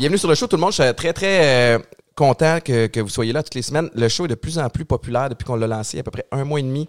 Bienvenue 0.00 0.18
sur 0.18 0.28
le 0.28 0.34
show, 0.34 0.46
tout 0.46 0.56
le 0.56 0.60
monde. 0.60 0.72
Je 0.72 0.82
suis 0.82 0.94
très, 0.94 1.12
très 1.12 1.76
euh, 1.76 1.78
content 2.20 2.58
que, 2.62 2.86
que 2.86 3.00
vous 3.00 3.08
soyez 3.08 3.32
là 3.32 3.42
toutes 3.42 3.54
les 3.54 3.62
semaines. 3.62 3.88
Le 3.94 4.06
show 4.10 4.26
est 4.26 4.28
de 4.28 4.34
plus 4.34 4.58
en 4.58 4.68
plus 4.68 4.84
populaire 4.84 5.30
depuis 5.30 5.46
qu'on 5.46 5.56
l'a 5.56 5.66
lancé 5.66 5.98
à 5.98 6.02
peu 6.02 6.10
près 6.10 6.26
un 6.32 6.44
mois 6.44 6.60
et 6.60 6.62
demi. 6.62 6.86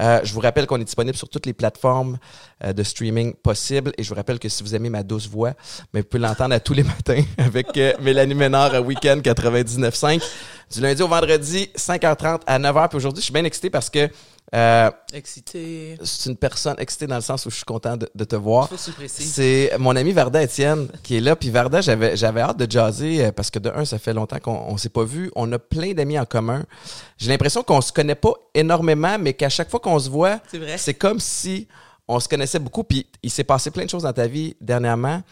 Euh, 0.00 0.18
je 0.24 0.34
vous 0.34 0.40
rappelle 0.40 0.66
qu'on 0.66 0.80
est 0.80 0.84
disponible 0.84 1.16
sur 1.16 1.28
toutes 1.28 1.46
les 1.46 1.52
plateformes 1.52 2.18
euh, 2.64 2.72
de 2.72 2.82
streaming 2.82 3.32
possibles. 3.34 3.92
Et 3.96 4.02
je 4.02 4.08
vous 4.08 4.16
rappelle 4.16 4.40
que 4.40 4.48
si 4.48 4.60
vous 4.64 4.74
aimez 4.74 4.90
ma 4.90 5.04
douce 5.04 5.28
voix, 5.28 5.52
mais 5.94 6.00
vous 6.00 6.08
pouvez 6.08 6.20
l'entendre 6.20 6.52
à 6.52 6.58
tous 6.58 6.72
les 6.74 6.82
matins 6.94 7.22
avec 7.38 7.76
euh, 7.76 7.92
Mélanie 8.00 8.34
Ménard 8.34 8.74
à 8.74 8.80
Weekend 8.80 9.22
99.5. 9.22 10.20
Du 10.74 10.80
lundi 10.80 11.00
au 11.00 11.06
vendredi, 11.06 11.70
5h30 11.76 12.40
à 12.44 12.58
9h. 12.58 12.88
Puis 12.88 12.96
aujourd'hui, 12.96 13.20
je 13.20 13.26
suis 13.26 13.32
bien 13.32 13.44
excité 13.44 13.70
parce 13.70 13.88
que 13.88 14.08
euh, 14.54 14.90
Excité. 15.14 15.96
c'est 16.02 16.28
une 16.28 16.36
personne 16.36 16.74
excitée 16.78 17.06
dans 17.06 17.14
le 17.14 17.22
sens 17.22 17.46
où 17.46 17.50
je 17.50 17.56
suis 17.56 17.64
content 17.64 17.96
de, 17.96 18.08
de 18.14 18.24
te 18.24 18.36
voir. 18.36 18.68
C'est 19.06 19.72
mon 19.78 19.96
ami 19.96 20.12
Varda 20.12 20.42
Étienne 20.42 20.88
qui 21.02 21.16
est 21.16 21.20
là. 21.20 21.36
Puis 21.36 21.48
Varda, 21.50 21.80
j'avais, 21.80 22.16
j'avais 22.16 22.42
hâte 22.42 22.58
de 22.58 22.70
jaser 22.70 23.24
euh, 23.24 23.32
parce 23.32 23.50
que 23.50 23.58
de 23.58 23.70
un, 23.70 23.84
ça 23.84 23.98
fait 23.98 24.12
longtemps 24.12 24.38
qu'on 24.40 24.52
on 24.68 24.76
s'est 24.76 24.90
pas 24.90 25.04
vu. 25.04 25.30
On 25.36 25.50
a 25.52 25.58
plein 25.58 25.92
d'amis 25.94 26.18
en 26.18 26.26
commun. 26.26 26.64
J'ai 27.16 27.30
l'impression 27.30 27.62
qu'on 27.62 27.80
se 27.80 27.92
connaît 27.92 28.14
pas 28.14 28.34
énormément, 28.54 29.16
mais 29.18 29.32
qu'à 29.32 29.48
chaque 29.48 29.70
fois 29.70 29.80
qu'on 29.80 29.98
se 29.98 30.10
voit, 30.10 30.40
c'est 30.76 30.94
comme 30.94 31.18
si 31.18 31.66
on 32.08 32.20
se 32.20 32.28
connaissait 32.28 32.58
beaucoup. 32.58 32.84
Puis 32.84 33.06
il 33.22 33.30
s'est 33.30 33.44
passé 33.44 33.70
plein 33.70 33.84
de 33.84 33.90
choses 33.90 34.02
dans 34.02 34.12
ta 34.12 34.26
vie 34.26 34.54
dernièrement. 34.60 35.22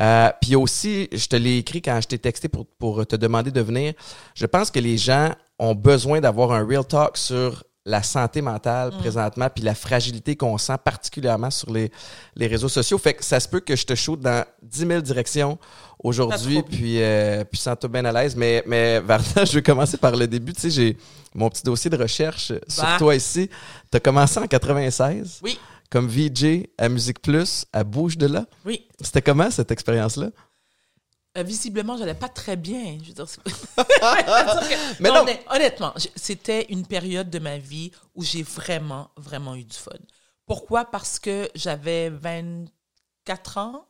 Euh, 0.00 0.30
puis 0.40 0.56
aussi, 0.56 1.08
je 1.12 1.26
te 1.26 1.36
l'ai 1.36 1.58
écrit 1.58 1.82
quand 1.82 2.00
je 2.00 2.08
t'ai 2.08 2.18
texté 2.18 2.48
pour, 2.48 2.66
pour 2.78 3.06
te 3.06 3.16
demander 3.16 3.50
de 3.50 3.60
venir. 3.60 3.92
Je 4.34 4.46
pense 4.46 4.70
que 4.70 4.78
les 4.80 4.96
gens 4.96 5.34
ont 5.58 5.74
besoin 5.74 6.20
d'avoir 6.20 6.52
un 6.52 6.66
real 6.66 6.86
talk 6.86 7.18
sur 7.18 7.62
la 7.86 8.02
santé 8.02 8.42
mentale 8.42 8.90
présentement, 8.98 9.48
puis 9.54 9.64
la 9.64 9.74
fragilité 9.74 10.36
qu'on 10.36 10.58
sent 10.58 10.76
particulièrement 10.84 11.50
sur 11.50 11.72
les, 11.72 11.90
les 12.36 12.46
réseaux 12.46 12.68
sociaux. 12.68 12.98
Fait 12.98 13.14
que 13.14 13.24
ça 13.24 13.40
se 13.40 13.48
peut 13.48 13.60
que 13.60 13.74
je 13.74 13.86
te 13.86 13.94
shoot 13.94 14.20
dans 14.20 14.44
10 14.62 14.78
000 14.86 15.00
directions 15.00 15.58
aujourd'hui, 16.02 16.62
puis, 16.62 17.02
euh, 17.02 17.42
puis 17.44 17.58
sens-toi 17.58 17.88
bien 17.88 18.04
à 18.04 18.12
l'aise. 18.12 18.36
Mais, 18.36 18.62
mais 18.66 19.00
Varda, 19.04 19.44
je 19.44 19.52
vais 19.54 19.62
commencer 19.62 19.96
par 19.96 20.14
le 20.16 20.26
début. 20.26 20.52
Tu 20.52 20.60
sais, 20.62 20.70
j'ai 20.70 20.96
mon 21.34 21.48
petit 21.48 21.62
dossier 21.62 21.88
de 21.90 21.96
recherche 21.96 22.52
sur 22.68 22.82
Bah. 22.82 22.96
toi 22.98 23.14
ici. 23.14 23.48
Tu 23.90 23.96
as 23.96 24.00
commencé 24.00 24.38
en 24.38 24.46
96 24.46 25.40
Oui, 25.42 25.58
comme 25.90 26.06
VJ 26.06 26.66
à 26.78 26.88
Musique 26.88 27.20
Plus, 27.22 27.64
à 27.72 27.82
Bouge 27.84 28.16
de 28.18 28.26
là. 28.26 28.44
oui. 28.64 28.86
C'était 29.00 29.22
comment 29.22 29.50
cette 29.50 29.70
expérience-là? 29.70 30.28
Euh, 31.38 31.42
visiblement, 31.44 31.96
j'allais 31.96 32.14
pas 32.14 32.28
très 32.28 32.56
bien. 32.56 32.98
Je 33.02 33.08
veux 33.08 33.14
dire, 33.14 33.26
Mais 35.00 35.08
Non, 35.08 35.14
non. 35.16 35.22
honnêt- 35.22 35.44
honnêtement, 35.48 35.94
c'était 36.16 36.66
une 36.70 36.84
période 36.86 37.30
de 37.30 37.38
ma 37.38 37.56
vie 37.58 37.92
où 38.16 38.24
j'ai 38.24 38.42
vraiment, 38.42 39.10
vraiment 39.16 39.54
eu 39.54 39.64
du 39.64 39.76
fun. 39.76 39.92
Pourquoi? 40.46 40.84
Parce 40.86 41.20
que 41.20 41.48
j'avais 41.54 42.10
24 42.10 43.58
ans. 43.58 43.86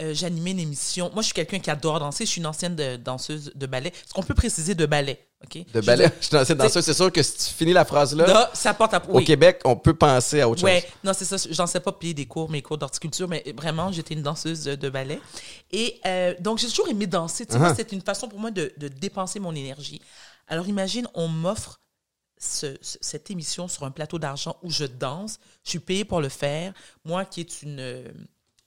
Euh, 0.00 0.14
J'animais 0.14 0.52
une 0.52 0.60
émission. 0.60 1.10
Moi, 1.12 1.22
je 1.22 1.26
suis 1.26 1.34
quelqu'un 1.34 1.58
qui 1.58 1.70
adore 1.70 2.00
danser. 2.00 2.24
Je 2.24 2.30
suis 2.30 2.40
une 2.40 2.46
ancienne 2.46 2.74
de- 2.76 2.96
danseuse 2.96 3.52
de 3.54 3.66
ballet. 3.66 3.88
Est-ce 3.90 4.12
qu'on 4.14 4.22
peut 4.22 4.34
préciser 4.34 4.74
de 4.74 4.86
ballet? 4.86 5.26
OK? 5.44 5.64
De 5.72 5.80
ballet? 5.80 6.10
Je 6.20 6.26
suis 6.26 6.32
dans 6.36 6.44
cette 6.44 6.58
danseuse. 6.58 6.84
C'est 6.84 6.94
sûr 6.94 7.10
que 7.12 7.22
si 7.22 7.36
tu 7.36 7.54
finis 7.54 7.72
la 7.72 7.84
phrase-là, 7.84 8.50
ça 8.54 8.74
porte 8.74 8.94
à... 8.94 9.02
au 9.08 9.16
oui. 9.18 9.24
Québec, 9.24 9.60
on 9.64 9.76
peut 9.76 9.94
penser 9.94 10.40
à 10.40 10.48
autre 10.48 10.62
Ouais, 10.64 10.80
chose. 10.82 10.90
non, 11.04 11.12
c'est 11.14 11.24
ça. 11.24 11.36
J'en 11.50 11.66
sais 11.66 11.80
pas 11.80 11.92
payer 11.92 12.14
des 12.14 12.26
cours, 12.26 12.50
mes 12.50 12.62
cours 12.62 12.78
d'horticulture, 12.78 13.28
mais 13.28 13.42
vraiment, 13.56 13.90
j'étais 13.92 14.14
une 14.14 14.22
danseuse 14.22 14.64
de, 14.64 14.74
de 14.74 14.88
ballet. 14.90 15.20
Et 15.70 16.00
euh, 16.06 16.34
donc, 16.40 16.58
j'ai 16.58 16.68
toujours 16.68 16.88
aimé 16.88 17.06
danser. 17.06 17.46
Tu 17.46 17.54
Uh-huh. 17.56 17.74
c'est 17.76 17.92
une 17.92 18.02
façon 18.02 18.28
pour 18.28 18.38
moi 18.38 18.50
de, 18.50 18.72
de 18.76 18.88
dépenser 18.88 19.40
mon 19.40 19.54
énergie. 19.54 20.00
Alors, 20.48 20.66
imagine, 20.68 21.06
on 21.14 21.28
m'offre 21.28 21.80
ce- 22.38 22.76
ce- 22.82 22.98
cette 23.00 23.30
émission 23.30 23.68
sur 23.68 23.84
un 23.84 23.90
plateau 23.90 24.18
d'argent 24.18 24.56
où 24.62 24.70
je 24.70 24.84
danse. 24.84 25.38
Je 25.64 25.70
suis 25.70 25.78
payée 25.78 26.04
pour 26.04 26.20
le 26.20 26.28
faire. 26.28 26.72
Moi, 27.04 27.24
qui 27.24 27.40
est 27.40 27.62
une, 27.62 27.80
euh, 27.80 28.04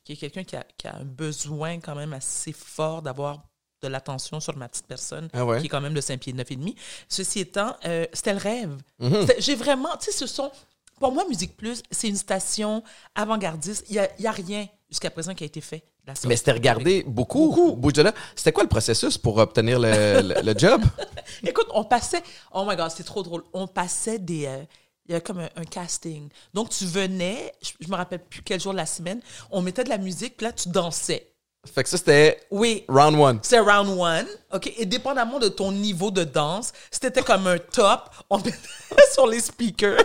qui 0.04 0.14
est 0.14 0.18
quelqu'un 0.18 0.44
qui 0.44 0.56
a, 0.56 0.66
qui 0.78 0.88
a 0.88 0.96
un 0.96 1.06
besoin 1.06 1.80
quand 1.80 1.96
même 1.96 2.14
assez 2.14 2.52
fort 2.54 3.02
d'avoir 3.02 3.44
de 3.82 3.88
l'attention 3.90 4.40
sur 4.40 4.56
ma 4.58 4.70
petite 4.70 4.88
personne, 4.88 5.28
Ah 5.34 5.46
ouais? 5.46 5.60
qui 5.60 5.66
est 5.66 5.70
quand 5.70 5.82
même 5.82 5.94
de 5.94 6.00
5 6.02 6.20
pieds 6.20 6.32
9 6.34 6.52
et 6.52 6.56
demi. 6.56 6.76
Ceci 7.10 7.40
étant, 7.42 7.76
euh, 7.86 8.06
c'était 8.14 8.32
le 8.34 8.40
rêve. 8.40 8.78
Mhm. 9.00 9.28
J'ai 9.40 9.56
vraiment, 9.56 9.96
tu 9.98 10.06
sais, 10.06 10.12
ce 10.12 10.26
sont, 10.28 10.52
pour 11.00 11.12
moi, 11.12 11.26
Musique 11.28 11.58
Plus, 11.58 11.84
c'est 11.92 12.08
une 12.08 12.16
station 12.16 12.82
avant-gardiste. 13.16 13.86
Il 13.90 13.94
n'y 13.94 14.00
a, 14.00 14.10
y 14.20 14.28
a 14.28 14.32
rien 14.32 14.68
jusqu'à 14.90 15.10
présent 15.10 15.34
qui 15.34 15.44
a 15.44 15.48
été 15.48 15.60
fait. 15.60 15.84
la. 16.08 16.14
Mais 16.26 16.36
c'était 16.38 16.52
regardé 16.54 17.04
beaucoup, 17.06 17.78
là. 18.04 18.14
C'était 18.36 18.52
quoi 18.54 18.64
le 18.64 18.70
processus 18.70 19.18
pour 19.18 19.38
obtenir 19.38 19.80
le, 19.80 20.22
le- 20.22 20.42
le 20.42 20.58
job? 20.58 20.82
Écoute, 21.44 21.68
on 21.74 21.84
passait, 21.84 22.24
oh 22.54 22.66
my 22.68 22.76
god, 22.78 22.92
c'est 22.92 23.04
trop 23.04 23.24
drôle. 23.24 23.44
On 23.54 23.68
passait 23.68 24.20
des, 24.20 24.46
euh, 24.46 24.64
il 25.06 25.12
y 25.12 25.16
avait 25.16 25.24
comme 25.24 25.40
un, 25.40 25.50
un 25.56 25.64
casting. 25.66 26.30
Donc, 26.54 26.70
tu 26.70 26.86
venais, 26.86 27.52
je, 27.62 27.72
je 27.80 27.88
me 27.90 27.96
rappelle 27.96 28.20
plus 28.24 28.42
quel 28.42 28.60
jour 28.60 28.72
de 28.72 28.78
la 28.78 28.86
semaine, 28.86 29.22
on 29.52 29.62
mettait 29.62 29.84
de 29.84 29.90
la 29.90 29.98
musique, 29.98 30.38
puis 30.38 30.46
là, 30.46 30.52
tu 30.54 30.70
dansais. 30.70 31.30
Fait 31.74 31.82
que 31.84 31.90
ça, 31.90 31.98
c'était 31.98 32.42
Oui, 32.52 32.84
round 32.90 33.18
one. 33.18 33.40
c'est 33.42 33.60
round 33.60 33.98
one, 33.98 34.28
OK? 34.52 34.72
Et 34.78 34.86
dépendamment 34.86 35.40
de 35.40 35.48
ton 35.48 35.72
niveau 35.72 36.12
de 36.12 36.24
danse, 36.26 36.74
c'était 36.92 37.22
comme 37.22 37.48
un 37.48 37.58
top, 37.58 38.10
on 38.30 38.38
mettait 38.38 38.58
sur 39.14 39.28
les 39.28 39.40
speakers. 39.40 39.98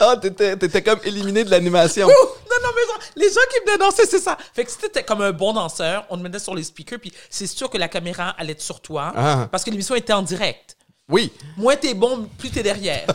Ah, 0.00 0.16
t'étais, 0.16 0.56
t'étais 0.56 0.82
comme 0.82 0.98
éliminé 1.04 1.44
de 1.44 1.50
l'animation. 1.50 2.06
Non, 2.08 2.14
non, 2.14 2.70
mais 2.74 2.86
genre, 2.86 2.98
les 3.16 3.28
gens 3.28 3.40
qui 3.52 3.60
venaient 3.66 3.76
danser, 3.78 4.06
c'est 4.06 4.18
ça. 4.18 4.36
Fait 4.54 4.64
que 4.64 4.70
si 4.70 4.78
t'étais 4.78 5.04
comme 5.04 5.20
un 5.20 5.30
bon 5.32 5.52
danseur, 5.52 6.06
on 6.08 6.16
te 6.16 6.22
mettait 6.22 6.38
sur 6.38 6.54
les 6.54 6.62
speakers, 6.64 6.98
puis 6.98 7.12
c'est 7.28 7.46
sûr 7.46 7.68
que 7.68 7.76
la 7.76 7.88
caméra 7.88 8.30
allait 8.38 8.52
être 8.52 8.62
sur 8.62 8.80
toi, 8.80 9.12
Ah. 9.14 9.46
parce 9.52 9.62
que 9.64 9.70
l'émission 9.70 9.94
était 9.94 10.14
en 10.14 10.22
direct. 10.22 10.76
Oui. 11.08 11.32
Moins 11.56 11.76
t'es 11.76 11.94
bon, 11.94 12.28
plus 12.38 12.50
t'es 12.50 12.62
derrière. 12.62 13.06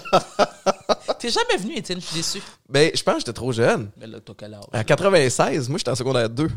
t'es 1.19 1.29
jamais 1.29 1.57
venu, 1.57 1.75
Étienne, 1.75 2.01
je 2.01 2.05
suis 2.07 2.15
déçu. 2.15 2.41
Ben, 2.67 2.91
je 2.93 3.03
pense 3.03 3.15
que 3.15 3.19
j'étais 3.21 3.33
trop 3.33 3.51
jeune. 3.51 3.91
Mais 3.97 4.07
là, 4.07 4.19
t'as 4.19 4.33
quel 4.35 4.53
âge? 4.53 4.63
À 4.71 4.83
96, 4.83 5.69
moi, 5.69 5.77
j'étais 5.77 5.91
en 5.91 5.95
secondaire 5.95 6.29
2. 6.29 6.49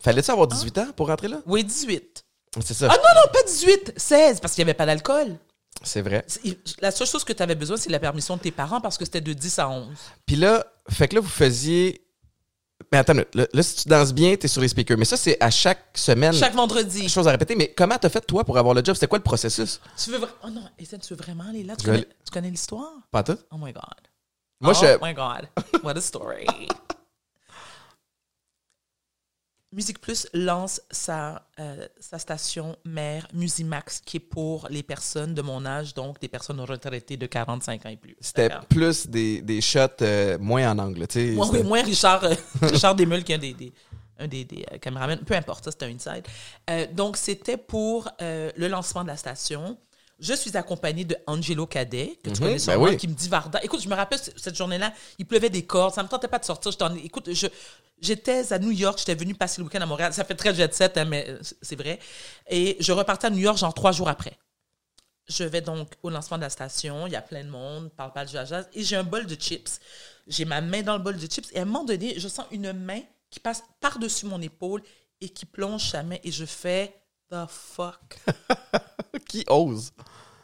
Fallait-tu 0.00 0.30
avoir 0.30 0.46
18 0.46 0.78
ans 0.78 0.86
pour 0.96 1.08
rentrer 1.08 1.28
là? 1.28 1.40
Oui, 1.46 1.64
18. 1.64 2.24
C'est 2.64 2.74
ça. 2.74 2.88
Ah 2.90 2.96
non, 2.96 3.20
non, 3.20 3.32
pas 3.32 3.42
18, 3.46 3.94
16, 3.96 4.40
parce 4.40 4.54
qu'il 4.54 4.64
n'y 4.64 4.70
avait 4.70 4.76
pas 4.76 4.86
d'alcool. 4.86 5.36
C'est 5.82 6.02
vrai. 6.02 6.24
La 6.80 6.90
seule 6.90 7.06
chose 7.06 7.24
que 7.24 7.32
tu 7.32 7.42
avais 7.42 7.54
besoin, 7.54 7.76
c'est 7.76 7.90
la 7.90 7.98
permission 7.98 8.36
de 8.36 8.42
tes 8.42 8.50
parents, 8.50 8.80
parce 8.80 8.96
que 8.96 9.04
c'était 9.04 9.20
de 9.20 9.32
10 9.32 9.58
à 9.58 9.68
11. 9.68 9.88
Puis 10.24 10.36
là, 10.36 10.64
fait 10.88 11.08
que 11.08 11.16
là, 11.16 11.20
vous 11.20 11.28
faisiez. 11.28 12.03
Mais 12.94 13.00
attends, 13.00 13.14
là, 13.14 13.46
là, 13.52 13.62
si 13.64 13.74
tu 13.82 13.88
danses 13.88 14.14
bien, 14.14 14.36
t'es 14.36 14.46
sur 14.46 14.60
les 14.60 14.68
speakers. 14.68 14.96
Mais 14.96 15.04
ça, 15.04 15.16
c'est 15.16 15.36
à 15.42 15.50
chaque 15.50 15.84
semaine. 15.94 16.32
Chaque 16.32 16.54
vendredi. 16.54 17.08
Chose 17.08 17.26
à 17.26 17.32
répéter. 17.32 17.56
Mais 17.56 17.74
comment 17.76 17.98
t'as 17.98 18.08
fait, 18.08 18.20
toi, 18.20 18.44
pour 18.44 18.56
avoir 18.56 18.72
le 18.72 18.84
job? 18.84 18.94
C'était 18.94 19.08
quoi 19.08 19.18
le 19.18 19.24
processus? 19.24 19.80
Tu 19.96 20.10
veux 20.12 20.18
vraiment... 20.18 20.36
Oh 20.44 20.50
non, 20.50 20.62
Étienne, 20.78 21.00
tu 21.00 21.12
veux 21.12 21.18
vraiment 21.20 21.48
aller 21.48 21.64
là? 21.64 21.74
Tu 21.74 21.86
connais, 21.86 22.04
tu 22.04 22.30
connais 22.32 22.50
l'histoire? 22.50 22.92
Pas 23.10 23.24
tout? 23.24 23.36
Oh 23.50 23.56
my 23.58 23.72
God. 23.72 23.82
Moi, 24.60 24.74
oh 24.76 24.80
je. 24.80 25.04
my 25.04 25.12
God. 25.12 25.48
What 25.82 25.96
a 25.96 26.00
story. 26.00 26.46
Musique 29.74 30.00
Plus 30.00 30.28
lance 30.32 30.80
sa, 30.90 31.46
euh, 31.58 31.86
sa 31.98 32.18
station 32.18 32.76
mère 32.84 33.26
Musimax, 33.34 34.00
qui 34.00 34.18
est 34.18 34.20
pour 34.20 34.68
les 34.70 34.82
personnes 34.82 35.34
de 35.34 35.42
mon 35.42 35.66
âge, 35.66 35.94
donc 35.94 36.20
des 36.20 36.28
personnes 36.28 36.60
retraitées 36.60 37.16
de 37.16 37.26
45 37.26 37.84
ans 37.86 37.88
et 37.88 37.96
plus. 37.96 38.16
C'était 38.20 38.50
plus 38.68 39.06
des, 39.08 39.42
des 39.42 39.60
shots 39.60 39.78
euh, 40.02 40.38
moins 40.38 40.70
en 40.70 40.78
angle, 40.78 41.06
tu 41.08 41.14
sais. 41.20 41.32
Moi, 41.32 41.46
C'était- 41.46 41.58
oui, 41.58 41.64
moi, 41.68 41.82
Richard, 41.82 42.24
euh, 42.24 42.34
Richard 42.62 42.94
Desmulles, 42.94 43.24
qui 43.24 43.32
est 43.32 43.36
un 43.36 43.38
des, 43.38 43.52
des- 43.54 43.72
un 44.18 44.28
des, 44.28 44.44
des, 44.44 44.64
euh, 44.72 44.78
caméramans, 44.78 45.18
peu 45.26 45.34
importe, 45.34 45.64
ça, 45.64 45.72
c'était 45.72 45.86
un 45.86 45.94
inside. 45.94 46.94
Donc, 46.94 47.16
c'était 47.16 47.56
pour 47.56 48.08
le 48.20 48.68
lancement 48.68 49.02
de 49.02 49.08
la 49.08 49.16
station. 49.16 49.76
Je 50.20 50.32
suis 50.32 50.56
accompagnée 50.56 51.04
de 51.04 51.16
Angelo 51.26 51.66
Cadet, 51.66 52.18
que 52.22 52.30
tu 52.30 52.36
Mhm, 52.36 52.38
connais 52.38 52.52
ben 52.52 52.58
sûrement, 52.58 52.84
oui. 52.84 52.96
qui 52.96 53.08
me 53.08 53.14
dit 53.14 53.28
Varda. 53.28 53.60
Écoute, 53.64 53.82
je 53.82 53.88
me 53.88 53.94
rappelle 53.94 54.18
cette 54.36 54.54
journée-là, 54.54 54.92
il 55.18 55.26
pleuvait 55.26 55.50
des 55.50 55.64
cordes, 55.66 55.92
ça 55.94 56.02
me 56.02 56.08
tentait 56.08 56.28
pas 56.28 56.38
de 56.38 56.44
sortir. 56.44 56.70
Écoute, 57.02 57.32
je, 57.32 57.46
j'étais 58.00 58.52
à 58.52 58.58
New 58.60 58.70
York, 58.70 58.98
j'étais 58.98 59.16
venue 59.16 59.34
passer 59.34 59.60
le 59.60 59.64
week-end 59.66 59.80
à 59.80 59.86
Montréal. 59.86 60.12
Ça 60.14 60.24
fait 60.24 60.36
très 60.36 60.54
jet 60.54 60.72
set, 60.72 60.96
hein, 60.98 61.04
mais 61.04 61.28
euh, 61.28 61.38
c'est- 61.42 61.56
c'est 61.62 61.76
vrai. 61.76 61.98
Et 62.48 62.76
je 62.78 62.92
repartais 62.92 63.26
à 63.26 63.30
New 63.30 63.38
York, 63.38 63.58
genre 63.58 63.74
trois 63.74 63.90
jours 63.92 64.08
après. 64.08 64.38
Je 65.26 65.42
vais 65.42 65.62
donc 65.62 65.88
au 66.02 66.10
lancement 66.10 66.36
de 66.36 66.42
la 66.42 66.50
station, 66.50 67.06
il 67.06 67.12
y 67.12 67.16
a 67.16 67.22
plein 67.22 67.42
de 67.42 67.48
monde, 67.48 67.90
parle 67.96 68.12
pas 68.12 68.24
de 68.24 68.30
jazz, 68.30 68.68
et 68.72 68.82
j'ai 68.84 68.96
un 68.96 69.04
bol 69.04 69.26
de 69.26 69.34
chips. 69.34 69.80
J'ai 70.26 70.44
ma 70.44 70.60
main 70.60 70.82
dans 70.82 70.92
le 70.96 71.02
bol 71.02 71.16
de 71.18 71.26
chips, 71.26 71.50
et 71.52 71.58
à 71.58 71.62
un 71.62 71.64
moment 71.64 71.82
donné, 71.84 72.18
je 72.20 72.28
sens 72.28 72.46
une 72.50 72.72
main 72.72 73.00
qui 73.30 73.40
passe 73.40 73.64
par-dessus 73.80 74.26
mon 74.26 74.40
épaule 74.40 74.82
et 75.20 75.28
qui 75.30 75.44
plonge 75.46 75.90
sa 75.90 76.02
main, 76.02 76.18
et 76.22 76.30
je 76.30 76.44
fais 76.44 76.94
The 77.30 77.46
fuck? 77.48 78.18
Qui 79.28 79.44
ose? 79.48 79.92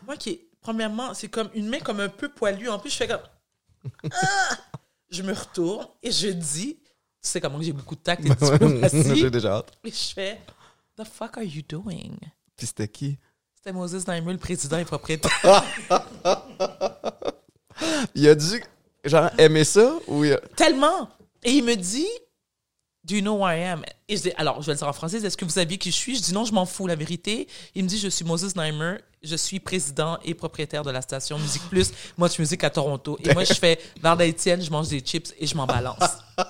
Moi 0.07 0.17
qui 0.17 0.41
premièrement, 0.61 1.15
c'est 1.15 1.29
comme 1.29 1.51
une 1.55 1.69
main 1.69 1.81
comme 1.81 2.01
un 2.01 2.09
peu 2.09 2.29
poilue. 2.29 2.69
En 2.69 2.79
plus, 2.79 2.91
je 2.91 2.97
fais 2.97 3.09
comme. 3.09 3.23
Ah! 4.13 4.57
Je 5.11 5.23
me 5.23 5.33
retourne 5.33 5.89
et 6.03 6.13
je 6.13 6.29
dis, 6.29 6.77
tu 6.77 6.83
sais 7.23 7.41
comment 7.41 7.61
j'ai 7.61 7.73
beaucoup 7.73 7.97
de 7.97 8.01
tact 8.01 8.25
et 8.25 8.29
de. 9.09 9.15
J'ai 9.17 9.31
déjà 9.31 9.57
hâte. 9.57 9.73
et 9.83 9.91
je 9.91 10.15
fais, 10.15 10.41
The 10.97 11.05
fuck 11.05 11.37
are 11.39 11.43
you 11.43 11.63
doing? 11.69 12.17
Puis 12.57 12.67
c'était 12.69 12.87
qui? 12.89 13.19
C'était 13.57 13.73
Moses 13.73 14.05
Daimler, 14.05 14.35
le 14.35 14.39
président 14.39 14.79
et 14.79 14.85
propriétaire. 14.85 15.65
Il 18.15 18.29
a 18.29 18.35
dû, 18.35 18.63
genre, 19.05 19.31
aimer 19.39 19.65
ça 19.65 19.95
ou 20.07 20.25
il 20.25 20.33
a... 20.35 20.39
Tellement! 20.57 21.09
Et 21.43 21.53
il 21.53 21.65
me 21.65 21.75
dit, 21.75 22.09
Do 23.05 23.15
you 23.15 23.23
know 23.23 23.39
who 23.39 23.47
I 23.47 23.55
am? 23.65 23.83
Et 24.09 24.17
je 24.17 24.23
dis, 24.23 24.33
alors, 24.37 24.61
je 24.61 24.67
vais 24.67 24.73
le 24.73 24.79
dire 24.79 24.87
en 24.89 24.93
français, 24.93 25.25
est-ce 25.25 25.37
que 25.37 25.45
vous 25.47 25.53
saviez 25.53 25.79
qui 25.79 25.91
je 25.91 25.97
suis? 25.97 26.17
Je 26.17 26.21
dis 26.23 26.35
non, 26.35 26.45
je 26.45 26.53
m'en 26.53 26.67
fous, 26.67 26.87
la 26.87 26.97
vérité. 26.97 27.49
Il 27.75 27.85
me 27.85 27.89
dit, 27.89 27.99
je 27.99 28.09
suis 28.09 28.25
Moses 28.27 28.55
Neimer, 28.57 28.99
je 29.23 29.37
suis 29.37 29.59
président 29.59 30.19
et 30.23 30.35
propriétaire 30.35 30.83
de 30.83 30.91
la 30.91 31.01
station 31.01 31.39
Musique 31.39 31.63
Plus, 31.71 31.93
moi, 32.19 32.29
je 32.29 32.41
musique 32.41 32.63
à 32.63 32.69
Toronto. 32.71 33.19
Et 33.25 33.33
moi, 33.33 33.45
je 33.45 33.55
fais 33.55 33.79
Varda 34.03 34.27
Étienne, 34.27 34.61
je 34.61 34.71
mange 34.71 34.89
des 34.89 35.01
chips 35.01 35.33
et 35.39 35.47
je 35.47 35.55
m'en 35.55 35.67
balance. 35.67 35.99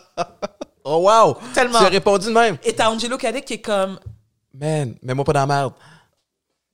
Oh, 0.83 1.07
wow! 1.07 1.37
Tellement. 1.53 1.79
Tu 1.79 1.85
as 1.85 1.89
répondu 1.89 2.27
de 2.29 2.33
même. 2.33 2.57
Et 2.65 2.75
t'as 2.75 2.89
Angelo 2.91 3.19
Cadet 3.19 3.43
qui 3.43 3.53
est 3.53 3.61
comme, 3.61 4.01
Man, 4.55 4.97
mets-moi 5.03 5.25
pas 5.27 5.35
dans 5.35 5.41
la 5.41 5.47
merde. 5.47 5.75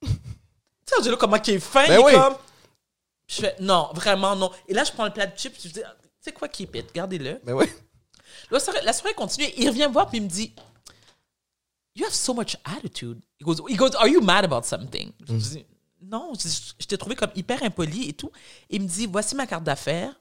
tu 0.01 0.09
sais, 0.87 0.95
Angelo, 1.01 1.17
comment 1.17 1.39
qui 1.41 1.51
est 1.51 1.59
fin, 1.59 1.87
Ben 1.89 1.95
il 1.95 2.01
est 2.01 2.05
oui. 2.05 2.13
comme, 2.13 2.35
je 3.27 3.41
fais, 3.41 3.57
non, 3.59 3.91
vraiment 3.95 4.37
non. 4.37 4.53
Et 4.69 4.75
là, 4.75 4.85
je 4.85 4.93
prends 4.93 5.05
le 5.07 5.11
plat 5.13 5.27
de 5.27 5.37
chips, 5.37 5.57
je 5.61 5.69
dis, 5.69 5.81
tu 5.81 5.83
sais 6.21 6.31
quoi, 6.33 6.47
keep 6.47 6.77
it, 6.77 6.95
gardez-le. 6.95 7.41
Mais 7.45 7.53
oui. 7.53 7.67
La 8.51 8.61
soirée, 8.61 8.81
la 8.85 8.93
soirée 8.93 9.15
continue. 9.15 9.47
Il 9.57 9.69
revient 9.69 9.87
me 9.89 9.93
voir 9.93 10.09
puis 10.09 10.19
il 10.19 10.25
me 10.25 10.29
dit 10.29 10.53
You 11.97 12.05
have 12.05 12.13
so 12.13 12.35
much 12.35 12.57
attitude. 12.65 13.21
He 13.41 13.45
goes, 13.45 13.61
he 13.69 13.77
goes 13.77 13.95
Are 13.97 14.09
you 14.09 14.21
mad 14.21 14.45
about 14.45 14.67
something? 14.67 15.13
Je 15.27 15.35
dis 15.35 15.67
Non, 16.03 16.33
je, 16.35 16.87
t'ai 16.87 16.99
trouvé 16.99 17.17
comme 17.17 17.31
hyper 17.35 17.63
impoli 17.63 18.09
et 18.09 18.13
tout. 18.13 18.31
Il 18.69 18.83
me 18.83 18.87
dit 18.87 19.07
Voici 19.07 19.35
ma 19.35 19.47
carte 19.47 19.65
d'affaires. 19.65 20.15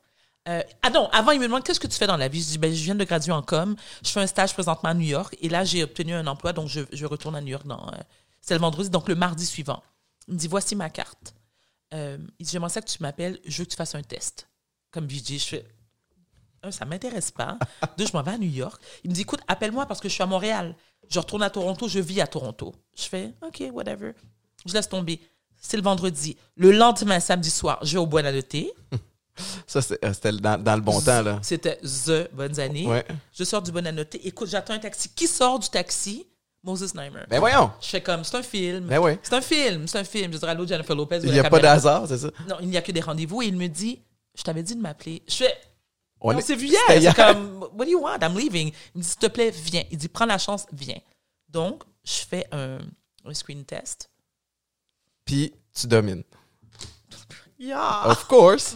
Euh, 0.48 0.62
ah 0.83 0.89
non, 0.89 1.10
avant, 1.12 1.31
il 1.31 1.39
me 1.39 1.45
demande 1.45 1.63
Qu'est-ce 1.63 1.80
que 1.80 1.88
tu 1.88 1.98
fais 1.98 2.07
dans 2.07 2.18
la 2.18 2.27
vie? 2.27 2.42
Je 2.42 2.48
dis 2.48 2.57
ben, 2.57 2.74
Je 2.74 2.83
viens 2.83 2.95
de 2.95 3.04
graduer 3.04 3.33
en 3.33 3.42
com. 3.42 3.75
Je 4.04 4.10
fais 4.10 4.22
un 4.22 4.28
stage 4.28 4.54
présentement 4.54 4.89
à 4.89 4.94
New 4.94 5.07
York 5.07 5.36
et 5.42 5.50
là, 5.50 5.66
j'ai 5.66 5.83
obtenu 5.83 6.13
un 6.13 6.28
emploi, 6.28 6.54
donc 6.54 6.69
je, 6.69 6.81
je 6.94 7.06
retourne 7.06 7.36
à 7.36 7.42
New 7.42 7.50
York. 7.50 7.68
dans 7.68 7.88
euh, 7.89 7.98
C'est 8.42 8.54
le 8.54 8.62
vendredi, 8.62 8.89
donc 8.89 9.10
le 9.10 9.16
mardi 9.16 9.45
suivant. 9.45 9.83
Il 10.30 10.36
me 10.36 10.39
dit 10.39 10.48
Voici 10.48 10.75
ma 10.75 10.89
carte. 10.89 11.36
Euh, 11.94 12.18
il 12.39 12.45
dit 12.45 12.51
J'aimerais 12.54 12.69
ça 12.69 12.81
que 12.81 12.89
tu 12.89 13.01
m'appelles. 13.01 13.39
Je 13.45 13.57
veux 13.57 13.66
que 13.66 13.71
tu 13.71 13.78
fasses 13.78 13.95
un 13.95 14.04
test. 14.04 14.48
Comme 14.92 15.07
VJ, 15.07 15.39
je 15.39 15.45
fais 15.45 15.66
un, 16.66 16.72
ça 16.72 16.86
m'intéresse 16.86 17.32
pas. 17.32 17.58
Deux, 17.98 18.06
je 18.06 18.14
m'en 18.14 18.24
vais 18.24 18.32
à 18.32 18.38
New 18.38 18.50
York. 18.50 18.82
Il 19.04 19.10
me 19.10 19.16
dit, 19.16 19.22
écoute, 19.22 19.42
appelle-moi 19.48 19.86
parce 19.86 20.00
que 20.00 20.10
je 20.10 20.14
suis 20.14 20.24
à 20.24 20.28
Montréal. 20.28 20.76
Je 21.10 21.20
retourne 21.20 21.44
à 21.44 21.50
Toronto, 21.50 21.88
je 21.88 22.00
vis 22.00 22.22
à 22.22 22.28
Toronto. 22.28 22.74
Je 22.98 23.04
fais, 23.04 23.34
OK, 23.46 23.64
whatever. 23.72 24.14
Je 24.66 24.74
laisse 24.74 24.90
tomber. 24.90 25.22
C'est 25.62 25.78
le 25.78 25.84
vendredi. 25.84 26.38
Le 26.56 26.72
lendemain, 26.72 27.20
samedi 27.20 27.50
soir, 27.50 27.80
je 27.84 27.94
vais 27.94 28.00
au 28.00 28.08
Buena 28.08 28.32
Notte. 28.32 28.56
Ça, 29.68 29.80
euh, 29.80 30.14
c'était 30.14 30.32
dans, 30.32 30.62
dans 30.62 30.76
le 30.76 30.82
bon 30.82 31.02
temps, 31.02 31.22
là. 31.22 31.40
C'était 31.42 31.78
The 31.78 32.34
Bonnes 32.34 32.60
Années. 32.60 32.88
Ouais. 32.88 33.06
Je 33.34 33.44
sors 33.44 33.62
du 33.62 33.72
Buena 33.72 33.92
Notte. 33.92 34.16
Écoute, 34.24 34.48
j'attends 34.48 34.74
un 34.74 34.80
taxi. 34.80 35.10
Qui 35.10 35.28
sort 35.28 35.60
du 35.60 35.70
taxi? 35.70 36.26
Moses 36.66 36.96
Neimer. 36.96 37.26
Ben 37.30 37.40
voyons. 37.40 37.72
Je 37.80 37.88
fais 37.88 38.02
comme, 38.02 38.24
c'est 38.24 38.38
un 38.38 38.44
film. 38.44 38.86
Ben 38.86 38.98
oui. 38.98 39.12
C'est 39.22 39.36
un 39.36 39.42
film, 39.42 39.88
c'est 39.88 40.00
un 40.00 40.04
film. 40.04 40.34
Je 40.34 40.40
dirais, 40.40 40.52
allô, 40.52 40.66
Jennifer 40.66 40.96
Lopez. 40.96 41.20
Il 41.24 41.32
n'y 41.32 41.40
a 41.40 41.50
pas 41.50 41.60
d'hasard, 41.60 42.08
c'est 42.08 42.18
ça? 42.18 42.32
Non, 42.50 42.56
il 42.60 42.70
n'y 42.70 42.78
a 42.78 42.82
que 42.82 42.92
des 42.92 43.02
rendez-vous. 43.02 43.44
Et 43.44 43.48
il 43.48 43.56
me 43.56 43.68
dit, 43.68 44.02
je 44.36 44.42
t'avais 44.42 44.64
dit 44.64 44.76
de 44.76 44.82
m'appeler. 44.82 45.22
Je 45.28 45.36
fais, 45.36 45.54
On 46.27 46.36
on 46.36 46.38
est- 46.38 46.42
s'est 46.42 46.56
vu 46.56 46.68
hier. 46.68 46.81
C'est 46.88 47.13
comme, 47.16 47.60
what 47.74 47.86
do 47.86 47.92
you 47.92 48.01
want? 48.01 48.18
I'm 48.22 48.38
leaving. 48.38 48.72
Il 48.94 48.98
me 48.98 49.01
dit, 49.04 49.07
s'il 49.10 49.19
te 49.19 49.27
plaît, 49.27 49.51
viens. 49.51 49.83
Il 49.92 49.98
dit, 49.98 50.07
prends 50.07 50.25
la 50.25 50.38
chance, 50.38 50.66
viens. 50.72 51.00
Donc, 51.50 51.83
je 52.04 52.19
fais 52.27 52.48
un, 52.51 52.80
un 53.25 53.33
screen 53.33 53.63
test. 53.66 54.10
Puis 55.24 55.54
tu 55.74 55.88
domines. 55.88 56.24
Yeah. 57.60 58.07
Of 58.10 58.25
course. 58.27 58.75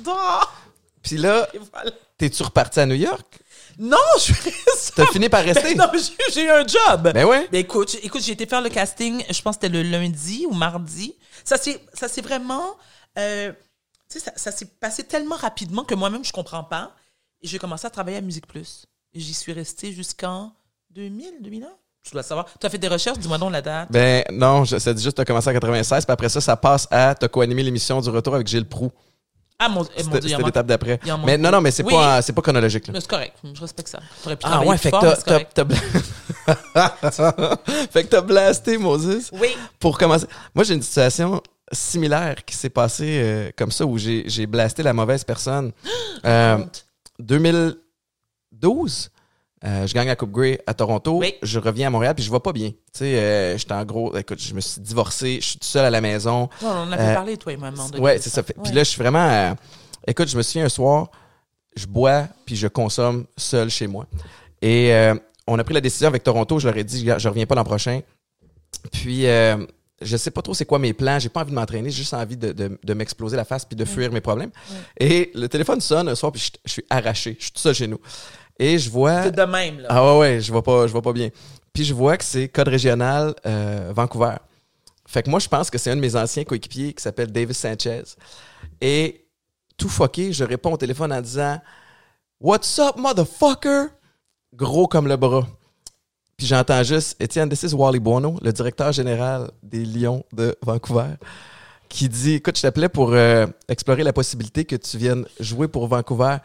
Puis 1.01 1.17
là, 1.17 1.47
voilà. 1.71 1.91
t'es-tu 2.17 2.43
reparti 2.43 2.79
à 2.79 2.85
New 2.85 2.95
York? 2.95 3.39
Non, 3.77 3.97
je 4.17 4.21
suis 4.21 4.33
restée. 4.33 4.93
T'as 4.95 5.05
fini 5.07 5.29
par 5.29 5.43
rester? 5.43 5.73
Non, 5.75 5.85
mais 5.91 5.99
j'ai- 6.33 6.43
eu 6.43 6.49
un 6.49 6.65
job. 6.67 7.11
Ben 7.13 7.25
ouais. 7.25 7.47
Ben 7.51 7.59
écoute, 7.59 7.91
j'ai- 7.91 8.05
écoute, 8.05 8.21
j'ai 8.21 8.33
été 8.33 8.45
faire 8.45 8.61
le 8.61 8.69
casting, 8.69 9.23
je 9.29 9.41
pense 9.41 9.55
que 9.57 9.65
c'était 9.65 9.77
le 9.77 9.83
lundi 9.83 10.45
ou 10.49 10.53
mardi. 10.53 11.15
Ça 11.45 11.57
s'est 11.57 12.21
vraiment... 12.21 12.77
euh, 13.17 13.51
tu 14.09 14.19
sais, 14.19 14.25
ça, 14.25 14.31
ça 14.35 14.51
s'est 14.51 14.65
passé 14.65 15.03
tellement 15.03 15.35
rapidement 15.37 15.83
que 15.85 15.95
moi-même, 15.95 16.25
je 16.25 16.31
comprends 16.33 16.63
pas. 16.63 16.93
Et 17.41 17.47
j'ai 17.47 17.59
commencé 17.59 17.87
à 17.87 17.89
travailler 17.89 18.17
à 18.17 18.21
Musique 18.21 18.47
Plus. 18.47 18.85
J'y 19.13 19.33
suis 19.33 19.53
restée 19.53 19.91
jusqu'en 19.93 20.51
2000, 20.91 21.41
2001. 21.41 21.67
Tu 22.03 22.11
dois 22.13 22.23
savoir. 22.23 22.45
Tu 22.59 22.65
as 22.65 22.69
fait 22.69 22.77
des 22.77 22.87
recherches, 22.87 23.17
dis-moi 23.17 23.37
donc 23.37 23.51
la 23.51 23.61
date. 23.61 23.91
Ben 23.91 24.23
non, 24.31 24.63
je, 24.65 24.77
ça 24.77 24.93
dit 24.93 25.03
juste 25.03 25.15
que 25.17 25.21
t'as 25.21 25.25
commencé 25.25 25.49
en 25.49 25.53
96, 25.53 26.05
puis 26.05 26.13
après 26.13 26.29
ça, 26.29 26.39
ça 26.41 26.55
passe 26.55 26.87
à 26.91 27.15
t'as 27.15 27.27
co-animé 27.27 27.63
l'émission 27.63 27.99
du 28.01 28.09
retour 28.09 28.35
avec 28.35 28.47
Gilles 28.47 28.67
Proux. 28.67 28.91
Ah, 29.61 29.67
mon, 29.67 29.83
eh, 29.97 30.03
mon 30.03 30.11
Dieu, 30.11 30.29
c'était 30.29 30.43
l'étape 30.43 30.67
d'après. 30.67 30.99
Mais 31.25 31.37
non, 31.37 31.51
non, 31.51 31.59
mais 31.59 31.71
c'est 31.71 31.83
Oui. 31.83 31.93
pas, 31.93 32.21
c'est 32.21 32.31
pas 32.31 32.41
chronologique. 32.41 32.87
Là. 32.87 32.93
Mais 32.93 33.01
c'est 33.01 33.09
correct, 33.09 33.35
je 33.53 33.59
respecte 33.59 33.89
ça. 33.89 33.99
Pu 34.23 34.37
Ah 34.43 34.63
ouais, 34.63 34.77
fait 34.77 34.91
que 34.91 34.97
fort, 34.97 35.23
t'as, 35.23 35.39
fait 37.91 38.03
que 38.03 38.07
t'as 38.09 38.21
blasté 38.21 38.77
Moses 38.77 39.29
Oui. 39.33 39.49
pour 39.77 39.97
commencer. 39.97 40.27
Moi, 40.55 40.63
j'ai 40.63 40.75
une 40.75 40.81
situation 40.81 41.41
similaire 41.73 42.43
qui 42.45 42.55
s'est 42.55 42.69
passée 42.69 43.19
euh, 43.21 43.49
comme 43.57 43.71
ça 43.71 43.85
où 43.85 43.97
j'ai, 43.97 44.45
blasté 44.47 44.81
la 44.81 44.93
mauvaise 44.93 45.23
personne. 45.23 45.71
Euh. 46.25 46.57
2012, 47.19 49.09
euh, 49.65 49.85
je 49.87 49.93
gagne 49.93 50.07
la 50.07 50.15
Coupe 50.15 50.31
Grey 50.31 50.61
à 50.65 50.73
Toronto. 50.73 51.17
Oui. 51.17 51.35
Je 51.43 51.59
reviens 51.59 51.87
à 51.87 51.89
Montréal 51.89 52.15
puis 52.15 52.23
je 52.23 52.31
vais 52.31 52.39
pas 52.39 52.53
bien. 52.53 52.69
Tu 52.69 52.77
sais, 52.93 53.15
euh, 53.19 53.57
j'étais 53.57 53.73
en 53.73 53.83
gros, 53.85 54.15
écoute, 54.17 54.41
je 54.41 54.53
me 54.53 54.61
suis 54.61 54.81
divorcé, 54.81 55.39
je 55.41 55.45
suis 55.47 55.59
tout 55.59 55.67
seul 55.67 55.85
à 55.85 55.89
la 55.89 56.01
maison. 56.01 56.49
Non, 56.61 56.69
on 56.69 56.69
en 56.87 56.91
avait 56.91 57.03
Euh, 57.03 57.13
parlé, 57.13 57.37
toi 57.37 57.51
et 57.53 57.57
moi, 57.57 57.71
donné, 57.71 57.99
Ouais, 57.99 58.17
de 58.17 58.21
c'est 58.21 58.29
ça. 58.29 58.41
Puis 58.43 58.53
Ouais. 58.57 58.71
là, 58.71 58.83
je 58.83 58.89
suis 58.89 58.99
vraiment. 59.01 59.55
écoute, 60.07 60.29
je 60.29 60.37
me 60.37 60.41
souviens 60.41 60.65
un 60.65 60.69
soir, 60.69 61.09
je 61.75 61.85
bois 61.85 62.27
puis 62.45 62.55
je 62.55 62.67
consomme 62.67 63.25
seul 63.37 63.69
chez 63.69 63.87
moi. 63.87 64.05
Et 64.61 64.91
on 65.47 65.57
a 65.59 65.63
pris 65.63 65.73
la 65.73 65.81
décision 65.81 66.07
avec 66.07 66.23
Toronto. 66.23 66.59
Je 66.59 66.67
leur 66.67 66.77
ai 66.77 66.83
dit, 66.83 67.09
je 67.17 67.27
reviens 67.27 67.45
pas 67.45 67.55
l'an 67.55 67.63
prochain. 67.63 68.01
Puis 68.93 69.25
euh, 69.27 69.57
je 70.01 70.17
sais 70.17 70.31
pas 70.31 70.41
trop 70.41 70.53
c'est 70.53 70.65
quoi 70.65 70.79
mes 70.79 70.93
plans. 70.93 71.19
J'ai 71.19 71.29
pas 71.29 71.41
envie 71.41 71.51
de 71.51 71.55
m'entraîner. 71.55 71.89
J'ai 71.89 71.97
juste 71.97 72.13
envie 72.13 72.37
de, 72.37 72.51
de, 72.51 72.79
de 72.83 72.93
m'exploser 72.93 73.37
la 73.37 73.45
face 73.45 73.65
puis 73.65 73.75
de 73.75 73.85
fuir 73.85 74.11
mes 74.11 74.21
problèmes. 74.21 74.51
Et 74.99 75.31
le 75.35 75.47
téléphone 75.47 75.81
sonne 75.81 76.09
un 76.09 76.15
soir 76.15 76.31
puis 76.31 76.41
je, 76.41 76.51
je 76.65 76.71
suis 76.71 76.85
arraché. 76.89 77.35
Je 77.39 77.45
suis 77.45 77.53
tout 77.53 77.59
seul 77.59 77.73
chez 77.75 77.87
nous. 77.87 77.99
Et 78.57 78.77
je 78.77 78.89
vois. 78.89 79.23
C'est 79.23 79.31
de 79.35 79.43
même, 79.43 79.79
là. 79.79 79.87
Ah 79.89 80.05
ouais, 80.05 80.19
ouais, 80.19 80.41
je 80.41 80.51
vois 80.51 80.63
pas, 80.63 80.85
je 80.85 80.91
vois 80.91 81.01
pas 81.01 81.13
bien. 81.13 81.29
Puis 81.73 81.85
je 81.85 81.93
vois 81.93 82.17
que 82.17 82.23
c'est 82.23 82.49
code 82.49 82.67
régional 82.67 83.33
euh, 83.45 83.91
Vancouver. 83.95 84.35
Fait 85.07 85.23
que 85.23 85.29
moi, 85.29 85.39
je 85.39 85.47
pense 85.47 85.69
que 85.69 85.77
c'est 85.77 85.89
un 85.89 85.95
de 85.95 86.01
mes 86.01 86.15
anciens 86.15 86.43
coéquipiers 86.43 86.93
qui 86.93 87.01
s'appelle 87.01 87.31
Davis 87.31 87.57
Sanchez. 87.57 88.03
Et 88.81 89.25
tout 89.77 89.89
fucké, 89.89 90.33
je 90.33 90.43
réponds 90.43 90.73
au 90.73 90.77
téléphone 90.77 91.13
en 91.13 91.21
disant 91.21 91.59
What's 92.39 92.77
up, 92.79 92.97
motherfucker? 92.97 93.87
Gros 94.53 94.87
comme 94.87 95.07
le 95.07 95.15
bras. 95.15 95.47
Puis 96.39 96.47
j'entends 96.47 96.81
juste 96.83 97.21
Étienne, 97.21 97.49
this 97.49 97.63
is 97.63 97.75
Wally 97.75 97.99
Buono, 97.99 98.37
le 98.41 98.53
directeur 98.53 98.93
général 98.93 99.51
des 99.61 99.83
Lions 99.83 100.23
de 100.31 100.55
Vancouver, 100.61 101.15
qui 101.89 102.07
dit 102.07 102.35
Écoute, 102.35 102.55
je 102.55 102.61
t'appelais 102.61 102.87
pour 102.87 103.11
euh, 103.11 103.45
explorer 103.67 104.03
la 104.03 104.13
possibilité 104.13 104.63
que 104.63 104.77
tu 104.77 104.97
viennes 104.97 105.25
jouer 105.41 105.67
pour 105.67 105.85
Vancouver. 105.87 106.37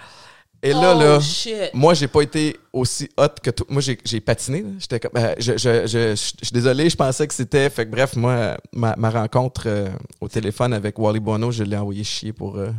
Et 0.64 0.72
là, 0.72 0.94
oh, 0.96 0.98
là, 0.98 1.20
shit. 1.20 1.72
moi, 1.74 1.94
j'ai 1.94 2.08
pas 2.08 2.22
été 2.22 2.56
aussi 2.72 3.08
hot 3.16 3.28
que 3.40 3.50
toi. 3.50 3.66
Moi, 3.70 3.82
j'ai, 3.82 4.20
patiné. 4.20 4.64
J'étais 4.80 4.98
comme, 4.98 5.12
euh, 5.14 5.32
je, 5.38 5.52
je, 5.52 5.86
je, 5.86 6.16
je 6.16 6.16
suis 6.16 6.52
désolé, 6.52 6.90
je 6.90 6.96
pensais 6.96 7.28
que 7.28 7.34
c'était. 7.34 7.70
Fait 7.70 7.86
que 7.86 7.90
bref, 7.92 8.16
moi, 8.16 8.56
ma, 8.72 8.96
ma 8.96 9.10
rencontre 9.10 9.64
euh, 9.66 9.90
au 10.20 10.26
téléphone 10.26 10.72
avec 10.72 10.98
Wally 10.98 11.20
Bono, 11.20 11.52
je 11.52 11.62
l'ai 11.62 11.76
envoyé 11.76 12.02
chier 12.02 12.32
pour, 12.32 12.56
euh, 12.56 12.72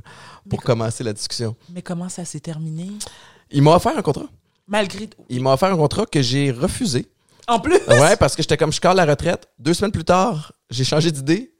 pour 0.49 0.61
commencer 0.61 1.01
la 1.05 1.13
discussion. 1.13 1.55
Mais 1.69 1.81
comment 1.81 2.09
ça 2.09 2.25
s'est 2.25 2.41
terminé? 2.41 2.87
Il 3.51 3.61
m'a 3.61 3.73
offert 3.73 3.97
un 3.97 4.01
contrat. 4.01 4.27
Malgré 4.67 5.07
tout. 5.07 5.23
Il 5.29 5.41
m'a 5.41 5.53
offert 5.53 5.71
un 5.71 5.77
contrat 5.77 6.05
que 6.05 6.21
j'ai 6.21 6.51
refusé. 6.51 7.07
En 7.47 7.59
plus? 7.59 7.77
Ouais, 7.87 8.15
parce 8.15 8.35
que 8.35 8.41
j'étais 8.41 8.57
comme 8.57 8.71
je 8.73 8.81
cale 8.81 8.97
la 8.97 9.05
retraite. 9.05 9.47
Deux 9.59 9.73
semaines 9.75 9.91
plus 9.91 10.03
tard, 10.05 10.53
j'ai 10.69 10.83
changé 10.83 11.11
d'idée. 11.11 11.51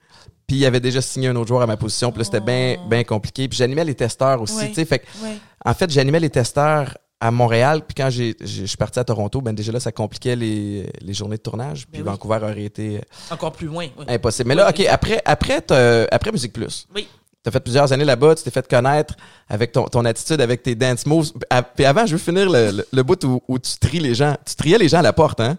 Puis 0.47 0.57
il 0.57 0.65
avait 0.65 0.79
déjà 0.79 1.01
signé 1.01 1.27
un 1.27 1.35
autre 1.35 1.47
joueur 1.47 1.61
à 1.61 1.67
ma 1.67 1.77
position. 1.77 2.11
Puis 2.11 2.19
là, 2.19 2.23
c'était 2.25 2.39
bien 2.39 2.77
bien 2.89 3.03
compliqué. 3.03 3.47
Puis 3.47 3.57
j'animais 3.57 3.83
les 3.83 3.95
testeurs 3.95 4.41
aussi. 4.41 4.55
Ouais. 4.57 4.67
tu 4.69 4.75
sais. 4.75 4.85
Fait 4.85 4.99
que 4.99 5.05
Ouais. 5.23 5.37
En 5.63 5.73
fait, 5.73 5.89
j'animais 5.91 6.19
les 6.19 6.29
testeurs 6.29 6.97
à 7.19 7.31
Montréal, 7.31 7.81
puis 7.87 7.95
quand 7.95 8.09
j'ai, 8.09 8.35
j'ai- 8.41 8.61
je 8.63 8.65
suis 8.65 8.77
parti 8.77 8.99
à 8.99 9.03
Toronto, 9.03 9.41
ben 9.41 9.53
déjà 9.55 9.71
là, 9.71 9.79
ça 9.79 9.91
compliquait 9.91 10.35
les, 10.35 10.85
les 11.01 11.13
journées 11.13 11.37
de 11.37 11.41
tournage, 11.41 11.87
puis 11.87 12.01
Ben 12.01 12.07
oui. 12.09 12.11
Vancouver 12.11 12.39
aurait 12.43 12.63
été 12.65 13.01
Encore 13.31 13.53
plus 13.53 13.67
loin. 13.67 13.87
oui. 13.97 14.05
impossible. 14.09 14.49
Mais 14.49 14.55
là, 14.55 14.69
OK, 14.69 14.81
après, 14.81 15.21
après, 15.25 15.61
t'as- 15.61 16.05
après 16.11 16.31
Musique 16.33 16.51
Plus, 16.53 16.85
Oui. 16.93 17.07
Tu 17.45 17.49
as 17.49 17.51
fait 17.51 17.59
plusieurs 17.59 17.93
années 17.93 18.05
là-bas, 18.05 18.33
tu 18.33 18.43
t'es 18.43 18.49
fait 18.49 18.67
connaître 18.67 19.13
avec 19.47 19.71
ton, 19.71 19.85
ton 19.85 20.03
attitude, 20.03 20.41
avec 20.41 20.63
tes 20.63 20.73
dance 20.73 21.05
moves. 21.05 21.31
À- 21.51 21.61
Puis 21.61 21.85
avant, 21.85 22.07
je 22.07 22.13
veux 22.13 22.17
finir 22.17 22.49
le, 22.49 22.71
le, 22.71 22.87
le 22.91 23.03
bout 23.03 23.23
où, 23.23 23.39
où 23.47 23.59
tu 23.59 23.77
tries 23.79 23.99
les 23.99 24.15
gens. 24.15 24.35
Tu 24.45 24.55
triais 24.55 24.79
les 24.79 24.89
gens 24.89 24.97
à 24.97 25.01
la 25.03 25.13
porte, 25.13 25.39
hein? 25.39 25.57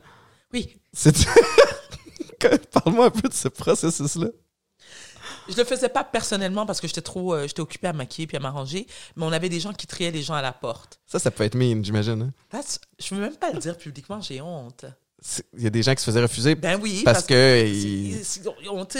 Oui. 0.52 0.76
Parle-moi 2.72 3.06
un 3.06 3.10
peu 3.10 3.28
de 3.28 3.34
ce 3.34 3.48
processus-là. 3.48 4.28
Je 5.48 5.56
le 5.56 5.64
faisais 5.64 5.88
pas 5.88 6.02
personnellement 6.04 6.66
parce 6.66 6.80
que 6.80 6.88
j'étais 6.88 7.00
trop, 7.02 7.34
euh, 7.34 7.46
j'étais 7.46 7.60
occupée 7.60 7.86
à 7.86 7.92
maquiller 7.92 8.26
puis 8.26 8.36
à 8.36 8.40
m'arranger, 8.40 8.86
mais 9.14 9.24
on 9.24 9.30
avait 9.32 9.48
des 9.48 9.60
gens 9.60 9.72
qui 9.72 9.86
triaient 9.86 10.10
les 10.10 10.22
gens 10.22 10.34
à 10.34 10.42
la 10.42 10.52
porte. 10.52 10.98
Ça, 11.06 11.18
ça 11.20 11.30
peut 11.30 11.44
être 11.44 11.54
mean, 11.54 11.84
j'imagine. 11.84 12.20
hein? 12.22 12.32
That's- 12.58 12.78
je 12.98 13.14
veux 13.14 13.20
même 13.20 13.36
pas 13.36 13.52
le 13.52 13.58
dire 13.60 13.78
publiquement, 13.78 14.20
j'ai 14.20 14.40
honte. 14.40 14.84
Il 15.56 15.64
y 15.64 15.66
a 15.66 15.70
des 15.70 15.82
gens 15.82 15.94
qui 15.94 16.00
se 16.00 16.06
faisaient 16.10 16.22
refuser 16.22 16.54
Ben 16.54 16.78
oui, 16.80 17.02
parce, 17.04 17.24
que... 17.24 17.66
ils- 17.66 18.24
c'est- 18.24 18.42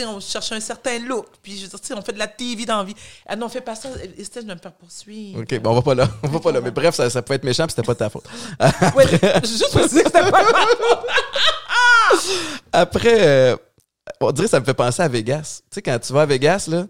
on, 0.07 0.21
cherche 0.21 0.51
un 0.53 0.61
certain 0.61 0.99
look, 0.99 1.27
puis 1.43 1.57
je 1.57 1.63
veux 1.67 1.79
dire, 1.79 1.97
on 1.97 2.03
fait 2.03 2.13
de 2.13 2.19
la 2.19 2.27
TV 2.27 2.65
dans 2.67 2.79
la 2.79 2.85
vie. 2.85 2.97
Ah 3.27 3.37
non, 3.37 3.49
fais 3.49 3.61
pas 3.61 3.77
ça, 3.77 3.89
Estelle, 4.19 4.43
je 4.43 4.49
vais 4.49 4.55
me 4.55 4.61
faire 4.61 4.73
poursuivre. 4.73 5.41
OK, 5.41 5.61
bon, 5.61 5.71
on 5.71 5.75
va 5.75 5.83
pas 5.83 5.95
là. 5.95 6.09
On 6.23 6.29
va 6.29 6.41
pas 6.41 6.53
là. 6.53 6.61
Mais 6.61 6.71
bref, 6.73 6.95
ça, 6.95 7.09
ça 7.11 7.23
peut 7.23 7.35
être 7.35 7.45
méchant, 7.45 7.65
puis 7.67 7.75
c'était 7.77 7.87
pas 7.87 7.95
de 7.95 7.99
ta 7.99 8.11
faute. 8.11 8.25
Ouais, 8.97 9.07
juste 9.43 9.71
pour 9.71 9.87
dire 9.87 10.03
que 10.03 10.11
c'était 10.11 10.31
pas 10.31 10.31
mal. 10.53 10.67
Après, 12.73 13.27
euh, 13.27 13.57
on 14.21 14.33
dirait 14.33 14.47
que 14.47 14.51
ça 14.51 14.61
me 14.61 14.65
fait 14.65 14.75
penser 14.75 15.03
à 15.03 15.09
Vegas. 15.09 15.61
Tu 15.71 15.75
sais, 15.77 15.83
quand 15.83 15.99
tu 15.99 16.13
vas 16.13 16.23
à 16.23 16.27
Vegas, 16.27 16.67
là, 16.69 16.87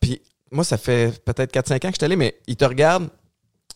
puis 0.00 0.20
moi, 0.50 0.64
ça 0.64 0.76
fait 0.78 1.22
peut-être 1.24 1.52
4-5 1.52 1.74
ans 1.74 1.78
que 1.78 1.86
je 1.88 1.92
suis 1.98 2.04
allé, 2.04 2.16
mais 2.16 2.36
ils 2.46 2.56
te 2.56 2.64
regardent, 2.64 3.08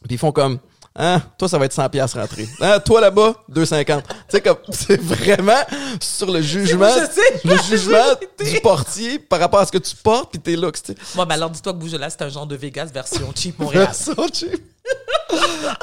puis 0.05 0.15
ils 0.15 0.19
font 0.19 0.33
comme 0.33 0.59
Hein, 0.97 1.21
toi, 1.39 1.49
ça 1.49 1.59
va 1.59 1.65
être 1.65 1.73
100 1.73 1.89
pièces 1.89 2.15
rentrée. 2.15 2.49
Hein, 2.61 2.79
toi 2.79 3.01
là-bas, 3.01 3.35
2,50. 3.51 4.03
Tu 4.03 4.09
sais, 4.29 4.41
comme, 4.41 4.59
c'est 4.71 5.01
vraiment 5.01 5.63
sur 6.01 6.31
le 6.31 6.41
jugement, 6.41 6.89
Je 6.89 7.11
sais, 7.11 7.41
le 7.45 7.57
jugement 7.63 8.15
du 8.39 8.61
portier 8.61 9.19
par 9.19 9.41
rapport 9.41 9.59
à 9.61 9.67
ce 9.67 9.73
que 9.73 9.79
tu 9.79 9.97
portes 9.97 10.31
puis 10.31 10.41
tes 10.41 10.55
looks, 10.55 10.83
tu. 10.85 10.95
Bon, 11.17 11.25
ben 11.27 11.33
alors 11.35 11.51
dis-toi 11.51 11.73
que 11.73 11.79
Bouge 11.79 11.95
là, 11.97 12.09
c'est 12.11 12.23
un 12.23 12.29
genre 12.29 12.47
de 12.47 12.55
Vegas 12.55 12.87
version 12.95 13.33
cheap 13.35 13.59
Montréal. 13.59 13.87
Version 13.87 14.15
cheap. 14.33 14.63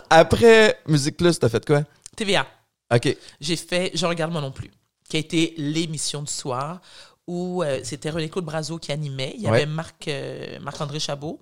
Après 0.10 0.80
Musique 0.88 1.18
Plus, 1.18 1.38
t'as 1.40 1.50
fait 1.50 1.66
quoi? 1.66 1.84
TVA. 2.16 2.46
OK. 2.94 3.18
J'ai 3.40 3.56
fait 3.56 3.92
Je 3.94 4.06
regarde 4.06 4.32
moi 4.32 4.42
non 4.42 4.52
plus, 4.52 4.72
qui 5.10 5.18
a 5.18 5.20
été 5.20 5.54
l'émission 5.58 6.22
du 6.22 6.32
soir 6.32 6.82
où 7.28 7.64
euh, 7.64 7.80
c'était 7.84 8.10
René 8.10 8.30
Claude 8.30 8.46
Brazo 8.46 8.78
qui 8.78 8.92
animait. 8.92 9.34
Il 9.36 9.42
y 9.44 9.48
Ouais. 9.48 9.58
avait 9.58 9.66
Marc, 9.66 10.08
euh, 10.08 10.60
Marc-André 10.62 11.00
Chabot. 11.00 11.42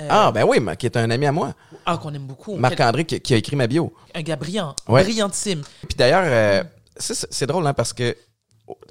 Euh, 0.00 0.06
Ah, 0.10 0.32
ben 0.32 0.44
oui, 0.44 0.58
qui 0.78 0.86
est 0.86 0.96
un 0.96 1.10
ami 1.10 1.26
à 1.26 1.32
moi. 1.32 1.54
ah, 1.86 1.98
qu'on 1.98 2.12
aime 2.14 2.26
beaucoup. 2.26 2.56
Marc-André 2.56 3.04
qui, 3.04 3.20
qui 3.20 3.34
a 3.34 3.36
écrit 3.36 3.56
ma 3.56 3.66
bio. 3.66 3.92
Un 4.14 4.22
gars 4.22 4.36
brillant, 4.36 4.74
Ouais. 4.88 5.02
brillantissime. 5.02 5.62
Puis 5.86 5.96
d'ailleurs, 5.96 6.24
euh, 6.24 6.62
ça, 6.96 7.14
c'est 7.30 7.46
drôle, 7.46 7.66
hein, 7.66 7.74
parce 7.74 7.92
que 7.92 8.16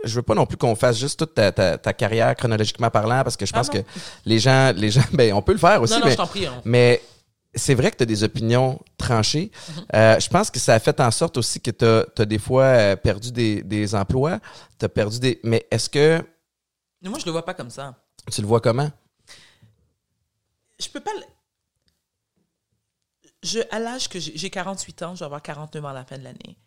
je 0.03 0.15
veux 0.15 0.21
pas 0.21 0.35
non 0.35 0.45
plus 0.45 0.57
qu'on 0.57 0.75
fasse 0.75 0.99
juste 0.99 1.17
toute 1.19 1.33
ta, 1.33 1.51
ta- 1.51 1.77
ta 1.77 1.93
carrière 1.93 2.35
chronologiquement 2.35 2.89
parlant, 2.91 3.23
parce 3.23 3.35
que 3.37 3.45
je 3.47 3.51
Ah 3.53 3.57
pense 3.59 3.69
que 3.69 3.79
les 4.25 4.37
gens, 4.39 4.71
les 4.75 4.91
gens, 4.91 5.01
ben, 5.13 5.33
on 5.33 5.41
peut 5.41 5.53
le 5.53 5.57
faire 5.57 5.81
aussi, 5.81 5.93
non, 5.93 5.99
non, 6.01 6.05
mais, 6.05 6.11
je 6.11 6.17
t'en 6.17 6.27
prie. 6.27 6.45
hein. 6.45 6.61
mais 6.65 7.01
c'est 7.55 7.73
vrai 7.73 7.89
que 7.91 7.97
tu 7.97 8.03
as 8.03 8.05
des 8.05 8.23
opinions 8.23 8.79
tranchées. 8.97 9.51
Mm-hmm. 9.51 9.95
Euh, 9.95 10.19
je 10.19 10.29
pense 10.29 10.51
que 10.51 10.59
ça 10.59 10.75
a 10.75 10.79
fait 10.79 10.99
en 11.01 11.09
sorte 11.11 11.35
aussi 11.37 11.59
que 11.59 11.71
tu 11.71 12.21
as, 12.21 12.25
des 12.25 12.37
fois 12.39 12.95
perdu 12.95 13.31
des, 13.31 13.63
des 13.63 13.95
emplois, 13.95 14.39
tu 14.79 14.85
as 14.85 14.89
perdu 14.89 15.19
des... 15.19 15.39
Mais 15.43 15.65
est-ce 15.71 15.89
que 15.89 16.23
moi, 17.03 17.17
je 17.19 17.25
le 17.25 17.31
vois 17.31 17.43
pas 17.43 17.55
comme 17.55 17.71
ça. 17.71 17.95
tu 18.31 18.41
le 18.41 18.47
vois 18.47 18.61
comment? 18.61 18.89
Je 20.81 20.89
peux 20.89 20.99
pas. 20.99 21.11
Je, 23.43 23.59
à 23.71 23.79
l'âge 23.79 24.07
que 24.07 24.19
j'ai 24.19 24.37
j'ai 24.37 24.49
48 24.49 25.01
ans, 25.03 25.15
je 25.15 25.19
vais 25.19 25.25
avoir 25.25 25.41
49 25.41 25.83
ans 25.85 25.89
à 25.89 25.93
la 25.93 26.05
fin 26.05 26.17
de 26.17 26.23
l'année. 26.23 26.57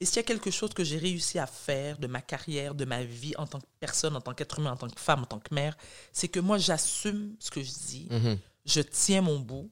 Et 0.00 0.06
s'il 0.06 0.16
y 0.16 0.20
a 0.20 0.22
quelque 0.24 0.50
chose 0.50 0.74
que 0.74 0.82
j'ai 0.84 0.98
réussi 0.98 1.38
à 1.38 1.46
faire 1.46 1.98
de 1.98 2.06
ma 2.06 2.20
carrière, 2.20 2.74
de 2.74 2.84
ma 2.84 3.04
vie 3.04 3.34
en 3.36 3.46
tant 3.46 3.60
que 3.60 3.66
personne, 3.80 4.16
en 4.16 4.20
tant 4.20 4.34
qu'être 4.34 4.58
humain, 4.58 4.72
en 4.72 4.76
tant 4.76 4.88
que 4.88 4.98
femme, 5.00 5.22
en 5.22 5.26
tant 5.26 5.38
que 5.38 5.54
mère, 5.54 5.76
c'est 6.12 6.28
que 6.28 6.40
moi, 6.40 6.58
j'assume 6.58 7.36
ce 7.38 7.50
que 7.50 7.62
je 7.62 7.70
dis, 7.70 8.08
Mhm. 8.10 8.38
je 8.64 8.80
tiens 8.80 9.20
mon 9.22 9.38
bout 9.38 9.70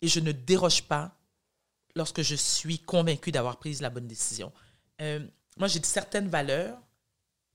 et 0.00 0.08
je 0.08 0.20
ne 0.20 0.32
déroge 0.32 0.82
pas 0.82 1.16
lorsque 1.94 2.22
je 2.22 2.34
suis 2.34 2.78
convaincue 2.80 3.30
d'avoir 3.32 3.58
pris 3.58 3.74
la 3.76 3.90
bonne 3.90 4.08
décision. 4.08 4.52
Euh, 5.00 5.24
moi, 5.58 5.68
j'ai 5.68 5.82
certaines 5.82 6.28
valeurs 6.28 6.78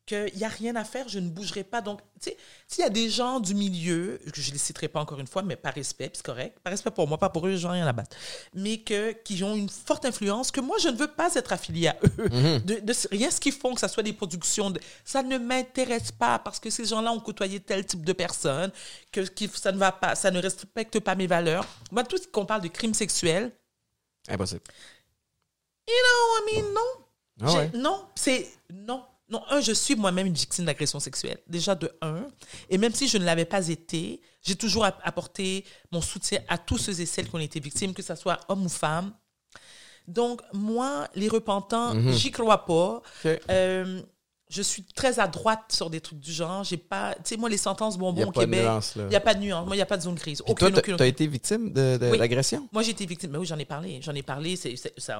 qu'il 0.07 0.33
n'y 0.37 0.43
a 0.43 0.47
rien 0.47 0.75
à 0.75 0.83
faire, 0.83 1.07
je 1.09 1.19
ne 1.19 1.29
bougerai 1.29 1.63
pas. 1.63 1.81
Donc, 1.81 1.99
tu 2.19 2.29
sais, 2.31 2.37
s'il 2.67 2.81
y 2.83 2.87
a 2.87 2.89
des 2.89 3.09
gens 3.09 3.39
du 3.39 3.53
milieu, 3.53 4.19
que 4.33 4.41
je 4.41 4.47
ne 4.49 4.53
les 4.53 4.57
citerai 4.59 4.87
pas 4.87 4.99
encore 5.01 5.19
une 5.19 5.27
fois, 5.27 5.43
mais 5.43 5.55
par 5.55 5.73
respect, 5.73 6.09
c'est 6.13 6.25
correct, 6.25 6.57
par 6.63 6.71
respect 6.71 6.89
pour 6.91 7.07
moi, 7.07 7.17
pas 7.19 7.29
pour 7.29 7.45
eux, 7.45 7.55
j'en 7.57 7.69
ai 7.73 7.77
rien 7.77 7.87
à 7.87 7.93
battre, 7.93 8.15
mais 8.55 8.79
que, 8.79 9.11
qui 9.11 9.43
ont 9.43 9.53
une 9.55 9.69
forte 9.69 10.05
influence, 10.05 10.49
que 10.49 10.61
moi, 10.61 10.77
je 10.79 10.87
ne 10.89 10.95
veux 10.97 11.07
pas 11.09 11.35
être 11.35 11.51
affiliée 11.53 11.89
à 11.89 11.97
eux. 12.03 12.29
De, 12.65 12.79
de 12.79 12.93
rien 13.11 13.29
ce 13.29 13.39
qu'ils 13.39 13.51
font, 13.53 13.73
que 13.75 13.81
ce 13.81 13.87
soit 13.87 14.01
des 14.01 14.13
productions, 14.13 14.71
de- 14.71 14.79
ça 15.05 15.21
ne 15.21 15.37
m'intéresse 15.37 16.11
pas 16.11 16.39
parce 16.39 16.59
que 16.59 16.69
ces 16.69 16.85
gens-là 16.85 17.11
ont 17.11 17.19
côtoyé 17.19 17.59
tel 17.59 17.85
type 17.85 18.03
de 18.05 18.13
personnes, 18.13 18.71
que, 19.11 19.19
qui- 19.21 19.49
ça 19.53 19.71
ne 19.71 19.77
va 19.77 19.91
pas, 19.91 20.15
ça 20.15 20.31
ne 20.31 20.41
respecte 20.41 20.99
pas 21.01 21.15
mes 21.15 21.27
valeurs. 21.27 21.65
Moi, 21.91 22.03
tout 22.05 22.17
ce 22.17 22.27
qu'on 22.27 22.45
parle 22.45 22.61
de 22.61 22.69
crimes 22.69 22.93
sexuels, 22.93 23.51
Impossible. 24.29 24.61
you 25.87 25.93
know, 25.93 26.37
I 26.39 26.55
mean, 26.61 26.73
non. 26.73 27.49
J'ai- 27.51 27.57
ouais. 27.57 27.71
Non, 27.75 28.05
c'est 28.15 28.49
non. 28.73 29.03
Non, 29.29 29.41
un, 29.49 29.59
je 29.59 29.73
suis 29.73 29.95
moi-même 29.95 30.27
une 30.27 30.33
victime 30.33 30.65
d'agression 30.65 30.99
sexuelle. 31.01 31.39
Déjà 31.47 31.75
de 31.75 31.91
un. 32.01 32.27
Et 32.69 32.77
même 32.77 32.93
si 32.93 33.07
je 33.09 33.17
ne 33.17 33.25
l'avais 33.25 33.43
pas 33.45 33.67
été, 33.67 34.21
j'ai 34.41 34.55
toujours 34.55 34.85
app- 34.85 35.01
apporté 35.03 35.65
mon 35.91 35.99
soutien 36.01 36.39
à 36.47 36.57
tous 36.57 36.77
ceux 36.77 37.01
et 37.01 37.05
celles 37.05 37.27
qui 37.29 37.35
ont 37.35 37.39
été 37.39 37.59
victimes, 37.59 37.93
que 37.93 38.01
ce 38.01 38.15
soit 38.15 38.39
homme 38.47 38.65
ou 38.65 38.69
femme. 38.69 39.13
Donc, 40.07 40.41
moi, 40.53 41.09
les 41.15 41.27
repentants, 41.27 41.93
j'y 42.13 42.31
crois 42.31 42.63
pas. 42.65 43.01
Mhm. 43.25 43.37
Euh, 43.49 44.01
je 44.49 44.61
suis 44.61 44.83
très 44.83 45.19
à 45.19 45.27
droite 45.27 45.63
sur 45.69 45.89
des 45.89 45.99
trucs 45.99 46.19
du 46.19 46.31
genre. 46.31 46.63
J'ai 46.63 46.77
pas. 46.77 47.13
Tu 47.15 47.21
sais, 47.25 47.37
moi, 47.37 47.49
les 47.49 47.57
sentences 47.57 47.97
bonbons 47.97 48.27
au 48.27 48.31
Québec. 48.31 48.65
Il 48.95 49.05
n'y 49.07 49.15
a 49.15 49.19
pas 49.19 49.33
de 49.33 49.39
nuance. 49.41 49.65
Moi, 49.65 49.75
il 49.75 49.79
n'y 49.79 49.83
a 49.83 49.85
pas 49.85 49.97
de 49.97 50.03
zone 50.03 50.15
grise. 50.15 50.41
Puis 50.41 50.51
Aucune, 50.51 50.71
toi, 50.71 50.81
tu 50.81 51.03
as 51.03 51.05
été 51.05 51.27
victime 51.27 51.73
de, 51.73 51.97
de 51.97 52.09
Oui. 52.09 52.17
l'agression? 52.17 52.67
moi, 52.71 52.81
j'ai 52.83 52.91
été 52.91 53.05
victime. 53.05 53.31
Mais 53.31 53.37
oui, 53.39 53.45
j'en 53.45 53.57
ai 53.59 53.65
parlé. 53.65 53.99
J'en 54.01 54.13
ai 54.15 54.23
parlé. 54.23 54.55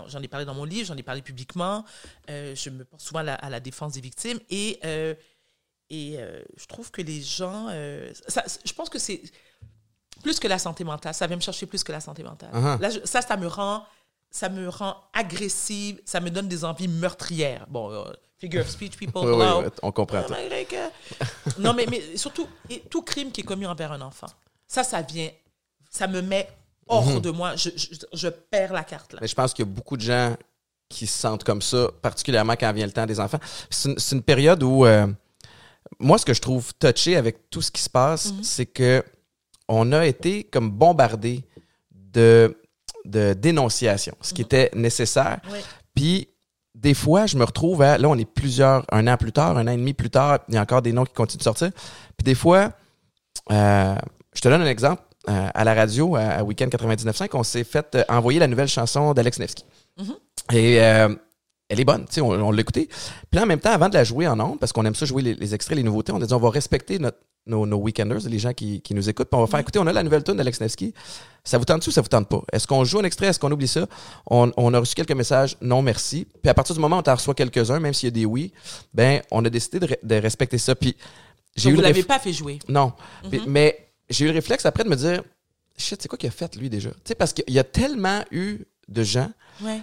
J'en 0.08 0.22
ai 0.22 0.28
parlé 0.30 0.46
dans 0.46 0.54
mon 0.54 0.64
livre. 0.64 0.88
J'en 0.88 0.96
ai 0.98 1.04
parlé 1.04 1.22
publiquement. 1.22 1.84
Euh, 2.30 2.56
je 2.56 2.70
me 2.70 2.86
porte 2.86 3.02
souvent 3.02 3.20
à 3.20 3.24
la, 3.24 3.36
à 3.36 3.50
la 3.50 3.60
défense 3.60 3.94
des 3.94 4.02
victimes. 4.02 4.40
Et, 4.50 4.80
euh, 4.86 5.14
et 5.90 6.16
euh, 6.20 6.42
je 6.56 6.66
trouve 6.68 6.90
que 6.92 7.02
les 7.02 7.22
gens. 7.22 7.68
ça- 8.28 8.46
je 8.64 8.74
pense 8.74 8.90
que 8.90 9.00
c'est 9.00 9.22
plus 10.24 10.40
que 10.40 10.48
la 10.48 10.58
santé 10.60 10.84
mentale. 10.84 11.14
Ça 11.14 11.28
vient 11.28 11.36
me 11.36 11.42
chercher 11.42 11.66
plus 11.66 11.84
que 11.84 11.92
la 11.92 12.00
santé 12.00 12.24
mentale. 12.24 12.50
Uh-huh. 12.54 12.80
Là, 12.82 12.90
je- 12.90 13.00
ça, 13.04 13.22
ça 13.22 13.36
me 13.38 13.48
rend. 13.48 13.84
Ça 14.30 14.50
me 14.50 14.68
rend 14.68 14.98
agressive, 15.14 16.02
ça 16.04 16.20
me 16.20 16.30
donne 16.30 16.50
des 16.50 16.66
envies 16.66 16.90
meurtrières. 16.90 17.66
Bon, 17.70 18.06
figure 18.38 18.62
of 18.62 18.70
speech, 18.70 18.98
people. 18.98 19.22
Oui, 19.24 19.32
oui, 19.32 19.44
hello. 19.44 19.62
oui, 19.64 19.70
on 19.82 19.92
comprend. 19.92 20.24
que- 20.24 21.62
non, 21.62 21.74
mais, 21.74 21.86
mais 21.90 22.18
surtout, 22.18 22.48
et 22.70 22.82
tout 22.90 23.02
crime 23.02 23.32
qui 23.32 23.42
est 23.42 23.44
commis 23.44 23.66
envers 23.66 23.92
un 23.92 24.02
enfant, 24.02 24.28
ça, 24.68 24.84
ça 24.84 25.02
vient, 25.02 25.30
ça 25.90 26.08
me 26.08 26.22
met 26.22 26.48
hors 26.88 27.22
de 27.22 27.32
moi. 27.32 27.56
Je, 27.56 27.70
je, 27.76 27.96
je 28.14 28.28
perds 28.28 28.74
la 28.74 28.84
carte 28.84 29.14
là. 29.14 29.20
Mais 29.22 29.28
je 29.28 29.36
pense 29.36 29.54
qu'il 29.54 29.66
y 29.66 29.68
a 29.68 29.72
beaucoup 29.72 29.98
de 29.98 30.02
gens 30.02 30.36
qui 30.90 31.08
se 31.08 31.20
sentent 31.20 31.44
comme 31.44 31.62
ça, 31.62 31.90
particulièrement 32.02 32.56
quand 32.56 32.72
vient 32.72 32.86
le 32.86 32.92
temps 32.92 33.06
des 33.06 33.20
enfants. 33.20 33.40
C'est 33.70 34.16
une, 34.16 34.22
période 34.22 34.64
où, 34.64 34.86
euh, 34.86 35.08
moi, 36.00 36.18
ce 36.18 36.26
que 36.26 36.34
je 36.34 36.42
trouve 36.42 36.74
touché 36.76 37.16
avec 37.18 37.50
tout 37.50 37.62
ce 37.62 37.72
qui 37.72 37.82
se 37.82 37.90
passe, 37.90 38.34
c'est 38.42 38.66
que 38.66 39.04
on 39.68 39.92
a 39.92 40.06
été 40.06 40.46
comme 40.46 40.72
bombardé 40.72 41.44
de, 41.92 42.58
de 43.04 43.34
dénonciation, 43.34 44.16
ce 44.22 44.34
qui 44.34 44.42
était 44.42 44.72
nécessaire. 44.74 45.42
Ouais. 45.52 45.62
Puis, 45.94 46.30
des 46.82 46.94
fois, 46.94 47.26
je 47.26 47.38
me 47.38 47.44
retrouve 47.44 47.82
à. 47.82 47.98
Là, 47.98 48.08
on 48.08 48.18
est 48.18 48.30
plusieurs, 48.30 48.86
un 48.92 49.08
an 49.08 49.18
plus 49.18 49.32
tard, 49.32 49.58
un 49.58 49.68
an 49.68 49.72
et 49.72 49.78
demi 49.78 49.94
plus 49.94 50.10
tard, 50.10 50.40
il 50.48 50.56
y 50.56 50.58
a 50.58 50.62
encore 50.62 50.82
des 50.82 50.94
noms 50.94 51.06
qui 51.06 51.14
continuent 51.14 51.40
de 51.40 51.44
sortir. 51.44 51.72
Puis, 52.18 52.24
des 52.24 52.36
fois, 52.36 52.72
euh, 53.52 53.96
je 54.34 54.42
te 54.42 54.48
donne 54.48 54.62
un 54.62 54.68
exemple. 54.68 55.02
Euh, 55.30 55.50
à 55.54 55.64
la 55.66 55.74
radio, 55.74 56.16
à, 56.16 56.22
à 56.22 56.44
Weekend 56.44 56.72
99.5, 56.72 57.30
on 57.34 57.44
s'est 57.44 57.66
fait 57.66 57.96
euh, 57.96 58.04
envoyer 58.08 58.40
la 58.40 58.48
nouvelle 58.48 58.70
chanson 58.70 59.14
d'Alex 59.14 59.40
Nevsky. 59.40 59.66
Et 60.54 60.82
euh, 60.82 61.14
elle 61.68 61.82
est 61.82 61.84
bonne, 61.84 62.06
tu 62.06 62.14
sais, 62.14 62.22
on, 62.22 62.30
on 62.30 62.52
l'a 62.52 62.62
écoutée. 62.62 62.88
Puis 62.88 63.34
là, 63.34 63.44
en 63.44 63.46
même 63.46 63.60
temps, 63.60 63.72
avant 63.72 63.90
de 63.90 63.94
la 63.96 64.06
jouer 64.06 64.26
en 64.26 64.40
ondes, 64.40 64.58
parce 64.58 64.72
qu'on 64.72 64.86
aime 64.86 64.96
ça 64.96 65.06
jouer 65.06 65.22
les, 65.22 65.34
les 65.34 65.54
extraits, 65.54 65.76
les 65.76 65.84
nouveautés, 65.84 66.14
on 66.14 66.22
a 66.22 66.26
dit 66.26 66.34
on 66.34 66.40
va 66.40 66.50
respecter 66.50 66.98
notre, 66.98 67.18
nos, 67.48 67.66
nos 67.66 67.78
weekenders, 67.78 68.20
les 68.28 68.40
gens 68.40 68.54
qui, 68.54 68.82
qui 68.82 68.94
nous 68.94 69.10
écoutent, 69.10 69.30
puis 69.30 69.38
on 69.38 69.42
va 69.42 69.48
faire 69.48 69.60
écouter, 69.60 69.80
on 69.80 69.88
a 69.88 69.94
la 69.94 70.04
nouvelle 70.04 70.24
tune 70.24 70.36
d'Alex 70.36 70.60
Nevsky. 70.62 70.94
Ça 71.44 71.58
vous 71.58 71.66
tente-tu 71.66 71.90
ou 71.90 71.92
ça 71.92 72.02
vous 72.02 72.08
tente 72.10 72.28
pas? 72.28 72.42
Est-ce 72.52 72.68
qu'on 72.68 72.84
joue 72.84 73.00
un 73.00 73.04
extrait? 73.04 73.28
Est-ce 73.28 73.40
qu'on 73.40 73.52
oublie 73.52 73.68
ça? 73.70 73.88
On, 74.30 74.52
on 74.58 74.74
a 74.74 74.80
reçu 74.80 74.96
quelques 74.96 75.14
messages, 75.14 75.56
non 75.62 75.82
merci. 75.82 76.28
Puis 76.42 76.50
à 76.50 76.54
partir 76.54 76.76
du 76.76 76.82
moment 76.82 76.98
où 76.98 77.04
on 77.06 77.10
en 77.12 77.16
reçoit 77.16 77.34
quelques-uns, 77.34 77.80
même 77.80 77.94
s'il 77.94 78.08
y 78.08 78.12
a 78.12 78.12
des 78.12 78.26
oui, 78.26 78.52
ben 78.94 79.22
on 79.32 79.44
a 79.46 79.50
décidé 79.50 79.80
de, 79.80 79.88
de 80.04 80.16
respecter 80.16 80.58
ça. 80.58 80.76
Puis 80.76 80.96
j'ai 81.56 81.70
eu 81.70 81.74
vous 81.74 81.78
le 81.80 81.84
l'avez 81.88 82.04
pas 82.04 82.20
fait 82.20 82.34
jouer. 82.34 82.60
non. 82.68 82.92
Puis- 83.30 83.42
mais 83.48 83.88
j'ai 84.10 84.26
eu 84.26 84.28
le 84.28 84.34
réflexe 84.34 84.66
après 84.66 84.84
de 84.84 84.90
me 84.90 84.96
dire, 84.96 85.24
shit, 85.78 86.02
c'est 86.02 86.08
quoi 86.08 86.18
qu'il 86.18 86.28
a 86.28 86.32
fait 86.32 86.56
lui 86.58 86.70
déjà? 86.70 86.90
Tu 86.90 86.96
sais, 87.06 87.16
parce 87.16 87.32
qu'il 87.34 87.54
y 87.54 87.60
a 87.60 87.64
tellement 87.64 88.24
eu 88.32 88.60
de 88.90 89.04
gens 89.04 89.30
Ouais. 89.64 89.80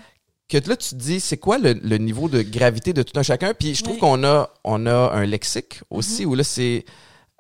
que 0.49 0.59
là, 0.69 0.77
tu 0.77 0.91
te 0.91 0.95
dis, 0.97 1.19
c'est 1.21 1.37
quoi 1.39 1.57
le, 1.59 1.73
le 1.73 1.97
niveau 1.99 2.29
de 2.29 2.43
gravité 2.43 2.93
de 2.93 3.03
tout 3.03 3.19
un 3.19 3.23
chacun? 3.23 3.55
Puis 3.55 3.75
je 3.75 3.83
trouve 3.83 3.95
Oui. 3.97 4.01
qu'on 4.01 4.23
a, 4.25 4.51
on 4.65 4.87
a 4.87 5.11
un 5.15 5.25
lexique 5.27 5.81
aussi 5.91 6.25
où 6.27 6.35
là, 6.35 6.45
c'est 6.45 6.85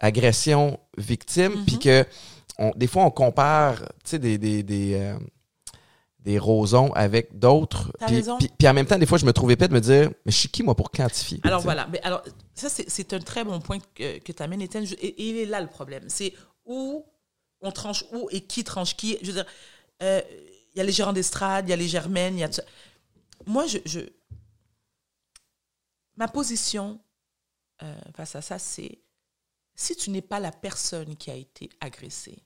agression 0.04 0.78
victime, 0.96 1.64
puis 1.64 1.78
que 1.78 2.04
on- 2.58 2.72
des 2.76 2.86
fois, 2.86 3.04
on 3.04 3.10
compare, 3.10 3.82
des, 4.18 4.38
des, 4.38 4.62
des, 4.62 4.94
euh, 4.94 5.18
des 6.20 6.38
rosons 6.38 6.92
avec 6.92 7.38
d'autres. 7.38 7.90
Puis, 8.58 8.68
en 8.68 8.72
même 8.74 8.86
temps, 8.86 8.98
des 8.98 9.06
fois, 9.06 9.18
je 9.18 9.26
me 9.26 9.32
trouve 9.32 9.50
épais 9.50 9.68
de 9.68 9.74
me 9.74 9.80
dire, 9.80 10.10
mais 10.24 10.32
je 10.32 10.36
suis 10.38 10.48
qui, 10.48 10.62
moi, 10.62 10.74
pour 10.74 10.90
quantifier? 10.90 11.40
Alors 11.42 11.60
voilà. 11.60 11.86
Mais 11.92 12.00
alors, 12.02 12.22
ça, 12.54 12.68
c'est- 12.68 12.88
un 13.12 13.18
très 13.20 13.44
bon 13.44 13.60
point 13.60 13.78
que, 13.94 14.18
que 14.18 14.32
tu 14.32 14.42
amènes, 14.42 14.62
Étienne. 14.62 14.84
Et, 15.00 15.06
et 15.06 15.28
il 15.30 15.36
est 15.38 15.46
là 15.46 15.60
le 15.60 15.66
problème. 15.68 16.04
C'est 16.08 16.32
où 16.64 17.04
on 17.60 17.72
tranche 17.72 18.04
où 18.12 18.28
et 18.30 18.40
qui 18.40 18.62
tranche 18.64 18.96
qui. 18.96 19.18
Je 19.22 19.26
veux 19.28 19.32
dire, 19.42 19.46
euh, 20.02 20.20
il 20.74 20.78
y 20.78 20.80
a 20.80 20.84
les 20.84 20.92
gérants 20.92 21.12
d'estrade, 21.12 21.66
il 21.68 21.70
y 21.70 21.72
a 21.72 21.76
les 21.76 21.88
germaines, 21.88 22.36
il 22.36 22.40
y 22.40 22.44
a. 22.44 22.48
tout 22.48 22.54
ça. 22.56 22.64
Moi, 23.46 23.66
je, 23.66 23.78
je- 23.84 24.00
Ma 26.16 26.28
position 26.28 27.00
euh, 27.82 27.94
face 28.16 28.36
à 28.36 28.40
ça, 28.42 28.58
c'est 28.58 28.98
si 29.74 29.96
tu 29.96 30.10
n'es 30.10 30.22
pas 30.22 30.40
la 30.40 30.52
personne 30.52 31.16
qui 31.16 31.30
a 31.30 31.34
été 31.34 31.68
agressée, 31.80 32.44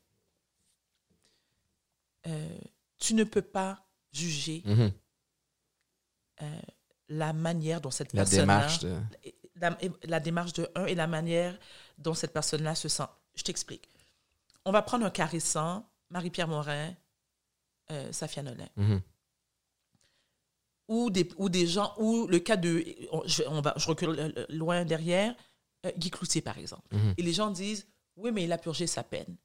euh, 2.26 2.58
tu 2.98 3.14
ne 3.14 3.24
peux 3.24 3.42
pas 3.42 3.84
juger 4.12 4.62
Mhm. 4.64 4.92
la 7.08 7.32
manière 7.32 7.80
dont 7.80 7.90
cette 7.90 8.12
La 8.12 8.22
personne 8.22 8.40
démarche. 8.40 8.80
de- 8.80 9.00
la, 9.56 9.76
la 10.04 10.20
démarche 10.20 10.52
de 10.52 10.68
un 10.74 10.84
et 10.86 10.94
la 10.94 11.06
manière 11.06 11.58
dont 11.96 12.14
cette 12.14 12.32
personne-là 12.32 12.74
se 12.74 12.88
sent. 12.88 13.08
Je 13.34 13.42
t'explique. 13.42 13.88
On 14.64 14.70
va 14.72 14.82
prendre 14.82 15.04
un 15.06 15.10
cas 15.10 15.24
récent, 15.26 15.88
Marie-Pierre 16.10 16.48
Morin, 16.48 16.94
euh, 17.90 18.12
Safia 18.12 18.42
Nolin, 18.42 18.68
Mhm. 18.76 19.00
ou 20.88 21.10
des, 21.10 21.28
ou 21.38 21.48
des 21.48 21.66
gens, 21.66 21.92
ou 21.98 22.26
le 22.26 22.38
cas 22.38 22.56
de, 22.56 22.84
on- 23.10 23.26
je, 23.26 23.42
on 23.48 23.60
va, 23.62 23.74
je 23.76 23.86
recule 23.88 24.10
euh, 24.10 24.46
loin 24.50 24.84
derrière, 24.84 25.34
euh, 25.86 25.92
Guy 25.96 26.10
Cloutier, 26.10 26.40
par 26.40 26.58
exemple. 26.58 26.88
Mhm. 26.92 27.14
Et 27.16 27.22
les 27.22 27.32
gens 27.32 27.50
disent, 27.50 27.86
oui, 28.16 28.30
mais 28.32 28.44
il 28.44 28.52
a 28.52 28.58
purgé 28.58 28.86
sa 28.86 29.02
peine. 29.02 29.36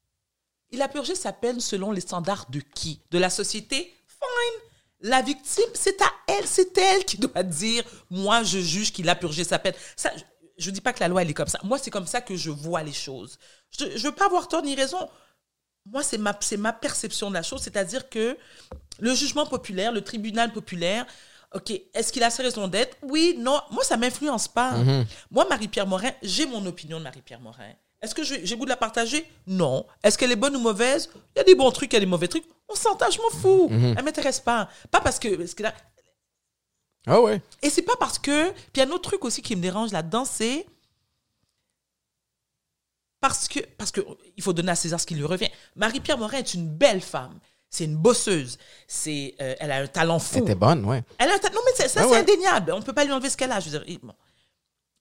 Il 0.71 0.81
a 0.81 0.87
purgé 0.87 1.15
sa 1.15 1.31
peine 1.31 1.59
selon 1.59 1.91
les 1.91 2.01
standards 2.01 2.49
de 2.49 2.59
qui? 2.59 2.99
De 3.11 3.19
la 3.19 3.29
société? 3.29 3.93
Fine. 4.07 4.61
La 5.01 5.21
victime, 5.21 5.69
c'est 5.73 6.01
à 6.01 6.11
elle, 6.27 6.47
c'est 6.47 6.77
elle 6.77 7.05
qui 7.05 7.17
doit 7.17 7.43
dire, 7.43 7.83
moi, 8.09 8.43
je 8.43 8.59
juge 8.59 8.91
qu'il 8.91 9.07
a 9.09 9.15
purgé 9.15 9.43
sa 9.43 9.59
peine. 9.59 9.73
Ça, 9.95 10.11
je 10.57 10.69
ne 10.69 10.73
dis 10.73 10.81
pas 10.81 10.93
que 10.93 11.01
la 11.01 11.09
loi, 11.09 11.21
elle 11.21 11.29
est 11.29 11.33
comme 11.33 11.47
ça. 11.47 11.59
Moi, 11.63 11.77
c'est 11.77 11.91
comme 11.91 12.07
ça 12.07 12.21
que 12.21 12.35
je 12.35 12.49
vois 12.49 12.83
les 12.83 12.93
choses. 12.93 13.37
Je 13.77 13.85
ne 13.85 13.97
veux 13.97 14.15
pas 14.15 14.25
avoir 14.25 14.47
tort 14.47 14.63
ni 14.63 14.75
raison. 14.75 15.09
Moi, 15.85 16.03
c'est 16.03 16.17
ma, 16.17 16.37
c'est 16.39 16.57
ma 16.57 16.71
perception 16.71 17.29
de 17.29 17.33
la 17.33 17.43
chose. 17.43 17.61
C'est-à-dire 17.61 18.09
que 18.09 18.37
le 18.99 19.13
jugement 19.13 19.45
populaire, 19.45 19.91
le 19.91 20.01
tribunal 20.01 20.53
populaire, 20.53 21.05
OK, 21.53 21.72
est-ce 21.93 22.12
qu'il 22.12 22.24
a 22.24 22.29
ses 22.29 22.41
raisons 22.43 22.67
d'être? 22.67 22.98
Oui, 23.03 23.36
non. 23.38 23.62
Moi, 23.72 23.83
ça 23.83 23.95
ne 23.95 24.01
m'influence 24.01 24.48
pas. 24.48 24.74
Moi, 25.29 25.45
Marie-Pierre 25.50 25.86
Morin, 25.88 26.12
j'ai 26.22 26.45
mon 26.48 26.65
opinion 26.65 26.98
de 26.98 27.03
Marie-Pierre 27.03 27.39
Morin. 27.39 27.72
Est-ce 28.01 28.13
que 28.15 28.24
j'ai 28.24 28.57
goût 28.57 28.65
de 28.65 28.69
la 28.69 28.75
partager? 28.75 29.25
Non. 29.48 29.86
Est-ce 30.03 30.17
qu'elle 30.17 30.31
est 30.31 30.36
bonne 30.36 30.55
ou 30.55 30.60
mauvaise? 30.60 31.10
Il 31.36 31.39
y 31.39 31.41
a 31.41 31.43
des 31.43 31.55
bons 31.55 31.72
trucs, 31.72 31.93
il 31.93 31.95
y 31.95 31.98
a 31.98 32.00
des 32.01 32.05
mauvais 32.05 32.27
trucs. 32.27 32.43
On 32.67 32.75
s'entend, 32.75 33.10
je 33.10 33.19
m'en 33.22 33.29
fous. 33.29 33.67
Elle 33.72 33.93
ne 33.95 34.01
m'intéresse 34.01 34.39
pas. 34.39 34.67
Pas 34.91 35.00
parce 35.00 35.19
que, 35.19 35.36
parce 35.36 35.53
que 35.53 35.63
là, 35.63 35.74
Ah 37.05 37.22
ouais. 37.22 37.41
et 37.62 37.69
c'est 37.69 37.81
pas 37.83 37.95
parce 37.98 38.19
que. 38.19 38.51
Puis 38.51 38.62
il 38.75 38.79
y 38.79 38.81
a 38.81 38.86
un 38.88 38.91
autre 38.91 39.10
truc 39.10 39.24
aussi 39.24 39.41
qui 39.41 39.55
me 39.55 39.62
dérange 39.62 39.91
là-dedans, 39.91 40.25
c'est. 40.25 40.65
Parce 43.22 43.48
que. 43.48 43.60
Parce 43.77 43.91
que 43.91 44.01
il 44.36 44.43
faut 44.43 44.53
donner 44.53 44.72
à 44.72 44.75
César 44.75 45.00
ce 45.00 45.05
qui 45.05 45.15
lui 45.15 45.24
revient. 45.25 45.50
Marie-Pierre 45.75 46.17
Morin 46.17 46.39
est 46.39 46.53
une 46.55 46.67
belle 46.67 47.01
femme. 47.01 47.39
C'est 47.73 47.85
une 47.85 47.97
bosseuse. 47.97 48.59
C'est, 48.87 49.33
euh, 49.41 49.55
elle 49.59 49.71
a 49.71 49.77
un 49.77 49.87
talent 49.87 50.19
fou. 50.19 50.35
Elle 50.37 50.43
était 50.43 50.53
bonne, 50.53 50.85
ouais. 50.85 51.03
Elle 51.17 51.31
a 51.31 51.33
un 51.33 51.39
ta- 51.39 51.49
Non, 51.49 51.61
mais 51.65 51.71
ça, 51.71 51.89
c'est 51.89 52.05
ouais. 52.05 52.19
indéniable. 52.19 52.71
On 52.71 52.77
ne 52.79 52.83
peut 52.83 52.93
pas 52.93 53.03
lui 53.03 53.11
enlever 53.11 53.31
ce 53.31 53.35
qu'elle 53.37 53.51
a. 53.51 53.59
Je 53.59 53.69
veux 53.71 53.79
dire, 53.79 53.99
bon. 54.03 54.13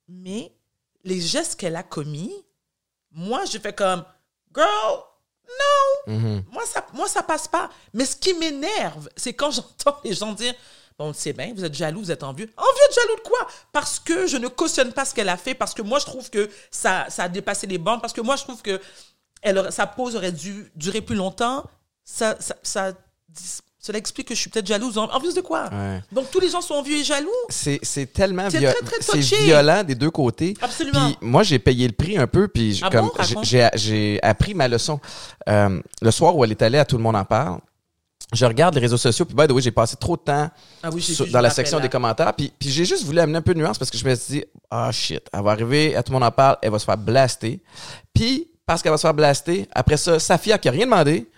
Mais 0.08 0.50
les 1.04 1.20
gestes 1.20 1.56
qu'elle 1.60 1.76
a 1.76 1.82
commis, 1.82 2.32
moi, 3.10 3.44
je 3.44 3.58
fais 3.58 3.74
comme 3.74 4.04
Girl, 4.54 5.02
non, 6.06 6.14
Mhm. 6.14 6.44
moi, 6.50 6.64
ça, 6.64 6.86
moi, 6.94 7.08
ça 7.08 7.22
passe 7.22 7.46
pas. 7.46 7.68
Mais 7.92 8.06
ce 8.06 8.16
qui 8.16 8.32
m'énerve, 8.34 9.10
c'est 9.16 9.34
quand 9.34 9.50
j'entends 9.84 9.98
les 10.02 10.14
gens 10.14 10.32
dire 10.32 10.54
Bon, 10.98 11.12
c'est 11.14 11.32
bien, 11.32 11.52
vous 11.54 11.64
êtes 11.64 11.74
jaloux, 11.74 12.00
vous 12.00 12.10
êtes 12.10 12.22
envieux. 12.22 12.50
Envieux 12.56 12.88
de 12.88 12.94
jaloux 12.94 13.16
de 13.16 13.28
quoi? 13.28 13.46
Parce 13.72 13.98
que 13.98 14.26
je 14.26 14.36
ne 14.36 14.48
cautionne 14.48 14.92
pas 14.92 15.04
ce 15.06 15.14
qu'elle 15.14 15.28
a 15.30 15.36
fait, 15.38 15.54
parce 15.54 15.72
que 15.74 15.80
moi, 15.82 15.98
je 15.98 16.04
trouve 16.04 16.30
que 16.30 16.48
ça, 16.70 17.06
ça 17.08 17.24
a 17.24 17.28
dépassé 17.28 17.66
les 17.66 17.78
bornes, 17.78 18.00
parce 18.00 18.12
que 18.12 18.20
moi, 18.20 18.36
je 18.36 18.44
trouve 18.44 18.60
que 18.62 18.80
elle 19.42 19.70
sa 19.72 19.86
pause 19.86 20.16
aurait 20.16 20.32
dû 20.32 20.70
durer 20.76 21.00
plus 21.02 21.16
longtemps. 21.16 21.64
Ça, 22.04 22.36
ça, 22.40 22.54
ça, 22.62 22.92
cela 23.78 23.98
explique 23.98 24.28
que 24.28 24.34
je 24.34 24.40
suis 24.40 24.50
peut-être 24.50 24.66
jalouse. 24.66 24.96
En- 24.98 25.10
Envieuse 25.10 25.34
de 25.34 25.40
quoi? 25.40 25.68
Ouais. 25.72 26.00
Donc, 26.12 26.30
tous 26.30 26.40
les 26.40 26.48
gens 26.48 26.60
sont 26.60 26.74
envieux 26.74 26.98
et 26.98 27.04
jaloux? 27.04 27.30
C'est, 27.48 27.80
tellement 28.12 28.48
C'est 28.50 28.58
vio- 28.58 28.70
très, 28.84 28.98
très 28.98 29.18
violent 29.20 29.82
des 29.84 29.94
deux 29.94 30.10
côtés. 30.10 30.54
Absolument. 30.60 31.06
Puis 31.08 31.18
moi, 31.20 31.42
j'ai 31.42 31.58
payé 31.58 31.86
le 31.88 31.92
prix 31.94 32.16
un 32.18 32.26
peu, 32.26 32.48
puis 32.48 32.74
j'ai- 32.74 32.84
Ah 32.84 32.90
comme 32.90 33.10
bon? 33.34 33.42
J'ai, 33.74 34.20
appris 34.22 34.54
ma 34.54 34.68
leçon. 34.68 35.00
Euh, 35.48 35.80
le 36.00 36.10
soir 36.10 36.36
où 36.36 36.44
elle 36.44 36.52
est 36.52 36.62
allée 36.62 36.78
à 36.78 36.84
Tout 36.84 36.96
le 36.96 37.02
monde 37.02 37.16
en 37.16 37.24
parle, 37.24 37.58
je 38.32 38.46
regarde 38.46 38.74
les 38.74 38.80
réseaux 38.80 38.96
sociaux, 38.96 39.24
puis 39.24 39.34
by 39.34 39.46
the 39.46 39.52
way, 39.52 39.60
j'ai 39.60 39.72
passé 39.72 39.96
trop 39.96 40.16
de 40.16 40.22
temps 40.22 40.48
Ah 40.82 40.88
oui, 40.92 41.02
sur- 41.02 41.24
vu, 41.26 41.30
dans 41.32 41.40
la 41.40 41.50
section 41.50 41.78
là. 41.78 41.82
des 41.82 41.88
commentaires, 41.90 42.32
puis, 42.34 42.52
puis 42.58 42.70
j'ai 42.70 42.84
juste 42.84 43.04
voulu 43.04 43.18
amener 43.18 43.38
un 43.38 43.42
peu 43.42 43.52
de 43.52 43.58
nuance 43.58 43.78
parce 43.78 43.90
que 43.90 43.98
je 43.98 44.04
me 44.06 44.14
suis 44.14 44.34
dit, 44.40 44.44
ah 44.70 44.90
shit, 44.92 45.22
elle 45.32 45.42
va 45.42 45.50
arriver, 45.50 45.96
à 45.96 46.02
Tout 46.02 46.12
le 46.12 46.18
monde 46.20 46.28
en 46.28 46.30
parle, 46.32 46.56
elle 46.62 46.70
va 46.70 46.78
se 46.78 46.84
faire 46.84 46.96
blaster. 46.96 47.60
Puis, 48.14 48.48
parce 48.64 48.80
qu'elle 48.80 48.92
va 48.92 48.96
se 48.98 49.02
faire 49.02 49.12
blaster, 49.14 49.66
après 49.72 49.96
ça, 49.96 50.18
Safia 50.18 50.56
qui 50.56 50.68
a 50.68 50.72
rien 50.72 50.84
demandé, 50.86 51.28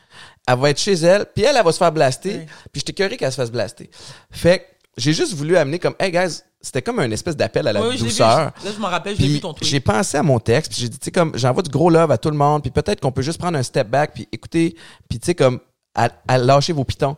elle 0.46 0.58
va 0.58 0.70
être 0.70 0.78
chez 0.80 0.92
elle, 0.94 1.26
puis 1.34 1.44
elle, 1.44 1.56
elle 1.56 1.64
va 1.64 1.72
se 1.72 1.78
faire 1.78 1.92
blaster, 1.92 2.30
Ouais. 2.34 2.46
puis 2.72 2.80
j'étais 2.80 2.92
curieux 2.92 3.16
qu'elle 3.16 3.30
se 3.32 3.36
fasse 3.36 3.50
blaster. 3.50 3.90
Fait 4.30 4.58
que 4.60 4.64
j'ai 4.96 5.12
juste 5.12 5.34
voulu 5.34 5.56
amener 5.56 5.78
comme, 5.78 5.94
hey 5.98 6.10
guys, 6.12 6.40
c'était 6.60 6.82
comme 6.82 6.98
un 6.98 7.10
espèce 7.10 7.36
d'appel 7.36 7.66
à 7.68 7.72
la 7.72 7.80
Oui, 7.82 7.88
oui, 7.90 7.92
je 7.98 8.04
l'ai 8.04 8.04
vu. 8.04 8.10
douceur. 8.10 8.38
Là, 8.38 8.52
je 8.74 8.78
m'en 8.80 8.88
rappelle, 8.88 9.16
Puis 9.16 9.28
vu 9.28 9.40
ton 9.40 9.52
tweet. 9.52 9.68
j'ai 9.68 9.80
pensé 9.80 10.16
à 10.16 10.22
mon 10.22 10.38
texte, 10.38 10.72
puis 10.72 10.80
j'ai 10.82 10.88
dit, 10.88 10.98
tu 10.98 11.04
sais, 11.06 11.10
comme, 11.10 11.32
j'envoie 11.36 11.62
du 11.62 11.70
gros 11.70 11.90
love 11.90 12.10
à 12.10 12.18
tout 12.18 12.30
le 12.30 12.36
monde, 12.36 12.62
puis 12.62 12.70
peut-être 12.70 13.00
qu'on 13.00 13.12
peut 13.12 13.22
juste 13.22 13.38
prendre 13.38 13.58
un 13.58 13.62
step 13.62 13.88
back, 13.88 14.12
puis 14.14 14.28
écouter, 14.32 14.74
puis 15.08 15.18
tu 15.18 15.26
sais, 15.26 15.34
comme, 15.34 15.60
à, 15.94 16.08
à 16.28 16.38
lâcher 16.38 16.72
vos 16.72 16.84
pitons. 16.84 17.16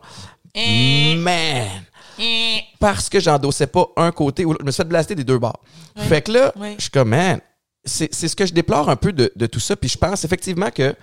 Eh. 0.55 1.15
Man! 1.15 1.67
Parce 2.79 3.09
que 3.09 3.19
j'endossais 3.19 3.67
pas 3.67 3.87
un 3.95 4.11
côté 4.11 4.43
ou 4.45 4.49
l'autre. 4.49 4.61
Je 4.61 4.65
me 4.65 4.71
suis 4.71 4.77
fait 4.83 4.87
blaster 4.89 5.15
des 5.15 5.23
deux 5.23 5.37
bords. 5.37 5.59
Ouais. 5.95 6.03
Fait 6.03 6.21
que 6.21 6.31
là, 6.31 6.53
je 6.77 6.81
suis 6.81 6.89
comme, 6.91 7.09
man, 7.09 7.39
c'est 7.85 8.13
c'est 8.13 8.27
ce 8.27 8.35
que 8.35 8.45
je 8.45 8.53
déplore 8.53 8.89
un 8.89 8.95
peu 8.95 9.13
de, 9.13 9.31
de 9.35 9.45
tout 9.45 9.59
ça, 9.59 9.75
puis 9.75 9.87
je 9.89 9.97
pense 9.97 10.25
effectivement 10.25 10.71
que 10.71 10.95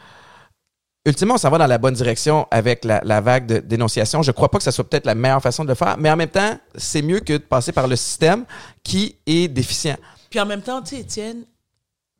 ultimement, 1.06 1.34
on 1.34 1.38
s'en 1.38 1.50
va 1.50 1.58
dans 1.58 1.66
la 1.66 1.78
bonne 1.78 1.94
direction 1.94 2.46
avec 2.50 2.84
la, 2.84 3.00
la 3.04 3.20
vague 3.20 3.46
de 3.46 3.58
dénonciation. 3.58 4.22
Je 4.22 4.30
crois 4.32 4.50
pas 4.50 4.58
que 4.58 4.64
ça 4.64 4.72
soit 4.72 4.84
peut-être 4.88 5.06
la 5.06 5.14
meilleure 5.14 5.42
façon 5.42 5.64
de 5.64 5.68
le 5.68 5.74
faire, 5.74 5.96
mais 5.98 6.10
en 6.10 6.16
même 6.16 6.30
temps, 6.30 6.58
c'est 6.76 7.02
mieux 7.02 7.20
que 7.20 7.34
de 7.34 7.38
passer 7.38 7.72
par 7.72 7.86
le 7.88 7.96
système 7.96 8.44
qui 8.82 9.16
est 9.26 9.48
déficient. 9.48 9.96
Puis 10.30 10.40
en 10.40 10.46
même 10.46 10.62
temps, 10.62 10.82
tu 10.82 10.96
sais, 10.96 11.02
Étienne, 11.02 11.44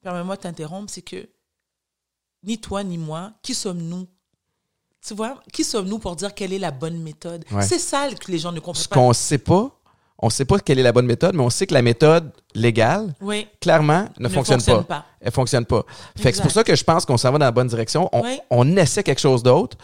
permets-moi 0.03 0.37
de 0.37 0.40
t'interrompre, 0.42 0.90
c'est 0.92 1.03
que 1.03 1.29
ni 2.44 2.59
toi 2.59 2.85
ni 2.85 2.99
moi, 2.99 3.33
qui 3.42 3.55
sommes-nous? 3.55 4.07
Tu 5.07 5.14
vois, 5.14 5.40
qui 5.53 5.64
sommes-nous 5.64 5.99
pour 5.99 6.16
dire 6.16 6.35
quelle 6.35 6.53
est 6.53 6.59
la 6.59 6.70
bonne 6.70 6.99
méthode? 7.03 7.44
Ouais. 7.51 7.62
C'est 7.62 7.79
ça 7.79 8.09
que 8.09 8.31
les 8.31 8.38
gens 8.38 8.53
ne 8.53 8.57
Ce 8.57 8.62
comprennent 8.62 8.87
pas. 8.88 8.94
qu'on 8.97 9.12
sait 9.12 9.38
pas, 9.38 9.70
on 10.18 10.31
sait 10.31 10.44
pas 10.44 10.59
quelle 10.59 10.79
est 10.79 10.83
la 10.83 10.92
bonne 10.92 11.07
méthode, 11.07 11.35
mais 11.35 11.42
on 11.42 11.50
sait 11.50 11.66
que 11.66 11.74
la 11.74 11.83
méthode 11.83 12.31
légale, 12.55 13.14
Oui, 13.20 13.48
clairement, 13.61 14.09
ne, 14.18 14.24
Ne 14.24 14.29
fonctionne, 14.29 14.59
fonctionne 14.61 14.85
pas. 14.85 15.00
pas. 15.00 15.07
Elle 15.20 15.33
fonctionne 15.33 15.64
pas. 15.66 15.85
Fait 16.16 16.31
que 16.31 16.37
c'est 16.37 16.42
pour 16.42 16.53
ça 16.53 16.62
que 16.64 16.74
je 16.74 16.85
pense 16.85 17.05
qu'on 17.05 17.16
s'en 17.16 17.33
va 17.33 17.38
dans 17.38 17.44
la 17.46 17.50
bonne 17.53 17.66
direction. 17.68 18.09
On, 18.12 18.22
Oui. 18.22 18.38
on 18.50 18.77
essaie 18.77 19.03
quelque 19.03 19.20
chose 19.20 19.42
d'autre. 19.42 19.77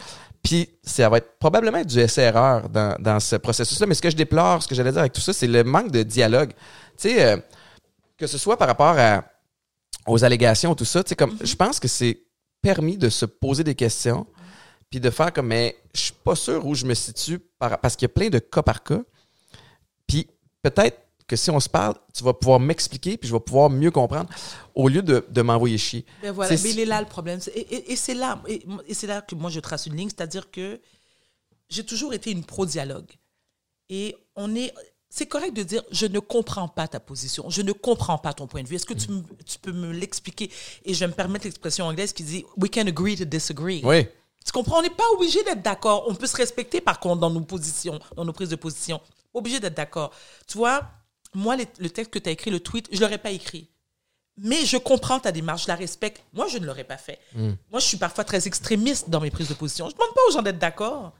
Puis 0.43 0.69
ça 0.83 1.07
va 1.09 1.17
être 1.17 1.37
probablement 1.37 1.83
du 1.83 1.99
essai-erreur 1.99 2.67
dans, 2.69 2.95
dans 2.99 3.19
ce 3.19 3.35
processus-là. 3.35 3.85
Mais 3.85 3.93
ce 3.93 4.01
que 4.01 4.09
je 4.09 4.15
déplore, 4.15 4.63
ce 4.63 4.67
que 4.67 4.73
j'allais 4.73 4.91
dire 4.91 5.01
avec 5.01 5.13
tout 5.13 5.21
ça, 5.21 5.33
c'est 5.33 5.45
le 5.47 5.63
manque 5.63 5.91
de 5.91 6.01
dialogue. 6.01 6.51
Tu 6.97 7.09
sais, 7.09 7.23
euh, 7.25 7.37
que 8.17 8.25
ce 8.25 8.37
soit 8.39 8.57
par 8.57 8.67
rapport 8.67 8.95
à, 8.97 9.23
aux 10.07 10.23
allégations, 10.23 10.73
tout 10.73 10.85
ça, 10.85 11.03
tu 11.03 11.09
sais, 11.09 11.15
comme, 11.15 11.31
Mm-hmm. 11.31 11.45
je 11.45 11.55
pense 11.55 11.79
que 11.79 11.87
c'est 11.87 12.23
permis 12.61 12.97
de 12.97 13.09
se 13.09 13.25
poser 13.25 13.63
des 13.63 13.75
questions, 13.75 14.25
puis 14.89 14.99
de 14.99 15.09
faire 15.11 15.31
comme, 15.31 15.47
mais 15.47 15.75
je 15.93 16.01
suis 16.01 16.13
pas 16.23 16.35
sûr 16.35 16.65
où 16.65 16.73
je 16.73 16.85
me 16.85 16.93
situe, 16.95 17.37
par- 17.59 17.79
parce 17.79 17.95
qu'il 17.95 18.05
y 18.07 18.11
a 18.11 18.13
plein 18.13 18.29
de 18.29 18.39
cas 18.39 18.61
par 18.63 18.81
cas. 18.83 18.99
Peut-être 20.63 20.99
que 21.27 21.35
si 21.35 21.49
on 21.49 21.59
se 21.59 21.69
parle, 21.69 21.95
tu 22.13 22.23
vas 22.23 22.33
pouvoir 22.33 22.59
m'expliquer, 22.59 23.17
puis 23.17 23.27
je 23.29 23.33
vais 23.33 23.39
pouvoir 23.39 23.69
mieux 23.69 23.89
comprendre, 23.91 24.29
au 24.75 24.89
lieu 24.89 25.01
de, 25.01 25.25
de 25.29 25.41
m'envoyer 25.41 25.77
chier. 25.77 26.05
Ben 26.21 26.31
voilà, 26.31 26.51
mais 26.63 26.69
il 26.71 26.79
est 26.79 26.85
là 26.85 26.99
le 27.01 27.07
problème. 27.07 27.39
Et, 27.55 27.59
et- 27.59 27.91
et 27.93 27.95
c'est 27.95 28.13
là, 28.13 28.41
et, 28.47 28.65
et 28.87 28.93
c'est 28.93 29.07
là 29.07 29.21
que 29.21 29.33
moi 29.35 29.49
je 29.49 29.59
trace 29.59 29.85
une 29.85 29.95
ligne, 29.95 30.09
c'est-à-dire 30.09 30.51
que 30.51 30.79
j'ai 31.69 31.85
toujours 31.85 32.13
été 32.13 32.31
une 32.31 32.43
pro-dialogue. 32.43 33.09
Et 33.89 34.15
on 34.35 34.53
est. 34.55 34.73
C'est 35.09 35.25
correct 35.25 35.53
de 35.53 35.63
dire 35.63 35.83
je 35.91 36.05
ne 36.05 36.19
comprends 36.19 36.67
pas 36.69 36.87
ta 36.87 36.99
position, 37.01 37.49
je 37.49 37.61
ne 37.61 37.71
comprends 37.73 38.17
pas 38.17 38.33
ton 38.33 38.47
point 38.47 38.63
de 38.63 38.67
vue. 38.67 38.75
Est-ce 38.75 38.85
que 38.85 38.93
tu, 38.93 39.09
me- 39.11 39.23
tu 39.45 39.57
peux 39.59 39.71
me 39.73 39.91
l'expliquer? 39.91 40.49
Et 40.85 40.93
je 40.93 40.99
vais 41.01 41.07
me 41.07 41.13
permettre 41.13 41.45
l'expression 41.45 41.85
anglaise 41.85 42.13
qui 42.13 42.23
dit 42.23 42.45
We 42.57 42.69
can 42.73 42.87
agree 42.87 43.17
to 43.17 43.25
disagree. 43.25 43.81
Oui. 43.83 44.05
Tu 44.45 44.51
comprends? 44.53 44.79
On 44.79 44.81
n'est 44.81 44.89
pas 44.89 45.03
obligé 45.15 45.43
d'être 45.43 45.61
d'accord. 45.61 46.05
On 46.07 46.15
peut 46.15 46.27
se 46.27 46.35
respecter 46.37 46.79
par 46.81 46.99
contre 46.99 47.19
dans 47.21 47.29
nos 47.29 47.41
positions, 47.41 47.99
dans 48.15 48.23
nos 48.25 48.31
prises 48.33 48.49
de 48.49 48.55
position. 48.55 48.99
Obligé 49.33 49.59
d'être 49.59 49.73
d'accord. 49.75 50.11
Tu 50.47 50.57
vois, 50.57 50.83
moi, 51.33 51.55
les- 51.55 51.67
le 51.79 51.89
texte 51.89 52.11
que 52.11 52.19
tu 52.19 52.29
as 52.29 52.31
écrit, 52.31 52.51
le 52.51 52.59
tweet, 52.59 52.87
je 52.91 52.97
ne 52.97 53.01
l'aurais 53.01 53.17
pas 53.17 53.31
écrit. 53.31 53.67
Mais 54.37 54.65
je 54.65 54.77
comprends 54.77 55.19
ta 55.19 55.31
démarche, 55.31 55.63
je 55.63 55.67
la 55.67 55.75
respecte. 55.75 56.23
Moi, 56.33 56.47
je 56.47 56.57
ne 56.57 56.65
l'aurais 56.65 56.83
pas 56.85 56.97
fait. 56.97 57.19
Moi, 57.35 57.79
je 57.79 57.85
suis 57.85 57.97
parfois 57.97 58.23
très 58.23 58.47
extrémiste 58.47 59.09
dans 59.09 59.19
mes 59.19 59.29
prises 59.31 59.49
de 59.49 59.53
position. 59.53 59.87
Je 59.89 59.93
ne 59.93 59.97
demande 59.99 60.13
pas 60.15 60.21
aux 60.27 60.31
gens 60.31 60.41
d'être 60.41 60.57
d'accord. 60.59 61.13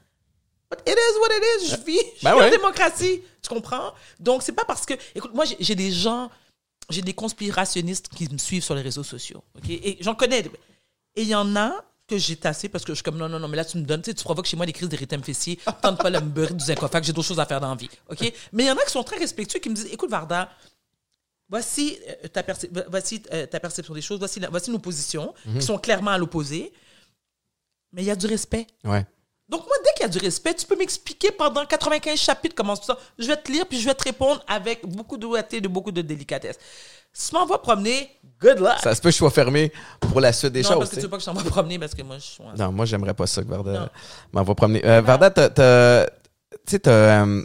But 0.70 0.80
it 0.86 0.94
is 0.96 1.18
what 1.20 1.28
it 1.36 1.42
is. 1.62 1.68
Je 1.70 1.76
vis, 1.84 1.98
je 2.18 2.24
Ben 2.24 2.32
vis 2.34 2.40
ouais. 2.40 2.46
en 2.46 2.50
démocratie. 2.50 3.22
Tu 3.42 3.48
comprends? 3.50 3.92
Donc, 4.18 4.42
c'est 4.42 4.52
pas 4.52 4.64
parce 4.64 4.86
que. 4.86 4.94
Écoute, 5.14 5.34
moi, 5.34 5.44
j'ai- 5.44 5.58
j'ai 5.60 5.74
des 5.74 5.92
gens, 5.92 6.30
j'ai 6.88 7.02
des 7.02 7.12
conspirationnistes 7.12 8.08
qui 8.08 8.26
me 8.32 8.38
suivent 8.38 8.64
sur 8.64 8.74
les 8.74 8.80
réseaux 8.82 9.04
sociaux. 9.04 9.44
OK? 9.56 9.68
Et 9.68 9.98
j'en 10.00 10.14
connais. 10.14 10.40
Et 11.14 11.22
il 11.22 11.28
y 11.28 11.34
en 11.34 11.54
a 11.56 11.84
que 12.16 12.18
j'ai 12.18 12.36
tassé 12.36 12.68
parce 12.68 12.84
que 12.84 12.92
je 12.92 12.96
suis 12.96 13.02
comme 13.02 13.16
non, 13.16 13.28
non, 13.28 13.38
non, 13.38 13.48
mais 13.48 13.56
là, 13.56 13.64
tu 13.64 13.78
me 13.78 13.82
donnes, 13.84 14.02
tu 14.02 14.10
sais, 14.10 14.14
tu 14.14 14.22
provoques 14.24 14.46
chez 14.46 14.56
moi 14.56 14.66
des 14.66 14.72
crises 14.72 14.88
d'érythème 14.88 15.22
fessier. 15.22 15.58
Tente 15.80 15.98
pas 16.02 16.10
de 16.10 16.18
me 16.24 16.28
beurrer 16.30 16.54
du 16.54 16.64
zincofac, 16.64 17.04
j'ai 17.04 17.12
d'autres 17.12 17.28
choses 17.28 17.40
à 17.40 17.46
faire 17.46 17.60
dans 17.60 17.70
la 17.70 17.74
vie. 17.76 17.88
OK? 18.10 18.32
Mais 18.52 18.64
il 18.64 18.66
y 18.66 18.70
en 18.70 18.76
a 18.76 18.84
qui 18.84 18.90
sont 18.92 19.02
très 19.04 19.16
respectueux 19.18 19.58
qui 19.60 19.68
me 19.70 19.74
disent 19.74 19.88
écoute, 19.92 20.10
Varda, 20.10 20.50
voici, 21.48 21.98
euh, 22.24 22.28
ta, 22.28 22.42
perce- 22.42 22.66
voici 22.88 23.22
euh, 23.32 23.46
ta 23.46 23.60
perception 23.60 23.94
des 23.94 24.02
choses, 24.02 24.18
voici, 24.18 24.40
la- 24.40 24.50
voici 24.50 24.70
nos 24.70 24.78
positions 24.78 25.34
qui 25.54 25.62
sont 25.62 25.78
clairement 25.78 26.10
à 26.12 26.18
l'opposé. 26.18 26.72
Mais 27.92 28.02
il 28.02 28.06
y 28.06 28.10
a 28.10 28.16
du 28.16 28.26
respect. 28.26 28.66
Ouais. 28.84 29.04
Donc, 29.48 29.66
moi, 29.66 29.76
qu'il 30.02 30.12
y 30.12 30.16
a 30.16 30.20
du 30.20 30.24
respect, 30.24 30.54
tu 30.54 30.66
peux 30.66 30.76
m'expliquer 30.76 31.30
pendant 31.30 31.64
95 31.64 32.18
chapitres 32.18 32.54
comment 32.54 32.74
c'est 32.76 32.84
ça. 32.86 32.98
Je 33.18 33.26
vais 33.26 33.36
te 33.36 33.50
lire, 33.50 33.66
puis 33.66 33.80
je 33.80 33.86
vais 33.86 33.94
te 33.94 34.04
répondre 34.04 34.42
avec 34.48 34.86
beaucoup 34.86 35.16
de 35.16 35.22
douceur, 35.22 35.44
de 35.50 35.68
beaucoup 35.68 35.92
de 35.92 36.02
délicatesse. 36.02 36.58
Si 37.12 37.28
tu 37.30 37.34
m'en 37.36 37.44
vas 37.46 37.58
promener, 37.58 38.10
good 38.40 38.58
luck. 38.58 38.78
Ça 38.82 38.94
se 38.94 39.00
peut 39.02 39.08
que 39.10 39.12
je 39.12 39.18
sois 39.18 39.30
fermé 39.30 39.70
pour 40.00 40.20
la 40.20 40.32
suite 40.32 40.52
des 40.52 40.62
non, 40.62 40.68
choses. 40.70 40.78
parce 40.78 40.90
que 40.90 40.94
tu 40.96 41.00
sais. 41.02 41.06
veux 41.06 41.10
pas 41.10 41.16
que 41.18 41.22
je 41.22 41.26
t'en 41.26 41.34
va 41.34 41.42
promener, 41.44 41.78
parce 41.78 41.94
que 41.94 42.02
moi, 42.02 42.16
je 42.16 42.22
suis... 42.22 42.42
Non, 42.58 42.72
moi, 42.72 42.86
j'aimerais 42.86 43.12
pas 43.14 43.26
ça 43.26 43.42
que 43.42 43.48
Varda 43.48 43.72
Non. 43.72 43.88
m'en 44.32 44.42
va 44.42 44.54
promener. 44.54 44.82
Euh, 44.84 45.02
Varda, 45.02 45.30
tu 45.30 45.42
sais, 46.66 46.78
t'as, 46.78 46.90
euh, 46.90 47.42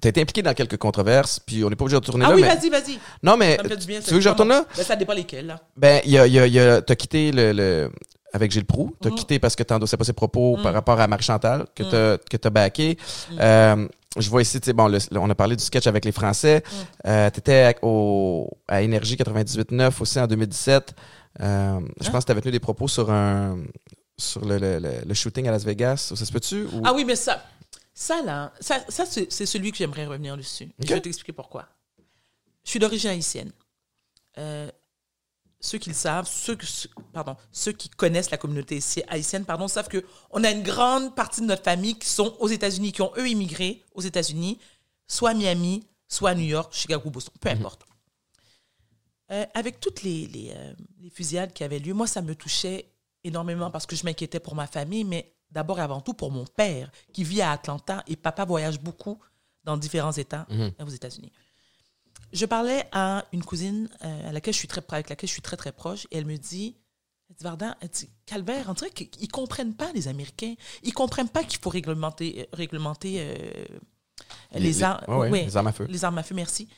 t'as 0.00 0.08
été 0.08 0.20
impliqué 0.20 0.42
dans 0.42 0.52
quelques 0.54 0.78
controverses, 0.78 1.38
puis 1.38 1.62
on 1.64 1.70
n'est 1.70 1.76
pas 1.76 1.84
obligé 1.84 1.94
de 2.00 2.04
retourner 2.04 2.24
Ah 2.26 2.30
là. 2.30 2.34
oui, 2.34 2.42
mais... 2.42 2.54
vas-y, 2.56 2.68
vas-y. 2.70 2.98
Non, 3.22 3.36
mais 3.36 3.56
Ça 3.56 3.62
me 3.62 3.68
fait 3.68 3.76
du 3.76 3.86
bien. 3.86 4.00
tu 4.00 4.10
veux 4.10 4.16
que 4.16 4.22
je 4.22 4.28
retourne 4.28 4.48
là? 4.48 4.64
Ben, 4.76 4.82
ça 4.84 4.96
dépend 4.96 5.12
lesquels, 5.14 5.46
là. 5.46 5.60
Ben, 5.76 6.00
y 6.04 6.18
a, 6.18 6.26
y 6.26 6.38
a, 6.40 6.46
y 6.48 6.58
a- 6.58 6.82
t'as 6.82 6.94
quitté 6.96 7.30
le, 7.30 7.52
le- 7.52 7.92
avec 8.36 8.52
Gilles 8.52 8.64
Proux. 8.64 8.94
T'as 9.00 9.10
Mhm. 9.10 9.16
quitté 9.16 9.38
parce 9.40 9.56
que 9.56 9.62
t'endossais 9.64 9.96
pas 9.96 10.04
ses 10.04 10.12
propos 10.12 10.56
Mhm. 10.56 10.62
par 10.62 10.72
rapport 10.74 11.00
à 11.00 11.06
Marie-Chantal, 11.08 11.66
que 11.74 11.82
Mhm. 11.82 11.90
t'as, 11.90 12.18
que 12.18 12.36
t'as 12.36 12.50
backé. 12.50 12.96
Mhm. 13.32 13.38
Euh, 13.40 13.88
je 14.18 14.30
vois 14.30 14.42
ici, 14.42 14.60
tu 14.60 14.72
bon, 14.72 14.86
le- 14.88 14.98
on 15.18 15.28
a 15.28 15.34
parlé 15.34 15.56
du 15.56 15.64
sketch 15.64 15.86
avec 15.88 16.04
les 16.04 16.12
Français. 16.12 16.62
Euh, 17.06 17.28
t'étais 17.30 17.62
à, 17.64 17.74
au, 17.84 18.48
à 18.68 18.82
Énergie 18.82 19.16
98.9 19.16 20.00
aussi 20.00 20.20
en 20.20 20.26
2017. 20.26 20.94
Euh, 21.40 21.80
je 22.00 22.08
Hein? 22.08 22.12
pense 22.12 22.24
que 22.24 22.28
t'avais 22.28 22.40
tenu 22.40 22.52
des 22.52 22.60
propos 22.60 22.88
sur 22.88 23.10
un, 23.10 23.58
sur 24.16 24.44
le, 24.44 24.56
le, 24.58 24.78
le- 24.78 25.00
le 25.06 25.14
shooting 25.14 25.46
à 25.48 25.50
Las 25.50 25.64
Vegas. 25.64 26.12
Ça 26.14 26.24
se 26.24 26.32
peut-tu? 26.32 26.64
Ou... 26.72 26.82
Ah 26.84 26.92
oui, 26.94 27.04
mais 27.04 27.16
ça, 27.16 27.42
Ça, 27.98 28.20
là, 28.22 28.52
ça, 28.60 28.76
ça 28.90 29.04
c'est 29.06 29.46
celui 29.46 29.70
que 29.72 29.78
j'aimerais 29.78 30.04
revenir 30.06 30.36
dessus. 30.36 30.68
Je 30.78 30.92
vais 30.92 31.00
t'expliquer 31.00 31.32
pourquoi. 31.32 31.64
Je 32.64 32.68
suis 32.70 32.78
d'origine 32.78 33.08
haïtienne. 33.10 33.52
Ceux 35.66 35.78
qui 35.78 35.88
le 35.90 35.94
savent, 35.96 36.28
ceux, 36.28 36.54
que- 36.54 36.64
pardon, 37.12 37.36
ceux 37.50 37.72
qui 37.72 37.88
connaissent 37.88 38.30
la 38.30 38.38
communauté 38.38 38.76
haïti- 38.76 39.02
haïtienne, 39.08 39.44
pardon, 39.44 39.66
savent 39.68 39.88
que 39.88 40.04
on 40.30 40.44
a 40.44 40.50
une 40.50 40.62
grande 40.62 41.14
partie 41.16 41.40
de 41.40 41.46
notre 41.46 41.64
famille 41.64 41.98
qui 41.98 42.08
sont 42.08 42.36
aux 42.38 42.48
États-Unis, 42.48 42.92
qui 42.92 43.02
ont 43.02 43.12
eux 43.18 43.28
immigré 43.28 43.82
aux 43.94 44.00
États-Unis, 44.02 44.58
soit 45.08 45.30
à 45.30 45.34
Miami, 45.34 45.84
soit 46.06 46.30
à 46.30 46.34
New 46.34 46.44
York, 46.46 46.72
Chicago, 46.72 47.10
Boston, 47.10 47.34
peu 47.40 47.48
importe. 47.48 47.82
Euh, 49.32 49.44
avec 49.54 49.80
toutes 49.80 50.02
les, 50.02 50.28
les, 50.28 50.52
euh, 50.54 50.72
les 51.00 51.10
fusillades 51.10 51.52
qui 51.52 51.64
avaient 51.64 51.80
lieu, 51.80 51.94
moi, 51.94 52.06
ça 52.06 52.22
me 52.22 52.34
touchait 52.36 52.88
énormément 53.24 53.70
parce 53.72 53.86
que 53.86 53.96
je 53.96 54.04
m'inquiétais 54.04 54.38
pour 54.38 54.54
ma 54.54 54.68
famille, 54.68 55.02
mais 55.02 55.32
d'abord 55.50 55.80
et 55.80 55.82
avant 55.82 56.00
tout 56.00 56.14
pour 56.14 56.30
mon 56.30 56.44
père 56.44 56.92
qui 57.12 57.24
vit 57.24 57.42
à 57.42 57.50
Atlanta 57.50 58.04
et 58.06 58.14
papa 58.14 58.44
voyage 58.44 58.78
beaucoup 58.80 59.18
dans 59.64 59.76
différents 59.76 60.12
États 60.12 60.46
euh, 60.80 60.84
aux 60.84 60.90
États-Unis. 60.90 61.32
Je 62.32 62.44
parlais 62.46 62.84
à 62.92 63.24
une 63.32 63.42
cousine 63.44 63.88
euh, 64.04 64.28
à 64.28 64.32
laquelle 64.32 64.52
je 64.54 64.58
suis 64.58 64.68
très, 64.68 64.82
avec 64.88 65.08
laquelle 65.08 65.28
je 65.28 65.32
suis 65.32 65.42
très 65.42 65.56
très 65.56 65.72
proche 65.72 66.06
et 66.10 66.18
elle 66.18 66.26
me 66.26 66.36
dit, 66.36 66.76
elle 67.30 67.36
dit 67.36 67.44
Varda, 67.44 67.76
elle 67.80 67.88
dit 67.88 68.08
Calvaire, 68.26 68.66
on 68.68 68.74
dirait 68.74 68.90
qu'ils 68.90 69.28
comprennent 69.30 69.74
pas 69.74 69.90
les 69.92 70.08
Américains, 70.08 70.54
ils 70.82 70.92
comprennent 70.92 71.28
pas 71.28 71.44
qu'il 71.44 71.60
faut 71.60 71.70
réglementer, 71.70 72.42
euh, 72.42 72.56
réglementer 72.56 73.16
euh, 73.20 73.34
les, 74.52 74.60
Les- 74.60 74.72
les- 74.72 74.82
ar- 74.82 75.08
ouais, 75.08 75.16
ouais, 75.16 75.30
ouais, 75.30 75.44
les 75.44 75.56
armes 75.56 75.66
à 75.68 75.72
feu. 75.72 75.86
Les 75.88 76.04
armes 76.04 76.18
à 76.18 76.22
feu, 76.22 76.34
merci. 76.34 76.68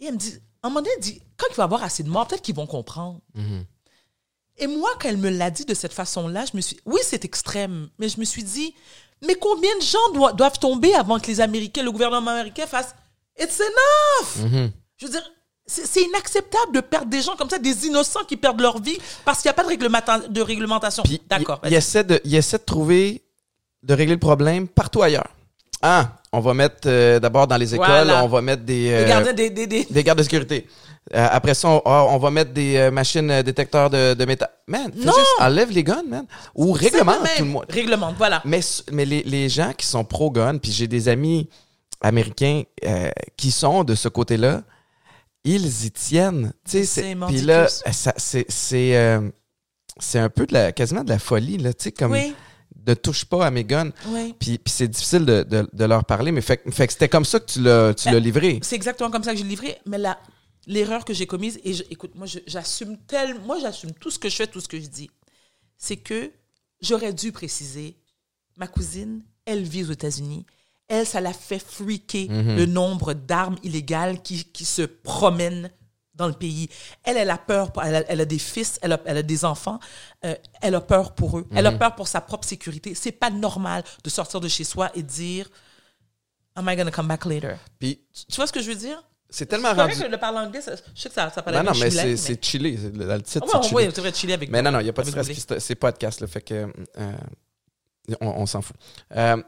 Et 0.00 0.06
elle 0.06 0.14
me 0.14 0.18
dit, 0.18 0.34
à 0.62 0.66
un 0.66 0.70
moment 0.70 0.80
donné, 0.80 0.90
elle 0.96 1.02
dit, 1.02 1.20
quand 1.36 1.46
il 1.50 1.54
va 1.56 1.62
y 1.62 1.64
avoir 1.64 1.82
assez 1.84 2.02
de 2.02 2.08
morts, 2.08 2.26
peut-être 2.26 2.42
qu'ils 2.42 2.54
vont 2.54 2.66
comprendre. 2.66 3.20
Mhm. 3.34 3.64
Et 4.56 4.66
moi, 4.68 4.90
quand 5.00 5.08
elle 5.08 5.16
me 5.16 5.30
l'a 5.30 5.50
dit 5.50 5.64
de 5.64 5.74
cette 5.74 5.92
façon-là, 5.92 6.44
je 6.50 6.56
me 6.56 6.60
suis, 6.60 6.78
oui, 6.86 7.00
c'est 7.02 7.24
extrême, 7.24 7.88
mais 7.98 8.08
je 8.08 8.20
me 8.20 8.24
suis 8.24 8.44
dit, 8.44 8.74
mais 9.26 9.34
combien 9.36 9.76
de 9.78 9.82
gens 9.82 10.12
doivent, 10.12 10.36
doivent 10.36 10.58
tomber 10.58 10.94
avant 10.94 11.18
que 11.18 11.26
les 11.26 11.40
Américains, 11.40 11.82
le 11.82 11.90
gouvernement 11.92 12.30
américain 12.32 12.66
fasse, 12.66 12.94
it's 13.38 13.60
enough. 13.60 14.50
Mhm. 14.52 14.72
Je 15.04 15.12
veux 15.12 15.20
dire, 15.20 15.30
c'est 15.66 16.02
inacceptable 16.02 16.72
de 16.74 16.80
perdre 16.80 17.06
des 17.10 17.22
gens 17.22 17.36
comme 17.36 17.48
ça, 17.50 17.58
des 17.58 17.86
innocents 17.86 18.24
qui 18.26 18.36
perdent 18.36 18.60
leur 18.60 18.80
vie 18.80 18.98
parce 19.24 19.40
qu'il 19.42 19.48
n'y 19.50 19.54
a 19.58 19.62
pas 19.62 19.64
de, 19.64 20.28
de 20.28 20.40
réglementation. 20.42 21.02
D'accord. 21.28 21.60
il, 21.64 21.74
essaie 21.74 22.04
de, 22.04 22.20
il 22.24 22.34
essaie 22.34 22.58
de 22.58 22.62
trouver, 22.64 23.22
de 23.82 23.94
régler 23.94 24.14
le 24.14 24.20
problème 24.20 24.66
partout 24.68 25.02
ailleurs. 25.02 25.28
Ah, 25.82 26.12
on 26.32 26.40
va 26.40 26.54
mettre 26.54 26.86
euh, 26.86 27.20
d'abord 27.20 27.46
dans 27.46 27.56
les 27.58 27.74
écoles, 27.74 27.86
Voilà. 27.86 28.24
on 28.24 28.28
va 28.28 28.40
mettre 28.40 28.62
des, 28.62 28.90
euh, 28.90 29.32
des, 29.32 29.50
des, 29.50 29.66
des- 29.66 29.84
des 29.84 30.04
gardes 30.04 30.18
de 30.18 30.22
sécurité. 30.22 30.66
Euh, 31.14 31.28
après 31.30 31.52
ça, 31.52 31.68
on, 31.68 31.82
ah, 31.84 32.06
on 32.08 32.16
va 32.18 32.30
mettre 32.30 32.52
des 32.52 32.76
euh, 32.76 32.90
machines 32.90 33.30
euh, 33.30 33.42
détecteurs 33.42 33.90
de, 33.90 34.14
de 34.14 34.24
métal. 34.24 34.48
Man, 34.66 34.90
Non! 34.96 35.12
juste 35.12 35.26
enlève 35.38 35.70
les 35.70 35.84
guns, 35.84 36.02
man. 36.08 36.24
Ou 36.54 36.72
réglemente 36.72 37.18
tout 37.36 37.44
le 37.44 37.50
monde. 37.50 37.66
Réglemente, 37.68 38.14
voilà. 38.16 38.40
Mais, 38.46 38.60
mais 38.90 39.04
les, 39.04 39.22
les 39.24 39.48
gens 39.50 39.72
qui 39.76 39.86
sont 39.86 40.04
pro-gun, 40.04 40.56
puis 40.56 40.72
j'ai 40.72 40.88
des 40.88 41.08
amis 41.08 41.48
américains 42.00 42.62
euh, 42.86 43.10
qui 43.36 43.50
sont 43.50 43.84
de 43.84 43.94
ce 43.94 44.08
côté-là, 44.08 44.62
ils 45.44 45.84
y 45.86 45.90
tiennent. 45.90 46.52
Tu 46.68 46.84
sais, 46.84 47.16
Puis 47.28 47.40
là, 47.42 47.68
c'est 47.68 48.46
c'est 48.50 48.96
euh, 48.96 49.28
un 50.14 50.28
peu 50.30 50.46
de 50.46 50.52
la, 50.54 50.72
quasiment 50.72 51.04
de 51.04 51.10
la 51.10 51.18
folie, 51.18 51.58
là, 51.58 51.72
tu 51.74 51.84
sais, 51.84 51.92
comme 51.92 52.12
Oui, 52.12 52.34
ne 52.86 52.94
touche 52.94 53.24
pas 53.24 53.46
à 53.46 53.50
mes 53.50 53.64
guns. 53.64 53.90
oui. 54.08 54.34
Puis, 54.38 54.58
puis 54.58 54.72
c'est 54.72 54.88
difficile 54.88 55.24
de, 55.24 55.42
de, 55.42 55.68
de 55.72 55.84
leur 55.84 56.04
parler, 56.04 56.32
mais 56.32 56.40
fait, 56.40 56.60
fait 56.72 56.86
que 56.86 56.92
c'était 56.92 57.08
comme 57.08 57.24
ça 57.24 57.40
que 57.40 57.46
tu 57.46 57.60
l'as 57.62 57.94
tu 57.94 58.10
l'as 58.10 58.18
livré. 58.20 58.58
C'est 58.62 58.76
exactement 58.76 59.10
comme 59.10 59.22
ça 59.24 59.32
que 59.32 59.38
j'ai 59.38 59.44
livré. 59.44 59.78
Mais 59.86 59.98
là, 59.98 60.18
l'erreur 60.66 61.04
que 61.04 61.12
j'ai 61.14 61.26
commise, 61.26 61.60
et 61.64 61.72
je- 61.74 61.84
écoute, 61.90 62.14
moi, 62.14 62.26
j'assume 62.46 62.96
tellement, 63.06 63.44
moi, 63.44 63.58
j'assume 63.60 63.92
tout 63.92 64.10
ce 64.10 64.18
que 64.18 64.28
je 64.28 64.36
fais, 64.36 64.46
tout 64.46 64.60
ce 64.60 64.68
que 64.68 64.80
je 64.80 64.86
dis, 64.86 65.10
c'est 65.76 65.96
que 65.98 66.30
j'aurais 66.80 67.12
dû 67.12 67.32
préciser, 67.32 67.96
ma 68.56 68.66
cousine, 68.66 69.22
elle 69.46 69.62
vit 69.62 69.84
aux 69.84 69.92
États-Unis. 69.92 70.44
Elle, 70.88 71.06
ça 71.06 71.20
l'a 71.20 71.32
fait 71.32 71.58
freaker 71.58 72.26
le 72.30 72.66
nombre 72.66 73.14
d'armes 73.14 73.56
illégales 73.62 74.20
qui, 74.22 74.44
qui 74.44 74.64
se 74.64 74.82
promènent 74.82 75.70
dans 76.14 76.28
le 76.28 76.32
pays. 76.34 76.68
Elle, 77.02 77.16
elle 77.16 77.30
a 77.30 77.38
peur, 77.38 77.72
pour- 77.72 77.82
elle 77.82 77.96
a, 77.96 78.04
elle 78.08 78.20
a 78.20 78.24
des 78.24 78.38
fils, 78.38 78.78
elle 78.82 78.92
a, 78.92 79.00
elle 79.04 79.16
a 79.16 79.22
des 79.22 79.44
enfants, 79.44 79.80
euh, 80.24 80.34
elle 80.62 80.74
a 80.76 80.80
peur 80.80 81.14
pour 81.14 81.38
eux, 81.38 81.46
elle 81.54 81.66
a 81.66 81.72
peur 81.72 81.94
pour 81.96 82.06
sa 82.06 82.20
propre 82.20 82.46
sécurité. 82.46 82.94
C'est 82.94 83.12
pas 83.12 83.30
normal 83.30 83.82
de 84.04 84.10
sortir 84.10 84.40
de 84.40 84.46
chez 84.48 84.62
soi 84.64 84.90
et 84.94 85.02
de 85.02 85.08
dire 85.08 85.48
Am 86.54 86.68
I 86.68 86.76
gonna 86.76 86.92
come 86.92 87.08
back 87.08 87.24
later? 87.24 87.56
Puis 87.80 88.00
Tu 88.28 88.36
vois 88.36 88.46
ce 88.46 88.52
que 88.52 88.62
je 88.62 88.68
veux 88.70 88.76
dire? 88.76 89.02
c'est 89.30 89.46
tellement 89.46 89.74
C'est 89.74 89.80
rendu. 89.82 89.96
que 89.98 90.04
le 90.06 90.16
parler 90.18 90.38
anglais, 90.38 90.60
je 90.64 91.00
sais 91.00 91.08
que 91.08 91.14
ça, 91.14 91.28
ça 91.30 91.42
paraît 91.42 91.56
Non, 91.56 91.72
non, 91.72 91.78
mais 91.80 91.90
c'est 91.90 92.16
c'est 92.16 92.44
chillé. 92.44 92.76
le 92.76 93.20
titre, 93.22 93.44
Ah 93.52 93.60
c'est 93.64 93.74
ouais, 93.74 94.12
chillé. 94.14 94.34
avec 94.34 94.48
Mais 94.50 94.62
non, 94.62 94.70
non, 94.70 94.78
il 94.78 94.84
n'y 94.84 94.90
a 94.90 94.92
pas 94.92 95.02
de 95.02 95.10
stress. 95.10 95.46
c'est- 95.58 95.74
podcast, 95.74 96.20
là, 96.20 96.28
fait 96.28 96.42
que 96.42 96.72
euh, 96.98 97.12
on, 98.20 98.26
on 98.28 98.46
s'en 98.46 98.62
fout. 98.62 98.76
Euh, 99.16 99.42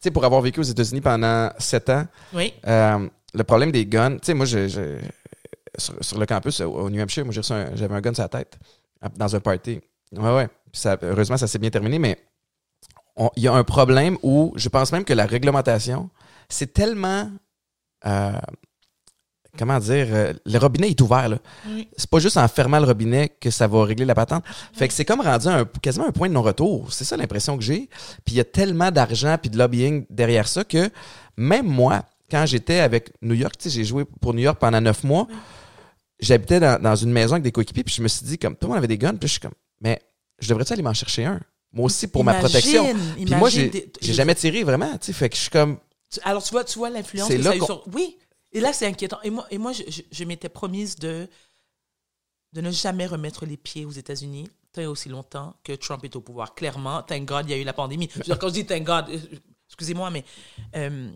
sais, 0.00 0.10
pour 0.10 0.24
avoir 0.24 0.40
vécu 0.40 0.60
aux 0.60 0.64
États-Unis 0.64 1.00
pendant 1.00 1.50
sept 1.58 1.88
ans, 1.90 2.06
Oui. 2.34 2.52
euh, 2.66 3.08
le 3.34 3.44
problème 3.44 3.70
des 3.72 3.86
guns, 3.86 4.12
tu 4.14 4.18
sais, 4.26 4.34
moi, 4.34 4.46
je, 4.46 4.66
je- 4.68 4.98
sur, 5.78 5.94
sur 6.04 6.18
le 6.18 6.26
campus 6.26 6.60
au, 6.60 6.72
au 6.72 6.90
New 6.90 7.00
Hampshire, 7.02 7.24
moi, 7.24 7.32
j'ai 7.32 7.40
reçu 7.40 7.52
un- 7.52 7.74
j'avais 7.76 7.94
un 7.94 8.00
gun 8.00 8.12
sur 8.14 8.22
la 8.24 8.28
tête 8.28 8.58
dans 9.16 9.34
un 9.36 9.40
party. 9.40 9.80
Ouais, 10.16 10.34
ouais. 10.34 10.48
Puis 10.72 10.80
ça, 10.80 10.96
heureusement, 11.02 11.36
ça 11.36 11.46
s'est 11.46 11.58
bien 11.58 11.70
terminé, 11.70 11.98
mais 11.98 12.18
il 13.36 13.42
y 13.42 13.48
a 13.48 13.52
un 13.52 13.64
problème 13.64 14.16
où 14.22 14.52
je 14.56 14.68
pense 14.68 14.92
même 14.92 15.04
que 15.04 15.12
la 15.12 15.26
réglementation, 15.26 16.10
c'est 16.48 16.72
tellement. 16.72 17.30
euh, 18.06 18.32
comment 19.58 19.78
dire, 19.78 20.06
euh, 20.10 20.32
le 20.44 20.58
robinet 20.58 20.90
est 20.90 21.00
ouvert. 21.00 21.28
Là. 21.28 21.38
Oui. 21.68 21.88
C'est 21.96 22.08
pas 22.08 22.18
juste 22.18 22.36
en 22.36 22.46
fermant 22.48 22.78
le 22.78 22.86
robinet 22.86 23.28
que 23.40 23.50
ça 23.50 23.66
va 23.66 23.84
régler 23.84 24.04
la 24.04 24.14
patente. 24.14 24.44
Fait 24.72 24.88
que 24.88 24.94
c'est 24.94 25.04
comme 25.04 25.20
rendu 25.20 25.48
un, 25.48 25.64
quasiment 25.82 26.06
un 26.06 26.12
point 26.12 26.28
de 26.28 26.34
non-retour. 26.34 26.92
C'est 26.92 27.04
ça 27.04 27.16
l'impression 27.16 27.56
que 27.56 27.62
j'ai. 27.64 27.88
Puis 28.24 28.34
il 28.34 28.36
y 28.36 28.40
a 28.40 28.44
tellement 28.44 28.90
d'argent 28.90 29.36
puis 29.40 29.50
de 29.50 29.58
lobbying 29.58 30.06
derrière 30.10 30.46
ça 30.48 30.64
que 30.64 30.90
même 31.36 31.66
moi, 31.66 32.04
quand 32.30 32.46
j'étais 32.46 32.80
avec 32.80 33.12
New 33.22 33.34
York, 33.34 33.54
tu 33.58 33.68
sais, 33.68 33.74
j'ai 33.76 33.84
joué 33.84 34.04
pour 34.20 34.34
New 34.34 34.42
York 34.42 34.58
pendant 34.60 34.80
neuf 34.80 35.02
mois, 35.04 35.26
j'habitais 36.20 36.60
dans, 36.60 36.80
dans 36.80 36.96
une 36.96 37.10
maison 37.12 37.32
avec 37.32 37.42
des 37.42 37.52
coéquipiers 37.52 37.84
puis 37.84 37.94
je 37.94 38.02
me 38.02 38.08
suis 38.08 38.24
dit, 38.26 38.38
comme 38.38 38.54
tout 38.54 38.66
le 38.66 38.68
monde 38.68 38.78
avait 38.78 38.88
des 38.88 38.98
guns, 38.98 39.14
puis 39.14 39.26
je 39.28 39.32
suis 39.32 39.40
comme, 39.40 39.54
mais 39.80 40.00
je 40.38 40.48
devrais-tu 40.48 40.72
aller 40.72 40.82
m'en 40.82 40.94
chercher 40.94 41.24
un? 41.24 41.40
Moi 41.72 41.86
aussi 41.86 42.08
pour 42.08 42.24
ma 42.24 42.34
protection. 42.34 42.84
Puis 43.14 43.26
moi, 43.34 43.48
j'ai 43.48 43.70
jamais 44.02 44.34
tiré 44.34 44.64
vraiment, 44.64 44.90
tu 44.92 45.06
sais. 45.06 45.12
Fait 45.12 45.28
que 45.28 45.36
je 45.36 45.42
suis 45.42 45.50
comme, 45.50 45.78
Alors, 46.24 46.42
tu 46.42 46.50
vois, 46.50 46.64
tu 46.64 46.78
vois 46.78 46.90
l'influence 46.90 47.28
que 47.28 47.40
ça 47.42 47.50
a 47.50 47.56
eu 47.56 47.58
qu'on- 47.60 47.66
sur... 47.66 47.84
Oui. 47.94 48.16
Et 48.52 48.60
là, 48.60 48.72
c'est 48.72 48.86
inquiétant. 48.86 49.20
Et 49.22 49.30
moi, 49.30 49.46
et 49.50 49.58
moi 49.58 49.72
je, 49.72 49.82
je- 49.88 50.02
je 50.10 50.24
m'étais 50.24 50.48
promise 50.48 50.96
de, 50.96 51.28
de 52.52 52.60
ne 52.60 52.70
jamais 52.70 53.06
remettre 53.06 53.46
les 53.46 53.56
pieds 53.56 53.84
aux 53.84 53.90
États-Unis 53.92 54.48
tant 54.72 54.82
et 54.82 54.86
aussi 54.86 55.08
longtemps 55.08 55.56
que 55.64 55.72
Trump 55.72 56.04
est 56.04 56.14
au 56.16 56.20
pouvoir. 56.20 56.54
Clairement, 56.54 57.02
thank 57.02 57.24
God, 57.26 57.46
il 57.46 57.50
y 57.50 57.54
a 57.54 57.58
eu 57.58 57.64
la 57.64 57.72
pandémie. 57.72 58.08
Je 58.12 58.18
veux 58.18 58.24
dire, 58.24 58.38
quand 58.38 58.48
je 58.48 58.54
dis 58.54 58.66
thank 58.66 58.84
God, 58.84 59.06
euh, 59.08 59.18
excusez-moi, 59.68 60.10
mais 60.10 60.24
euh, 60.76 61.10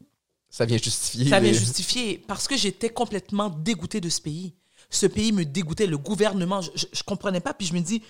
ça 0.48 0.64
vient 0.64 0.76
justifier. 0.76 1.28
ça 1.30 1.40
vient 1.40 1.52
les- 1.52 1.58
justifier 1.58 2.18
parce 2.18 2.46
que 2.48 2.56
j'étais 2.56 2.90
complètement 2.90 3.50
dégoûtée 3.50 4.00
de 4.00 4.08
ce 4.08 4.20
pays. 4.20 4.54
Ce 4.90 5.06
pays 5.06 5.32
me 5.32 5.44
dégoûtait, 5.44 5.86
le 5.86 5.98
gouvernement, 5.98 6.60
je, 6.60 6.70
je 6.92 7.02
comprenais 7.02 7.40
pas. 7.40 7.54
Puis 7.54 7.66
je 7.66 7.74
me 7.74 7.80
dis, 7.80 8.02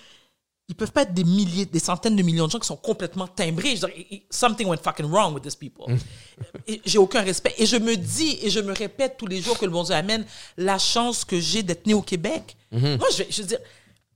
ils 0.67 0.75
peuvent 0.75 0.91
pas 0.91 1.03
être 1.03 1.13
des 1.13 1.23
milliers, 1.23 1.65
des 1.65 1.79
centaines 1.79 2.15
de 2.15 2.23
millions 2.23 2.47
de 2.47 2.51
gens 2.51 2.59
qui 2.59 2.67
sont 2.67 2.75
complètement 2.75 3.27
timbrés. 3.27 3.75
Je 3.75 3.85
i- 3.87 4.23
something 4.31 4.67
went 4.67 4.77
fucking 4.83 5.05
wrong 5.05 5.33
with 5.33 5.43
these 5.43 5.55
people. 5.55 5.85
J'ai 6.85 6.97
aucun 6.97 7.21
respect. 7.21 7.53
Et 7.57 7.65
je 7.65 7.77
me 7.77 7.95
dis 7.95 8.39
et 8.41 8.49
je 8.49 8.59
me 8.59 8.73
répète 8.73 9.15
tous 9.17 9.27
les 9.27 9.41
jours 9.41 9.57
que 9.59 9.65
le 9.65 9.71
bon 9.71 9.83
Dieu 9.83 9.93
amène 9.93 10.25
la 10.57 10.77
chance 10.79 11.23
que 11.23 11.39
j'ai 11.39 11.61
d'être 11.63 11.85
né 11.85 11.93
au 11.93 12.01
Québec. 12.01 12.57
Mhm. 12.71 12.97
Moi, 12.97 13.07
je, 13.15 13.23
je 13.29 13.41
veux 13.43 13.47
dire, 13.47 13.59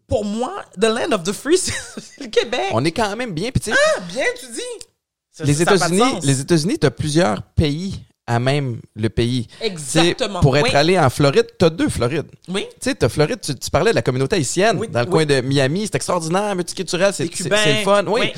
pour 0.07 0.25
moi, 0.25 0.65
the 0.79 0.85
land 0.85 1.11
of 1.11 1.21
the 1.23 1.31
free, 1.33 1.57
c'est 1.59 1.73
le 2.19 2.27
Québec. 2.27 2.69
On 2.71 2.83
est 2.83 2.91
quand 2.91 3.15
même 3.15 3.33
bien. 3.33 3.51
Sais, 3.61 3.71
Ah, 3.73 3.99
bien, 4.11 4.25
tu 4.39 4.47
dis. 4.51 4.85
Ça- 5.31 5.43
les 5.43 5.61
États-Unis, 5.61 6.01
les 6.23 6.41
États-Unis, 6.41 6.79
tu 6.79 6.87
as 6.87 6.91
plusieurs 6.91 7.43
pays 7.43 7.99
à 8.29 8.37
même 8.39 8.79
le 8.95 9.09
pays. 9.09 9.47
Tu 9.59 9.65
Exactement. 9.65 10.39
Pour 10.39 10.55
être 10.55 10.65
Oui. 10.69 10.75
allé 10.75 10.99
en 10.99 11.09
Floride, 11.09 11.47
tu 11.57 11.65
as 11.65 11.69
deux 11.71 11.89
Florides. 11.89 12.29
Oui. 12.47 12.67
Tu 12.79 12.89
sais, 12.89 12.95
t'as 12.95 13.09
Floride, 13.09 13.41
tu, 13.41 13.55
tu 13.55 13.71
parlais 13.71 13.89
de 13.89 13.95
la 13.95 14.03
communauté 14.03 14.35
haïtienne 14.35 14.77
Oui, 14.77 14.87
dans 14.87 14.99
le 14.99 15.05
oui. 15.07 15.11
coin 15.11 15.25
de 15.25 15.41
Miami. 15.41 15.81
C'est 15.87 15.95
extraordinaire, 15.95 16.55
multiculturel, 16.55 17.11
c'est 17.11 17.23
le 17.25 17.83
fun. 17.83 18.05
Oui. 18.07 18.31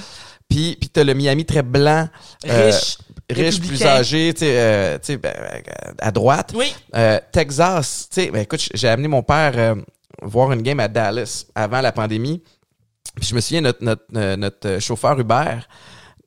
Puis, 0.50 0.78
puis 0.80 0.90
t'as 0.90 1.04
le 1.04 1.14
Miami 1.14 1.46
très 1.46 1.62
blanc, 1.62 2.08
euh, 2.48 2.72
Riche. 2.72 2.98
riche, 3.30 3.60
plus 3.62 3.84
âgé, 3.84 4.34
tu 4.34 4.40
sais, 4.40 4.54
euh, 4.58 4.98
tu 5.02 5.18
ben, 5.18 5.34
euh, 5.36 5.92
à 6.00 6.12
droite. 6.12 6.54
Oui. 6.56 6.74
Euh, 6.96 7.20
Texas, 7.32 8.08
tu 8.14 8.22
sais, 8.22 8.32
ben, 8.32 8.42
écoute, 8.44 8.62
j'ai 8.74 8.88
amené 8.88 9.10
mon 9.10 9.24
père 9.24 9.76
voir 10.22 10.54
une 10.54 10.62
game 10.62 10.80
à 10.80 10.88
Dallas 10.88 11.46
avant 11.54 11.82
la 11.82 11.92
pandémie. 11.92 12.42
Puis 13.16 13.28
je 13.30 13.36
me 13.36 13.42
souviens, 13.42 13.62
notre, 13.62 13.84
notre, 13.84 14.36
notre 14.36 14.80
chauffeur 14.80 15.20
Uber 15.20 15.60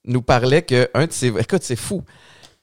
nous 0.04 0.20
parlait 0.22 0.60
que 0.62 0.88
un 0.92 1.06
de 1.06 1.12
ses... 1.12 1.28
Écoute, 1.28 1.62
c'est 1.62 1.76
fou. 1.76 2.02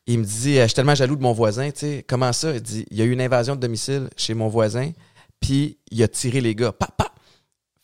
Il 0.07 0.19
me 0.19 0.23
dit, 0.25 0.57
euh, 0.57 0.63
je 0.63 0.67
suis 0.67 0.75
tellement 0.75 0.95
jaloux 0.95 1.15
de 1.15 1.21
mon 1.21 1.33
voisin, 1.33 1.69
tu 1.71 1.79
sais, 1.79 2.05
comment 2.07 2.33
ça? 2.33 2.53
Il 2.53 2.61
dit, 2.61 2.85
il 2.89 2.97
y 2.97 3.01
a 3.01 3.05
eu 3.05 3.11
une 3.11 3.21
invasion 3.21 3.55
de 3.55 3.61
domicile 3.61 4.09
chez 4.17 4.33
mon 4.33 4.47
voisin, 4.47 4.91
puis 5.39 5.79
il 5.91 6.01
a 6.03 6.07
tiré 6.07 6.41
les 6.41 6.55
gars. 6.55 6.71
Pa, 6.71 6.87
pa! 6.87 7.13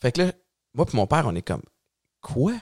Fait 0.01 0.11
que 0.11 0.21
là, 0.21 0.31
moi 0.73 0.85
puis 0.85 0.97
mon 0.97 1.07
père, 1.07 1.25
on 1.27 1.35
est 1.35 1.41
comme, 1.41 1.61
quoi? 2.21 2.53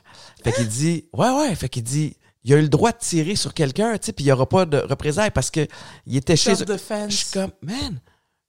Fait 0.43 0.51
qu'il 0.51 0.67
dit, 0.67 1.07
ouais, 1.13 1.29
ouais, 1.29 1.55
fait 1.55 1.69
qu'il 1.69 1.83
dit, 1.83 2.17
il 2.43 2.53
a 2.53 2.57
eu 2.57 2.61
le 2.61 2.69
droit 2.69 2.91
de 2.91 2.97
tirer 2.97 3.35
sur 3.35 3.53
quelqu'un, 3.53 3.97
tu 3.97 4.07
sais, 4.07 4.13
puis 4.13 4.23
il 4.23 4.27
n'y 4.27 4.31
aura 4.31 4.47
pas 4.47 4.65
de 4.65 4.77
représailles 4.77 5.31
parce 5.31 5.49
que 5.49 5.67
il 6.05 6.15
était 6.15 6.35
chez 6.35 6.53
eux. 6.53 6.65
Je 7.09 7.15
suis 7.15 7.31
comme, 7.31 7.51
man, 7.61 7.99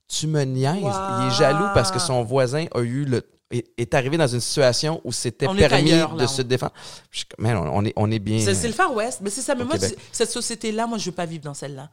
tu 0.09 0.27
me 0.27 0.43
niaises. 0.43 0.83
Wow. 0.83 1.21
Il 1.21 1.29
est 1.29 1.35
jaloux 1.35 1.69
parce 1.75 1.91
que 1.91 1.99
son 1.99 2.23
voisin 2.23 2.67
a 2.75 2.81
eu 2.81 3.05
le 3.05 3.23
est, 3.51 3.67
est 3.79 3.95
arrivé 3.95 4.17
dans 4.17 4.27
une 4.27 4.41
situation 4.41 5.01
où 5.05 5.13
c'était 5.13 5.47
permis 5.47 5.63
ailleurs, 5.93 6.15
de 6.15 6.27
se 6.27 6.43
défendre. 6.43 6.73
Je 7.11 7.25
man, 7.39 7.57
on, 7.57 7.85
est, 7.85 7.93
on 7.97 8.11
est 8.11 8.19
bien. 8.19 8.41
C'est 8.41 8.67
le 8.67 8.73
Far 8.75 8.93
West. 8.95 9.21
Mais 9.23 9.31
c'est 9.31 9.43
ça. 9.43 9.55
Mais 9.55 9.65
moi, 9.65 9.77
cette 10.13 10.31
société-là, 10.31 10.87
moi, 10.87 10.99
je 10.99 11.07
veux 11.07 11.15
pas 11.15 11.27
vivre 11.27 11.45
dans 11.45 11.55
celle-là. 11.55 11.91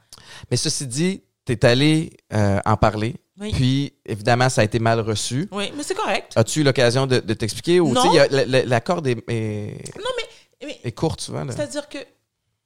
Mais 0.50 0.58
ceci 0.58 0.88
dit, 0.88 1.24
t'es 1.46 1.64
allé 1.66 2.18
euh, 2.34 2.60
en 2.66 2.78
parler. 2.78 3.16
Oui. 3.40 3.52
Puis, 3.52 3.94
évidemment, 4.06 4.48
ça 4.50 4.62
a 4.62 4.64
été 4.64 4.78
mal 4.80 5.00
reçu. 5.00 5.48
Oui, 5.52 5.72
mais 5.76 5.82
c'est 5.84 5.96
correct. 5.96 6.34
As-tu 6.36 6.60
eu 6.60 6.64
l'occasion 6.64 7.08
de, 7.08 7.20
de 7.20 7.34
t'expliquer? 7.34 7.80
Ou, 7.80 7.92
Non. 7.92 8.02
tu 8.10 8.16
y 8.16 8.20
a- 8.20 8.28
la, 8.28 8.46
la- 8.46 8.64
la 8.66 8.82
corde 8.82 9.08
est, 9.08 9.18
est- 9.28 9.98
Non, 9.98 10.10
mais, 10.18 10.68
mais 10.68 10.80
est 10.84 10.92
courte 10.92 11.20
souvent. 11.22 11.44
c'est-à-dire 11.50 11.90
que, 11.90 11.98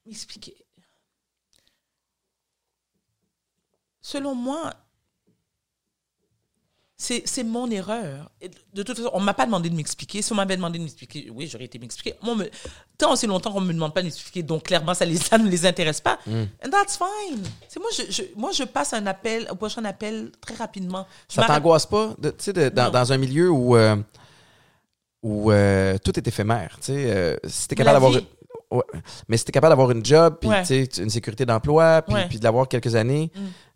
m'expliquer. 0.06 0.56
Selon 4.02 4.36
moi, 4.36 4.74
c'est 7.00 7.44
mon 7.44 7.70
erreur. 7.70 8.32
Et 8.42 8.50
de 8.74 8.82
toute 8.84 8.98
façon, 8.98 9.12
on 9.14 9.20
m'a 9.20 9.36
pas 9.36 9.46
demandé 9.46 9.70
de 9.70 9.76
m'expliquer. 9.76 10.24
Si 10.24 10.32
on 10.32 10.36
m'avait 10.36 10.56
demandé 10.56 10.80
de 10.80 10.84
m'expliquer, 10.84 11.30
oui, 11.32 11.48
j'aurais 11.48 11.66
été 11.66 11.78
m'expliquer. 11.78 12.18
Me, 12.24 12.50
tant 12.98 13.14
aussi 13.14 13.28
longtemps 13.28 13.52
qu'on 13.54 13.62
me 13.62 13.72
demande 13.72 13.94
pas 13.94 14.02
de 14.02 14.08
m'expliquer, 14.08 14.42
donc 14.42 14.64
clairement, 14.64 14.96
ça, 14.96 15.06
les, 15.06 15.16
ça 15.18 15.38
ne 15.38 15.48
les 15.48 15.66
intéresse 15.68 16.02
pas. 16.02 16.18
Mm. 16.26 16.32
And 16.66 16.70
that's 16.72 16.98
fine. 16.98 17.44
C'est 17.68 17.80
moi, 17.80 17.90
je, 17.96 18.12
je- 18.12 18.24
moi, 18.36 18.52
je 18.52 18.64
passe 18.64 18.94
un 18.94 19.06
appel, 19.06 19.48
au 19.52 19.56
prochain 19.56 19.86
appel 19.86 20.32
très 20.42 20.56
rapidement. 20.56 21.06
Je 21.30 21.36
Ça 21.36 21.46
t'angoisse 21.46 21.86
pas, 21.86 22.16
tu 22.22 22.30
sais, 22.40 22.72
dans, 22.72 22.90
dans 22.90 23.14
un 23.14 23.18
milieu 23.18 23.52
où, 23.52 23.76
euh, 23.78 23.96
où 25.22 25.52
euh, 25.52 25.98
tout 26.04 26.18
est 26.18 26.28
éphémère. 26.28 26.78
Tu 26.80 26.86
sais, 26.88 27.12
euh, 27.12 27.38
si 27.48 27.68
t'es 27.68 27.76
capable 27.76 27.96
d'avoir 28.02 28.14
ouais. 28.72 28.84
mais 29.28 29.38
si 29.38 29.46
t'es 29.46 29.52
capable 29.52 29.72
d'avoir 29.72 29.92
une 29.92 30.04
job, 30.04 30.38
puis 30.40 30.50
Ouais. 30.50 30.64
une 30.98 31.10
sécurité 31.12 31.46
d'emploi, 31.46 32.02
puis 32.02 32.16
Ouais. 32.16 32.28
de 32.28 32.44
l'avoir 32.44 32.68
quelques 32.68 32.96
années, 32.96 33.32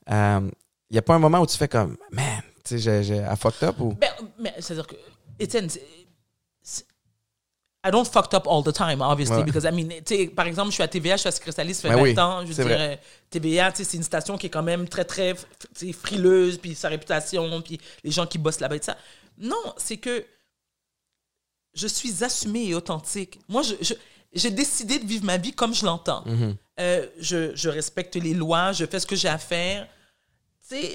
Mm. 0.09 0.49
il 0.89 0.95
y 0.95 0.97
a 0.97 1.01
pas 1.03 1.13
un 1.13 1.19
moment 1.19 1.39
où 1.39 1.45
tu 1.45 1.55
fais 1.57 1.67
comme, 1.67 1.97
man, 2.11 2.41
tu 2.77 2.81
sais, 2.81 3.03
j'ai- 3.03 3.25
fucked 3.37 3.63
up 3.67 3.79
ou? 3.79 3.93
Ben, 3.93 4.09
mais 4.39 4.53
c'est-à-dire 4.59 4.87
que, 4.87 4.95
Étienne, 5.39 5.67
I 7.83 7.89
don't 7.89 8.05
fucked 8.05 8.35
up 8.35 8.45
all 8.47 8.63
the 8.63 8.71
time, 8.71 9.01
obviously, 9.01 9.37
Ouais. 9.37 9.43
because, 9.43 9.63
I 9.65 9.71
mean, 9.71 9.89
par 10.35 10.45
exemple, 10.45 10.69
je 10.69 10.75
suis 10.75 10.83
à 10.83 10.87
TVA, 10.87 11.15
je 11.15 11.21
suis 11.21 11.29
à 11.29 11.31
Secret 11.31 11.51
ça 11.51 11.63
fait 11.63 11.89
Ben 11.89 11.95
20 11.95 12.01
oui, 12.03 12.19
ans, 12.19 12.45
je 12.45 12.61
euh, 12.61 12.95
TVA, 13.31 13.71
tu 13.71 13.77
sais, 13.77 13.89
c'est 13.89 13.97
une 13.97 14.03
station 14.03 14.37
qui 14.37 14.45
est 14.47 14.49
quand 14.51 14.61
même 14.61 14.87
très, 14.87 15.03
très, 15.03 15.33
frileuse, 15.91 16.59
puis 16.59 16.75
sa 16.75 16.89
réputation, 16.89 17.59
puis 17.63 17.79
les 18.03 18.11
gens 18.11 18.27
qui 18.27 18.37
bossent 18.37 18.59
là-bas 18.59 18.75
et 18.75 18.79
tout 18.79 18.85
ça. 18.85 18.97
Non, 19.39 19.73
c'est 19.77 19.97
que 19.97 20.23
je 21.73 21.87
suis 21.87 22.23
assumée 22.23 22.67
et 22.67 22.75
authentique. 22.75 23.39
Moi, 23.49 23.63
je, 23.63 23.95
j'ai 24.33 24.51
décidé 24.51 24.99
de 24.99 25.05
vivre 25.07 25.25
ma 25.25 25.37
vie 25.37 25.53
comme 25.53 25.73
je 25.73 25.83
l'entends. 25.83 26.23
Mhm. 26.27 26.55
Euh, 26.79 27.07
je, 27.19 27.55
je 27.55 27.69
respecte 27.69 28.15
les 28.15 28.35
lois, 28.35 28.73
je 28.73 28.85
fais 28.85 28.99
ce 28.99 29.07
que 29.07 29.15
j'ai 29.15 29.27
à 29.27 29.39
faire. 29.39 29.87
Tu 30.69 30.75
sais, 30.75 30.91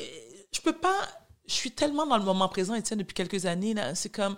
je 0.53 0.61
peux 0.61 0.73
pas. 0.77 1.09
Je 1.49 1.53
suis 1.55 1.71
tellement 1.71 2.07
dans 2.07 2.19
le 2.19 2.25
moment 2.25 2.49
présent, 2.49 2.75
Étienne, 2.75 2.99
depuis 2.99 3.15
quelques 3.15 3.47
années. 3.47 3.75
C'est 3.95 4.09
comme. 4.11 4.37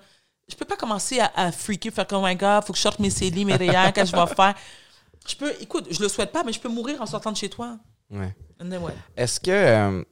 Je 0.50 0.54
peux 0.56 0.64
pas 0.64 0.76
commencer 0.76 1.20
à, 1.20 1.30
à 1.36 1.52
freaker, 1.52 1.92
faire 1.92 2.06
comme, 2.06 2.22
oh 2.22 2.26
my 2.26 2.34
god, 2.34 2.64
faut 2.64 2.72
que 2.72 2.78
je 2.78 2.82
sorte 2.82 2.98
mes 3.00 3.10
CD, 3.10 3.44
mes 3.44 3.58
qu'est-ce 3.58 3.92
que 3.92 4.04
je 4.06 4.16
vais 4.16 4.34
faire? 4.34 4.54
Je 5.28 5.36
peux, 5.36 5.52
écoute, 5.60 5.86
je 5.90 6.00
le 6.00 6.08
souhaite 6.08 6.32
pas, 6.32 6.42
mais 6.42 6.52
je 6.54 6.60
peux 6.60 6.70
mourir 6.70 7.02
en 7.02 7.06
sortant 7.06 7.30
de 7.32 7.36
chez 7.36 7.50
toi. 7.50 7.76
Ouais. 8.10 8.34
Est-ce 9.14 9.40
que. 9.40 9.50
euh, 9.50 10.02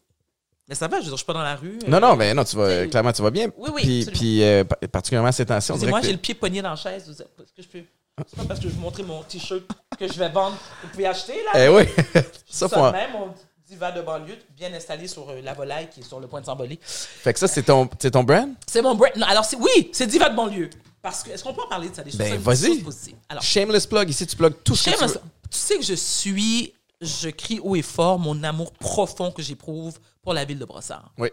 Mais 0.68 0.74
ça 0.74 0.88
va, 0.88 0.96
je 0.98 1.04
veux 1.04 1.08
dire, 1.08 1.12
je 1.12 1.16
suis 1.16 1.24
pas 1.26 1.32
dans 1.32 1.42
la 1.42 1.56
rue. 1.56 1.78
non, 1.88 2.00
non, 2.00 2.16
mais 2.16 2.34
non, 2.34 2.44
tu 2.44 2.54
vas, 2.56 2.86
clairement, 2.86 3.12
tu 3.12 3.22
vas 3.22 3.30
bien. 3.30 3.48
Oui, 3.56 3.70
oui, 3.74 3.82
Puis, 3.82 4.06
puis 4.12 4.42
euh, 4.44 4.64
pa- 4.64 4.76
particulièrement 4.88 5.32
ces 5.32 5.46
temps-ci, 5.46 5.72
on 5.72 5.76
dirait 5.76 5.86
Excusez-moi, 5.90 6.00
que 6.00 6.06
j'ai 6.06 6.12
le 6.12 6.18
pied 6.18 6.34
pogné 6.34 6.60
dans 6.60 6.70
la 6.70 6.76
chaise. 6.76 7.08
Est-ce 7.08 7.52
que 7.52 7.62
je 7.62 7.68
peux. 7.68 7.84
C'est 8.26 8.36
pas 8.36 8.44
parce 8.44 8.60
que 8.60 8.64
je 8.64 8.68
vais 8.70 8.74
vous 8.74 8.80
montrer 8.82 9.02
mon 9.04 9.22
t-shirt 9.22 9.62
que 9.98 10.06
je 10.08 10.18
vais 10.18 10.28
vendre. 10.28 10.56
Vous 10.82 10.88
pouvez 10.90 11.06
acheter, 11.06 11.34
là. 11.44 11.64
Eh 11.66 11.68
oui, 11.68 11.84
Ça 12.48 12.68
ça, 12.68 12.68
faut. 12.68 12.92
même, 12.92 13.12
mon 13.12 13.34
diva 13.66 13.90
de 13.92 14.00
banlieue, 14.00 14.38
bien 14.56 14.72
installé 14.74 15.08
sur 15.08 15.28
euh, 15.28 15.40
la 15.42 15.52
volaille 15.54 15.90
qui 15.90 16.00
est 16.00 16.02
sur 16.04 16.20
le 16.20 16.28
point 16.28 16.40
de 16.40 16.46
s'emballer. 16.46 16.78
Fait 16.82 17.32
que 17.32 17.38
ça, 17.38 17.48
c'est 17.48 17.64
ton, 17.64 17.88
c'est 17.98 18.10
ton 18.12 18.22
brand? 18.22 18.48
C'est 18.66 18.80
mon 18.82 18.94
brand. 18.94 19.10
Non, 19.16 19.26
alors, 19.26 19.44
c'est, 19.44 19.56
oui, 19.56 19.90
c'est 19.92 20.06
diva 20.06 20.28
de 20.30 20.36
banlieue. 20.36 20.70
Parce 21.02 21.22
que, 21.22 21.30
est-ce 21.30 21.42
qu'on 21.42 21.52
peut 21.54 21.62
en 21.62 21.68
parler 21.68 21.88
de 21.88 21.94
ça, 21.94 22.02
des 22.02 22.10
choses, 22.10 22.18
Ben, 22.18 22.30
ça, 22.30 22.36
des 22.36 22.42
vas-y. 22.42 22.66
choses 22.74 22.82
positives? 22.84 23.16
Alors, 23.28 23.42
Shameless 23.42 23.86
plug, 23.86 24.08
ici, 24.08 24.26
tu 24.26 24.36
plugs 24.36 24.54
tout 24.64 24.76
ce 24.76 24.84
que 24.84 24.90
tu 24.90 24.96
Shameless, 24.96 25.14
veux. 25.16 25.20
tu 25.50 25.58
sais 25.58 25.76
que 25.78 25.84
je 25.84 25.94
suis, 25.94 26.74
je 27.00 27.28
crie 27.28 27.58
haut 27.60 27.74
et 27.76 27.82
fort 27.82 28.18
mon 28.18 28.42
amour 28.44 28.72
profond 28.72 29.30
que 29.32 29.42
j'éprouve 29.42 29.98
pour 30.22 30.32
la 30.32 30.44
ville 30.44 30.58
de 30.58 30.64
Brossard. 30.64 31.10
Oui. 31.18 31.28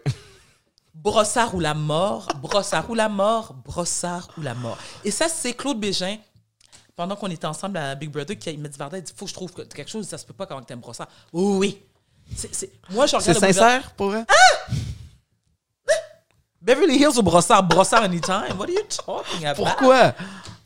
Brossard 0.94 1.54
ou 1.54 1.60
la 1.60 1.74
mort, 1.74 2.28
Brossard 2.40 2.88
ou 2.90 2.94
la 2.94 3.08
mort, 3.08 3.54
Brossard 3.64 4.28
ou 4.38 4.42
la 4.42 4.54
mort. 4.54 4.78
Et 5.04 5.10
ça, 5.10 5.28
c'est 5.28 5.52
Claude 5.54 5.78
Bégin, 5.80 6.18
pendant 6.94 7.16
qu'on 7.16 7.30
était 7.30 7.46
ensemble 7.46 7.76
à 7.78 7.94
Big 7.96 8.10
Brother, 8.10 8.38
qui 8.38 8.56
m'a 8.56 8.68
dit 8.68 8.78
Varda, 8.78 8.98
il 8.98 9.02
dit 9.02 9.12
faut 9.16 9.24
que 9.24 9.30
je 9.30 9.34
trouve 9.34 9.52
que- 9.52 9.62
quelque 9.62 9.90
chose, 9.90 10.06
ça 10.06 10.18
se 10.18 10.24
peut 10.24 10.32
pas 10.34 10.46
quand 10.46 10.60
t'aimes 10.62 10.78
Brossard. 10.80 11.08
Oui, 11.32 11.56
oui. 11.58 11.82
C'est, 12.36 12.54
c'est- 12.54 12.72
moi, 12.90 13.06
je 13.06 13.10
C'est 13.12 13.16
regarde 13.32 13.34
le 13.44 13.52
sincère 13.52 13.90
pour 13.92 14.10
vrai? 14.10 14.24
Beverly 16.60 16.96
Hills 16.96 17.18
ou 17.18 17.22
Brossard, 17.22 17.62
Brossard 17.62 18.04
anytime. 18.04 18.56
What 18.58 18.64
are 18.64 18.70
you 18.70 18.82
talking 18.88 19.44
about? 19.46 19.62
Pourquoi? 19.64 20.14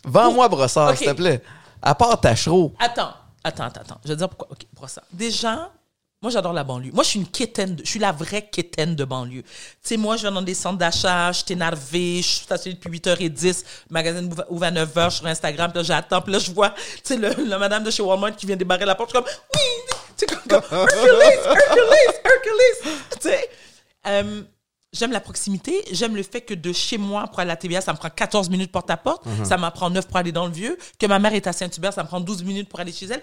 Vends-moi 0.05 0.49
Brossard, 0.49 0.97
s'il 0.97 1.09
te 1.09 1.13
plaît. 1.13 1.43
À 1.83 1.95
part 1.95 2.21
Tachereau. 2.21 2.73
Attends, 2.79 3.13
attends, 3.43 3.65
attends, 3.65 3.81
attends. 3.81 4.01
Je 4.05 4.09
vais 4.09 4.15
te 4.15 4.19
dire 4.19 4.29
pourquoi. 4.29 4.49
OK, 4.53 4.61
Brossard. 4.73 5.03
Déjà, 5.13 5.73
moi, 6.23 6.31
j'adore 6.31 6.53
la 6.53 6.63
banlieue. 6.63 6.93
Moi, 6.93 7.03
je 7.03 7.09
suis 7.11 7.19
une 7.21 7.27
quétaine. 7.27 7.75
de- 7.77 7.85
je 7.85 7.91
suis 7.91 7.99
la 7.99 8.13
vraie 8.13 8.43
quétaine 8.49 8.95
de 8.95 9.05
banlieue. 9.05 9.43
Tu 9.43 9.49
sais, 9.83 9.97
moi, 9.97 10.17
je 10.17 10.27
vais 10.29 10.33
dans 10.33 10.43
des 10.43 10.55
centres 10.55 10.79
d'achat, 10.79 11.33
je 11.33 11.39
suis 11.45 11.53
énervée, 11.53 12.19
je 12.23 12.29
suis 12.29 12.45
stationnée 12.45 12.77
depuis 12.77 12.91
8h10, 12.91 13.65
le 13.91 13.93
magasin 13.95 14.29
ouvre- 14.49 14.65
à 14.67 14.71
9h, 14.71 15.05
je 15.05 15.09
suis 15.11 15.19
sur 15.19 15.27
Instagram, 15.27 15.71
puis 15.73 15.79
là, 15.79 15.83
j'attends, 15.85 16.21
puis 16.23 16.33
là, 16.33 16.39
je 16.39 16.51
vois, 16.53 16.71
tu 16.71 16.77
sais, 17.03 17.17
le, 17.17 17.31
la 17.49 17.59
madame 17.59 17.83
de 17.83 17.91
chez 17.91 18.03
Walmart 18.03 18.35
qui 18.37 18.47
vient 18.47 18.57
débarrer 18.57 18.85
la 18.85 18.95
porte, 18.95 19.11
je 19.13 19.17
suis 19.19 19.25
comme, 19.25 19.33
oui! 19.55 19.61
Tu 20.19 20.27
sais, 20.27 20.27
comme, 20.27 20.61
comme 20.61 20.79
Hercules, 20.79 21.23
Hercules, 21.23 22.15
Hercules! 22.25 22.93
Tu 23.21 23.29
sais, 23.29 23.49
euh, 24.09 24.43
J'aime 24.95 25.13
la 25.13 25.21
proximité, 25.21 25.85
j'aime 25.93 26.17
le 26.17 26.23
fait 26.23 26.41
que 26.41 26.55
de 26.55 26.73
chez 26.73 26.97
moi 26.97 27.27
pour 27.29 27.41
aller 27.41 27.51
à 27.51 27.53
la 27.53 27.57
TVA, 27.57 27.83
ça 27.83 27.93
me 27.93 27.99
prend 27.99 28.09
14 28.09 28.49
minutes 28.49 28.73
porte 28.73 28.89
à 28.91 28.97
porte, 28.97 29.23
ça 29.45 29.59
m'en 29.59 29.71
prend 29.71 29.91
9 29.91 30.07
pour 30.09 30.17
aller 30.17 30.33
dans 30.33 30.47
le 30.47 30.53
vieux, 30.53 30.79
que 30.99 31.05
ma 31.05 31.19
mère 31.19 31.35
est 31.35 31.47
à 31.47 31.53
Saint-Hubert, 31.53 31.93
ça 31.93 32.03
me 32.03 32.09
prend 32.09 32.21
12 32.21 32.43
minutes 32.43 32.71
pour 32.71 32.81
aller 32.81 32.91
chez 32.91 33.05
elle. 33.05 33.21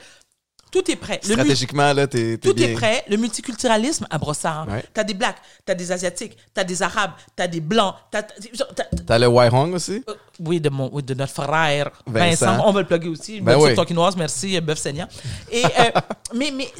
Tout 0.71 0.89
est 0.91 0.95
prêt. 0.95 1.19
Le 1.23 1.31
Stratégiquement, 1.34 1.91
là, 1.93 2.05
t'es 2.05 2.38
tout 2.38 2.53
bien. 2.53 2.67
est 2.67 2.73
prêt. 2.73 3.03
Le 3.10 3.17
multiculturalisme 3.17 4.05
à 4.12 4.17
Brossard. 4.19 4.67
Ouais. 4.67 4.84
T'as 4.93 5.03
des 5.03 5.13
blacks, 5.15 5.38
t'as 5.65 5.73
des 5.73 5.91
asiatiques, 5.91 6.38
t'as 6.53 6.63
des 6.63 6.84
arabes, 6.84 7.12
t'as 7.36 7.47
des 7.47 7.62
blancs, 7.62 7.95
t'as, 8.12 8.21
t'as- 8.23 9.17
le 9.19 9.27
Waihong 9.27 9.73
aussi? 9.73 10.03
euh, 10.08 10.13
oui, 10.39 10.59
de, 10.61 10.69
mon, 10.69 10.89
oui, 10.93 11.03
de 11.03 11.13
notre 11.13 11.33
frère 11.33 11.91
Vincent. 12.05 12.45
Vincent. 12.45 12.67
On 12.67 12.71
va 12.71 12.81
le 12.81 12.87
plugger 12.87 13.07
aussi. 13.09 13.41
Ben 13.41 13.57
oui. 13.57 13.75
tonkinoise, 13.75 14.15
merci, 14.15 14.55
euh, 14.57 14.61
bœuf 14.61 14.79
saignant. 14.79 15.07
Et, 15.51 15.63
euh, 15.65 15.91
mais 16.33 16.51
mais 16.51 16.71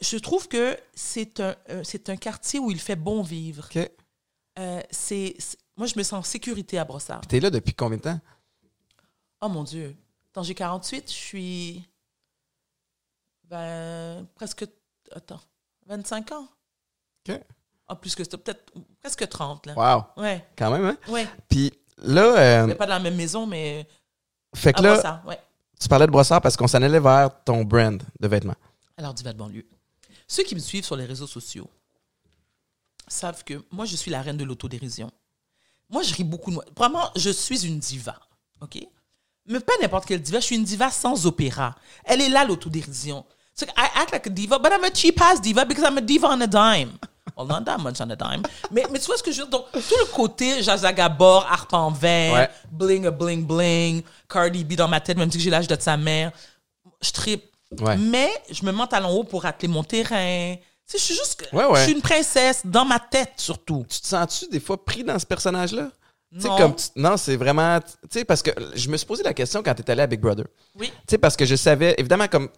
je 0.00 0.16
trouve 0.18 0.48
que 0.48 0.76
c'est 0.94 1.40
un, 1.40 1.54
euh, 1.70 1.82
c'est 1.84 2.08
un 2.10 2.16
quartier 2.16 2.60
où 2.60 2.70
il 2.70 2.80
fait 2.80 2.96
bon 2.96 3.22
vivre. 3.22 3.66
OK. 3.74 3.90
Euh, 4.58 4.80
c'est, 4.90 5.36
moi, 5.76 5.86
je 5.86 5.96
me 5.96 6.02
sens 6.02 6.18
en 6.18 6.22
sécurité 6.22 6.78
à 6.78 6.84
Brossard. 6.84 7.20
T'es 7.26 7.40
là 7.40 7.50
depuis 7.50 7.74
combien 7.74 7.96
de 7.98 8.02
temps? 8.02 8.20
Oh 9.40 9.48
mon 9.48 9.62
Dieu. 9.62 9.96
Quand 10.32 10.42
j'ai 10.42 10.54
48, 10.54 11.04
je 11.08 11.12
suis. 11.14 11.88
Ben, 13.44 14.26
presque. 14.34 14.66
Attends. 15.12 15.40
25 15.86 16.32
ans. 16.32 16.48
OK. 17.28 17.40
Ah, 17.86 17.96
plus 17.96 18.14
que 18.14 18.22
ça. 18.24 18.36
Peut-être 18.36 18.72
presque 19.00 19.26
30, 19.26 19.66
là. 19.66 19.74
Wow. 19.74 20.22
Ouais, 20.22 20.44
Quand 20.56 20.70
même, 20.70 20.84
hein? 20.84 20.98
ouais. 21.08 21.26
Puis 21.48 21.72
là, 22.02 22.22
euh, 22.22 22.64
On 22.64 22.66
n'est 22.68 22.74
pas 22.74 22.86
dans 22.86 22.94
la 22.94 23.00
même 23.00 23.16
maison, 23.16 23.46
mais. 23.46 23.86
fait 24.54 24.72
que 24.72 24.78
À 24.80 24.82
là, 24.82 24.92
Brossard, 24.94 25.26
ouais. 25.26 25.38
tu 25.80 25.88
parlais 25.88 26.06
de 26.06 26.10
Brossard 26.12 26.40
parce 26.40 26.56
qu'on 26.56 26.66
s'en 26.68 26.82
allait 26.82 27.00
vers 27.00 27.30
ton 27.44 27.64
brand 27.64 28.02
de 28.20 28.28
vêtements. 28.28 28.56
Alors, 28.96 29.14
diva 29.14 29.32
de 29.32 29.38
banlieue. 29.38 29.66
Ceux 30.26 30.42
qui 30.42 30.54
me 30.54 30.60
suivent 30.60 30.84
sur 30.84 30.96
les 30.96 31.04
réseaux 31.06 31.26
sociaux 31.26 31.68
savent 33.06 33.42
que 33.44 33.62
moi, 33.70 33.84
je 33.86 33.96
suis 33.96 34.10
la 34.10 34.20
reine 34.20 34.36
de 34.36 34.44
l'autodérision. 34.44 35.10
Moi, 35.88 36.02
je 36.02 36.14
ris 36.14 36.24
beaucoup 36.24 36.50
de 36.50 36.56
moi. 36.56 36.64
Vraiment, 36.76 37.10
je 37.16 37.30
suis 37.30 37.66
une 37.66 37.78
diva. 37.78 38.18
OK? 38.60 38.78
Mais 39.46 39.60
pas 39.60 39.72
n'importe 39.80 40.04
quelle 40.04 40.20
diva. 40.20 40.40
Je 40.40 40.44
suis 40.44 40.56
une 40.56 40.64
diva 40.64 40.90
sans 40.90 41.24
opéra. 41.26 41.74
Elle 42.04 42.20
est 42.20 42.28
là, 42.28 42.44
l'autodérision. 42.44 43.24
So 43.54 43.66
I 43.76 43.88
act 43.96 44.12
like 44.12 44.26
a 44.26 44.30
diva, 44.30 44.58
but 44.58 44.70
I'm 44.72 44.84
a 44.84 44.90
cheap 44.94 45.20
ass 45.20 45.40
diva 45.40 45.64
because 45.64 45.84
I'm 45.84 45.96
a 45.98 46.00
diva 46.00 46.28
on 46.28 46.40
a 46.42 46.46
dime. 46.46 46.92
Well, 47.38 47.46
not 47.46 47.62
that 47.64 47.78
much 47.78 48.00
on 48.00 48.10
a 48.10 48.16
dime. 48.16 48.42
Mais, 48.72 48.84
mais 48.90 48.98
tu 48.98 49.06
vois 49.06 49.16
ce 49.16 49.22
que 49.22 49.30
je 49.30 49.42
veux 49.42 49.48
dire? 49.48 49.58
Donc, 49.58 49.66
tout 49.72 49.94
le 49.98 50.06
côté 50.12 50.62
Jazagabor, 50.62 51.46
harpe 51.48 51.72
en 51.72 51.90
verre, 51.90 52.32
Ouais. 52.34 52.50
bling 52.72 53.06
a 53.06 53.10
bling 53.12 53.46
bling, 53.46 54.02
Cardi 54.28 54.64
B 54.64 54.74
dans 54.74 54.88
ma 54.88 55.00
tête, 55.00 55.16
même 55.16 55.30
si 55.30 55.38
j'ai 55.38 55.50
l'âge 55.50 55.68
de 55.68 55.76
sa 55.80 55.96
mère, 55.96 56.32
je 57.00 57.10
tripe. 57.12 57.44
Ouais. 57.80 57.96
Mais 57.96 58.30
je 58.50 58.64
me 58.64 58.72
mets 58.72 58.86
talon 58.88 59.10
haut 59.10 59.24
pour 59.24 59.44
atteler 59.46 59.68
mon 59.68 59.84
terrain. 59.84 60.56
Tu 60.56 60.62
sais, 60.92 60.98
je 60.98 61.02
suis 61.04 61.14
juste. 61.14 61.48
Ouais, 61.52 61.64
ouais. 61.66 61.78
Je 61.80 61.84
suis 61.84 61.92
une 61.92 62.00
princesse, 62.02 62.62
dans 62.64 62.84
ma 62.84 62.98
tête 62.98 63.32
surtout. 63.36 63.84
Tu 63.88 64.00
te 64.00 64.06
sens-tu 64.06 64.48
des 64.48 64.58
fois 64.60 64.82
pris 64.84 65.04
dans 65.04 65.18
ce 65.18 65.26
personnage-là? 65.26 65.88
Non. 66.30 66.56
comme 66.58 66.74
non, 66.96 67.16
c'est 67.16 67.36
vraiment. 67.36 67.78
Tu 67.80 68.18
sais, 68.18 68.24
parce 68.24 68.42
que 68.42 68.50
je 68.74 68.88
me 68.90 68.96
suis 68.98 69.06
posé 69.06 69.22
la 69.22 69.32
question 69.32 69.62
quand 69.62 69.74
tu 69.74 69.82
es 69.82 69.90
allé 69.90 70.02
à 70.02 70.06
Big 70.06 70.20
Brother. 70.20 70.44
Oui. 70.78 70.88
Tu 70.88 70.94
sais, 71.10 71.18
parce 71.18 71.36
que 71.36 71.44
je 71.46 71.56
savais, 71.56 71.94
évidemment, 71.96 72.28
comme 72.28 72.48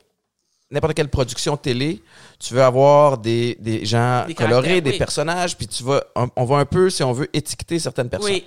n'importe 0.70 0.94
quelle 0.94 1.08
production 1.08 1.56
télé, 1.56 2.02
tu 2.38 2.54
veux 2.54 2.62
avoir 2.62 3.18
des, 3.18 3.56
des 3.60 3.84
gens 3.84 4.24
Des 4.26 4.34
colorés, 4.34 4.80
des 4.80 4.90
oui. 4.92 4.98
personnages, 4.98 5.56
puis 5.56 5.66
tu 5.66 5.82
vas, 5.82 6.04
on, 6.14 6.28
on 6.36 6.44
va 6.44 6.56
un 6.58 6.64
peu, 6.64 6.90
si 6.90 7.02
on 7.02 7.12
veut, 7.12 7.28
étiqueter 7.32 7.78
certaines 7.78 8.08
personnes. 8.08 8.30
Oui. 8.32 8.44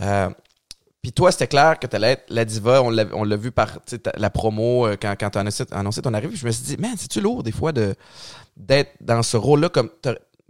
Euh, 0.00 0.28
puis 1.02 1.12
toi, 1.12 1.32
c'était 1.32 1.46
clair 1.46 1.78
que 1.78 1.86
tu 1.86 1.96
allais 1.96 2.12
être 2.12 2.24
la 2.28 2.44
diva. 2.44 2.82
On 2.82 2.90
l'a, 2.90 3.36
vu 3.36 3.50
par 3.52 3.78
la 4.16 4.28
promo 4.30 4.86
euh, 4.86 4.96
quand, 5.00 5.14
quand 5.18 5.30
tu 5.30 5.38
as 5.38 5.40
annoncé, 5.40 5.64
annoncé 5.70 6.02
ton 6.02 6.12
arrivée. 6.12 6.36
Je 6.36 6.44
me 6.46 6.50
suis 6.50 6.64
dit, 6.64 6.76
man, 6.76 6.92
c'est-tu 6.98 7.20
lourd 7.22 7.42
des 7.42 7.52
fois 7.52 7.72
de, 7.72 7.94
d'être 8.56 8.92
dans 9.00 9.22
ce 9.22 9.36
rôle-là? 9.38 9.70
comme 9.70 9.90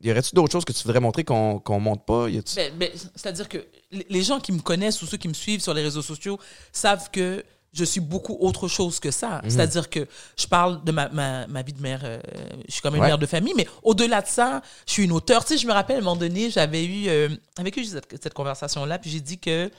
y 0.03 0.11
aurait-tu 0.11 0.35
d'autres 0.35 0.51
choses 0.51 0.65
que 0.65 0.73
tu 0.73 0.83
voudrais 0.83 0.99
montrer 0.99 1.25
qu'on 1.25 1.59
qu'on 1.61 1.79
montre 1.79 2.03
pas? 2.05 2.27
Ben, 2.27 2.43
ben, 2.79 2.89
C'est-à-dire 3.15 3.49
que 3.49 3.59
les- 3.93 4.07
les 4.09 4.23
gens 4.23 4.41
qui 4.41 4.51
me 4.51 4.61
connaissent 4.61 5.01
ou 5.03 5.07
ceux 5.07 5.19
qui 5.19 5.29
me 5.29 5.35
suivent 5.35 5.61
sur 5.61 5.75
les 5.75 5.83
réseaux 5.83 6.03
sociaux 6.03 6.39
savent 6.73 7.11
que 7.13 7.45
je 7.73 7.85
suis 7.85 8.01
beaucoup 8.01 8.37
autre 8.41 8.67
chose 8.69 8.99
que 8.99 9.11
ça. 9.11 9.41
Mhm. 9.45 9.51
C'est-à-dire 9.51 9.89
que 9.91 10.07
je 10.37 10.47
parle 10.47 10.83
de 10.85 10.91
ma, 10.93 11.09
ma, 11.09 11.47
ma 11.47 11.63
vie 11.63 11.73
de 11.73 11.81
mère, 11.81 12.01
euh, 12.03 12.19
je 12.67 12.73
suis 12.73 12.83
comme 12.83 12.95
une 12.97 13.01
Ouais. 13.01 13.07
mère 13.09 13.19
de 13.19 13.27
famille, 13.27 13.55
mais 13.57 13.67
au-delà 13.83 14.23
de 14.23 14.27
ça, 14.27 14.61
je 14.87 14.93
suis 14.93 15.05
une 15.05 15.13
auteure. 15.13 15.45
Tu 15.45 15.55
sais, 15.55 15.59
je 15.59 15.67
me 15.67 15.73
rappelle 15.73 15.97
à 15.97 15.99
un 16.01 16.03
moment 16.03 16.17
donné, 16.17 16.51
j'avais 16.51 16.85
eu, 16.85 17.09
euh, 17.09 17.29
avec 17.57 17.79
eux 17.79 17.85
cette, 17.85 18.07
cette 18.23 18.35
conversation-là, 18.35 18.99
puis 18.99 19.11
j'ai 19.11 19.21
dit 19.21 19.39
que 19.39 19.51
euh, 19.51 19.71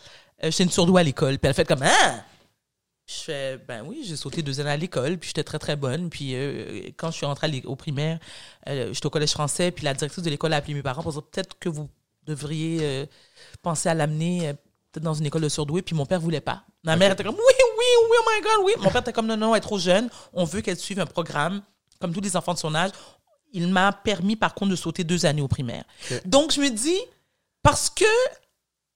j'étais 0.43 0.63
une 0.63 0.69
surdouée 0.71 1.01
à 1.01 1.03
l'école. 1.03 1.37
Puis 1.37 1.49
elle 1.49 1.53
fait 1.53 1.65
comme, 1.67 1.83
ah! 1.83 2.23
Je 3.07 3.15
fais, 3.25 3.57
ben 3.67 3.83
oui, 3.85 4.05
j'ai 4.07 4.15
sauté 4.15 4.41
deux 4.41 4.61
années 4.61 4.69
à 4.69 4.77
l'école, 4.77 5.17
puis 5.17 5.27
j'étais 5.29 5.43
très, 5.43 5.59
très 5.59 5.75
bonne. 5.75 6.09
Puis 6.09 6.33
quand 6.95 7.11
je 7.11 7.17
suis 7.17 7.25
rentrée 7.25 7.61
au 7.65 7.75
primaire, 7.75 8.19
j'étais 8.65 9.05
au 9.05 9.09
collège 9.09 9.31
français, 9.31 9.71
puis 9.71 9.83
la 9.83 9.93
directrice 9.93 10.23
de 10.23 10.29
l'école 10.29 10.53
a 10.53 10.57
appelé 10.57 10.75
mes 10.75 10.81
parents 10.81 11.01
pour 11.03 11.11
dire 11.11 11.23
peut-être 11.23 11.59
que 11.59 11.67
vous 11.67 11.89
devriez 12.25 13.09
penser 13.61 13.89
à 13.89 13.93
l'amener 13.95 14.53
peut-être 14.93 15.03
dans 15.03 15.13
une 15.13 15.25
école 15.25 15.41
de 15.41 15.49
surdoués, 15.49 15.81
puis 15.81 15.93
mon 15.95 16.05
père 16.05 16.21
voulait 16.21 16.39
pas. 16.41 16.63
Ma 16.83 16.95
mère 16.95 17.11
était 17.11 17.23
comme 17.23 17.35
oui, 17.35 17.53
oui, 18.09 18.17
oh 18.19 18.29
my 18.35 18.41
God, 18.41 18.65
oui. 18.65 18.73
Mon 18.79 18.89
père 18.91 19.01
était 19.01 19.13
comme 19.13 19.27
non, 19.27 19.37
non, 19.37 19.53
elle 19.55 19.59
est 19.59 19.61
trop 19.61 19.79
jeune, 19.79 20.09
on 20.33 20.43
veut 20.45 20.61
qu'elle 20.61 20.77
suive 20.79 20.99
un 20.99 21.05
programme, 21.05 21.61
comme 21.99 22.13
tous 22.13 22.21
les 22.21 22.35
enfants 22.35 22.53
de 22.53 22.59
son 22.59 22.73
âge. 22.75 22.91
Il 23.53 23.67
m'a 23.67 23.91
permis, 23.91 24.35
par 24.35 24.53
contre, 24.55 24.71
de 24.71 24.75
sauter 24.75 25.03
deux 25.03 25.25
années 25.25 25.41
au 25.41 25.47
primaire. 25.47 25.83
Donc, 26.25 26.51
je 26.53 26.61
me 26.61 26.69
dis, 26.69 26.99
parce 27.63 27.89
que 27.89 28.05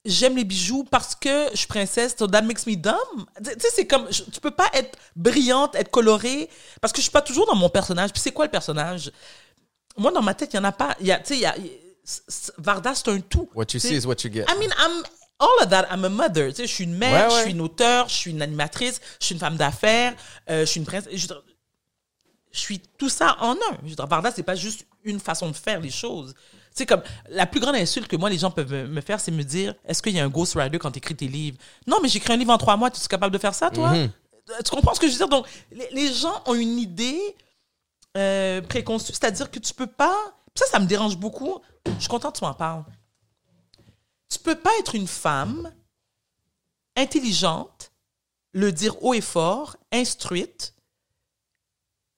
j'aime 0.06 0.36
les 0.38 0.44
bijoux 0.44 0.84
parce 0.84 1.16
que 1.16 1.50
je 1.52 1.58
suis 1.58 1.68
princesse, 1.68 2.16
so 2.18 2.28
that 2.28 2.42
makes 2.44 2.66
me 2.68 2.76
dumb. 2.76 2.96
Tu 3.44 3.52
sais, 3.60 3.70
c'est 3.74 3.88
comme, 3.88 4.08
je- 4.12 4.24
tu 4.24 4.40
peux 4.40 4.52
pas 4.52 4.70
être 4.74 4.98
brillante, 5.16 5.76
être 5.76 5.90
colorée, 5.92 6.50
parce 6.80 6.94
que 6.94 6.98
je 6.98 7.04
suis 7.04 7.12
pas 7.12 7.22
toujours 7.24 7.48
dans 7.48 7.56
mon 7.56 7.70
personnage. 7.70 8.12
Puis 8.14 8.22
c'est 8.22 8.32
quoi 8.32 8.46
le 8.46 8.52
personnage? 8.52 9.12
Moi, 9.98 10.12
dans 10.12 10.22
ma 10.22 10.34
tête, 10.34 10.54
il 10.54 10.58
y 10.58 10.60
en 10.60 10.64
a 10.64 10.72
pas. 10.72 10.96
Y 11.02 11.12
a, 11.12 11.20
tu 11.20 11.36
sais, 11.40 12.52
Varda, 12.58 12.94
c'est 12.94 13.08
un 13.10 13.20
tout. 13.20 13.50
What 13.56 13.66
you 13.74 13.80
see 13.80 13.96
is 13.96 14.06
what 14.06 14.18
you 14.24 14.32
get. 14.32 14.46
I 14.48 14.58
mean, 14.60 14.70
I'm 14.78 15.04
all 15.40 15.64
of 15.64 15.70
that. 15.70 15.88
I'm 15.92 16.04
a 16.06 16.10
mother. 16.10 16.50
Tu 16.50 16.56
sais, 16.56 16.68
je 16.68 16.74
suis 16.74 16.84
une 16.86 16.96
mère, 16.98 17.28
Ouais, 17.28 17.34
ouais. 17.34 17.40
je 17.40 17.44
suis 17.44 17.52
une 17.52 17.62
auteure, 17.62 18.10
je 18.10 18.14
suis 18.16 18.32
une 18.32 18.42
animatrice, 18.42 19.02
je 19.20 19.26
suis 19.26 19.34
une 19.36 19.40
femme 19.40 19.58
d'affaires, 19.58 20.14
euh, 20.50 20.62
je 20.62 20.66
suis 20.66 20.80
une 20.80 20.86
princesse. 20.86 21.14
Je, 21.14 21.28
suis 22.52 22.80
tout 22.98 23.10
ça 23.10 23.36
en 23.42 23.52
un. 23.54 23.78
Je 23.86 23.94
dire, 23.96 24.08
Varda, 24.08 24.32
c'est 24.32 24.44
pas 24.44 24.56
juste 24.56 24.86
une 25.04 25.20
façon 25.20 25.50
de 25.50 25.56
faire 25.56 25.80
les 25.82 25.90
choses. 25.92 26.34
Tu 26.34 26.80
sais, 26.80 26.86
comme, 26.86 27.02
la 27.30 27.46
plus 27.46 27.60
grande 27.60 27.76
insulte 27.76 28.08
que 28.08 28.16
moi, 28.16 28.30
les 28.30 28.38
gens 28.38 28.52
peuvent 28.52 28.72
me- 28.72 28.88
me 28.88 29.02
faire, 29.02 29.20
c'est 29.20 29.32
me 29.32 29.44
dire 29.44 29.76
Est-ce 29.86 30.02
qu'il 30.02 30.14
y 30.14 30.20
a 30.20 30.24
un 30.24 30.30
ghostwriter 30.30 30.78
quand 30.80 30.92
tu 30.92 31.00
écris 31.00 31.16
tes 31.16 31.28
livres? 31.28 31.58
Non, 31.88 31.98
mais 32.02 32.08
j'écris 32.10 32.34
un 32.34 32.38
livre 32.38 32.52
en 32.54 32.58
trois 32.58 32.78
mois, 32.78 32.90
tu 32.92 33.02
es 33.02 33.08
capable 33.08 33.34
de 33.34 33.38
faire 33.40 33.54
ça, 33.54 33.70
toi? 33.72 33.90
Mhm. 33.92 34.10
Euh, 34.52 34.54
Tu 34.64 34.72
comprends 34.72 34.94
ce 34.94 35.00
que 35.00 35.08
je 35.08 35.12
veux 35.14 35.18
dire? 35.18 35.28
Donc, 35.30 35.48
les, 35.72 35.90
les 35.92 36.14
gens 36.14 36.42
ont 36.46 36.54
une 36.56 36.78
idée 36.80 37.20
euh, 38.18 38.62
préconçue, 38.62 39.12
c'est-à-dire 39.14 39.52
que 39.52 39.60
tu 39.60 39.74
peux 39.74 39.88
pas. 39.88 40.16
Ça, 40.56 40.66
ça 40.68 40.80
me 40.80 40.86
dérange 40.86 41.18
beaucoup. 41.18 41.60
Je 41.86 42.00
suis 42.00 42.08
contente 42.08 42.36
que 42.36 42.40
tu 42.40 42.46
m'en 42.46 42.54
parles. 42.54 42.84
Tu 44.38 44.44
peux 44.44 44.56
pas 44.56 44.72
être 44.80 44.96
une 44.96 45.08
femme 45.08 45.72
intelligente, 46.96 47.92
le 48.52 48.72
dire 48.72 49.02
haut 49.04 49.14
et 49.14 49.22
fort, 49.22 49.78
instruite, 49.92 50.74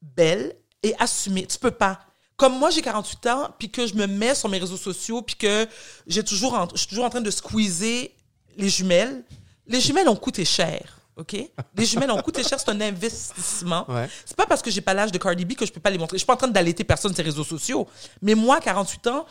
belle 0.02 0.56
et 0.84 0.94
assumée. 1.00 1.46
Tu 1.48 1.58
peux 1.58 1.72
pas. 1.72 2.00
Comme 2.36 2.58
moi, 2.60 2.70
j'ai 2.70 2.82
48 2.82 3.26
ans, 3.28 3.50
puis 3.58 3.72
que 3.72 3.88
je 3.88 3.96
me 3.96 4.06
mets 4.06 4.36
sur 4.36 4.48
mes 4.50 4.60
réseaux 4.60 4.78
sociaux, 4.78 5.22
puis 5.24 5.36
que 5.36 5.68
j'ai 6.06 6.24
toujours 6.24 6.54
en- 6.54 6.68
je 6.72 6.78
suis 6.78 6.88
toujours 6.88 7.06
en 7.06 7.10
train 7.10 7.22
de 7.22 7.32
squeezer 7.32 8.12
les 8.56 8.70
jumelles. 8.70 9.24
Les 9.66 9.82
jumelles 9.82 10.08
ont 10.08 10.16
coûté 10.16 10.46
cher, 10.46 11.00
OK? 11.16 11.36
Les 11.76 11.86
jumelles 11.86 12.12
ont 12.12 12.22
coûté 12.22 12.44
cher, 12.44 12.60
c'est 12.60 12.70
un 12.70 12.80
investissement. 12.82 13.90
Ouais. 13.90 14.08
C'est 14.24 14.38
pas 14.38 14.46
parce 14.46 14.62
que 14.62 14.70
j'ai 14.70 14.82
pas 14.82 14.94
l'âge 14.94 15.12
de 15.12 15.18
Cardi 15.18 15.46
B 15.46 15.54
que 15.56 15.66
je 15.66 15.72
peux 15.74 15.80
pas 15.80 15.90
les 15.90 15.98
montrer. 15.98 16.16
Je 16.18 16.20
suis 16.20 16.28
pas 16.28 16.34
en 16.36 16.38
train 16.38 16.48
d'allaiter 16.48 16.84
personne 16.84 17.14
sur 17.14 17.24
les 17.24 17.30
réseaux 17.32 17.44
sociaux. 17.44 17.88
Mais 18.22 18.36
moi, 18.36 18.60
48 18.60 19.08
ans, 19.08 19.26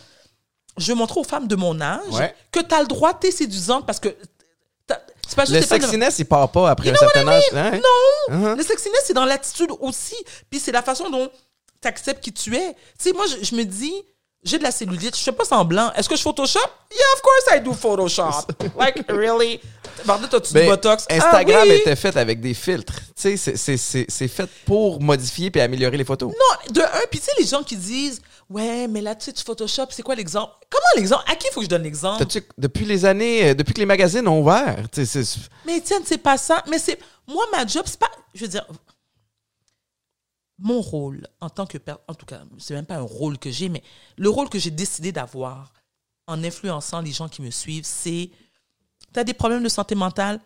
je 0.78 0.92
veux 0.92 0.98
montrer 0.98 1.20
aux 1.20 1.24
femmes 1.24 1.46
de 1.48 1.56
mon 1.56 1.80
âge 1.80 2.00
Ouais. 2.12 2.34
que 2.52 2.60
tu 2.60 2.74
as 2.74 2.80
le 2.82 2.86
droit, 2.86 3.14
t'es 3.14 3.30
séduisante 3.30 3.86
parce 3.86 4.00
que 4.00 4.14
c'est 5.28 5.34
pas 5.34 5.44
Le 5.44 5.60
t'es 5.60 5.66
pas 5.66 5.78
de- 5.78 5.82
sexiness, 5.82 6.18
il 6.20 6.24
part 6.24 6.48
pas 6.52 6.70
après 6.70 6.90
un 6.90 6.94
certain 6.94 7.26
âge. 7.26 7.42
hein? 7.54 7.80
non! 8.30 8.54
Le 8.54 8.62
sexiness, 8.62 9.00
c'est 9.06 9.12
dans 9.14 9.24
l'attitude 9.24 9.70
aussi. 9.80 10.14
Puis 10.48 10.60
c'est 10.60 10.70
la 10.70 10.82
façon 10.82 11.10
dont 11.10 11.28
tu 11.82 11.88
acceptes 11.88 12.22
qui 12.22 12.32
tu 12.32 12.54
es. 12.54 12.74
Tu 12.98 13.10
sais, 13.10 13.12
moi, 13.12 13.24
je, 13.26 13.44
je 13.44 13.54
me 13.56 13.64
dis, 13.64 13.92
j'ai 14.44 14.58
de 14.58 14.62
la 14.62 14.70
cellulite, 14.70 15.16
je 15.16 15.22
fais 15.22 15.32
pas 15.32 15.44
semblant. 15.44 15.92
Est-ce 15.94 16.08
que 16.08 16.14
je 16.14 16.22
Photoshop? 16.22 16.60
Yeah, 16.60 17.00
of 17.14 17.22
course 17.22 17.56
I 17.56 17.60
do 17.60 17.72
Photoshop. 17.72 18.52
like, 18.78 19.04
really? 19.08 19.60
Pardon, 20.06 20.28
t'as-tu 20.30 20.48
du 20.48 20.54
Ben, 20.54 20.68
Botox? 20.68 21.06
Instagram 21.10 21.58
ah, 21.62 21.66
oui! 21.66 21.74
était 21.74 21.96
fait 21.96 22.16
avec 22.16 22.40
des 22.40 22.54
filtres. 22.54 22.94
Tu 23.20 23.36
sais, 23.36 23.56
c'est 23.56 24.28
fait 24.28 24.48
pour 24.64 25.00
modifier 25.02 25.50
puis 25.50 25.60
améliorer 25.60 25.96
les 25.96 26.04
photos. 26.04 26.28
Non, 26.32 26.72
de 26.72 26.82
un, 26.82 27.06
puis 27.10 27.18
tu 27.18 27.24
sais, 27.26 27.32
les 27.40 27.46
gens 27.46 27.64
qui 27.64 27.76
disent, 27.76 28.22
ouais, 28.50 28.86
mais 28.88 29.00
là, 29.00 29.14
tu 29.14 29.24
sais, 29.26 29.32
tu 29.32 29.42
Photoshop, 29.44 29.86
c'est 29.90 30.02
quoi 30.02 30.14
l'exemple? 30.14 30.52
Comment 30.70 30.86
l'exemple? 30.96 31.24
À 31.26 31.36
qui 31.36 31.48
faut 31.52 31.60
que 31.60 31.64
je 31.66 31.70
donne 31.70 31.82
l'exemple? 31.82 32.18
Depuis 32.58 32.84
les 32.84 33.04
années, 33.04 33.50
euh, 33.50 33.54
depuis 33.54 33.74
que 33.74 33.80
les 33.80 33.86
magazines 33.86 34.26
ont 34.28 34.40
ouvert, 34.40 34.88
tu 34.90 35.04
sais, 35.06 35.24
c'est- 35.24 35.40
Mais 35.64 35.78
Étienne, 35.78 36.02
c'est 36.04 36.18
pas 36.18 36.38
ça. 36.38 36.62
Mais 36.70 36.78
c'est. 36.78 36.98
Moi, 37.26 37.44
ma 37.52 37.66
job, 37.66 37.84
c'est 37.86 37.98
pas. 37.98 38.10
Je 38.34 38.42
veux 38.42 38.48
dire. 38.50 38.66
Mon 40.58 40.80
rôle 40.80 41.26
en 41.40 41.50
tant 41.50 41.66
que. 41.66 41.76
En 42.08 42.14
tout 42.14 42.24
cas, 42.26 42.42
c'est 42.58 42.74
même 42.74 42.86
pas 42.86 42.96
un 42.96 43.02
rôle 43.02 43.38
que 43.38 43.50
j'ai, 43.50 43.68
mais 43.68 43.82
le 44.16 44.30
rôle 44.30 44.48
que 44.48 44.58
j'ai 44.58 44.70
décidé 44.70 45.12
d'avoir 45.12 45.72
en 46.26 46.42
influençant 46.42 47.00
les 47.00 47.12
gens 47.12 47.28
qui 47.28 47.42
me 47.42 47.50
suivent, 47.50 47.84
c'est. 47.84 48.30
Tu 49.12 49.20
as 49.20 49.24
des 49.24 49.34
problèmes 49.34 49.62
de 49.62 49.68
santé 49.68 49.94
mentale, 49.94 50.40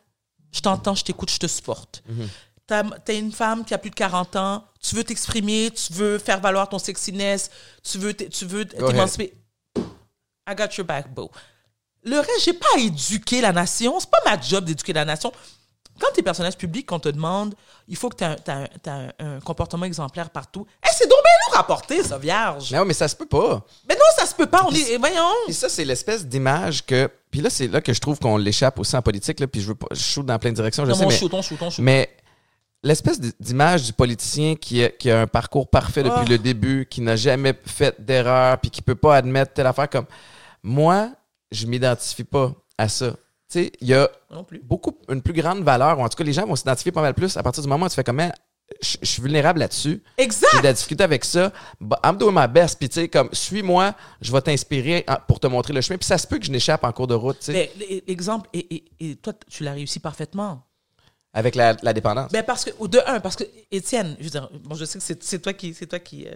je 0.53 0.61
t'entends, 0.61 0.95
je 0.97 1.05
t'écoute, 1.05 1.31
je 1.31 1.39
te 1.39 1.47
supporte. 1.47 2.03
Tu 2.67 2.75
as, 2.75 3.13
une 3.15 3.33
femme 3.33 3.65
qui 3.65 3.73
a 3.75 3.79
plus 3.79 3.91
de 3.91 3.95
40 3.95 4.35
ans, 4.37 4.65
tu 4.83 4.95
veux 4.97 5.05
t'exprimer, 5.05 5.71
tu 5.71 5.93
veux 5.93 6.19
faire 6.19 6.41
valoir 6.41 6.69
ton 6.69 6.79
sexiness, 6.79 7.51
tu 7.83 7.99
veux 7.99 8.15
t'émanciper. 8.15 9.35
I 10.49 10.55
got 10.57 10.69
your 10.77 10.87
back, 10.87 11.13
bro. 11.13 11.31
Le 12.03 12.17
reste, 12.19 12.45
j'ai 12.45 12.55
pas 12.55 12.67
à 12.77 12.79
éduquer 12.79 13.41
la 13.41 13.53
nation. 13.53 14.01
C'est 14.01 14.11
pas 14.11 14.19
ma 14.25 14.41
job 14.41 14.65
d'éduquer 14.65 14.93
la 14.95 15.05
nation. 15.05 15.31
Quand 16.01 16.09
tu 16.15 16.21
es 16.21 16.23
personnage 16.23 16.57
public, 16.57 16.87
qu'on 16.87 16.99
te 16.99 17.11
demande, 17.11 17.55
il 17.87 17.95
faut 17.95 18.09
que 18.09 18.17
tu 18.17 18.25
aies 18.25 18.71
un, 18.87 19.13
un 19.19 19.41
comportement 19.41 19.85
exemplaire 19.85 20.31
partout. 20.31 20.67
Eh, 20.83 20.89
c'est 20.97 21.07
donc 21.07 21.19
bien 21.23 21.33
lourd 21.51 21.59
à 21.59 21.67
porter, 21.67 22.03
ça, 22.03 22.17
vierge. 22.17 22.73
Mais 22.73 22.79
ouais, 22.79 22.85
mais 22.87 22.95
ça 22.95 23.07
se 23.07 23.15
peut 23.15 23.27
pas. 23.27 23.63
Mais 23.87 23.95
non, 23.97 24.01
ça 24.17 24.25
se 24.25 24.35
peut 24.35 24.47
pas. 24.47 24.65
On 24.67 24.71
est, 24.75 24.97
voyons. 24.97 25.29
Puis 25.45 25.55
ça, 25.55 25.69
c'est 25.69 25.85
l'espèce 25.85 26.25
d'image 26.27 26.87
que. 26.87 27.11
Puis 27.31 27.43
là, 27.43 27.51
c'est 27.51 27.69
là 27.69 27.83
que 27.83 27.93
je 27.93 28.01
trouve 28.01 28.19
qu'on 28.19 28.39
l'échappe 28.39 28.79
aussi 28.79 28.97
en 28.97 29.03
politique. 29.03 29.39
Là, 29.41 29.47
puis 29.47 29.61
je 29.61 29.67
veux 29.69 29.75
pas. 29.75 29.89
Je 29.91 30.01
shoot 30.01 30.25
dans 30.25 30.39
plein 30.39 30.51
de 30.51 30.57
directions, 30.57 30.87
je 30.87 30.91
Non, 30.91 30.97
sais, 30.97 31.05
on 31.05 31.09
mais, 31.09 31.17
shoot, 31.19 31.35
on 31.35 31.43
shoot, 31.43 31.59
on 31.61 31.69
shoot. 31.71 31.85
mais 31.85 32.17
l'espèce 32.83 33.21
d'image 33.41 33.85
du 33.85 33.93
politicien 33.93 34.55
qui 34.57 34.83
a, 34.85 34.89
qui 34.89 35.11
a 35.11 35.21
un 35.23 35.27
parcours 35.27 35.69
parfait 35.69 36.03
depuis 36.03 36.21
Ah. 36.27 36.29
le 36.31 36.39
début, 36.39 36.87
qui 36.89 37.01
n'a 37.01 37.17
jamais 37.17 37.55
fait 37.67 37.95
d'erreur, 38.01 38.59
puis 38.59 38.71
qui 38.71 38.83
peut 38.83 38.95
pas 38.95 39.17
admettre 39.17 39.53
telle 39.53 39.67
affaire 39.67 39.89
comme. 39.91 40.07
Moi, 40.63 41.11
je 41.53 41.67
m'identifie 41.67 42.25
pas 42.25 42.53
à 42.79 42.89
ça. 42.89 43.11
Tu 43.11 43.17
sais, 43.65 43.73
il 43.81 43.89
y 43.89 43.95
a 43.95 44.09
beaucoup 44.63 44.97
une 45.09 45.23
plus 45.23 45.33
grande 45.33 45.63
valeur, 45.65 45.99
ou 45.99 46.03
en 46.03 46.09
tout 46.09 46.17
cas, 46.17 46.25
les 46.25 46.33
gens 46.33 46.47
vont 46.47 46.57
s'identifier 46.57 46.93
pas 46.93 47.03
mal 47.03 47.15
plus 47.15 47.37
à 47.37 47.43
partir 47.43 47.63
du 47.63 47.69
moment 47.69 47.87
où 47.87 47.89
tu 47.89 47.95
fais 47.95 48.05
comment. 48.05 48.31
Je 48.81 48.97
je 49.03 49.07
suis 49.07 49.21
vulnérable 49.23 49.59
là-dessus. 49.59 50.01
J'ai 50.17 50.25
Exact. 50.25 50.59
de 50.59 50.63
la 50.63 50.73
difficulté 50.73 51.03
avec 51.03 51.25
ça. 51.25 51.53
Bah, 51.81 51.99
I'm 52.05 52.17
doing 52.17 52.33
my 52.33 52.47
best. 52.47 52.79
Puis, 52.79 52.89
tu 52.89 53.01
sais, 53.01 53.09
comme, 53.09 53.29
suis-moi, 53.33 53.95
je 54.21 54.31
vais 54.31 54.41
t'inspirer 54.41 55.05
en- 55.09 55.17
pour 55.27 55.41
te 55.41 55.49
montrer 55.49 55.73
le 55.73 55.81
chemin. 55.81 55.99
Puis, 55.99 56.07
ça 56.07 56.17
se 56.19 56.27
peut 56.27 56.39
que 56.39 56.45
je 56.47 56.53
n'échappe 56.53 56.85
en 56.85 56.93
cours 56.93 57.09
de 57.09 57.15
route, 57.15 57.41
tu 57.41 57.47
sais, 57.47 57.73
l'exemple, 58.07 58.49
et, 58.53 58.75
et, 58.77 58.85
et 59.11 59.17
toi, 59.17 59.33
tu 59.51 59.65
l'as 59.65 59.73
réussi 59.73 59.99
parfaitement. 59.99 60.63
Avec 61.33 61.55
la, 61.55 61.77
la 61.83 61.93
dépendance. 61.93 62.31
Ben 62.33 62.43
parce 62.43 62.65
que, 62.65 62.71
ou 62.79 62.89
de 62.89 63.01
un, 63.07 63.21
parce 63.21 63.37
que, 63.37 63.45
Étienne, 63.71 64.17
je 64.19 64.25
veux 64.25 64.31
dire, 64.31 64.49
bon, 64.65 64.75
je 64.75 64.85
sais 64.85 64.99
que 64.99 65.05
c'est 65.05 65.23
c'est 65.23 65.39
toi 65.41 65.53
qui, 65.53 65.75
c'est 65.75 65.87
toi 65.87 65.99
qui, 65.99 66.27
euh, 66.27 66.33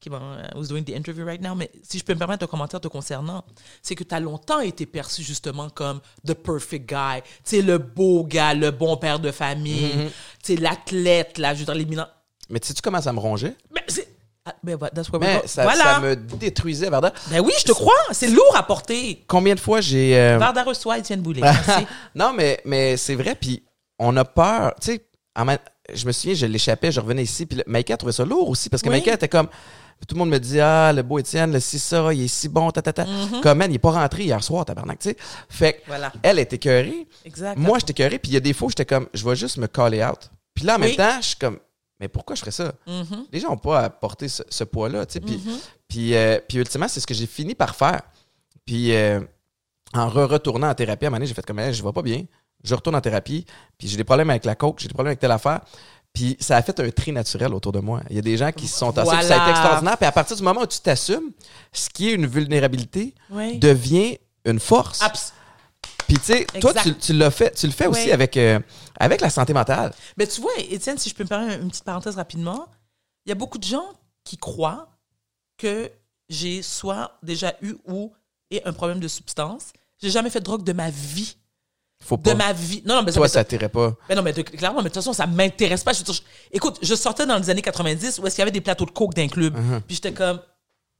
qui 0.00 0.08
m'a, 0.10 0.18
uh, 0.18 0.56
was 0.58 0.66
doing 0.68 0.82
the 0.84 0.90
interview 0.90 1.24
right 1.24 1.40
now, 1.42 1.54
mais 1.54 1.70
si 1.82 1.98
je 1.98 2.04
peux 2.04 2.14
me 2.14 2.18
permettre 2.18 2.44
un 2.44 2.46
commentaire 2.46 2.80
te 2.80 2.88
concernant, 2.88 3.44
c'est 3.82 3.94
que 3.94 4.04
tu 4.04 4.14
as 4.14 4.20
longtemps 4.20 4.60
été 4.60 4.86
perçu 4.86 5.22
justement 5.22 5.68
comme 5.70 6.00
the 6.26 6.34
perfect 6.34 6.88
guy, 6.88 7.22
tu 7.44 7.56
sais, 7.56 7.62
le 7.62 7.78
beau 7.78 8.24
gars, 8.24 8.54
le 8.54 8.70
bon 8.70 8.96
père 8.96 9.18
de 9.18 9.30
famille, 9.30 9.90
Mm-hmm. 9.94 10.10
tu 10.44 10.54
sais, 10.54 10.56
l'athlète, 10.56 11.38
là, 11.38 11.54
je 11.54 11.60
veux 11.60 11.64
dire, 11.66 11.74
l'éminent. 11.74 12.06
Mais 12.48 12.60
tu 12.60 12.68
sais, 12.68 12.74
tu 12.74 12.82
commences 12.82 13.06
à 13.06 13.12
me 13.12 13.18
ronger. 13.18 13.54
Mais 13.74 13.82
c'est. 13.88 14.06
ah, 14.44 14.54
ben, 14.62 14.76
where 14.78 14.90
we 14.94 15.20
Mais 15.20 15.42
ça, 15.46 15.64
voilà. 15.64 15.84
ça 15.84 16.00
me 16.00 16.14
détruisait, 16.14 16.88
Varda. 16.88 17.12
Ben 17.30 17.40
oui, 17.40 17.52
je 17.58 17.64
te 17.64 17.72
crois, 17.72 17.92
c'est 18.12 18.28
lourd 18.28 18.54
à 18.56 18.62
porter. 18.62 19.24
Combien 19.26 19.54
de 19.56 19.60
fois 19.60 19.80
j'ai. 19.80 20.16
euh, 20.16 20.38
Varda 20.38 20.62
reçoit 20.62 20.98
Étienne 20.98 21.20
Boulay. 21.22 21.40
Merci. 21.66 21.86
non, 22.14 22.32
mais, 22.32 22.60
mais 22.64 22.96
c'est 22.96 23.16
vrai. 23.16 23.34
Puis, 23.34 23.64
on 23.98 24.16
a 24.16 24.24
peur. 24.24 24.74
Tu 24.80 24.92
sais, 24.92 25.06
je 25.94 26.06
me 26.06 26.12
souviens, 26.12 26.34
je 26.34 26.46
l'échappais, 26.46 26.90
je 26.92 27.00
revenais 27.00 27.22
ici. 27.22 27.46
Puis, 27.46 27.62
Maïka 27.66 27.96
trouvait 27.96 28.12
ça 28.12 28.24
lourd 28.24 28.48
aussi 28.48 28.68
parce 28.68 28.82
que 28.82 28.88
Oui. 28.88 28.96
Maïka 28.96 29.12
était 29.14 29.28
comme. 29.28 29.48
Tout 30.06 30.14
le 30.14 30.18
monde 30.18 30.28
me 30.30 30.38
dit 30.38 30.60
Ah, 30.60 30.92
le 30.92 31.02
beau 31.02 31.18
Étienne, 31.18 31.52
le 31.52 31.60
si 31.60 31.78
ça, 31.78 32.12
il 32.12 32.22
est 32.24 32.28
si 32.28 32.48
bon, 32.48 32.70
ta, 32.70 32.82
ta, 32.82 32.92
ta. 32.92 33.06
Comme, 33.42 33.58
man, 33.58 33.70
il 33.70 33.76
est 33.76 33.78
pas 33.78 33.92
rentré 33.92 34.24
hier 34.24 34.42
soir, 34.44 34.64
tabarnak, 34.66 34.98
tu 34.98 35.10
sais. 35.10 35.16
Fait 35.48 35.74
que. 35.74 35.86
Voilà. 35.86 36.12
elle 36.22 36.38
était 36.38 36.56
écœurée. 36.56 37.06
Exact. 37.24 37.56
Moi, 37.58 37.78
j'étais 37.78 37.92
écœuré. 37.92 38.18
Puis, 38.18 38.30
il 38.32 38.34
y 38.34 38.36
a 38.36 38.40
des 38.40 38.52
fois 38.52 38.68
j'étais 38.68 38.84
comme, 38.84 39.08
je 39.14 39.24
vais 39.26 39.36
juste 39.36 39.56
me 39.56 39.66
caller 39.66 40.04
out. 40.04 40.30
Puis 40.54 40.64
là, 40.66 40.76
en 40.76 40.78
même 40.78 40.94
temps, 40.96 41.16
je 41.20 41.26
suis 41.28 41.36
comme, 41.36 41.58
mais 41.98 42.08
pourquoi 42.08 42.34
je 42.36 42.40
ferais 42.40 42.50
ça? 42.50 42.72
Mhm. 42.86 43.26
Les 43.32 43.40
gens 43.40 43.48
n'ont 43.50 43.56
pas 43.56 43.84
à 43.84 43.90
porter 43.90 44.28
ce, 44.28 44.42
ce 44.50 44.64
poids-là, 44.64 45.06
tu 45.06 45.14
sais. 45.14 45.20
Puis, 45.20 45.36
Mhm. 45.36 45.52
puis, 45.88 46.14
euh, 46.14 46.40
puis 46.46 46.58
ultimement, 46.58 46.88
c'est 46.88 47.00
ce 47.00 47.06
que 47.06 47.14
j'ai 47.14 47.26
fini 47.26 47.54
par 47.54 47.74
faire. 47.74 48.02
Puis 48.66 48.94
euh, 48.94 49.20
en 49.94 50.08
re-retournant 50.08 50.68
en 50.68 50.74
thérapie, 50.74 51.04
à 51.04 51.08
un 51.08 51.10
moment 51.10 51.18
donné, 51.18 51.26
j'ai 51.26 51.34
fait 51.34 51.46
comme, 51.46 51.58
Hey, 51.58 51.72
je 51.72 51.82
vais 51.82 51.92
pas 51.92 52.02
bien. 52.02 52.24
Je 52.66 52.74
retourne 52.74 52.96
en 52.96 53.00
thérapie, 53.00 53.46
puis 53.78 53.88
j'ai 53.88 53.96
des 53.96 54.04
problèmes 54.04 54.30
avec 54.30 54.44
la 54.44 54.54
coke, 54.54 54.78
j'ai 54.80 54.88
des 54.88 54.94
problèmes 54.94 55.10
avec 55.12 55.20
telle 55.20 55.30
affaire. 55.32 55.60
Puis 56.12 56.36
ça 56.40 56.56
a 56.56 56.62
fait 56.62 56.78
un 56.80 56.90
tri 56.90 57.12
naturel 57.12 57.52
autour 57.54 57.72
de 57.72 57.78
moi. 57.80 58.00
Il 58.10 58.16
y 58.16 58.18
a 58.18 58.22
des 58.22 58.36
gens 58.36 58.50
qui 58.50 58.66
se 58.66 58.78
sont 58.78 58.90
tassés, 58.92 59.10
puis 59.16 59.24
ça 59.26 59.34
a 59.34 59.36
Voilà. 59.36 59.42
été 59.42 59.50
extraordinaire. 59.50 59.96
Puis 59.98 60.06
à 60.06 60.12
partir 60.12 60.36
du 60.36 60.42
moment 60.42 60.62
où 60.62 60.66
tu 60.66 60.80
t'assumes, 60.80 61.30
ce 61.72 61.88
qui 61.90 62.08
est 62.08 62.12
une 62.14 62.26
vulnérabilité 62.26 63.14
Oui. 63.30 63.58
devient 63.58 64.18
une 64.46 64.58
force. 64.58 65.02
Abs- 65.02 65.32
Puis 66.08 66.16
tu 66.18 66.24
sais, 66.24 66.46
toi, 66.60 66.72
tu, 66.74 66.94
tu 66.96 67.12
l'as 67.12 67.30
fait, 67.30 67.50
tu 67.52 67.66
le 67.66 67.72
fais 67.72 67.86
aussi 67.86 68.10
avec, 68.12 68.36
euh, 68.36 68.58
avec 68.98 69.20
la 69.20 69.28
santé 69.30 69.52
mentale. 69.52 69.92
Mais 70.16 70.26
tu 70.26 70.40
vois, 70.40 70.52
Étienne, 70.58 70.96
si 70.98 71.10
je 71.10 71.14
peux 71.14 71.24
me 71.24 71.28
permettre 71.28 71.62
une 71.62 71.68
petite 71.68 71.84
parenthèse 71.84 72.16
rapidement, 72.16 72.66
il 73.26 73.28
y 73.28 73.32
a 73.32 73.34
beaucoup 73.34 73.58
de 73.58 73.64
gens 73.64 73.86
qui 74.24 74.36
croient 74.38 74.88
que 75.58 75.90
j'ai 76.28 76.62
soit 76.62 77.18
déjà 77.22 77.54
eu 77.60 77.74
ou 77.86 78.12
et 78.50 78.62
un 78.64 78.72
problème 78.72 79.00
de 79.00 79.08
substance. 79.08 79.72
J'ai 80.00 80.10
jamais 80.10 80.30
fait 80.30 80.40
de 80.40 80.44
drogue 80.44 80.64
de 80.64 80.72
ma 80.72 80.90
vie. 80.90 81.36
Faut 82.04 82.16
De 82.18 82.32
ma 82.34 82.52
vie. 82.52 82.82
Non, 82.84 82.96
non, 82.96 83.02
mais 83.02 83.10
ça, 83.10 83.16
Toi, 83.16 83.24
mais 83.26 83.28
ça 83.30 83.44
t'irait 83.44 83.68
pas. 83.68 83.94
Mais 84.08 84.14
non, 84.14 84.22
mais 84.22 84.32
de- 84.32 84.42
clairement, 84.42 84.78
mais 84.78 84.84
de 84.84 84.88
toute 84.94 84.96
façon, 85.02 85.12
ça 85.12 85.26
m'intéresse 85.26 85.82
pas. 85.82 85.92
Je 85.92 85.98
veux 85.98 86.04
dire, 86.04 86.14
je- 86.14 86.22
écoute, 86.52 86.78
je 86.82 86.94
sortais 86.94 87.26
dans 87.26 87.38
les 87.38 87.50
années 87.50 87.62
90 87.62 88.18
où 88.18 88.26
est-ce 88.26 88.34
qu'il 88.36 88.42
y 88.42 88.44
avait 88.44 88.50
des 88.52 88.60
plateaux 88.60 88.84
de 88.84 88.90
coke 88.90 89.14
d'un 89.14 89.28
club. 89.28 89.56
Uh-huh. 89.56 89.80
Puis 89.80 89.96
j'étais 89.96 90.12
comme, 90.12 90.40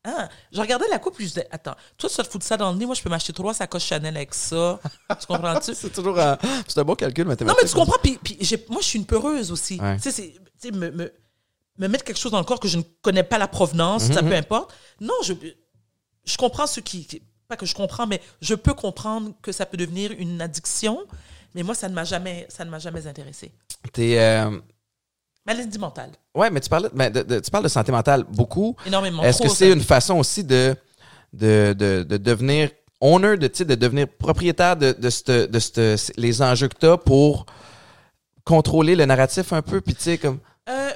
ah, 0.04 0.28
je 0.52 0.60
regardais 0.60 0.86
la 0.88 0.98
coupe, 0.98 1.14
puis 1.16 1.24
je 1.26 1.30
disais, 1.30 1.46
attends, 1.50 1.74
toi, 1.98 2.08
tu 2.08 2.16
vas 2.16 2.24
te 2.24 2.28
foutre 2.30 2.44
ça 2.46 2.56
dans 2.56 2.72
le 2.72 2.78
nez, 2.78 2.86
moi, 2.86 2.94
je 2.94 3.02
peux 3.02 3.10
m'acheter 3.10 3.32
trois 3.32 3.52
sacoches 3.54 3.84
Chanel 3.84 4.16
avec 4.16 4.32
ça. 4.34 4.80
tu 5.20 5.26
comprends-tu? 5.26 5.74
C'est 5.74 5.90
toujours 5.92 6.18
un, 6.18 6.38
c'est 6.66 6.78
un 6.80 6.84
bon 6.84 6.94
calcul 6.94 7.24
Non, 7.24 7.30
mathématique. 7.30 7.60
mais 7.62 7.68
tu 7.68 7.74
comprends, 7.74 7.98
puis, 8.02 8.18
puis 8.22 8.36
j'ai- 8.40 8.64
moi, 8.68 8.80
je 8.80 8.86
suis 8.86 8.98
une 8.98 9.06
peureuse 9.06 9.52
aussi. 9.52 9.78
Ouais. 9.80 9.96
Tu 9.96 10.02
sais, 10.04 10.10
c'est- 10.12 10.32
tu 10.60 10.68
sais, 10.68 10.70
me, 10.72 10.90
me, 10.90 11.12
me 11.78 11.88
mettre 11.88 12.04
quelque 12.04 12.18
chose 12.18 12.32
dans 12.32 12.38
le 12.38 12.44
corps 12.44 12.58
que 12.60 12.68
je 12.68 12.78
ne 12.78 12.82
connais 13.02 13.22
pas 13.22 13.36
la 13.38 13.48
provenance, 13.48 14.08
Mhm, 14.08 14.14
ça 14.14 14.22
peu 14.22 14.34
importe. 14.34 14.72
Non, 15.00 15.14
je, 15.22 15.34
je 16.24 16.36
comprends 16.36 16.66
ceux 16.66 16.82
qui, 16.82 17.06
qui- 17.06 17.22
Pas 17.48 17.56
que 17.56 17.66
je 17.66 17.74
comprends, 17.74 18.06
mais 18.06 18.20
je 18.40 18.54
peux 18.54 18.74
comprendre 18.74 19.32
que 19.42 19.52
ça 19.52 19.66
peut 19.66 19.76
devenir 19.76 20.10
une 20.18 20.40
addiction, 20.40 20.98
mais 21.54 21.62
moi, 21.62 21.74
ça 21.74 21.88
ne 21.88 21.94
m'a 21.94 22.04
jamais, 22.04 22.46
ça 22.48 22.64
ne 22.64 22.70
m'a 22.70 22.78
jamais 22.78 23.06
intéressé. 23.06 23.52
T'es, 23.92 24.18
euh, 24.18 24.58
Maladie 25.46 25.78
mentale, 25.78 26.10
ouais, 26.34 26.50
mais 26.50 26.60
tu 26.60 26.68
parles, 26.68 26.90
mais 26.92 27.08
de, 27.08 27.22
de- 27.22 27.38
tu 27.38 27.50
parles 27.52 27.62
de 27.62 27.68
santé 27.68 27.92
mentale 27.92 28.24
beaucoup. 28.24 28.74
énormément. 28.84 29.22
Est-ce 29.22 29.40
que 29.40 29.48
c'est 29.48 29.70
une 29.72 29.80
façon 29.80 30.14
aussi 30.14 30.42
de, 30.42 30.74
de, 31.32 31.72
de, 31.78 32.02
de 32.02 32.16
devenir 32.16 32.70
owner, 33.00 33.36
de, 33.36 33.46
de 33.64 33.74
devenir 33.76 34.08
propriétaire 34.08 34.76
de, 34.76 34.90
de, 34.92 35.08
cette- 35.10 35.50
de 35.52 35.58
cette- 35.60 36.12
les 36.16 36.42
enjeux 36.42 36.66
que 36.66 36.76
tu 36.76 36.86
as 36.86 36.96
pour 36.96 37.46
contrôler 38.44 38.96
le 38.96 39.04
narratif 39.04 39.52
un 39.52 39.62
peu? 39.62 39.80
Puis 39.80 39.94
tu 39.94 40.02
sais, 40.02 40.18
comme. 40.18 40.40
Euh, 40.68 40.90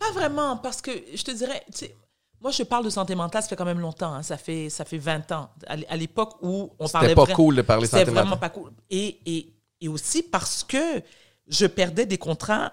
pas 0.00 0.10
vraiment, 0.12 0.56
parce 0.56 0.82
que 0.82 0.90
je 1.14 1.22
te 1.22 1.30
dirais, 1.30 1.62
tu 1.72 1.78
sais, 1.78 1.96
moi 2.42 2.50
je 2.50 2.64
parle 2.64 2.84
de 2.84 2.90
santé 2.90 3.14
mentale, 3.14 3.42
ça 3.42 3.48
fait 3.48 3.56
quand 3.56 3.64
même 3.64 3.78
longtemps, 3.80 4.12
hein, 4.12 4.22
ça, 4.22 4.36
fait, 4.36 4.68
ça 4.68 4.84
fait 4.84 4.98
20 4.98 5.30
ans, 5.32 5.50
à 5.66 5.96
l'époque 5.96 6.36
où 6.42 6.70
on 6.78 6.88
parlait 6.88 7.10
C'était 7.10 7.14
pas 7.14 7.24
vra- 7.24 7.34
cool 7.34 7.56
de 7.56 7.62
parler 7.62 7.86
C'était 7.86 8.00
santé 8.00 8.10
vraiment 8.10 8.30
mentale. 8.30 8.40
pas 8.40 8.48
cool. 8.50 8.72
Et, 8.90 9.20
et, 9.26 9.54
et 9.80 9.88
aussi 9.88 10.22
parce 10.24 10.64
que 10.64 11.02
je 11.46 11.66
perdais 11.66 12.04
des 12.04 12.18
contrats, 12.18 12.72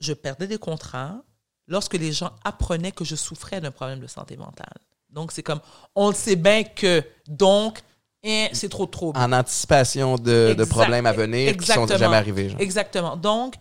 je 0.00 0.12
perdais 0.12 0.46
des 0.48 0.58
contrats 0.58 1.22
lorsque 1.68 1.94
les 1.94 2.12
gens 2.12 2.32
apprenaient 2.44 2.92
que 2.92 3.04
je 3.04 3.16
souffrais 3.16 3.60
d'un 3.60 3.70
problème 3.70 4.00
de 4.00 4.06
santé 4.06 4.36
mentale. 4.36 4.78
Donc 5.10 5.32
c'est 5.32 5.42
comme, 5.42 5.60
on 5.94 6.08
le 6.08 6.14
sait 6.14 6.36
bien 6.36 6.64
que, 6.64 7.02
donc, 7.26 7.80
hein, 8.24 8.48
c'est 8.52 8.68
trop 8.68 8.86
trop. 8.86 9.12
En 9.16 9.32
anticipation 9.32 10.16
de, 10.16 10.64
problèmes 10.68 11.06
à 11.06 11.12
venir 11.12 11.56
qui 11.56 11.66
sont 11.66 11.86
jamais 11.86 12.16
arrivés. 12.16 12.50
genre. 12.50 12.60
Exactement. 12.60 13.16
Donc, 13.16 13.54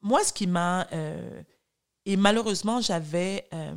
moi, 0.00 0.22
ce 0.24 0.32
qui 0.32 0.46
m'a... 0.46 0.86
euh, 0.92 1.42
et 2.06 2.16
malheureusement, 2.16 2.80
j'avais... 2.80 3.46
euh, 3.52 3.74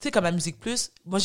tu 0.00 0.08
sais, 0.08 0.10
comme 0.10 0.24
à 0.24 0.32
Musique 0.32 0.58
Plus, 0.58 0.90
moi, 1.04 1.18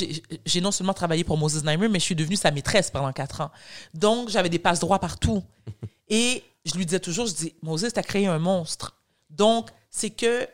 j'ai 0.46 0.62
non 0.62 0.72
seulement 0.72 0.94
travaillé 0.94 1.24
pour 1.24 1.38
Moses 1.38 1.64
Neimer, 1.64 1.88
mais 1.88 2.00
je 2.00 2.06
suis 2.06 2.16
devenue 2.16 2.36
sa 2.36 2.52
maîtresse 2.52 2.92
pendant 2.92 3.12
quatre 3.14 3.42
ans. 3.42 3.52
Donc, 3.94 4.30
j'avais 4.30 4.50
des 4.50 4.60
passes 4.60 4.80
droits 4.80 5.00
partout. 5.00 5.44
Et 6.10 6.44
je 6.66 6.74
lui 6.76 6.86
disais 6.86 7.00
toujours, 7.00 7.28
je 7.28 7.34
dis, 7.34 7.54
Moses, 7.62 7.94
t'as 7.94 8.04
créé 8.04 8.28
un 8.28 8.40
monstre. 8.40 8.96
Donc, 9.30 9.70
c'est 9.90 10.10
que... 10.10 10.48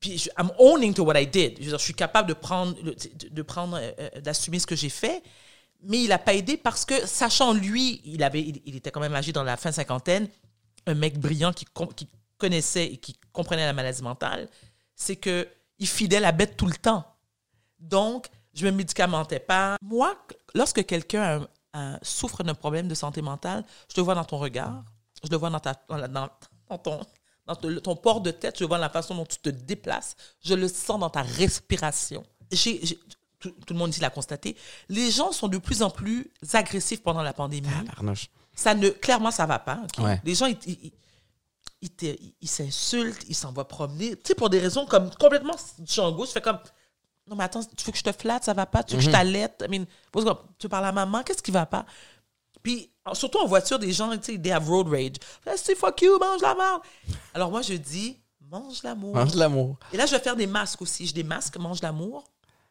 Puis, 0.00 0.18
je, 0.18 0.30
I'm 0.38 0.50
owning 0.58 0.92
to 0.92 1.04
what 1.04 1.20
I 1.20 1.26
did. 1.26 1.56
Je, 1.58 1.64
veux 1.64 1.68
dire, 1.70 1.78
je 1.78 1.84
suis 1.84 1.94
capable 1.94 2.28
de 2.28 2.34
prendre, 2.34 2.74
de, 2.82 2.94
de 3.30 3.42
prendre, 3.42 3.78
euh, 3.78 3.92
euh, 3.98 4.20
d'assumer 4.20 4.58
ce 4.58 4.66
que 4.66 4.76
j'ai 4.76 4.90
fait. 4.90 5.22
Mais 5.82 6.02
il 6.02 6.08
n'a 6.08 6.18
pas 6.18 6.34
aidé 6.34 6.56
parce 6.56 6.84
que, 6.84 7.06
sachant 7.06 7.52
lui, 7.54 8.02
il, 8.04 8.22
avait, 8.22 8.40
il, 8.40 8.62
il 8.66 8.76
était 8.76 8.90
quand 8.90 9.00
même 9.00 9.14
âgé 9.14 9.32
dans 9.32 9.44
la 9.44 9.56
fin 9.56 9.72
cinquantaine, 9.72 10.28
un 10.86 10.94
mec 10.94 11.18
brillant 11.18 11.52
qui 11.52 11.66
connaissait 12.38 12.86
et 12.86 12.96
qui 12.98 13.18
comprenait 13.32 13.66
la 13.66 13.72
maladie 13.72 14.02
mentale, 14.02 14.48
c'est 14.94 15.16
que 15.16 15.48
il 15.78 15.86
filait 15.86 16.20
la 16.20 16.32
bête 16.32 16.56
tout 16.56 16.66
le 16.66 16.74
temps. 16.76 17.04
Donc, 17.78 18.26
je 18.54 18.66
me 18.66 18.70
médicamentais 18.72 19.40
pas. 19.40 19.76
Moi, 19.82 20.16
lorsque 20.54 20.84
quelqu'un 20.86 21.46
a- 21.74 21.94
a- 21.94 21.98
souffre 22.02 22.42
d'un 22.42 22.54
problème 22.54 22.88
de 22.88 22.94
santé 22.94 23.20
mentale, 23.20 23.64
je 23.90 24.00
le 24.00 24.02
vois 24.02 24.14
dans 24.14 24.24
ton 24.24 24.38
regard, 24.38 24.82
je 25.22 25.28
le 25.30 25.36
vois 25.36 25.50
dans, 25.50 25.60
ta, 25.60 25.74
dans, 25.88 25.96
la- 25.98 26.08
dans- 26.08 26.30
dans 26.70 26.78
ton, 26.78 27.00
dans 27.46 27.54
ton, 27.56 27.78
ton 27.80 27.96
port 27.96 28.20
de 28.22 28.30
tête, 28.30 28.56
je 28.58 28.64
le 28.64 28.68
vois 28.68 28.78
dans 28.78 28.82
la 28.84 28.88
façon 28.90 29.14
dont 29.14 29.26
tu 29.26 29.36
te 29.38 29.50
déplaces, 29.50 30.16
je 30.42 30.54
le 30.54 30.66
sens 30.68 30.98
dans 30.98 31.10
ta 31.10 31.22
respiration. 31.22 32.24
Tout, 33.38 33.50
tout 33.50 33.74
le 33.74 33.78
monde 33.78 33.90
dit 33.90 34.00
l'a 34.00 34.08
constaté. 34.08 34.56
Les 34.88 35.10
gens 35.10 35.30
sont 35.30 35.48
de 35.48 35.58
plus 35.58 35.82
en 35.82 35.90
plus 35.90 36.30
agressifs 36.54 37.02
pendant 37.02 37.22
la 37.22 37.34
pandémie 37.34 37.68
Arnouche. 37.94 38.28
ça 38.54 38.74
ne 38.74 38.88
clairement 38.88 39.30
ça 39.30 39.44
va 39.44 39.58
pas? 39.58 39.82
Ouais. 39.98 40.18
les 40.24 40.34
gens 40.34 40.46
ils, 40.46 40.56
ils, 40.66 40.92
ils 41.82 41.90
te- 41.90 42.16
ils 42.40 42.48
s'insultent 42.48 43.24
ils 43.28 43.34
s'envoient 43.34 43.68
promener. 43.68 44.16
Tu 44.16 44.22
sais 44.28 44.34
pour 44.34 44.50
des 44.50 44.58
raisons 44.58 44.86
comme 44.86 45.10
complètement 45.18 45.54
chango 45.86 46.24
je 46.26 46.30
fais 46.32 46.40
comme 46.40 46.58
non 47.28 47.36
mais 47.36 47.44
attends 47.44 47.60
tu 47.64 47.84
veux 47.84 47.92
que 47.92 47.98
je 47.98 48.02
te 48.04 48.12
flatte 48.12 48.44
ça 48.44 48.54
va 48.54 48.66
pas? 48.66 48.82
Tu 48.82 48.94
veux 48.94 49.00
que 49.00 49.04
je 49.06 49.10
t'allaite 49.10 49.64
I 49.68 49.78
mean, 49.78 49.84
tu 50.58 50.68
parles 50.68 50.86
à 50.86 50.92
maman 50.92 51.22
qu'est-ce 51.22 51.42
qui 51.42 51.50
va 51.50 51.66
pas? 51.66 51.84
Puis 52.62 52.90
surtout 53.12 53.38
en 53.38 53.46
voiture 53.46 53.78
des 53.78 53.92
gens 53.92 54.10
tu 54.16 54.32
sais 54.32 54.38
they 54.38 54.52
have 54.52 54.68
road 54.68 54.88
rage. 54.88 55.16
C'est 55.56 55.76
fuck 55.76 56.00
you 56.02 56.18
mange 56.18 56.40
la 56.40 56.54
merde 56.54 56.80
alors 57.34 57.50
moi 57.50 57.62
je 57.62 57.74
dis 57.74 58.18
mange 58.50 58.82
l'amour. 58.82 59.14
Mange 59.14 59.34
l'amour. 59.34 59.76
et 59.92 59.96
là 59.96 60.06
je 60.06 60.12
vais 60.12 60.20
faire 60.20 60.36
des 60.36 60.46
masques 60.46 60.80
aussi. 60.82 61.06
J'ai 61.06 61.12
des 61.12 61.24
masques 61.24 61.56
mange 61.58 61.82
l'amour. 61.82 62.24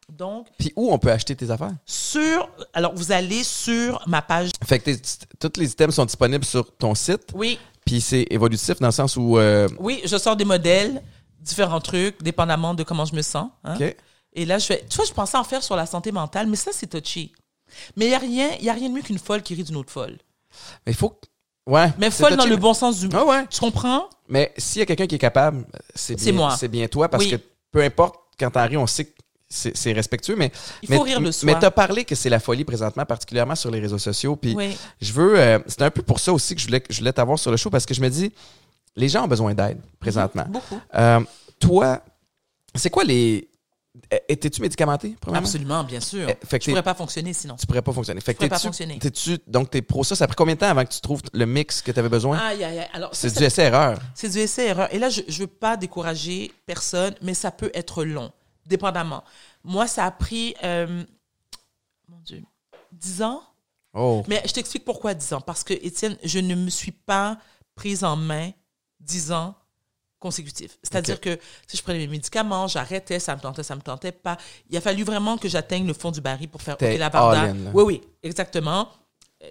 Donc 0.08 0.46
Puis 0.58 0.72
où 0.76 0.92
on 0.92 0.98
peut 0.98 1.10
acheter 1.10 1.34
tes 1.34 1.50
affaires? 1.50 1.74
sur 1.84 2.48
alors 2.72 2.94
vous 2.94 3.10
allez 3.12 3.42
sur 3.44 4.02
ma 4.06 4.22
page. 4.22 4.50
Fait 4.64 4.78
que 4.78 4.90
tous 5.38 5.60
les 5.60 5.70
items 5.72 5.94
sont 5.94 6.04
disponibles 6.04 6.44
sur 6.44 6.74
ton 6.76 6.94
site. 6.94 7.32
oui 7.34 7.58
Puis 7.86 8.00
c'est 8.02 8.26
évolutif 8.30 8.78
dans 8.80 8.88
le 8.88 8.92
sens 8.92 9.16
où. 9.16 9.38
euh, 9.38 9.68
Oui, 9.78 10.02
je 10.04 10.16
sors 10.18 10.36
des 10.36 10.44
modèles, 10.44 11.02
différents 11.40 11.80
trucs, 11.80 12.22
dépendamment 12.22 12.74
de 12.74 12.82
comment 12.82 13.04
je 13.06 13.14
me 13.14 13.22
sens. 13.22 13.48
hein. 13.64 13.76
OK. 13.80 13.96
Et 14.34 14.44
là, 14.44 14.58
je 14.58 14.66
fais. 14.66 14.84
Tu 14.90 14.96
vois, 14.96 15.06
je 15.06 15.12
pensais 15.12 15.38
en 15.38 15.44
faire 15.44 15.62
sur 15.62 15.76
la 15.76 15.86
santé 15.86 16.12
mentale, 16.12 16.46
mais 16.46 16.56
ça, 16.56 16.70
c'est 16.74 16.88
touchy. 16.88 17.32
Mais 17.96 18.04
il 18.06 18.08
n'y 18.08 18.14
a, 18.14 18.18
rien- 18.18 18.50
y 18.60 18.68
a 18.68 18.72
rien 18.74 18.88
de 18.90 18.94
mieux 18.94 19.02
qu'une 19.02 19.18
folle 19.18 19.42
qui 19.42 19.54
rit 19.54 19.64
d'une 19.64 19.76
autre 19.76 19.90
folle. 19.90 20.18
Mais 20.84 20.92
il 20.92 20.94
faut. 20.94 21.18
Ouais. 21.66 21.92
Mais 21.98 22.10
folle 22.10 22.36
dans 22.36 22.44
le 22.46 22.56
bon 22.56 22.74
sens 22.74 23.00
du 23.00 23.08
mot. 23.08 23.16
Ah 23.18 23.24
ouais. 23.24 23.46
Tu 23.48 23.58
comprends? 23.60 24.08
Mais 24.28 24.52
s'il 24.58 24.80
y 24.80 24.82
a 24.82 24.86
quelqu'un 24.86 25.06
qui 25.06 25.14
est 25.14 25.18
capable, 25.18 25.64
c'est 25.94 26.18
C'est 26.18 26.32
bien, 26.32 26.40
moi. 26.40 26.56
c'est 26.56 26.68
bien 26.68 26.86
toi 26.88 27.08
parce 27.08 27.24
Oui. 27.24 27.30
que 27.30 27.36
peu 27.72 27.82
importe, 27.82 28.16
quand 28.38 28.50
t'en 28.50 28.66
ris, 28.66 28.76
on 28.76 28.86
sait 28.86 29.06
que 29.06 29.14
c'est 29.48 29.92
respectueux. 29.92 30.34
Mais, 30.36 30.50
Il 30.82 30.90
mais, 30.90 30.96
faut 30.96 31.02
rire 31.02 31.20
de 31.20 31.30
soi. 31.30 31.46
Mais 31.46 31.58
t'as 31.58 31.70
parlé 31.70 32.04
que 32.04 32.14
c'est 32.14 32.28
la 32.30 32.40
folie 32.40 32.64
présentement, 32.64 33.04
particulièrement 33.04 33.54
sur 33.54 33.70
les 33.70 33.80
réseaux 33.80 33.98
sociaux. 33.98 34.36
Puis 34.36 34.54
Oui. 34.56 34.76
je 35.00 35.12
veux. 35.12 35.38
euh, 35.38 35.58
c'est 35.66 35.82
un 35.82 35.90
peu 35.90 36.02
pour 36.02 36.18
ça 36.20 36.32
aussi 36.32 36.54
que 36.54 36.60
je 36.60 36.66
voulais, 36.66 36.82
je 36.90 36.98
voulais 36.98 37.12
t'avoir 37.12 37.38
sur 37.38 37.50
le 37.50 37.56
show 37.56 37.70
parce 37.70 37.86
que 37.86 37.94
je 37.94 38.00
me 38.00 38.08
dis, 38.10 38.32
les 38.96 39.08
gens 39.08 39.24
ont 39.24 39.28
besoin 39.28 39.54
d'aide 39.54 39.78
présentement. 40.00 40.46
Beaucoup. 40.48 40.80
Euh, 40.94 41.20
toi, 41.60 42.00
c'est 42.74 42.90
quoi 42.90 43.04
les. 43.04 43.48
Étais-tu 44.28 44.60
médicamenté, 44.60 45.16
premièrement? 45.20 45.46
Absolument, 45.46 45.82
bien 45.82 46.00
sûr. 46.00 46.28
Eh, 46.28 46.46
fait 46.46 46.58
que 46.58 46.64
je 46.64 46.66
t'es- 46.66 46.72
pourrais 46.72 46.82
pas 46.82 46.94
fonctionner 46.94 47.32
sinon. 47.32 47.56
Tu 47.56 47.66
pourrais 47.66 47.80
pas 47.80 47.92
fonctionner. 47.94 48.20
Fait 48.20 48.34
que 48.34 48.38
pourrais 48.38 48.50
pas 48.50 48.58
fonctionner. 48.58 48.98
t'es-tu- 48.98 49.38
donc, 49.46 49.70
t'es 49.70 49.80
pro 49.80 50.04
ça. 50.04 50.14
Ça 50.14 50.24
a 50.24 50.26
pris 50.26 50.36
combien 50.36 50.54
de 50.54 50.60
temps 50.60 50.68
avant 50.68 50.84
que 50.84 50.92
tu 50.92 51.00
trouves 51.00 51.22
le 51.32 51.46
mix 51.46 51.80
que 51.80 51.90
tu 51.92 51.98
avais 51.98 52.10
besoin? 52.10 52.36
Aïe, 52.36 52.62
aïe, 52.62 52.78
aïe. 52.80 52.88
Alors, 52.92 53.08
c'est 53.14 53.34
du 53.34 53.42
essai-erreur. 53.42 53.98
C'est 54.14 54.28
du 54.28 54.38
essai-erreur. 54.38 54.92
Et 54.92 54.98
là, 54.98 55.08
je 55.08 55.22
ne 55.22 55.32
veux 55.38 55.46
pas 55.46 55.78
décourager 55.78 56.52
personne, 56.66 57.14
mais 57.22 57.32
ça 57.32 57.50
peut 57.50 57.70
être 57.72 58.04
long, 58.04 58.30
dépendamment. 58.66 59.24
Moi, 59.64 59.86
ça 59.86 60.04
a 60.04 60.10
pris, 60.10 60.54
euh, 60.62 61.04
mon 62.08 62.18
Dieu, 62.20 62.42
10 62.92 63.22
ans. 63.22 63.42
Oh. 63.94 64.22
Mais 64.28 64.42
je 64.44 64.52
t'explique 64.52 64.84
pourquoi 64.84 65.14
10 65.14 65.32
ans. 65.32 65.40
Parce 65.40 65.64
que, 65.64 65.72
Étienne, 65.72 66.16
je 66.22 66.38
ne 66.38 66.54
me 66.54 66.70
suis 66.70 66.92
pas 66.92 67.38
prise 67.74 68.04
en 68.04 68.16
main 68.16 68.50
10 69.00 69.32
ans 69.32 69.54
consécutifs. 70.18 70.78
C'est-à-dire 70.82 71.20
que 71.20 71.38
si 71.66 71.76
je 71.76 71.82
prenais 71.82 71.98
mes 71.98 72.06
médicaments, 72.06 72.66
j'arrêtais, 72.66 73.18
ça 73.20 73.36
me 73.36 73.40
tentait, 73.40 73.62
ça 73.62 73.76
me 73.76 73.82
tentait 73.82 74.12
pas. 74.12 74.36
Il 74.70 74.76
a 74.76 74.80
fallu 74.80 75.04
vraiment 75.04 75.36
que 75.38 75.48
j'atteigne 75.48 75.86
le 75.86 75.92
fond 75.92 76.10
du 76.10 76.20
baril 76.20 76.48
pour 76.48 76.62
faire 76.62 76.74
OK, 76.74 76.80
la. 76.80 77.10
Oui, 77.74 77.84
oui, 77.84 78.02
exactement. 78.22 78.88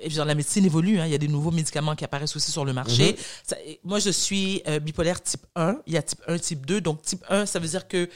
Dire, 0.08 0.26
la 0.26 0.36
médecine 0.36 0.66
évolue, 0.66 1.00
hein. 1.00 1.06
il 1.06 1.12
y 1.12 1.16
a 1.16 1.20
des 1.20 1.28
nouveaux 1.28 1.52
médicaments 1.52 1.96
qui 1.96 2.04
apparaissent 2.04 2.36
aussi 2.36 2.52
sur 2.52 2.66
le 2.66 2.74
marché. 2.74 3.12
Mhm. 3.14 3.18
Ça- 3.44 3.60
et 3.62 3.80
moi, 3.84 4.00
je 4.00 4.10
suis 4.10 4.62
euh, 4.68 4.80
bipolaire 4.80 5.22
type 5.22 5.46
1, 5.56 5.78
il 5.86 5.94
y 5.94 5.98
a 5.98 6.02
type 6.02 6.22
1, 6.28 6.38
type 6.40 6.66
2. 6.66 6.82
Donc, 6.82 7.04
type 7.04 7.24
1, 7.30 7.46
ça 7.46 7.60
veut 7.60 7.68
dire 7.68 7.88
que 7.88 8.10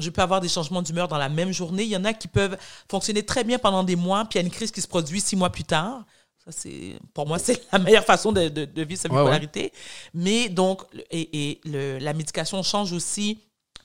je 0.00 0.10
peux 0.10 0.22
avoir 0.22 0.40
des 0.40 0.48
changements 0.48 0.82
d'humeur 0.82 1.08
dans 1.08 1.18
la 1.18 1.28
même 1.28 1.52
journée. 1.52 1.82
Il 1.84 1.88
y 1.90 1.96
en 1.96 2.04
a 2.04 2.12
qui 2.12 2.28
peuvent 2.28 2.56
fonctionner 2.90 3.22
très 3.24 3.44
bien 3.44 3.58
pendant 3.58 3.82
des 3.84 3.96
mois, 3.96 4.24
puis 4.24 4.38
il 4.38 4.42
y 4.42 4.44
a 4.44 4.46
une 4.46 4.52
crise 4.52 4.70
qui 4.70 4.80
se 4.80 4.88
produit 4.88 5.20
six 5.20 5.36
mois 5.36 5.50
plus 5.50 5.64
tard. 5.64 6.04
Ça, 6.44 6.52
c'est, 6.52 6.94
pour 7.14 7.26
moi, 7.26 7.38
c'est 7.44 7.62
la 7.72 7.78
meilleure 7.78 8.04
façon 8.04 8.32
de, 8.32 8.48
de- 8.48 8.64
de 8.64 8.82
vivre 8.82 9.00
sa 9.00 9.08
Ouais, 9.08 9.14
ouais. 9.16 9.22
bipolarité. 9.22 9.72
Mais 10.14 10.48
donc, 10.48 10.82
et, 11.10 11.50
et 11.50 11.60
le- 11.64 11.98
la 11.98 12.12
médication 12.14 12.62
change 12.62 12.92
aussi 12.92 13.38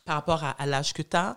par 0.06 0.16
rapport 0.16 0.44
à, 0.44 0.52
à 0.52 0.66
l'âge 0.66 0.94
que 0.94 1.02
tu 1.02 1.18
as, 1.18 1.36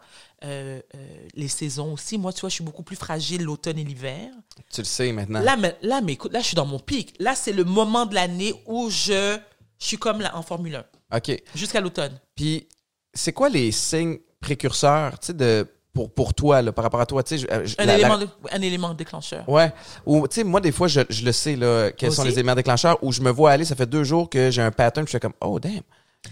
les 1.34 1.48
saisons 1.48 1.92
aussi. 1.94 2.18
Moi, 2.18 2.32
tu 2.32 2.40
vois, 2.40 2.48
je 2.50 2.54
suis 2.56 2.64
beaucoup 2.64 2.82
plus 2.82 2.96
fragile 2.96 3.42
l'automne 3.42 3.78
et 3.78 3.84
l'hiver. 3.84 4.30
Tu 4.72 4.80
le 4.82 4.86
sais 4.86 5.10
maintenant. 5.12 5.40
Là, 5.40 5.56
mais, 5.56 5.76
là, 5.82 6.00
mais 6.00 6.12
écoute, 6.12 6.32
là, 6.32 6.40
je 6.40 6.46
suis 6.46 6.54
dans 6.54 6.66
mon 6.66 6.78
pic. 6.78 7.14
Là, 7.18 7.34
c'est 7.34 7.52
le 7.52 7.64
moment 7.64 8.06
de 8.06 8.14
l'année 8.14 8.52
où 8.66 8.90
je 8.90 9.38
Je 9.80 9.86
suis 9.86 9.96
comme 9.98 10.20
là 10.20 10.36
en 10.36 10.42
Formule 10.42 10.84
1, 11.10 11.16
OK. 11.16 11.42
jusqu'à 11.54 11.80
l'automne. 11.80 12.18
Puis, 12.34 12.68
c'est 13.14 13.32
quoi 13.32 13.48
les 13.48 13.72
signes 13.72 14.18
précurseurs, 14.40 15.18
tu 15.18 15.26
sais, 15.28 15.32
de, 15.34 15.66
pour, 15.92 16.12
pour 16.12 16.34
toi, 16.34 16.62
là, 16.62 16.72
par 16.72 16.84
rapport 16.84 17.00
à 17.00 17.06
toi, 17.06 17.22
tu 17.22 17.38
sais, 17.38 17.46
je- 17.46 17.74
Un, 17.78 17.84
la- 17.84 17.86
la- 17.86 17.98
élément, 17.98 18.18
de- 18.18 18.28
un 18.52 18.60
élément 18.62 18.94
déclencheur. 18.94 19.48
Ouais. 19.48 19.72
Ou, 20.06 20.28
tu 20.28 20.36
sais, 20.36 20.44
moi, 20.44 20.60
des 20.60 20.72
fois, 20.72 20.86
je, 20.88 21.00
je 21.08 21.24
le 21.24 21.32
sais, 21.32 21.56
là, 21.56 21.90
quels 21.92 22.12
sont 22.12 22.22
les 22.24 22.32
éléments 22.34 22.54
déclencheurs, 22.54 22.98
où 23.02 23.12
je 23.12 23.20
me 23.20 23.30
vois 23.30 23.50
aller, 23.52 23.64
ça 23.64 23.74
fait 23.74 23.86
deux 23.86 24.04
jours 24.04 24.30
que 24.30 24.50
j'ai 24.50 24.62
un 24.62 24.70
pattern, 24.70 25.04
puis 25.04 25.10
je 25.12 25.16
fais 25.16 25.20
comme, 25.20 25.32
oh, 25.40 25.58
damn. 25.58 25.80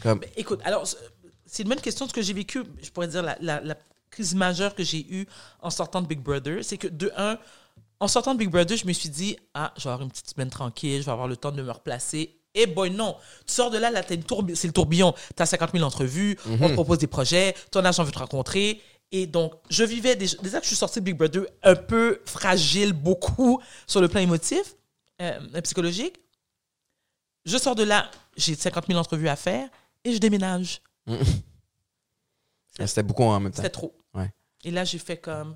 Comme, 0.02 0.20
Écoute, 0.36 0.61
alors, 0.64 0.86
c'est- 0.86 0.96
c'est 1.46 1.62
une 1.62 1.68
bonne 1.68 1.80
question. 1.80 2.07
Ce 2.09 2.12
que 2.12 2.22
j'ai 2.22 2.32
vécu, 2.32 2.62
je 2.82 2.90
pourrais 2.90 3.09
dire, 3.09 3.22
la, 3.22 3.36
la- 3.40 3.61
la 3.61 3.74
crise 4.11 4.34
majeure 4.34 4.74
que 4.74 4.82
j'ai 4.84 5.04
eue 5.11 5.26
en 5.61 5.70
sortant 5.70 6.00
de 6.00 6.07
Big 6.07 6.20
Brother, 6.20 6.59
c'est 6.62 6.76
que, 6.78 6.86
de 6.88 7.11
un, 7.16 7.38
en 7.98 8.09
sortant 8.09 8.34
de 8.34 8.38
Big 8.38 8.50
Brother, 8.50 8.76
je 8.76 8.86
me 8.86 8.92
suis 8.92 9.09
dit, 9.09 9.36
ah, 9.54 9.72
je 9.76 9.84
vais 9.84 9.90
avoir 9.90 10.02
une 10.02 10.11
petite 10.11 10.30
semaine 10.30 10.50
tranquille, 10.50 11.00
je 11.00 11.07
vais 11.07 11.12
avoir 11.12 11.28
le 11.28 11.36
temps 11.36 11.50
de 11.52 11.62
me 11.62 11.70
replacer. 11.70 12.36
Et 12.57 12.66
boy, 12.66 12.90
non. 12.90 13.16
Tu 13.46 13.54
sors 13.54 13.70
de 13.70 13.78
là, 13.78 13.90
là, 13.90 14.02
c'est 14.09 14.16
le 14.16 14.72
tourbillon. 14.72 15.14
Tu 15.36 15.42
as 15.42 15.46
50 15.46 15.72
000 15.72 15.84
entrevues, 15.84 16.36
on 16.61 16.68
te 16.68 16.72
propose 16.72 16.98
des 16.98 17.07
projets, 17.07 17.54
ton 17.70 17.84
agent 17.84 18.02
veut 18.02 18.11
te 18.11 18.18
rencontrer. 18.18 18.80
Et 19.12 19.26
donc, 19.26 19.54
je 19.70 19.84
vivais 19.84 20.16
déjà, 20.16 20.36
déjà 20.38 20.59
que 20.59 20.64
je 20.64 20.68
suis 20.68 20.76
sortie 20.76 20.98
de 21.00 21.04
Big 21.04 21.16
Brother 21.16 21.46
un 21.62 21.76
peu 21.76 22.20
fragile, 22.24 22.92
beaucoup 22.92 23.61
sur 23.86 24.00
le 24.00 24.09
plan 24.09 24.20
émotif, 24.20 24.74
euh, 25.22 25.61
psychologique. 25.62 26.16
Je 27.44 27.59
sors 27.59 27.76
de 27.76 27.84
là, 27.84 28.11
j'ai 28.36 28.57
50 28.57 28.86
000 28.88 28.98
entrevues 28.98 29.28
à 29.28 29.36
faire 29.36 29.68
et 30.02 30.12
je 30.12 30.18
déménage. 30.18 30.80
c'était 32.80 33.04
beaucoup 33.04 33.22
en 33.22 33.38
même 33.38 33.52
temps. 33.52 33.59
C'était 33.59 33.70
trop. 33.70 33.96
Ouais. 34.14 34.32
Et 34.64 34.70
là, 34.72 34.84
j'ai 34.84 34.98
fait 34.98 35.18
comme 35.18 35.54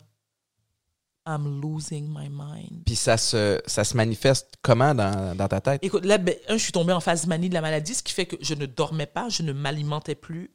I'm 1.31 1.61
losing 1.61 2.09
my 2.09 2.29
mind. 2.29 2.85
Puis 2.85 2.97
ça 2.97 3.17
se, 3.17 3.61
ça 3.67 3.85
se 3.85 3.97
manifeste 3.97 4.55
comment 4.63 4.95
dans, 4.95 5.37
dans 5.37 5.49
ta 5.49 5.61
tête? 5.61 5.85
Écoute, 5.85 6.05
là, 6.05 6.19
ben, 6.19 6.35
un, 6.49 6.57
je 6.57 6.63
suis 6.63 6.73
tombée 6.73 6.93
en 6.93 7.01
phase 7.01 7.27
manie 7.27 7.49
de 7.49 7.55
la 7.55 7.61
maladie, 7.61 7.95
ce 7.95 8.03
qui 8.03 8.13
fait 8.13 8.27
que 8.27 8.37
je 8.41 8.55
ne 8.55 8.67
dormais 8.67 9.07
pas, 9.07 9.29
je 9.29 9.43
ne 9.43 9.53
m'alimentais 9.53 10.15
plus. 10.15 10.51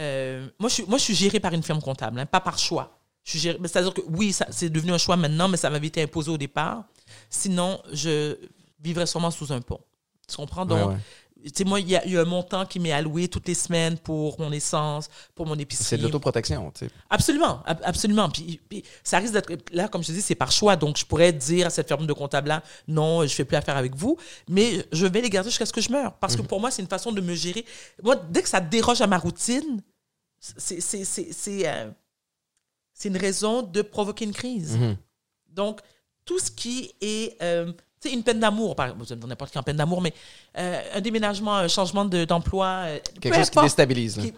Euh, 0.00 0.48
moi, 0.58 0.68
je 0.68 0.74
suis, 0.74 0.84
moi, 0.86 0.98
je 0.98 1.04
suis 1.04 1.14
gérée 1.14 1.40
par 1.40 1.52
une 1.52 1.62
firme 1.62 1.80
comptable, 1.80 2.18
hein, 2.18 2.26
pas 2.26 2.40
par 2.40 2.58
choix. 2.58 2.98
Mais 3.34 3.68
C'est-à-dire 3.68 3.94
que 3.94 4.00
oui, 4.08 4.34
c'est 4.50 4.70
devenu 4.70 4.92
un 4.92 4.98
choix 4.98 5.16
maintenant, 5.16 5.48
mais 5.48 5.56
ça 5.56 5.70
m'avait 5.70 5.88
été 5.88 6.02
imposé 6.02 6.30
au 6.30 6.38
départ. 6.38 6.84
Sinon, 7.28 7.80
je 7.92 8.36
vivrais 8.80 9.06
sûrement 9.06 9.30
sous 9.30 9.52
un 9.52 9.60
pont. 9.60 9.80
Tu 10.26 10.36
comprends? 10.36 10.64
Donc, 10.64 10.78
Ouais, 10.78 10.94
ouais. 10.94 11.00
Sais, 11.54 11.64
moi, 11.64 11.80
il 11.80 11.88
y, 11.88 11.96
a 11.96 12.04
il 12.04 12.12
y 12.12 12.16
a 12.16 12.20
un 12.20 12.24
montant 12.24 12.66
qui 12.66 12.78
m'est 12.80 12.92
alloué 12.92 13.28
toutes 13.28 13.48
les 13.48 13.54
semaines 13.54 13.96
pour 13.98 14.38
mon 14.40 14.50
essence, 14.52 15.08
pour 15.34 15.46
mon 15.46 15.58
épicerie. 15.58 15.84
C'est 15.86 15.96
de 15.98 16.02
l'autoprotection, 16.02 16.70
tu 16.72 16.86
sais. 16.86 16.92
Absolument, 17.08 17.62
ab- 17.64 17.80
absolument. 17.84 18.28
Puis, 18.28 18.60
puis 18.68 18.82
ça 19.02 19.18
risque 19.18 19.32
d'être 19.34 19.50
là, 19.72 19.88
comme 19.88 20.02
je 20.02 20.08
te 20.08 20.12
dis, 20.12 20.22
c'est 20.22 20.34
par 20.34 20.52
choix. 20.52 20.76
Donc, 20.76 20.96
je 20.98 21.04
pourrais 21.06 21.32
dire 21.32 21.66
à 21.66 21.70
cette 21.70 21.88
firme 21.88 22.06
de 22.06 22.12
comptable-là, 22.12 22.62
non, 22.88 23.22
je 23.26 23.34
fais 23.34 23.44
plus 23.44 23.56
affaire 23.56 23.76
avec 23.76 23.94
vous, 23.94 24.16
mais 24.48 24.84
je 24.92 25.06
vais 25.06 25.20
les 25.20 25.30
garder 25.30 25.50
jusqu'à 25.50 25.66
ce 25.66 25.72
que 25.72 25.80
je 25.80 25.90
meure. 25.90 26.14
Parce 26.14 26.34
Mhm. 26.36 26.42
que 26.42 26.46
pour 26.46 26.60
moi, 26.60 26.70
c'est 26.70 26.82
une 26.82 26.88
façon 26.88 27.12
de 27.12 27.20
me 27.20 27.34
gérer. 27.34 27.64
Moi, 28.02 28.16
dès 28.16 28.42
que 28.42 28.48
ça 28.48 28.60
déroge 28.60 29.00
à 29.00 29.06
ma 29.06 29.18
routine, 29.18 29.82
c'est 30.38 31.66
euh, 31.66 31.90
une 33.04 33.16
raison 33.16 33.62
de 33.62 33.82
provoquer 33.82 34.24
une 34.24 34.32
crise. 34.32 34.76
Mhm. 34.76 34.96
Donc, 35.48 35.80
tout 36.24 36.38
ce 36.38 36.50
qui 36.50 36.92
est, 37.00 37.36
euh, 37.42 37.72
sais, 38.08 38.14
une 38.14 38.22
peine 38.22 38.40
d'amour, 38.40 38.74
par 38.76 38.86
exemple, 38.88 39.26
n'importe 39.26 39.52
quelle 39.52 39.62
peine 39.62 39.76
d'amour, 39.76 40.00
mais 40.00 40.12
euh, 40.58 40.80
un 40.94 41.00
déménagement, 41.00 41.56
un 41.56 41.68
changement 41.68 42.04
de- 42.04 42.24
d'emploi, 42.24 42.66
euh, 42.86 42.98
Quelque 43.20 43.36
chose 43.36 43.50
qui 43.50 43.60
déstabilise. 43.60 44.16
qui- 44.20 44.32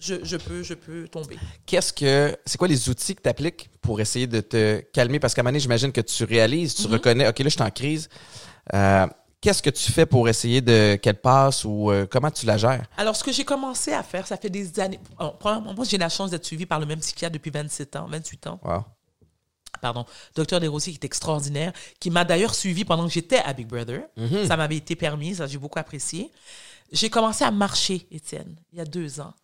je, 0.00 0.14
je 0.22 0.36
peux, 0.36 0.62
je 0.62 0.74
peux 0.74 1.08
tomber. 1.08 1.36
Qu'est-ce 1.66 1.92
que. 1.92 2.36
C'est 2.46 2.56
quoi 2.56 2.68
les 2.68 2.88
outils 2.88 3.16
que 3.16 3.22
tu 3.22 3.28
appliques 3.28 3.68
pour 3.80 4.00
essayer 4.00 4.28
de 4.28 4.40
te 4.40 4.78
calmer? 4.92 5.18
Parce 5.18 5.34
qu'à 5.34 5.40
un 5.40 5.42
moment 5.42 5.50
donné, 5.50 5.60
j'imagine 5.60 5.90
que 5.90 6.00
tu 6.00 6.22
réalises, 6.24 6.74
tu 6.76 6.86
reconnais, 6.86 7.26
OK, 7.26 7.38
là, 7.40 7.44
je 7.44 7.48
suis 7.50 7.62
en 7.62 7.70
crise. 7.70 8.08
Euh, 8.74 9.06
Qu'est-ce 9.40 9.62
que 9.62 9.70
tu 9.70 9.92
fais 9.92 10.04
pour 10.04 10.28
essayer 10.28 10.60
de 10.60 10.96
qu'elle 10.96 11.20
passe 11.20 11.64
ou 11.64 11.92
euh, 11.92 12.06
comment 12.10 12.28
tu 12.28 12.44
la 12.44 12.56
gères? 12.56 12.84
Alors, 12.96 13.14
ce 13.14 13.22
que 13.22 13.30
j'ai 13.30 13.44
commencé 13.44 13.92
à 13.92 14.02
faire, 14.02 14.26
ça 14.26 14.36
fait 14.36 14.50
des 14.50 14.80
années. 14.80 14.98
Premièrement, 15.38 15.74
moi, 15.74 15.84
j'ai 15.88 15.96
la 15.96 16.08
chance 16.08 16.32
d'être 16.32 16.44
suivie 16.44 16.66
par 16.66 16.80
le 16.80 16.86
même 16.86 16.98
psychiatre 16.98 17.34
depuis 17.34 17.52
27 17.52 17.94
ans, 17.94 18.08
28 18.10 18.46
ans. 18.48 18.58
Wow. 18.64 18.84
Pardon. 19.80 20.04
Docteur 20.34 20.60
Desrosiers, 20.60 20.92
qui 20.92 20.98
est 20.98 21.04
extraordinaire, 21.04 21.72
qui 22.00 22.10
m'a 22.10 22.24
d'ailleurs 22.24 22.54
suivi 22.54 22.84
pendant 22.84 23.06
que 23.06 23.12
j'étais 23.12 23.38
à 23.38 23.52
Big 23.52 23.66
Brother. 23.66 24.02
Ça 24.46 24.56
m'avait 24.56 24.76
été 24.76 24.96
permis, 24.96 25.34
ça, 25.36 25.46
j'ai 25.46 25.58
beaucoup 25.58 25.78
apprécié. 25.78 26.30
J'ai 26.92 27.10
commencé 27.10 27.44
à 27.44 27.50
marcher, 27.50 28.06
Étienne, 28.10 28.56
il 28.72 28.78
y 28.78 28.80
a 28.80 28.84
deux 28.84 29.20
ans. 29.20 29.34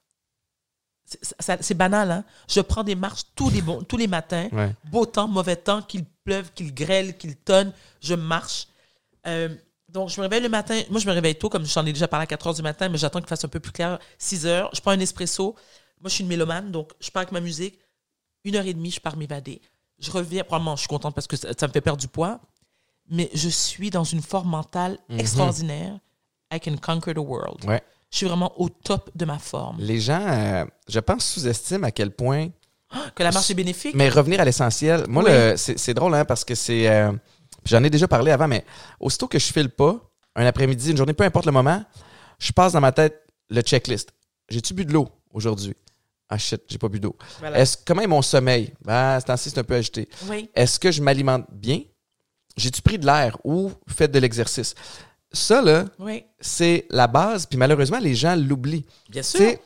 C'est- 1.04 1.20
ça- 1.38 1.58
C'est 1.60 1.74
banal, 1.74 2.10
hein? 2.10 2.24
Je 2.48 2.60
prends 2.60 2.82
des 2.82 2.94
marches 2.94 3.22
tous 3.34 3.50
les, 3.50 3.60
bon- 3.60 3.82
tous 3.82 3.96
les 3.98 4.06
matins. 4.06 4.48
Ouais. 4.52 4.72
Beau 4.90 5.04
temps, 5.04 5.28
mauvais 5.28 5.56
temps, 5.56 5.82
qu'il 5.82 6.04
pleuve, 6.24 6.50
qu'il 6.54 6.72
grêle, 6.74 7.16
qu'il 7.18 7.36
tonne, 7.36 7.72
je 8.00 8.14
marche. 8.14 8.68
Euh, 9.26 9.54
donc, 9.90 10.08
je 10.08 10.16
me 10.18 10.22
réveille 10.22 10.40
le 10.42 10.48
matin. 10.48 10.80
Moi, 10.90 10.98
je 11.00 11.06
me 11.06 11.12
réveille 11.12 11.36
tôt, 11.36 11.50
comme 11.50 11.66
j'en 11.66 11.84
ai 11.84 11.92
déjà 11.92 12.08
parlé 12.08 12.24
à 12.24 12.26
4 12.26 12.46
heures 12.46 12.54
du 12.54 12.62
matin, 12.62 12.88
mais 12.88 12.96
j'attends 12.98 13.20
qu'il 13.20 13.28
fasse 13.28 13.44
un 13.44 13.48
peu 13.48 13.60
plus 13.60 13.72
clair. 13.72 13.98
6 14.18 14.46
heures. 14.46 14.70
Je 14.72 14.80
prends 14.80 14.92
un 14.92 14.98
espresso. 15.00 15.54
Moi, 16.00 16.08
je 16.08 16.14
suis 16.14 16.22
une 16.22 16.28
mélomane, 16.28 16.72
donc 16.72 16.92
je 17.00 17.10
pars 17.10 17.20
avec 17.20 17.32
ma 17.32 17.40
musique. 17.40 17.78
Une 18.44 18.56
heure 18.56 18.66
et 18.66 18.72
demie, 18.74 18.90
je 18.90 19.00
pars 19.00 19.16
m'évader. 19.16 19.60
Je 19.98 20.10
reviens. 20.10 20.42
Probablement, 20.44 20.76
je 20.76 20.80
suis 20.80 20.88
contente 20.88 21.14
parce 21.14 21.26
que 21.26 21.36
ça, 21.36 21.48
ça 21.58 21.66
me 21.66 21.72
fait 21.72 21.80
perdre 21.80 22.00
du 22.00 22.08
poids. 22.08 22.40
Mais 23.10 23.30
je 23.34 23.48
suis 23.48 23.90
dans 23.90 24.04
une 24.04 24.22
forme 24.22 24.48
mentale 24.50 24.98
extraordinaire. 25.18 25.98
I 26.52 26.60
can 26.60 26.76
conquer 26.76 27.14
the 27.14 27.18
world. 27.18 27.64
Ouais. 27.64 27.82
Je 28.10 28.18
suis 28.18 28.26
vraiment 28.26 28.52
au 28.60 28.68
top 28.68 29.10
de 29.14 29.24
ma 29.24 29.38
forme. 29.38 29.76
Les 29.80 29.98
gens, 30.00 30.24
euh, 30.26 30.64
je 30.88 31.00
pense, 31.00 31.24
sous-estiment 31.26 31.86
à 31.86 31.90
quel 31.90 32.10
point. 32.12 32.48
Que 33.16 33.24
la 33.24 33.32
marche 33.32 33.50
est 33.50 33.54
bénéfique. 33.54 33.94
Mais 33.96 34.08
revenir 34.08 34.40
à 34.40 34.44
l'essentiel, 34.44 35.04
moi, 35.08 35.24
Oui. 35.24 35.30
c'est 35.56 35.94
drôle, 35.94 36.14
hein, 36.14 36.24
parce 36.24 36.44
que 36.44 36.54
c'est. 36.54 36.88
euh, 36.88 37.12
J'en 37.64 37.82
ai 37.82 37.90
déjà 37.90 38.06
parlé 38.06 38.30
avant, 38.30 38.46
mais 38.46 38.64
aussitôt 39.00 39.26
que 39.26 39.38
je 39.38 39.52
file 39.52 39.70
pas, 39.70 39.98
un 40.36 40.44
après-midi, 40.46 40.90
une 40.90 40.96
journée, 40.98 41.14
peu 41.14 41.24
importe 41.24 41.46
le 41.46 41.52
moment, 41.52 41.82
je 42.38 42.52
passe 42.52 42.72
dans 42.74 42.80
ma 42.80 42.92
tête 42.92 43.26
le 43.48 43.62
checklist. 43.62 44.12
J'ai-tu 44.50 44.74
bu 44.74 44.84
de 44.84 44.92
l'eau 44.92 45.08
aujourd'hui? 45.32 45.74
Ah 46.28 46.38
shit, 46.38 46.62
j'ai 46.68 46.78
pas 46.78 46.88
bu 46.88 47.00
d'eau. 47.00 47.16
Voilà. 47.40 47.58
Est-ce 47.58 47.76
comment 47.84 48.00
est 48.02 48.06
mon 48.06 48.22
sommeil? 48.22 48.72
Ben, 48.84 49.20
ce 49.20 49.26
temps-ci, 49.26 49.50
c'est 49.50 49.58
un 49.58 49.64
peu 49.64 49.74
agité. 49.74 50.08
Oui. 50.28 50.48
Est-ce 50.54 50.78
que 50.80 50.90
je 50.90 51.02
m'alimente 51.02 51.44
bien? 51.52 51.82
J'ai-tu 52.56 52.80
pris 52.82 52.98
de 52.98 53.04
l'air 53.06 53.36
ou 53.44 53.70
fait 53.88 54.08
de 54.08 54.18
l'exercice? 54.18 54.74
Ça, 55.32 55.60
là, 55.60 55.84
Oui. 55.98 56.24
c'est 56.40 56.86
la 56.90 57.06
base, 57.08 57.46
puis 57.46 57.58
malheureusement, 57.58 57.98
les 57.98 58.14
gens 58.14 58.36
l'oublient. 58.36 58.86
Bien 59.10 59.22
Tu 59.22 59.28
sûr. 59.28 59.38
sais, 59.40 59.60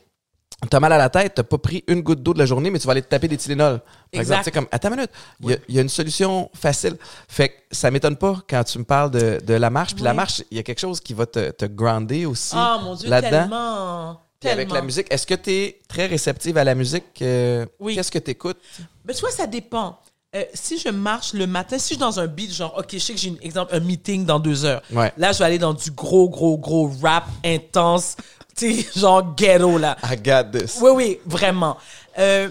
t'as 0.71 0.81
mal 0.81 0.93
à 0.95 0.99
la 0.99 1.11
tête, 1.11 1.35
t'as 1.35 1.43
pas 1.43 1.59
pris 1.59 1.85
une 1.87 2.01
goutte 2.01 2.23
d'eau 2.23 2.33
de 2.33 2.39
la 2.39 2.47
journée, 2.47 2.71
mais 2.71 2.79
tu 2.79 2.87
vas 2.87 2.93
aller 2.93 3.03
te 3.03 3.09
taper 3.09 3.29
des 3.29 3.37
Tylenol. 3.37 3.79
Par 3.81 3.87
Exact. 4.13 4.21
exemple, 4.23 4.45
c'est 4.45 4.51
comme, 4.51 4.67
attends 4.73 4.89
une 4.89 4.95
minute, 4.97 5.11
il 5.41 5.51
y 5.51 5.53
a- 5.53 5.59
il 5.69 5.75
y, 5.75 5.79
a 5.79 5.83
une 5.83 5.89
solution 5.91 6.51
facile. 6.55 6.97
Fait 7.29 7.51
que 7.51 7.55
ça 7.71 7.91
m'étonne 7.91 8.17
pas 8.17 8.41
quand 8.49 8.65
tu 8.65 8.79
me 8.79 8.85
parles 8.85 9.11
de, 9.11 9.39
de 9.45 9.55
la 9.55 9.69
marche. 9.71 9.95
Puis 9.95 10.03
la 10.03 10.15
marche, 10.15 10.43
il 10.51 10.57
y 10.57 10.61
a 10.61 10.63
quelque 10.63 10.81
chose 10.81 10.99
qui 11.01 11.13
va 11.13 11.27
te, 11.27 11.51
te 11.51 11.67
grounder 11.67 12.25
aussi 12.25 12.55
Ah, 12.57 12.81
mon 12.83 12.95
Dieu, 12.95 13.09
tellement. 13.11 14.23
Puis 14.41 14.49
avec 14.51 14.71
la 14.71 14.83
musique, 14.83 15.07
est-ce 15.11 15.27
que 15.27 15.35
tu 15.35 15.51
es 15.51 15.79
très 15.89 16.07
réceptive 16.07 16.57
à 16.59 16.65
la 16.65 16.75
musique? 16.75 17.05
euh, 17.23 17.67
Oui. 17.81 17.95
Qu'est-ce 17.97 18.11
que 18.13 18.19
tu 18.19 18.31
écoutes? 18.31 18.59
Tu 18.77 19.15
vois, 19.21 19.31
ça 19.31 19.47
dépend. 19.47 19.99
Euh, 20.37 20.45
si 20.53 20.79
je 20.79 20.91
marche 20.91 21.33
le 21.33 21.47
matin, 21.47 21.79
si 21.79 21.83
je 21.85 21.87
suis 21.95 21.97
dans 21.97 22.21
un 22.21 22.27
beat, 22.27 22.53
genre, 22.53 22.75
OK, 22.79 22.87
je 22.93 22.99
sais 22.99 23.15
que 23.15 23.19
j'ai, 23.19 23.31
un 23.31 23.37
exemple, 23.41 23.75
un 23.75 23.81
meeting 23.81 24.27
dans 24.27 24.39
deux 24.39 24.65
heures. 24.65 24.83
Ouais. 24.93 25.11
Là, 25.17 25.33
je 25.33 25.39
vais 25.39 25.45
aller 25.47 25.59
dans 25.59 25.73
du 25.73 25.91
gros, 25.91 26.29
gros, 26.29 26.59
gros 26.59 26.91
rap 27.03 27.25
intense, 27.45 28.17
tu 28.57 28.83
sais, 28.83 29.01
genre 29.01 29.35
ghetto, 29.35 29.79
là. 29.79 29.97
I 30.05 30.17
got 30.17 30.45
this. 30.57 30.79
Oui, 30.83 30.91
oui, 30.95 31.19
vraiment. 31.25 31.79
Euh, 32.19 32.49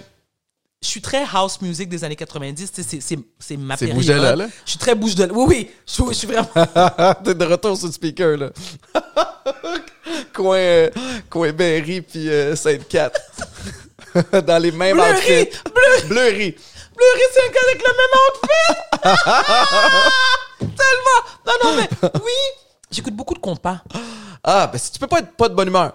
je 0.88 0.92
suis 0.92 1.02
très 1.02 1.26
house 1.34 1.60
music 1.62 1.90
des 1.90 2.04
années 2.06 2.16
90, 2.16 2.72
tu 2.72 2.82
sais, 2.82 2.88
c'est, 2.90 3.02
c'est, 3.02 3.20
c'est 3.40 3.58
ma 3.58 3.76
C'est 3.76 3.88
période. 3.88 4.06
de 4.06 4.14
là, 4.24 4.36
là? 4.38 4.48
Je 4.66 4.70
suis 4.72 4.80
très 4.80 4.96
bouge 4.96 5.16
de. 5.16 5.30
Oui, 5.34 5.46
oui, 5.48 5.70
je, 5.86 6.02
je 6.08 6.14
suis 6.14 6.28
vraiment... 6.28 6.48
T'es 7.24 7.36
de 7.36 7.46
retour 7.46 7.76
sur 7.78 7.88
le 7.88 7.92
speaker, 7.94 8.38
là. 8.38 8.50
coin, 10.34 10.58
euh, 10.58 10.90
coin 11.30 11.52
Berry 11.52 12.02
puis 12.02 12.30
euh, 12.30 12.56
Sainte-Cat. 12.56 13.12
Dans 14.48 14.62
les 14.62 14.72
mêmes 14.72 14.96
Bleury! 14.96 15.12
outfits. 15.12 15.50
Bleury! 16.08 16.52
Pleurer, 16.96 17.28
c'est 17.34 17.44
un 17.44 17.52
gars 17.52 17.60
avec 17.70 17.84
le 17.84 17.94
même 18.00 18.14
outfit! 18.24 19.78
Tellement! 20.60 21.22
Non, 21.46 21.54
non, 21.64 21.76
mais 21.78 21.90
oui, 22.24 22.32
j'écoute 22.92 23.14
beaucoup 23.14 23.34
de 23.34 23.40
compas. 23.40 23.82
Ah, 24.44 24.68
ben 24.68 24.78
si 24.80 24.92
tu 24.92 25.00
peux 25.00 25.08
pas 25.08 25.20
être 25.20 25.32
pas 25.36 25.50
de 25.50 25.54
bonne 25.54 25.68
humeur. 25.68 25.94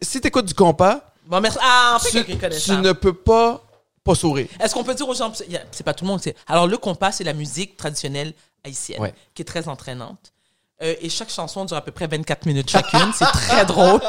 Si 0.00 0.20
t'écoutes 0.20 0.46
du 0.46 0.54
compas, 0.54 1.00
Bon, 1.26 1.40
merci. 1.40 1.58
Ah, 1.60 1.94
en 1.96 1.98
fait, 2.00 2.24
tu, 2.24 2.36
tu 2.36 2.58
ça. 2.58 2.76
ne 2.76 2.92
peux 2.92 3.12
pas 3.12 3.62
pas 4.04 4.14
sourire. 4.14 4.48
Est-ce 4.60 4.74
qu'on 4.74 4.84
peut 4.84 4.94
dire 4.94 5.08
aux 5.08 5.14
gens, 5.14 5.32
c'est 5.72 5.82
pas 5.84 5.94
tout 5.94 6.04
le 6.04 6.10
monde, 6.10 6.20
c'est. 6.22 6.34
Alors, 6.46 6.66
le 6.66 6.76
compas, 6.78 7.12
c'est 7.12 7.24
la 7.24 7.34
musique 7.34 7.76
traditionnelle 7.76 8.32
haïtienne, 8.64 9.00
Ouais. 9.00 9.14
qui 9.34 9.42
est 9.42 9.44
très 9.44 9.68
entraînante. 9.68 10.32
Euh, 10.82 10.94
et 11.02 11.10
chaque 11.10 11.28
chanson 11.30 11.66
dure 11.66 11.76
à 11.76 11.82
peu 11.84 11.92
près 11.92 12.06
24 12.06 12.46
minutes 12.46 12.70
chacune. 12.70 13.12
c'est 13.14 13.26
très 13.26 13.66
drôle. 13.66 14.00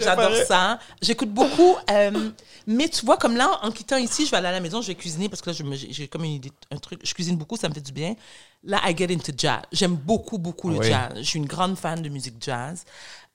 J'adore 0.00 0.34
ça. 0.46 0.78
J'écoute 1.00 1.30
beaucoup. 1.30 1.76
euh, 1.90 2.30
mais 2.66 2.88
tu 2.88 3.06
vois, 3.06 3.16
comme 3.16 3.36
là, 3.36 3.60
en 3.62 3.70
quittant 3.70 3.96
ici, 3.96 4.26
je 4.26 4.30
vais 4.32 4.38
aller 4.38 4.48
à 4.48 4.52
la 4.52 4.60
maison, 4.60 4.82
je 4.82 4.88
vais 4.88 4.94
cuisiner 4.96 5.28
parce 5.28 5.40
que 5.40 5.50
là, 5.50 5.56
j'ai 5.56 5.92
j'ai 5.92 6.08
comme 6.08 6.24
une 6.24 6.32
idée, 6.32 6.50
un 6.72 6.78
truc. 6.78 7.00
Je 7.04 7.14
cuisine 7.14 7.36
beaucoup, 7.36 7.56
ça 7.56 7.68
me 7.68 7.74
fait 7.74 7.80
du 7.80 7.92
bien. 7.92 8.16
Là, 8.64 8.80
I 8.86 8.96
get 8.96 9.12
into 9.14 9.32
jazz. 9.36 9.60
J'aime 9.70 9.94
beaucoup, 9.94 10.38
beaucoup 10.38 10.68
le 10.68 10.78
Oui. 10.78 10.86
jazz. 10.88 11.12
Je 11.16 11.22
suis 11.22 11.38
une 11.38 11.46
grande 11.46 11.78
fan 11.78 12.02
de 12.02 12.08
musique 12.08 12.34
jazz. 12.40 12.84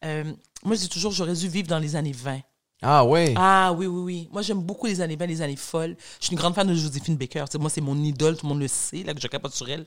Euh, 0.04 0.26
moi, 0.64 0.76
je 0.76 0.82
dis 0.82 0.90
toujours, 0.90 1.14
j'aurais 1.14 1.34
dû 1.34 1.48
vivre 1.48 1.70
dans 1.70 1.80
les 1.80 1.96
années 1.96 2.12
20. 2.14 2.42
Ah 2.84 3.06
oui. 3.06 3.34
Ah 3.38 3.74
oui, 3.78 3.86
oui, 3.88 4.02
oui. 4.04 4.30
Moi, 4.32 4.42
j'aime 4.42 4.60
beaucoup 4.62 4.86
les 4.88 5.00
années 5.02 5.16
20, 5.16 5.26
les 5.28 5.42
années 5.42 5.56
folles. 5.56 5.96
Je 6.20 6.26
suis 6.26 6.34
une 6.34 6.40
grande 6.40 6.54
fan 6.56 6.68
de 6.68 6.74
Joséphine 6.76 7.16
Baker. 7.18 7.46
Tu 7.46 7.54
sais, 7.54 7.58
moi, 7.58 7.70
c'est 7.70 7.82
mon 7.82 7.96
idole, 7.98 8.36
tout 8.38 8.46
le 8.46 8.50
monde 8.50 8.60
le 8.62 8.68
sait, 8.68 9.04
là, 9.04 9.14
que 9.14 9.22
je 9.22 9.28
capote 9.28 9.54
sur 9.54 9.70
elle. 9.70 9.86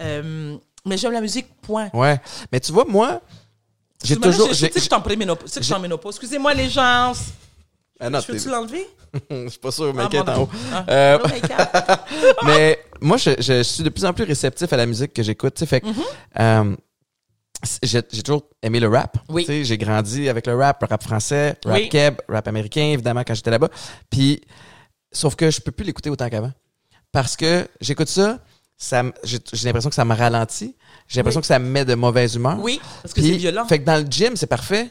Euh, 0.00 0.56
mais 0.86 0.96
j'aime 0.96 1.12
la 1.12 1.20
musique, 1.20 1.46
point. 1.62 1.90
Ouais. 1.92 2.18
Mais 2.50 2.60
tu 2.60 2.72
vois, 2.72 2.84
moi, 2.88 3.20
J'ai 4.02 4.16
toujours. 4.16 4.48
Tu 4.48 4.54
sais 4.54 4.70
que 4.70 4.78
je 4.78 4.84
suis 4.84 4.94
en 4.94 5.00
préménopause. 5.02 5.50
Tu 5.52 5.62
sais 5.62 5.74
que 5.74 5.78
ménopause. 5.80 6.14
Excusez-moi, 6.16 6.54
les 6.54 6.68
gens. 6.70 7.12
Ah 8.02 8.08
non, 8.08 8.20
Je 8.20 8.26
peux-tu 8.28 8.48
l'enlever? 8.48 8.88
je 9.30 9.48
suis 9.48 9.58
pas 9.58 9.70
sûr, 9.70 9.92
mais 9.92 10.04
Ah, 10.04 10.08
bon, 10.08 10.20
en 10.20 10.42
haut. 10.44 10.48
ah. 10.72 10.84
Euh, 10.88 11.18
Maïka? 11.28 12.06
mais 12.46 12.78
moi, 13.02 13.18
je, 13.18 13.32
je 13.38 13.62
suis 13.62 13.82
de 13.82 13.90
plus 13.90 14.04
en 14.06 14.14
plus 14.14 14.24
réceptif 14.24 14.72
à 14.72 14.76
la 14.78 14.86
musique 14.86 15.12
que 15.12 15.22
j'écoute. 15.22 15.52
tu 15.54 15.60
sais, 15.60 15.66
Fait 15.66 15.80
que, 15.82 15.88
euh, 16.38 16.64
c- 16.64 16.76
j'ai 17.82 18.02
toujours 18.02 18.44
aimé 18.62 18.80
le 18.80 18.88
rap. 18.88 19.18
Oui. 19.28 19.42
Tu 19.44 19.48
sais, 19.52 19.64
J'ai 19.64 19.78
grandi 19.78 20.28
avec 20.28 20.46
le 20.46 20.56
rap, 20.56 20.80
le 20.82 20.86
rap 20.88 21.02
français, 21.02 21.56
rap 21.64 21.76
Oui. 21.76 21.88
keb, 21.88 22.14
rap 22.28 22.46
américain, 22.48 22.82
évidemment, 22.92 23.22
quand 23.26 23.34
j'étais 23.34 23.50
là-bas. 23.50 23.68
Puis, 24.08 24.40
sauf 25.12 25.34
que 25.36 25.50
je 25.50 25.60
peux 25.60 25.72
plus 25.72 25.84
l'écouter 25.84 26.10
autant 26.10 26.28
qu'avant. 26.28 26.52
Parce 27.12 27.36
que 27.36 27.68
j'écoute 27.80 28.08
ça, 28.08 28.38
ça 28.78 29.02
j'ai 29.24 29.38
l'impression 29.64 29.90
que 29.90 29.94
ça 29.96 30.04
me 30.04 30.14
ralentit. 30.14 30.76
J'ai 31.08 31.18
l'impression 31.20 31.38
Oui. 31.40 31.42
que 31.42 31.46
ça 31.48 31.58
me 31.58 31.68
met 31.68 31.84
de 31.84 31.94
mauvaise 31.94 32.34
humeur. 32.36 32.58
Oui, 32.60 32.80
parce 33.02 33.12
que 33.12 33.20
c'est 33.20 33.32
violent. 33.32 33.66
Fait 33.66 33.78
que 33.80 33.84
dans 33.84 33.96
le 34.02 34.06
gym, 34.10 34.36
c'est 34.36 34.46
parfait. 34.46 34.90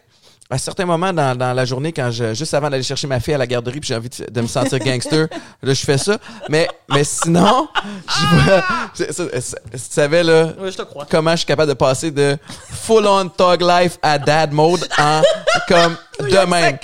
À 0.52 0.58
certains 0.58 0.86
moments 0.86 1.14
dans, 1.14 1.38
dans 1.38 1.54
la 1.54 1.64
journée, 1.64 1.94
quand 1.94 2.10
je, 2.10 2.34
juste 2.34 2.56
avant 2.56 2.72
d'aller 2.72 2.82
chercher 2.82 3.06
ma 3.06 3.20
fille 3.20 3.36
à 3.36 3.38
la 3.38 3.46
garderie, 3.46 3.80
puis 3.80 3.88
j'ai 3.90 3.96
envie 3.96 4.10
de, 4.10 4.26
de 4.32 4.42
me 4.42 4.48
sentir 4.48 4.80
gangster, 4.80 5.28
là, 5.62 5.74
je 5.76 5.86
fais 5.86 6.00
ça. 6.00 6.18
Mais, 6.50 6.68
mais 6.92 7.04
sinon, 7.04 7.68
je, 8.96 9.04
c'est- 9.14 9.56
tu 9.72 9.78
savais, 9.78 10.24
là, 10.24 10.50
Oui, 10.60 10.72
je 10.72 10.78
te 10.78 10.82
crois. 10.82 11.06
comment 11.08 11.32
je 11.32 11.38
suis 11.38 11.46
capable 11.46 11.70
de 11.70 11.76
passer 11.76 12.10
de 12.10 12.36
full-on 12.72 13.30
thug 13.30 13.62
life 13.62 14.00
à 14.02 14.18
dad 14.18 14.52
mode 14.52 14.88
en 14.98 15.22
comme 15.68 15.96
de 16.30 16.50
même. 16.50 16.78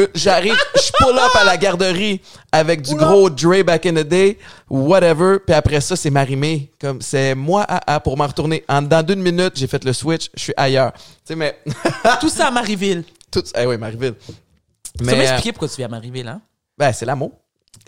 Euh, 0.00 0.06
J'arrive, 0.14 0.54
je 0.76 0.90
pull 0.98 1.16
up 1.18 1.30
à 1.34 1.44
la 1.44 1.56
garderie 1.56 2.20
avec 2.52 2.82
du 2.82 2.94
gros 2.94 3.28
Dre 3.30 3.62
back 3.64 3.86
in 3.86 3.94
the 3.94 4.06
day, 4.06 4.38
whatever, 4.70 5.38
puis 5.44 5.54
après 5.54 5.80
ça, 5.80 5.96
c'est 5.96 6.10
marimé. 6.10 6.70
Comme 6.80 7.00
c'est 7.02 7.34
moi 7.34 7.62
à, 7.68 7.94
à 7.94 8.00
pour 8.00 8.16
m'en 8.16 8.26
retourner. 8.26 8.64
En 8.68 8.82
dans 8.82 9.04
d'une 9.04 9.20
minute, 9.22 9.52
j'ai 9.56 9.66
fait 9.66 9.84
le 9.84 9.92
switch, 9.92 10.30
je 10.34 10.42
suis 10.42 10.54
ailleurs. 10.56 10.92
Tu 10.92 11.00
sais, 11.24 11.36
mais 11.36 11.58
Tout 12.20 12.28
ça 12.28 12.46
à 12.48 12.50
Marieville. 12.50 13.04
tout, 13.30 13.42
eh 13.58 13.66
oui, 13.66 13.76
Marieville. 13.76 14.14
Tu 14.24 15.04
Mais 15.04 15.12
vas 15.12 15.12
euh, 15.12 15.20
m'expliquer 15.20 15.52
pourquoi 15.52 15.68
tu 15.68 15.76
vis 15.76 15.84
à 15.84 15.88
Marieville, 15.88 16.28
hein? 16.28 16.40
ben, 16.78 16.92
c'est 16.92 17.04
l'amour. 17.06 17.32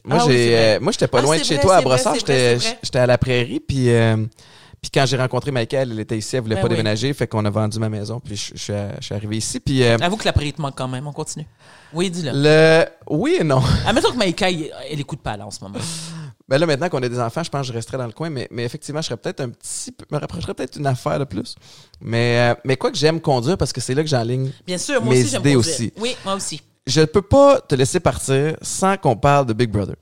Moi, 0.05 0.19
Ah 0.21 0.25
j'ai, 0.27 0.79
moi, 0.81 0.93
j'étais 0.93 1.09
pas 1.09 1.19
Ah, 1.19 1.23
loin 1.23 1.39
de 1.39 1.45
chez 1.45 1.55
vrai, 1.55 1.63
toi 1.65 1.77
à 1.77 1.81
Brossard. 1.83 2.15
j'étais 2.17 2.99
à 2.99 3.07
la 3.07 3.19
prairie, 3.19 3.61
puis, 3.61 3.91
euh, 3.91 4.17
puis 4.81 4.91
quand 4.93 5.05
j'ai 5.07 5.17
rencontré 5.17 5.51
Michael, 5.51 5.93
elle 5.93 6.01
était 6.01 6.17
ici, 6.19 6.37
elle 6.37 6.43
voulait 6.43 6.55
Ben 6.57 6.63
pas 6.63 6.69
oui. 6.69 6.75
déménager, 6.75 7.13
fait 7.15 7.27
qu'on 7.27 7.45
a 7.45 7.51
vendu 7.51 7.79
ma 7.79 7.89
maison, 7.89 8.21
puis 8.21 8.37
je, 8.37 8.53
je 8.55 8.63
suis, 8.63 8.73
je 9.01 9.05
suis 9.05 9.15
arrivé 9.15 9.37
ici, 9.37 9.61
puis 9.61 9.83
euh, 9.83 9.97
Avoue 10.01 10.17
que 10.17 10.25
la 10.25 10.33
prairie 10.33 10.53
te 10.53 10.61
manque 10.61 10.77
quand 10.77 10.89
même. 10.89 11.07
On 11.07 11.13
continue. 11.13 11.47
Oui, 11.93 12.11
dis-le. 12.11 12.31
le, 12.35 12.85
oui 13.09 13.37
et 13.41 13.45
non. 13.45 13.63
Admettons 13.87 14.13
que 14.13 14.51
il- 14.51 14.71
elle 14.91 15.01
écoute 15.01 15.21
pas 15.21 15.37
là 15.37 15.47
en 15.47 15.51
ce 15.51 15.63
moment. 15.63 15.79
Ben 16.49 16.57
là, 16.59 16.65
maintenant 16.67 16.89
qu'on 16.89 17.03
a 17.03 17.09
des 17.09 17.21
enfants, 17.21 17.43
je 17.43 17.51
pense 17.51 17.63
que 17.63 17.67
je 17.69 17.73
resterai 17.75 17.99
dans 17.99 18.07
le 18.07 18.13
coin, 18.13 18.31
mais, 18.31 18.49
mais 18.51 18.65
effectivement, 18.65 19.03
je 19.03 19.07
serais 19.09 19.17
peut-être 19.19 19.41
un 19.41 19.51
petit 19.51 19.93
peu, 19.93 20.07
me 20.11 20.19
rapprocherais 20.19 20.55
peut-être 20.55 20.77
une 20.79 20.87
affaire 20.87 21.19
de 21.19 21.25
plus. 21.25 21.57
Mais, 22.01 22.39
euh, 22.39 22.55
mais 22.65 22.77
quoi 22.77 22.91
que 22.91 22.97
j'aime 22.97 23.21
conduire 23.21 23.59
parce 23.59 23.73
que 23.73 23.81
c'est 23.83 23.95
là 23.95 24.03
que 24.03 24.09
j'enligne. 24.09 24.51
Bien 24.67 24.79
sûr, 24.79 25.03
moi 25.03 25.13
Mes 25.13 25.21
aussi, 25.23 25.31
j'aime 25.31 25.41
idées 25.43 25.55
conduire. 25.55 25.75
aussi. 25.75 25.93
Oui, 25.99 26.17
moi 26.25 26.35
aussi. 26.35 26.63
Je 26.87 27.01
ne 27.01 27.05
peux 27.07 27.21
pas 27.21 27.61
te 27.61 27.75
laisser 27.75 28.01
partir 28.01 28.57
sans 28.63 28.97
qu'on 28.97 29.15
parle 29.17 29.45
de 29.45 29.53
Big 29.53 29.71
Brother. 29.71 29.97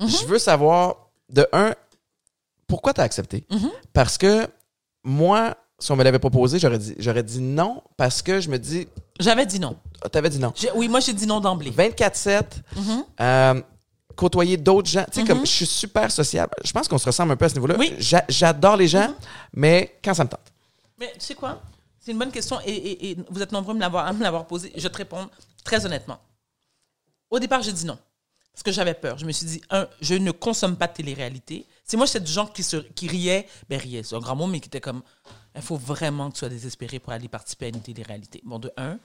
Mhm. 0.00 0.08
Je 0.08 0.24
veux 0.26 0.38
savoir, 0.38 0.96
de 1.30 1.46
un, 1.52 1.74
pourquoi 2.72 2.94
tu 2.94 3.02
as 3.02 3.04
accepté? 3.04 3.44
Mhm. 3.50 3.70
Parce 3.92 4.16
que 4.16 4.48
moi, 5.04 5.54
si 5.78 5.92
on 5.92 5.96
me 5.96 6.02
l'avait 6.04 6.18
proposé, 6.18 6.58
j'aurais 6.58 6.78
dit, 6.78 6.94
j'aurais 6.98 7.22
dit 7.22 7.40
non 7.40 7.82
parce 7.98 8.22
que 8.22 8.40
je 8.40 8.48
me 8.48 8.58
dis, 8.58 8.88
J'avais 9.20 9.44
dit 9.44 9.60
non. 9.60 9.76
tu 10.10 10.16
avais 10.18 10.30
dit 10.30 10.38
non. 10.38 10.54
Oui, 10.74 10.88
moi, 10.88 11.00
j'ai 11.00 11.12
dit 11.12 11.26
non 11.26 11.38
d'emblée. 11.40 11.70
24-7, 11.70 12.62
Mhm. 12.76 13.04
euh, 13.20 13.60
côtoyer 14.16 14.56
d'autres 14.56 14.88
gens. 14.88 15.04
Tu 15.12 15.20
sais, 15.20 15.26
comme 15.26 15.40
je 15.44 15.50
suis 15.50 15.66
super 15.66 16.10
sociable. 16.10 16.54
Je 16.64 16.72
pense 16.72 16.88
qu'on 16.88 16.96
se 16.96 17.04
ressemble 17.04 17.32
un 17.32 17.36
peu 17.36 17.44
à 17.44 17.48
ce 17.50 17.54
niveau-là. 17.54 17.76
Oui. 17.78 17.94
J'a- 17.98 18.24
J'adore 18.28 18.76
les 18.78 18.88
gens, 18.88 19.14
mais 19.52 19.98
quand 20.02 20.14
ça 20.14 20.24
me 20.24 20.30
tente? 20.30 20.40
Mais 20.98 21.12
tu 21.14 21.20
sais 21.26 21.34
quoi? 21.34 21.60
C'est 22.00 22.12
une 22.12 22.18
bonne 22.18 22.32
question 22.32 22.58
et, 22.64 22.70
et- 22.72 23.10
et 23.10 23.16
vous 23.28 23.42
êtes 23.42 23.52
nombreux 23.52 23.72
à 23.72 23.74
me 23.74 23.80
l'avoir- 23.80 24.06
à 24.06 24.12
me 24.14 24.22
l'avoir 24.22 24.46
posée. 24.46 24.72
Je 24.76 24.88
te 24.88 24.96
réponds 24.96 25.28
très 25.62 25.84
honnêtement. 25.84 26.18
Au 27.30 27.38
départ, 27.38 27.60
j'ai 27.62 27.72
dit 27.72 27.84
non. 27.84 27.98
Parce 28.52 28.62
que 28.62 28.72
j'avais 28.72 28.94
peur. 28.94 29.18
Je 29.18 29.24
me 29.24 29.32
suis 29.32 29.46
dit, 29.46 29.60
un, 29.70 29.86
je 30.00 30.14
ne 30.14 30.30
consomme 30.30 30.76
pas 30.76 30.86
de 30.86 30.92
télé-réalité. 30.94 31.64
C'est 31.84 31.96
moi, 31.96 32.06
j'étais 32.06 32.20
du 32.20 32.30
genre 32.32 32.52
qui, 32.52 32.62
se, 32.62 32.76
qui 32.76 33.08
riait. 33.08 33.46
Ben, 33.68 33.78
riait, 33.78 34.02
c'est 34.02 34.14
un 34.14 34.20
grand 34.20 34.36
mot, 34.36 34.46
mais 34.46 34.60
qui 34.60 34.68
était 34.68 34.80
comme, 34.80 35.02
il 35.54 35.62
faut 35.62 35.76
vraiment 35.76 36.28
que 36.28 36.34
tu 36.34 36.38
sois 36.40 36.48
désespéré 36.48 36.98
pour 36.98 37.12
aller 37.12 37.28
participer 37.28 37.66
à 37.66 37.68
une 37.68 37.80
télé-réalité. 37.82 38.40
Bon, 38.44 38.58
de 38.58 38.72
un. 38.76 38.98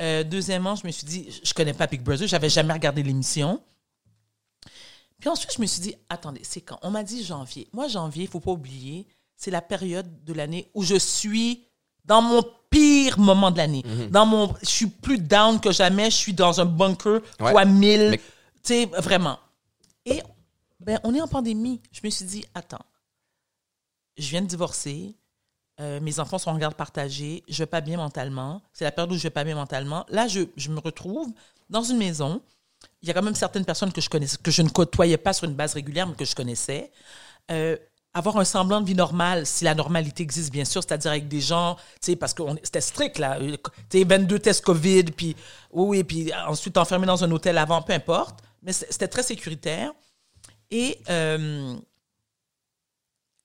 Euh, 0.00 0.22
deuxièmement, 0.24 0.74
je 0.76 0.86
me 0.86 0.92
suis 0.92 1.06
dit, 1.06 1.28
je 1.42 1.52
connais 1.52 1.74
pas 1.74 1.86
Big 1.86 2.02
Brother, 2.02 2.26
j'avais 2.28 2.48
jamais 2.48 2.72
regardé 2.72 3.02
l'émission. 3.02 3.60
Puis 5.18 5.28
ensuite, 5.28 5.52
je 5.54 5.60
me 5.60 5.66
suis 5.66 5.80
dit, 5.80 5.94
attendez, 6.08 6.40
c'est 6.44 6.60
quand? 6.60 6.78
On 6.82 6.90
m'a 6.90 7.02
dit 7.02 7.24
janvier. 7.24 7.68
Moi, 7.72 7.88
janvier, 7.88 8.24
il 8.24 8.28
faut 8.28 8.40
pas 8.40 8.50
oublier, 8.52 9.06
c'est 9.36 9.50
la 9.50 9.62
période 9.62 10.24
de 10.24 10.32
l'année 10.32 10.70
où 10.74 10.82
je 10.82 10.96
suis 10.96 11.64
dans 12.04 12.22
mon 12.22 12.42
pire 12.70 13.18
moment 13.18 13.50
de 13.50 13.56
l'année. 13.56 13.82
Dans 14.10 14.26
mon, 14.26 14.54
je 14.62 14.68
suis 14.68 14.86
plus 14.86 15.18
down 15.18 15.58
que 15.60 15.72
jamais. 15.72 16.10
Je 16.10 16.16
suis 16.16 16.34
dans 16.34 16.60
un 16.60 16.64
bunker 16.66 17.20
Ouais. 17.40 17.50
fois 17.50 17.64
mille. 17.64 18.10
Mais- 18.10 18.18
Tu 18.18 18.74
sais, 18.74 18.86
vraiment. 18.98 19.38
Et 20.04 20.22
ben, 20.86 21.00
on 21.02 21.14
est 21.14 21.20
en 21.20 21.26
pandémie. 21.26 21.82
Je 21.90 22.00
me 22.04 22.10
suis 22.10 22.24
dit, 22.24 22.44
attends, 22.54 22.84
je 24.16 24.28
viens 24.28 24.40
de 24.40 24.46
divorcer. 24.46 25.16
Euh, 25.80 26.00
mes 26.00 26.20
enfants 26.20 26.38
sont 26.38 26.50
en 26.50 26.56
garde 26.56 26.76
partagée. 26.76 27.42
Je 27.48 27.58
vais 27.58 27.66
pas 27.66 27.80
bien 27.80 27.96
mentalement. 27.96 28.62
C'est 28.72 28.84
la 28.84 28.92
période 28.92 29.12
où 29.12 29.16
je 29.16 29.22
vais 29.24 29.30
pas 29.30 29.44
bien 29.44 29.56
mentalement. 29.56 30.06
Là, 30.08 30.28
je, 30.28 30.42
je 30.56 30.70
me 30.70 30.78
retrouve 30.78 31.28
dans 31.68 31.82
une 31.82 31.98
maison. 31.98 32.40
Il 33.02 33.08
y 33.08 33.10
a 33.10 33.14
quand 33.14 33.22
même 33.22 33.34
certaines 33.34 33.64
personnes 33.64 33.92
que 33.92 34.00
je 34.00 34.08
connaissais, 34.08 34.38
que 34.40 34.52
je 34.52 34.62
ne 34.62 34.68
côtoyais 34.68 35.16
pas 35.16 35.32
sur 35.32 35.48
une 35.48 35.54
base 35.54 35.74
régulière, 35.74 36.06
mais 36.06 36.14
que 36.14 36.24
je 36.24 36.36
connaissais. 36.36 36.92
Euh, 37.50 37.76
avoir 38.14 38.36
un 38.38 38.44
semblant 38.44 38.80
de 38.80 38.86
vie 38.86 38.94
normale, 38.94 39.44
si 39.44 39.64
la 39.64 39.74
normalité 39.74 40.22
existe, 40.22 40.50
bien 40.52 40.64
sûr, 40.64 40.82
c'est-à-dire 40.82 41.10
avec 41.10 41.28
des 41.28 41.40
gens, 41.40 41.74
tu 42.00 42.12
sais, 42.12 42.16
parce 42.16 42.32
que 42.32 42.42
c'était 42.62 42.80
strict, 42.80 43.18
là. 43.18 43.38
Euh, 43.40 43.56
Tu 43.90 43.98
sais, 43.98 44.04
22 44.04 44.38
tests 44.38 44.64
COVID, 44.64 45.04
puis 45.04 45.36
oui, 45.72 45.98
oui, 45.98 46.04
puis 46.04 46.32
ensuite 46.46 46.78
enfermé 46.78 47.06
dans 47.06 47.22
un 47.24 47.30
hôtel 47.32 47.58
avant, 47.58 47.82
peu 47.82 47.92
importe. 47.92 48.40
Mais 48.62 48.72
c'était 48.72 49.08
très 49.08 49.22
sécuritaire. 49.22 49.92
Et 50.70 50.98
euh, 51.10 51.76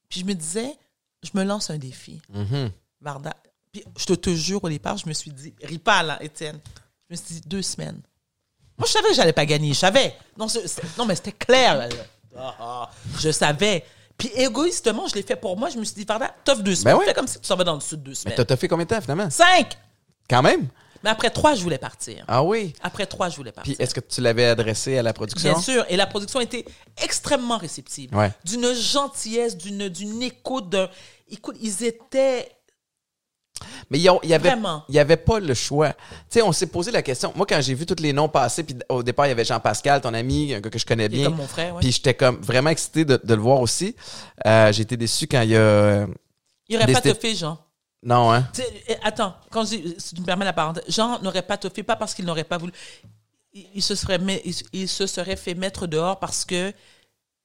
puis 0.10 0.20
je 0.22 0.26
me 0.26 0.34
disais, 0.34 0.76
je 1.24 1.30
me 1.34 1.44
lance 1.44 1.70
un 1.70 1.78
défi. 1.78 2.22
Mhm. 2.30 2.72
Varda. 3.02 3.34
Puis 3.72 3.84
je 3.98 4.06
te, 4.06 4.14
te 4.14 4.30
jure, 4.36 4.64
au 4.64 4.70
départ, 4.70 4.98
je 4.98 5.08
me 5.08 5.14
suis 5.14 5.32
dit, 5.32 5.54
ris 5.64 5.78
pas 5.80 6.04
là, 6.04 6.22
Étienne. 6.24 6.60
Je 7.10 7.14
me 7.14 7.18
suis 7.18 7.36
dit, 7.36 7.42
deux 7.48 7.62
semaines. 7.62 8.02
Moi, 8.78 8.88
je 8.88 8.92
savais 8.94 9.10
que 9.10 9.16
j'allais 9.16 9.34
pas 9.34 9.46
gagner. 9.46 9.70
Je 9.74 9.80
savais. 9.80 10.16
Non, 10.38 10.48
non 10.98 11.06
mais 11.06 11.16
c'était 11.16 11.32
clair. 11.34 11.78
là. 11.78 11.90
Ah, 12.36 12.56
ah. 12.60 12.92
je 13.20 13.32
savais. 13.32 13.86
Puis 14.18 14.30
égoïstement, 14.36 15.08
je 15.08 15.16
l'ai 15.16 15.24
fait 15.24 15.36
pour 15.36 15.58
moi. 15.58 15.70
Je 15.70 15.78
me 15.78 15.84
suis 15.84 15.96
dit, 15.96 16.06
Varda, 16.06 16.34
t'offres 16.44 16.62
deux 16.64 16.76
semaines. 16.76 16.96
Ben 16.96 17.00
ouais. 17.00 17.06
Fais 17.06 17.14
comme 17.14 17.28
si 17.28 17.40
tu 17.40 17.46
s'en 17.48 17.56
vas 17.56 17.64
dans 17.64 17.76
le 17.76 17.80
sud 17.82 18.02
deux 18.04 18.12
Mais 18.12 18.16
semaines. 18.16 18.36
t'as 18.38 18.46
t'as 18.46 18.58
fait 18.58 18.68
combien 18.68 18.86
de 18.86 18.90
temps 18.90 19.02
finalement? 19.02 19.30
Cinq! 19.30 19.78
Quand 20.30 20.42
même? 20.42 20.68
Mais 21.04 21.10
après 21.10 21.30
trois, 21.30 21.56
je 21.56 21.64
voulais 21.64 21.78
partir. 21.78 22.24
Ah 22.28 22.44
oui? 22.44 22.74
Après 22.82 23.06
trois, 23.06 23.30
je 23.30 23.36
voulais 23.36 23.52
partir. 23.52 23.74
Puis 23.76 23.84
est-ce 23.84 23.94
que 23.96 24.00
tu 24.00 24.22
l'avais 24.22 24.46
adressé 24.46 24.98
à 24.98 25.04
la 25.04 25.14
production? 25.14 25.52
Bien 25.52 25.62
sûr. 25.62 25.86
Et 25.90 25.96
la 25.98 26.06
production 26.08 26.40
était 26.40 26.66
extrêmement 27.02 27.58
réceptive. 27.58 28.14
Ouais. 28.16 28.32
D'une 28.46 28.74
gentillesse, 28.74 29.58
d'une, 29.58 29.90
d'une 29.90 30.22
écoute. 30.22 30.70
d'un- 30.70 30.90
Écoute, 31.30 31.56
ils 31.62 31.84
étaient 31.86 32.50
Mais 33.92 34.00
il 34.00 34.02
y 34.02 34.10
a- 34.10 34.18
il 34.24 34.30
y 34.30 34.34
avait, 34.34 34.50
y 34.90 34.98
avait 35.00 35.18
pas 35.18 35.40
le 35.40 35.54
choix. 35.54 35.90
Tu 35.94 35.96
sais, 36.30 36.42
on 36.42 36.52
s'est 36.52 36.66
posé 36.68 36.90
la 36.92 37.02
question. 37.04 37.32
Moi, 37.36 37.46
quand 37.48 37.62
j'ai 37.62 37.74
vu 37.76 37.86
tous 37.86 38.02
les 38.02 38.12
noms 38.12 38.28
passer, 38.28 38.64
puis 38.64 38.76
au 38.90 39.04
départ, 39.04 39.28
il 39.28 39.30
y 39.30 39.32
avait 39.34 39.46
Jean-Pascal, 39.46 40.02
ton 40.02 40.14
ami, 40.16 40.54
un 40.54 40.60
gars 40.62 40.70
que 40.72 40.80
je 40.80 40.86
connais 40.86 41.10
bien. 41.10 41.26
comme 41.26 41.36
mon 41.36 41.48
frère. 41.48 41.76
ouais. 41.76 41.82
Puis 41.82 41.92
j'étais 41.92 42.14
comme 42.16 42.42
vraiment 42.42 42.70
excité 42.72 43.06
de, 43.06 43.20
de 43.24 43.34
le 43.36 43.42
voir 43.42 43.60
aussi. 43.62 43.96
Euh, 44.48 44.72
j'ai 44.72 44.82
été 44.82 44.98
déçu 44.98 45.28
quand 45.28 45.42
il 45.42 45.52
y 45.52 45.56
a. 45.56 45.60
euh, 45.60 46.08
il 46.70 46.80
n'aurait 46.80 46.92
pas 46.94 47.02
te 47.02 47.14
fait, 47.14 47.36
Jean. 47.36 47.60
Non, 48.04 48.32
hein? 48.34 48.48
Eh, 48.88 48.96
attends, 49.04 49.36
quand 49.52 49.64
je, 49.66 49.78
si 49.98 50.16
tu 50.16 50.22
me 50.22 50.26
permets 50.26 50.46
la 50.46 50.54
parenthèse, 50.54 50.84
Jean 50.88 51.20
n'aurait 51.22 51.44
pas 51.44 51.58
toffé, 51.58 51.84
pas 51.84 51.96
parce 51.96 52.14
qu'il 52.16 52.26
n'aurait 52.26 52.44
pas 52.44 52.58
voulu. 52.58 52.72
Il, 53.54 53.66
il 53.76 53.82
se 53.84 53.94
serait 53.96 54.18
mis- 54.18 54.42
il, 54.44 54.56
il 54.74 54.88
se 54.88 55.06
serait 55.06 55.36
fait 55.36 55.54
mettre 55.54 55.86
dehors 55.88 56.20
parce 56.20 56.44
que 56.46 56.74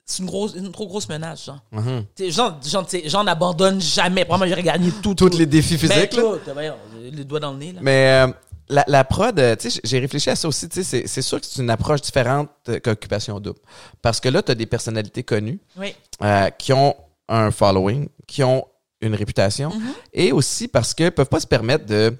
c'est 0.04 0.20
une, 0.22 0.26
grosse, 0.28 0.54
une 0.54 0.70
trop 0.72 0.86
grosse 0.86 1.09
menace, 1.09 1.44
Jean. 1.46 1.61
Mhm. 1.72 2.04
Jean, 2.30 2.59
Jean, 3.04 3.24
n'abandonne 3.24 3.80
jamais. 3.80 4.24
Vraiment, 4.24 4.44
il 4.44 4.52
aurait 4.52 4.62
gagné 4.62 4.90
tout. 5.02 5.14
Tous 5.14 5.36
les 5.36 5.46
défis 5.46 5.76
Ben, 5.76 5.90
physiques. 5.90 6.14
là? 6.14 6.22
tout, 6.22 6.52
voyons, 6.54 6.76
les 7.02 7.24
doigts 7.24 7.40
dans 7.40 7.52
le 7.52 7.59
nez, 7.59 7.72
là. 7.72 7.80
Mais 7.82 8.24
euh, 8.26 8.32
la, 8.68 8.84
la 8.86 9.04
prod, 9.04 9.38
euh, 9.38 9.57
j'ai 9.84 9.98
réfléchi 9.98 10.30
à 10.30 10.36
ça 10.36 10.46
aussi. 10.48 10.68
C'est- 10.70 11.22
sûr 11.22 11.40
que 11.40 11.46
c'est 11.46 11.61
une 11.61 11.70
approche 11.70 12.00
différente 12.02 12.48
euh, 12.68 12.78
qu'Occupation 12.80 13.40
Double. 13.40 13.59
Parce 14.00 14.20
que 14.20 14.28
là, 14.30 14.42
tu 14.42 14.52
as 14.52 14.54
des 14.54 14.66
personnalités 14.66 15.22
connues 15.24 15.59
Oui. 15.76 15.94
euh, 16.22 16.50
qui 16.50 16.72
ont 16.72 16.94
un 17.28 17.50
following, 17.50 18.09
qui 18.28 18.42
ont 18.44 18.64
une 19.01 19.14
réputation, 19.14 19.70
Mm-hmm. 19.70 19.94
et 20.14 20.32
aussi 20.32 20.68
parce 20.68 20.94
qu'ils 20.94 21.12
peuvent 21.12 21.28
pas 21.28 21.40
se 21.40 21.47
permettre 21.47 21.84
de 21.86 22.16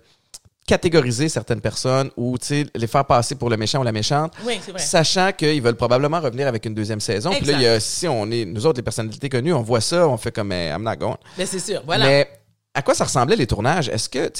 catégoriser 0.66 1.29
certaines 1.29 1.61
personnes 1.61 2.11
ou 2.16 2.37
tu 2.39 2.47
sais, 2.47 2.66
les 2.74 2.87
faire 2.89 3.05
passer 3.05 3.37
pour 3.37 3.49
le 3.51 3.57
méchant 3.57 3.81
ou 3.81 3.85
la 3.85 3.93
méchante, 3.93 4.33
Oui, 4.45 4.59
c'est 4.61 4.72
vrai. 4.72 4.81
sachant 4.81 5.31
qu'ils 5.33 5.62
veulent 5.62 5.77
probablement 5.77 6.20
revenir 6.20 6.49
avec 6.49 6.66
une 6.66 6.74
deuxième 6.74 6.99
saison. 7.01 7.31
Puis 7.31 7.47
là, 7.47 7.61
y 7.61 7.66
a, 7.66 7.79
si 7.79 8.09
on 8.09 8.29
est, 8.33 8.45
nous 8.45 8.66
autres, 8.66 8.79
les 8.79 8.83
personnalités 8.83 9.29
connues, 9.29 9.53
on 9.53 9.62
voit 9.62 9.81
ça, 9.81 10.09
on 10.09 10.16
fait 10.16 10.33
comme, 10.33 10.51
eh, 10.53 10.70
I'm 10.70 10.83
not 10.83 10.97
going. 10.97 11.16
Mais 11.39 11.47
c'est 11.47 11.61
sûr, 11.61 11.83
voilà. 11.87 12.07
Mais 12.07 12.29
à 12.74 12.83
quoi 12.83 12.95
ça 12.95 13.05
ressemblait 13.05 13.37
les 13.37 13.47
tournages? 13.47 13.89
Est-ce 13.89 14.09
que, 14.09 14.31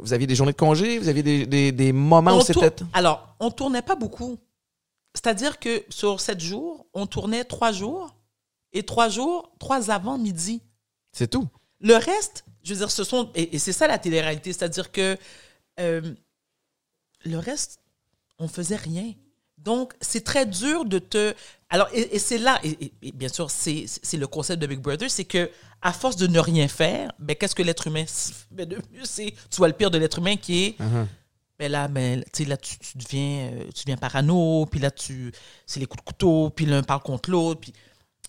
vous 0.00 0.12
aviez 0.12 0.28
des 0.28 0.36
journées 0.36 0.52
de 0.52 0.56
congé, 0.56 0.98
vous 1.00 1.08
aviez 1.08 1.24
des, 1.24 1.44
des, 1.44 1.72
des 1.72 1.92
moments 1.92 2.34
On 2.36 2.38
où 2.38 2.42
c'était... 2.42 2.70
Alors, 2.92 3.34
on 3.40 3.50
tournait 3.50 3.82
pas 3.82 3.96
beaucoup. 3.96 4.38
C'est-à-dire 5.12 5.58
que 5.58 5.82
sur 5.88 6.20
sept 6.20 6.40
jours, 6.40 6.86
on 6.94 7.06
tournait 7.06 7.42
trois 7.44 7.72
jours 7.72 8.14
et 8.72 8.84
trois 8.84 9.08
jours, 9.08 9.52
trois 9.58 9.90
avant 9.90 10.18
midi. 10.18 10.62
C'est 11.12 11.28
tout. 11.28 11.48
Le 11.84 11.94
reste, 11.96 12.44
je 12.64 12.72
veux 12.72 12.78
dire, 12.78 12.90
ce 12.90 13.04
sont. 13.04 13.30
Et, 13.34 13.54
et 13.54 13.58
c'est 13.58 13.72
ça 13.72 13.86
la 13.86 13.98
télé-réalité, 13.98 14.52
c'est-à-dire 14.52 14.90
que 14.90 15.16
euh, 15.78 16.14
le 17.24 17.38
reste, 17.38 17.78
on 18.38 18.48
faisait 18.48 18.76
rien. 18.76 19.12
Donc, 19.58 19.92
c'est 20.00 20.24
très 20.24 20.46
dur 20.46 20.86
de 20.86 20.98
te. 20.98 21.34
Alors, 21.68 21.88
et, 21.92 22.16
et 22.16 22.18
c'est 22.18 22.38
là, 22.38 22.58
et, 22.64 22.92
bien 23.12 23.28
sûr, 23.28 23.50
c'est 23.50 23.84
c'est 23.86 24.16
le 24.16 24.26
concept 24.26 24.60
de 24.60 24.66
Big 24.66 24.80
Brother, 24.80 25.10
c'est 25.10 25.24
que 25.24 25.50
à 25.82 25.92
force 25.92 26.16
de 26.16 26.26
ne 26.26 26.38
rien 26.38 26.68
faire, 26.68 27.12
ben, 27.18 27.36
qu'est-ce 27.36 27.54
que 27.54 27.62
l'être 27.62 27.86
humain 27.86 28.04
fait 28.06 28.66
de 28.66 28.76
mieux? 28.76 29.04
C'est, 29.04 29.34
tu 29.50 29.56
vois 29.58 29.68
le 29.68 29.74
pire 29.74 29.90
de 29.90 29.98
l'être 29.98 30.18
humain 30.18 30.36
qui 30.36 30.64
est. 30.64 30.76
Ben 31.58 31.70
là, 31.70 31.86
ben, 31.86 32.24
tu 32.32 32.42
sais, 32.42 32.48
là, 32.48 32.56
tu, 32.56 32.76
tu 32.78 32.98
deviens, 32.98 33.50
euh, 33.52 33.64
tu 33.72 33.84
deviens 33.84 33.96
parano, 33.96 34.66
puis 34.66 34.80
là, 34.80 34.90
tu, 34.90 35.30
c'est 35.66 35.78
les 35.78 35.86
coups 35.86 36.02
de 36.02 36.06
couteau, 36.06 36.50
puis 36.50 36.66
l'un 36.66 36.82
parle 36.82 37.02
contre 37.02 37.30
l'autre. 37.30 37.60
Puis... 37.60 37.72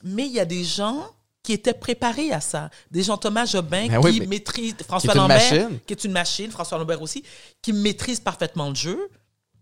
Mais 0.03 0.27
il 0.27 0.31
y 0.31 0.39
a 0.39 0.45
des 0.45 0.63
gens 0.63 1.09
qui 1.45 1.53
étaient 1.53 1.73
préparés 1.73 2.31
à 2.31 2.41
ça. 2.41 2.69
Des 2.89 3.03
gens, 3.03 3.17
Thomas 3.17 3.45
Jobin, 3.45 3.87
Ben 3.87 3.99
qui 4.01 4.05
oui, 4.05 4.19
mais- 4.21 4.25
maîtrise, 4.27 4.75
François 4.87 5.13
qui 5.13 5.17
Lambert, 5.19 5.37
machine. 5.37 5.79
qui 5.85 5.93
est 5.93 6.03
une 6.03 6.11
machine, 6.11 6.49
François 6.51 6.77
Lambert 6.79 7.01
aussi, 7.01 7.23
qui 7.61 7.71
maîtrise 7.71 8.19
parfaitement 8.19 8.69
le 8.69 8.75
jeu. 8.75 8.99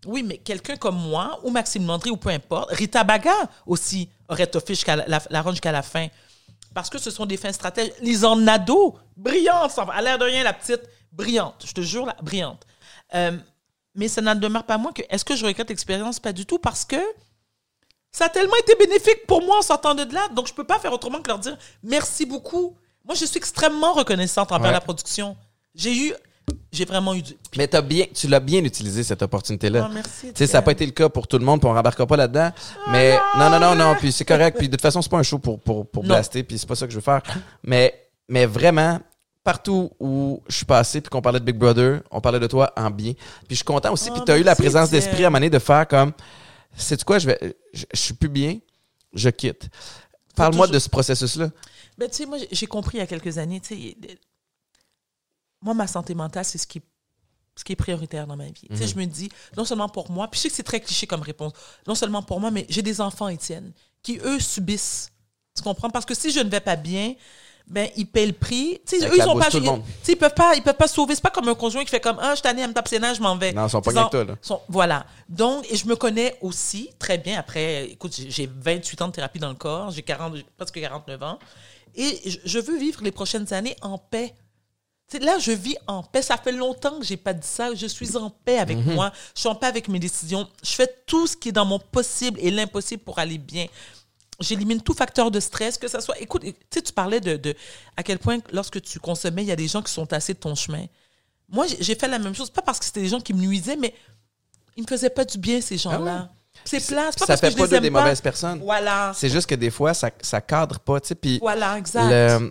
Oui, 0.06 0.22
mais 0.22 0.38
quelqu'un 0.38 0.76
comme 0.76 0.96
moi, 0.96 1.38
ou 1.44 1.50
Maxime 1.50 1.86
Landry, 1.86 2.10
ou 2.10 2.16
peu 2.16 2.30
importe, 2.30 2.70
Rita 2.72 3.04
Baga 3.04 3.34
aussi 3.66 4.08
aurait 4.28 4.46
toffé 4.46 4.74
jusqu'à 4.74 4.96
la, 4.96 5.06
la, 5.30 5.50
jusqu'à 5.50 5.72
la 5.72 5.82
fin. 5.82 6.08
Parce 6.74 6.88
que 6.90 6.98
ce 6.98 7.10
sont 7.10 7.26
des 7.26 7.36
fins 7.36 7.52
stratèges. 7.52 7.92
Lisanne 8.00 8.44
Nadeau, 8.44 8.98
brillante, 9.16 9.78
à 9.78 10.02
l'air 10.02 10.18
de 10.18 10.24
rien, 10.24 10.42
la 10.42 10.52
petite, 10.54 10.80
brillante. 11.12 11.64
Je 11.66 11.72
te 11.72 11.80
jure, 11.82 12.06
là, 12.06 12.16
brillante. 12.22 12.66
Euh, 13.14 13.36
mais 13.94 14.08
ça 14.08 14.20
n'en 14.20 14.34
demeure 14.34 14.64
pas 14.64 14.76
moins 14.78 14.92
que, 14.92 15.02
est-ce 15.08 15.24
que 15.24 15.36
je 15.36 15.44
regrette 15.46 15.68
l'expérience? 15.68 16.18
Pas 16.18 16.32
du 16.32 16.46
tout, 16.46 16.58
parce 16.58 16.84
que 16.84 16.96
ça 18.16 18.26
a 18.26 18.28
tellement 18.28 18.54
été 18.62 18.76
bénéfique 18.76 19.26
pour 19.26 19.42
moi 19.42 19.58
en 19.58 19.62
sortant 19.62 19.92
de 19.94 20.02
là. 20.14 20.28
Donc, 20.34 20.46
je 20.46 20.54
peux 20.54 20.62
pas 20.64 20.78
faire 20.78 20.92
autrement 20.92 21.18
que 21.20 21.26
leur 21.28 21.38
dire 21.40 21.56
merci 21.82 22.24
beaucoup. 22.24 22.76
Moi, 23.04 23.16
je 23.16 23.24
suis 23.24 23.38
extrêmement 23.38 23.92
reconnaissante 23.92 24.52
envers 24.52 24.68
Ouais. 24.68 24.72
la 24.72 24.80
production. 24.80 25.36
J'ai 25.74 25.92
eu, 25.94 26.14
j'ai 26.70 26.84
vraiment 26.84 27.12
eu 27.14 27.22
du. 27.22 27.36
Mais 27.56 27.66
t'as 27.66 27.80
bien, 27.82 28.04
tu 28.14 28.28
l'as 28.28 28.38
bien 28.38 28.62
utilisé, 28.62 29.02
cette 29.02 29.20
opportunité-là. 29.22 29.86
Oh, 29.88 29.92
merci, 29.92 30.28
Tu 30.28 30.32
sais, 30.36 30.46
ça 30.46 30.58
n'a 30.58 30.62
pas 30.62 30.70
été 30.72 30.86
le 30.86 30.92
cas 30.92 31.08
pour 31.08 31.26
tout 31.26 31.38
le 31.38 31.44
monde, 31.44 31.58
puis 31.60 31.68
on 31.68 31.74
rembarquera 31.74 32.06
pas 32.06 32.16
là-dedans. 32.16 32.52
Mais 32.92 33.18
non, 33.36 33.50
non, 33.50 33.58
non, 33.58 33.74
non, 33.74 33.94
puis 33.98 34.12
c'est 34.12 34.24
correct. 34.24 34.56
Puis 34.58 34.68
de 34.68 34.72
toute 34.76 34.80
façon, 34.82 35.02
c'est 35.02 35.10
pas 35.10 35.18
un 35.18 35.22
show 35.24 35.38
pour, 35.38 35.58
pour, 35.58 35.84
pour 35.84 36.04
blaster, 36.04 36.44
puis 36.44 36.56
c'est 36.56 36.68
pas 36.68 36.76
ça 36.76 36.86
que 36.86 36.92
je 36.92 36.98
veux 36.98 37.02
faire. 37.02 37.20
Mais, 37.64 38.00
mais 38.28 38.46
vraiment, 38.46 39.00
partout 39.42 39.90
où 39.98 40.40
je 40.48 40.54
suis 40.56 40.64
passé, 40.64 41.00
puis 41.00 41.10
qu'on 41.10 41.20
parlait 41.20 41.40
de 41.40 41.44
Big 41.44 41.56
Brother, 41.56 42.00
on 42.12 42.20
parlait 42.20 42.40
de 42.40 42.46
toi 42.46 42.72
en 42.76 42.90
bien. 42.90 43.12
Puis 43.12 43.50
je 43.50 43.54
suis 43.56 43.64
content 43.64 43.92
aussi, 43.92 44.08
Oh, 44.10 44.14
puis 44.14 44.22
tu 44.24 44.32
as 44.32 44.38
eu 44.38 44.44
la 44.44 44.54
présence 44.54 44.88
d'esprit 44.88 45.24
à 45.24 45.26
un 45.26 45.30
moment 45.30 45.38
donné 45.40 45.50
de 45.50 45.58
faire 45.58 45.86
comme, 45.88 46.12
sais-tu 46.76 47.04
quoi, 47.04 47.18
je, 47.18 47.26
vais, 47.28 47.56
je, 47.72 47.84
je 47.92 48.00
suis 48.00 48.14
plus 48.14 48.28
bien, 48.28 48.58
je 49.12 49.28
quitte. 49.30 49.68
Parle-moi 50.36 50.66
toujours- 50.66 50.74
de 50.74 50.78
ce 50.80 50.88
processus-là. 50.88 51.50
Ben, 51.98 52.10
tu 52.10 52.16
sais, 52.16 52.26
moi, 52.26 52.38
j'ai- 52.50 52.66
compris 52.66 52.98
il 52.98 53.00
y 53.00 53.04
a 53.04 53.06
quelques 53.06 53.38
années, 53.38 53.60
tu 53.60 53.68
sais, 53.76 53.96
moi, 55.62 55.74
ma 55.74 55.86
santé 55.86 56.14
mentale, 56.14 56.44
c'est 56.44 56.58
ce 56.58 56.66
qui, 56.66 56.82
ce 57.56 57.64
qui 57.64 57.72
est 57.72 57.76
prioritaire 57.76 58.26
dans 58.26 58.36
ma 58.36 58.46
vie. 58.46 58.66
Tu 58.68 58.76
sais, 58.76 58.86
je 58.86 58.96
me 58.96 59.04
dis, 59.06 59.30
non 59.56 59.64
seulement 59.64 59.88
pour 59.88 60.10
moi, 60.10 60.28
puis 60.28 60.38
je 60.38 60.42
sais 60.42 60.48
que 60.50 60.54
c'est 60.56 60.62
très 60.64 60.80
cliché 60.80 61.06
comme 61.06 61.22
réponse, 61.22 61.52
non 61.86 61.94
seulement 61.94 62.22
pour 62.22 62.40
moi, 62.40 62.50
mais 62.50 62.66
j'ai 62.68 62.82
des 62.82 63.00
enfants, 63.00 63.28
Étienne, 63.28 63.72
qui, 64.02 64.18
eux, 64.24 64.40
subissent. 64.40 65.10
Tu 65.56 65.62
comprends? 65.62 65.88
Parce 65.88 66.04
que 66.04 66.14
si 66.14 66.32
je 66.32 66.40
ne 66.40 66.48
vais 66.50 66.60
pas 66.60 66.74
bien, 66.76 67.14
ben, 67.66 67.88
ils 67.96 68.06
paient 68.06 68.26
le 68.26 68.32
prix. 68.34 68.74
Eux, 68.92 68.96
ils 69.16 69.22
ont 69.22 69.32
bourse, 69.34 69.48
pas... 69.50 69.58
ils- 69.58 70.10
ils 70.12 70.16
peuvent 70.16 70.34
pas, 70.34 70.54
ils 70.54 70.62
peuvent 70.62 70.76
pas 70.76 70.86
sauver. 70.86 71.14
C'est 71.14 71.22
pas 71.22 71.30
comme 71.30 71.48
un 71.48 71.54
conjoint 71.54 71.82
qui 71.82 71.90
fait 71.90 72.00
comme, 72.00 72.18
ah, 72.20 72.34
je 72.34 72.42
ai, 72.46 72.60
elle 72.60 72.68
me 72.68 72.74
tape 72.74 72.88
ses 72.88 72.98
je 72.98 73.22
m'en 73.22 73.36
vais. 73.36 73.52
Non, 73.52 73.66
ils 73.66 73.70
sont 73.70 73.80
pas 73.80 73.92
toi, 74.10 74.24
là. 74.24 74.36
sont- 74.42 74.60
voilà. 74.68 75.06
Donc, 75.28 75.64
et 75.72 75.76
je 75.76 75.86
me 75.86 75.96
connais 75.96 76.36
aussi 76.42 76.90
très 76.98 77.16
bien. 77.16 77.38
Après, 77.38 77.86
écoute, 77.86 78.14
j'ai- 78.14 78.30
j'ai 78.30 78.46
28 78.54 79.00
ans 79.02 79.08
de 79.08 79.12
thérapie 79.12 79.38
dans 79.38 79.48
le 79.48 79.54
corps, 79.54 79.90
j'ai 79.90 80.02
40, 80.02 80.36
j'ai 80.36 80.46
presque 80.56 80.78
49 80.78 81.22
ans. 81.22 81.38
Et 81.94 82.20
je- 82.28 82.38
je 82.44 82.58
veux 82.58 82.76
vivre 82.76 83.02
les 83.02 83.12
prochaines 83.12 83.50
années 83.54 83.76
en 83.80 83.96
paix. 83.98 84.34
Tu 85.10 85.18
sais, 85.18 85.22
là, 85.24 85.38
je 85.38 85.52
vis 85.52 85.76
en 85.86 86.02
paix. 86.02 86.22
Ça 86.22 86.36
fait 86.36 86.52
longtemps 86.52 86.98
que 86.98 87.04
j'ai 87.04 87.16
pas 87.18 87.32
dit 87.32 87.46
ça. 87.46 87.74
Je 87.74 87.86
suis 87.86 88.16
en 88.16 88.30
paix 88.30 88.58
avec 88.58 88.76
Mhm. 88.78 88.94
moi. 88.94 89.12
Je 89.34 89.40
suis 89.40 89.48
en 89.48 89.54
paix 89.54 89.66
avec 89.68 89.88
mes 89.88 89.98
décisions. 89.98 90.46
Je 90.62 90.72
fais 90.72 90.88
tout 91.06 91.26
ce 91.26 91.36
qui 91.36 91.50
est 91.50 91.52
dans 91.52 91.64
mon 91.66 91.78
possible 91.78 92.38
et 92.42 92.50
l'impossible 92.50 93.02
pour 93.02 93.18
aller 93.18 93.38
bien. 93.38 93.66
J'élimine 94.40 94.80
tout 94.82 94.94
facteur 94.94 95.30
de 95.30 95.38
stress, 95.40 95.78
que 95.78 95.86
ça 95.88 96.00
soit. 96.00 96.18
Écoute, 96.20 96.42
tu 96.42 96.54
sais, 96.72 96.82
tu 96.82 96.92
parlais 96.92 97.20
de, 97.20 97.36
de 97.36 97.54
à 97.96 98.02
quel 98.02 98.18
point, 98.18 98.38
lorsque 98.52 98.80
tu 98.82 98.98
consommais, 98.98 99.42
il 99.42 99.48
y 99.48 99.52
a 99.52 99.56
des 99.56 99.68
gens 99.68 99.80
qui 99.82 99.92
sont 99.92 100.06
tassés 100.06 100.34
de 100.34 100.38
ton 100.38 100.54
chemin. 100.54 100.86
Moi, 101.48 101.66
j'ai- 101.80 101.94
fait 101.94 102.08
la 102.08 102.18
même 102.18 102.34
chose, 102.34 102.50
pas 102.50 102.62
parce 102.62 102.78
que 102.80 102.84
c'était 102.84 103.02
des 103.02 103.08
gens 103.08 103.20
qui 103.20 103.32
me 103.32 103.40
nuisaient, 103.40 103.76
mais 103.76 103.94
ils 104.76 104.82
me 104.82 104.88
faisaient 104.88 105.10
pas 105.10 105.24
du 105.24 105.38
bien, 105.38 105.60
ces 105.60 105.78
gens-là. 105.78 106.30
C'est 106.64 106.84
plat, 106.84 107.10
c'est 107.10 107.18
pas 107.20 107.26
Ça 107.26 107.26
parce 107.26 107.40
que 107.42 107.46
fait 107.46 107.52
je 107.52 107.56
pas 107.58 107.66
d'eux 107.68 107.80
des 107.80 107.90
pas. 107.90 108.00
mauvaises 108.00 108.20
personnes. 108.20 108.60
Voilà. 108.60 109.12
C'est 109.14 109.28
juste 109.28 109.46
que 109.48 109.54
des 109.54 109.70
fois, 109.70 109.92
ça, 109.94 110.10
ça 110.20 110.40
cadre 110.40 110.78
pas, 110.80 111.00
tu 111.00 111.08
sais, 111.08 111.14
puis... 111.14 111.38
Voilà, 111.40 111.78
exact. 111.78 112.08
Le- 112.10 112.50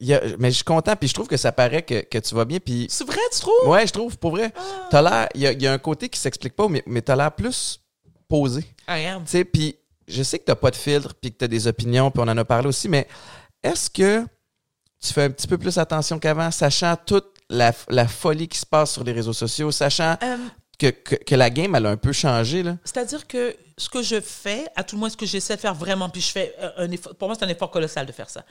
il 0.00 0.06
y 0.08 0.14
a- 0.14 0.22
mais 0.38 0.50
je 0.50 0.56
suis 0.56 0.64
content, 0.64 0.94
puis 0.96 1.08
je 1.08 1.14
trouve 1.14 1.26
que 1.28 1.36
ça 1.36 1.52
paraît 1.52 1.82
que, 1.82 2.00
que 2.02 2.18
tu 2.18 2.34
vas 2.34 2.44
bien, 2.44 2.58
puis 2.58 2.86
C'est 2.90 3.04
vrai, 3.06 3.18
tu 3.32 3.40
trouves? 3.40 3.68
ouais, 3.68 3.86
je 3.86 3.92
trouve, 3.92 4.16
pour 4.18 4.32
vrai, 4.32 4.52
t'as 4.90 5.02
l'air, 5.02 5.28
il 5.34 5.40
y 5.40 5.46
a, 5.46 5.52
il 5.52 5.62
y 5.62 5.66
a 5.66 5.72
un 5.72 5.78
côté 5.78 6.08
qui 6.08 6.18
s'explique 6.18 6.54
pas, 6.54 6.68
mais, 6.68 6.82
mais 6.86 7.02
t'as 7.02 7.16
l'air 7.16 7.32
plus 7.32 7.80
posé, 8.28 8.64
am. 8.86 9.24
tu 9.24 9.30
sais, 9.30 9.44
puis 9.44 9.76
je 10.08 10.22
sais 10.22 10.38
que 10.38 10.44
t'as 10.44 10.54
pas 10.54 10.70
de 10.70 10.76
filtre, 10.76 11.14
puis 11.14 11.32
que 11.32 11.36
t'as 11.38 11.48
des 11.48 11.66
opinions, 11.66 12.10
puis 12.10 12.20
on 12.24 12.28
en 12.28 12.36
a 12.36 12.44
parlé 12.44 12.68
aussi, 12.68 12.88
mais 12.88 13.06
est-ce 13.62 13.90
que 13.90 14.24
tu 15.00 15.12
fais 15.12 15.24
un 15.24 15.30
petit 15.30 15.46
peu 15.46 15.58
plus 15.58 15.78
attention 15.78 16.18
qu'avant, 16.18 16.50
sachant 16.50 16.96
toute 16.96 17.26
la, 17.50 17.72
la 17.88 18.06
folie 18.08 18.48
qui 18.48 18.58
se 18.58 18.66
passe 18.66 18.92
sur 18.92 19.04
les 19.04 19.12
réseaux 19.12 19.32
sociaux, 19.32 19.70
sachant 19.70 20.16
Euh, 20.22 20.36
que, 20.78 20.90
que, 20.90 21.14
que 21.16 21.34
la 21.34 21.50
game, 21.50 21.74
elle 21.74 21.86
a 21.86 21.90
un 21.90 21.96
peu 21.96 22.12
changé? 22.12 22.62
C'est-à-dire 22.84 23.26
que 23.26 23.56
ce 23.76 23.88
que 23.88 24.02
je 24.02 24.20
fais, 24.20 24.66
à 24.76 24.84
tout 24.84 24.94
le 24.96 25.00
moins 25.00 25.10
ce 25.10 25.16
que 25.16 25.26
j'essaie 25.26 25.56
de 25.56 25.60
faire 25.60 25.74
vraiment, 25.74 26.08
puis 26.08 26.20
je 26.20 26.30
fais 26.30 26.54
euh, 26.60 26.70
un 26.78 26.90
effort, 26.90 27.14
pour 27.16 27.28
moi 27.28 27.36
c'est 27.38 27.44
un 27.44 27.48
effort 27.48 27.70
colossal 27.70 28.06
de 28.06 28.12
faire 28.12 28.30
ça. 28.30 28.44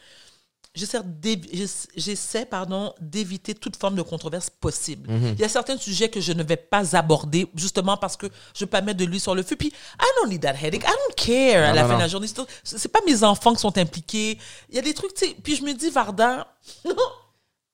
J'essaie, 0.76 2.46
pardon, 2.46 2.94
d'éviter 3.02 3.56
toute 3.56 3.76
forme 3.76 3.96
de 3.96 4.02
controverse 4.02 4.50
possible. 4.50 5.10
Il 5.10 5.40
y 5.40 5.44
a 5.44 5.50
certains 5.50 5.78
sujets 5.78 6.10
que 6.10 6.22
je 6.22 6.32
ne 6.34 6.44
vais 6.44 6.56
pas 6.58 6.96
aborder, 6.96 7.48
justement 7.56 7.98
parce 7.98 8.16
que 8.16 8.28
je 8.54 8.66
veux 8.66 8.70
pas 8.70 8.82
mettre 8.82 9.00
de 9.00 9.06
l'huile 9.06 9.20
sur 9.20 9.34
le 9.34 9.44
feu. 9.44 9.56
Puis, 9.56 9.70
I 9.70 10.06
don't 10.22 10.30
need 10.30 10.42
that 10.42 10.54
headache. 10.54 10.84
I 10.84 10.86
don't 10.86 11.16
care 11.16 11.64
à 11.64 11.70
Non, 11.70 11.76
la 11.76 11.82
non, 11.84 11.88
fin 11.90 11.96
de 11.96 12.02
la 12.02 12.08
journée. 12.08 12.28
C'est 12.64 12.92
pas 12.92 13.00
mes 13.08 13.24
enfants 13.24 13.54
qui 13.54 13.62
sont 13.62 13.78
impliqués. 13.78 14.38
Il 14.70 14.76
y 14.76 14.80
a 14.80 14.82
des 14.82 14.94
trucs, 14.94 15.14
tu 15.14 15.26
sais. 15.26 15.36
Puis 15.44 15.56
je 15.56 15.64
me 15.64 15.74
dis, 15.74 15.90
Varda, 15.90 16.48
non, 16.86 16.96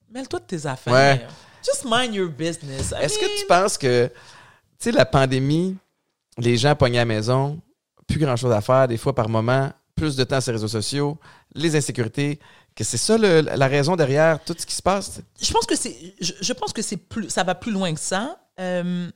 mêle-toi 0.10 0.40
de 0.40 0.46
tes 0.46 0.66
affaires. 0.66 0.94
Ouais. 0.94 1.28
Just 1.66 1.86
mind 1.86 2.14
your 2.14 2.30
business. 2.30 2.94
Est-ce 3.00 3.18
que 3.20 3.40
tu 3.40 3.46
penses 3.48 3.78
que, 3.78 4.08
tu 4.08 4.14
sais, 4.80 4.92
la 4.92 5.06
pandémie, 5.06 5.76
les 6.38 6.58
gens 6.58 6.76
pognés 6.76 7.00
à 7.00 7.02
la 7.02 7.06
maison, 7.06 7.60
plus 8.08 8.20
grand-chose 8.20 8.52
à 8.52 8.62
faire, 8.62 8.88
des 8.88 8.98
fois 8.98 9.14
par 9.16 9.30
moment, 9.30 9.72
plus 9.96 10.16
de 10.16 10.24
temps 10.24 10.42
sur 10.42 10.52
les 10.52 10.58
réseaux 10.58 10.68
sociaux, 10.68 11.18
les 11.56 11.76
insécurités, 11.76 12.40
que 12.76 12.84
c'est 12.84 12.98
ça 12.98 13.18
le- 13.18 13.42
la 13.42 13.68
raison 13.68 13.96
derrière 13.96 14.44
tout 14.44 14.56
ce 14.58 14.66
qui 14.66 14.76
se 14.76 14.82
passe? 14.82 15.20
je 15.42 15.52
pense 15.52 15.66
que 15.66 15.76
c'est 15.76 15.96
je, 16.20 16.34
je 16.42 16.54
pense 16.54 16.74
que 16.74 16.82
c'est 16.82 16.98
plus 16.98 17.30
ça 17.30 17.44
va 17.44 17.56
plus 17.56 17.72
loin 17.72 17.94
que 17.94 18.00
ça 18.00 18.38
Euh, 18.60 19.10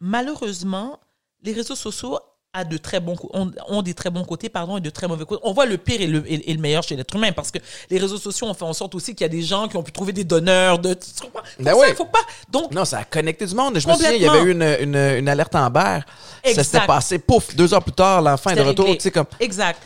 malheureusement 0.00 1.00
les 1.42 1.52
réseaux 1.52 1.74
sociaux 1.76 2.18
a 2.54 2.64
de 2.64 2.76
très 2.78 2.98
bons 2.98 3.14
ont, 3.34 3.50
ont 3.68 3.82
des 3.82 3.92
très 3.94 4.10
bons 4.10 4.24
côtés 4.24 4.48
pardon 4.48 4.78
et 4.78 4.80
de 4.80 4.90
très 4.90 5.06
mauvais 5.06 5.24
côtés 5.24 5.42
on 5.44 5.52
voit 5.52 5.66
le 5.66 5.76
pire 5.76 6.00
et 6.00 6.06
le, 6.06 6.24
et, 6.26 6.50
et 6.50 6.54
le 6.54 6.60
meilleur 6.60 6.82
chez 6.82 6.96
l'être 6.96 7.14
humain 7.14 7.32
parce 7.32 7.50
que 7.50 7.58
les 7.90 7.98
réseaux 7.98 8.16
sociaux 8.18 8.46
ont 8.46 8.54
fait 8.54 8.64
en 8.64 8.72
sorte 8.72 8.94
aussi 8.94 9.14
qu'il 9.14 9.24
y 9.24 9.26
a 9.26 9.28
des 9.28 9.42
gens 9.42 9.68
qui 9.68 9.76
ont 9.76 9.82
pu 9.82 9.92
trouver 9.92 10.12
des 10.12 10.24
donneurs 10.24 10.78
de 10.78 10.94
Ben 11.60 11.74
ça, 11.74 11.94
faut 11.94 12.04
pas 12.06 12.20
donc 12.48 12.72
Non, 12.72 12.84
ça 12.84 12.98
a 13.00 13.04
connecté 13.04 13.44
du 13.46 13.54
monde. 13.54 13.78
Je 13.78 13.86
me 13.86 13.92
souviens, 13.92 14.12
il 14.12 14.22
y 14.22 14.26
avait 14.28 14.42
eu 14.42 14.52
une, 14.52 14.62
une, 14.62 14.96
une 14.96 15.28
alerte 15.28 15.54
en 15.54 15.70
Ça 15.74 16.02
Exact. 16.44 16.62
s'était 16.64 16.86
passé, 16.86 17.18
pouf, 17.18 17.54
deux 17.54 17.74
heures 17.74 17.82
plus 17.82 17.92
tard, 17.92 18.22
l'enfant 18.22 18.50
est 18.50 18.56
de 18.56 18.62
retour, 18.62 18.86
réglé. 18.86 18.98
tu 18.98 19.02
sais, 19.02 19.10
comme... 19.10 19.26
Exact. 19.40 19.80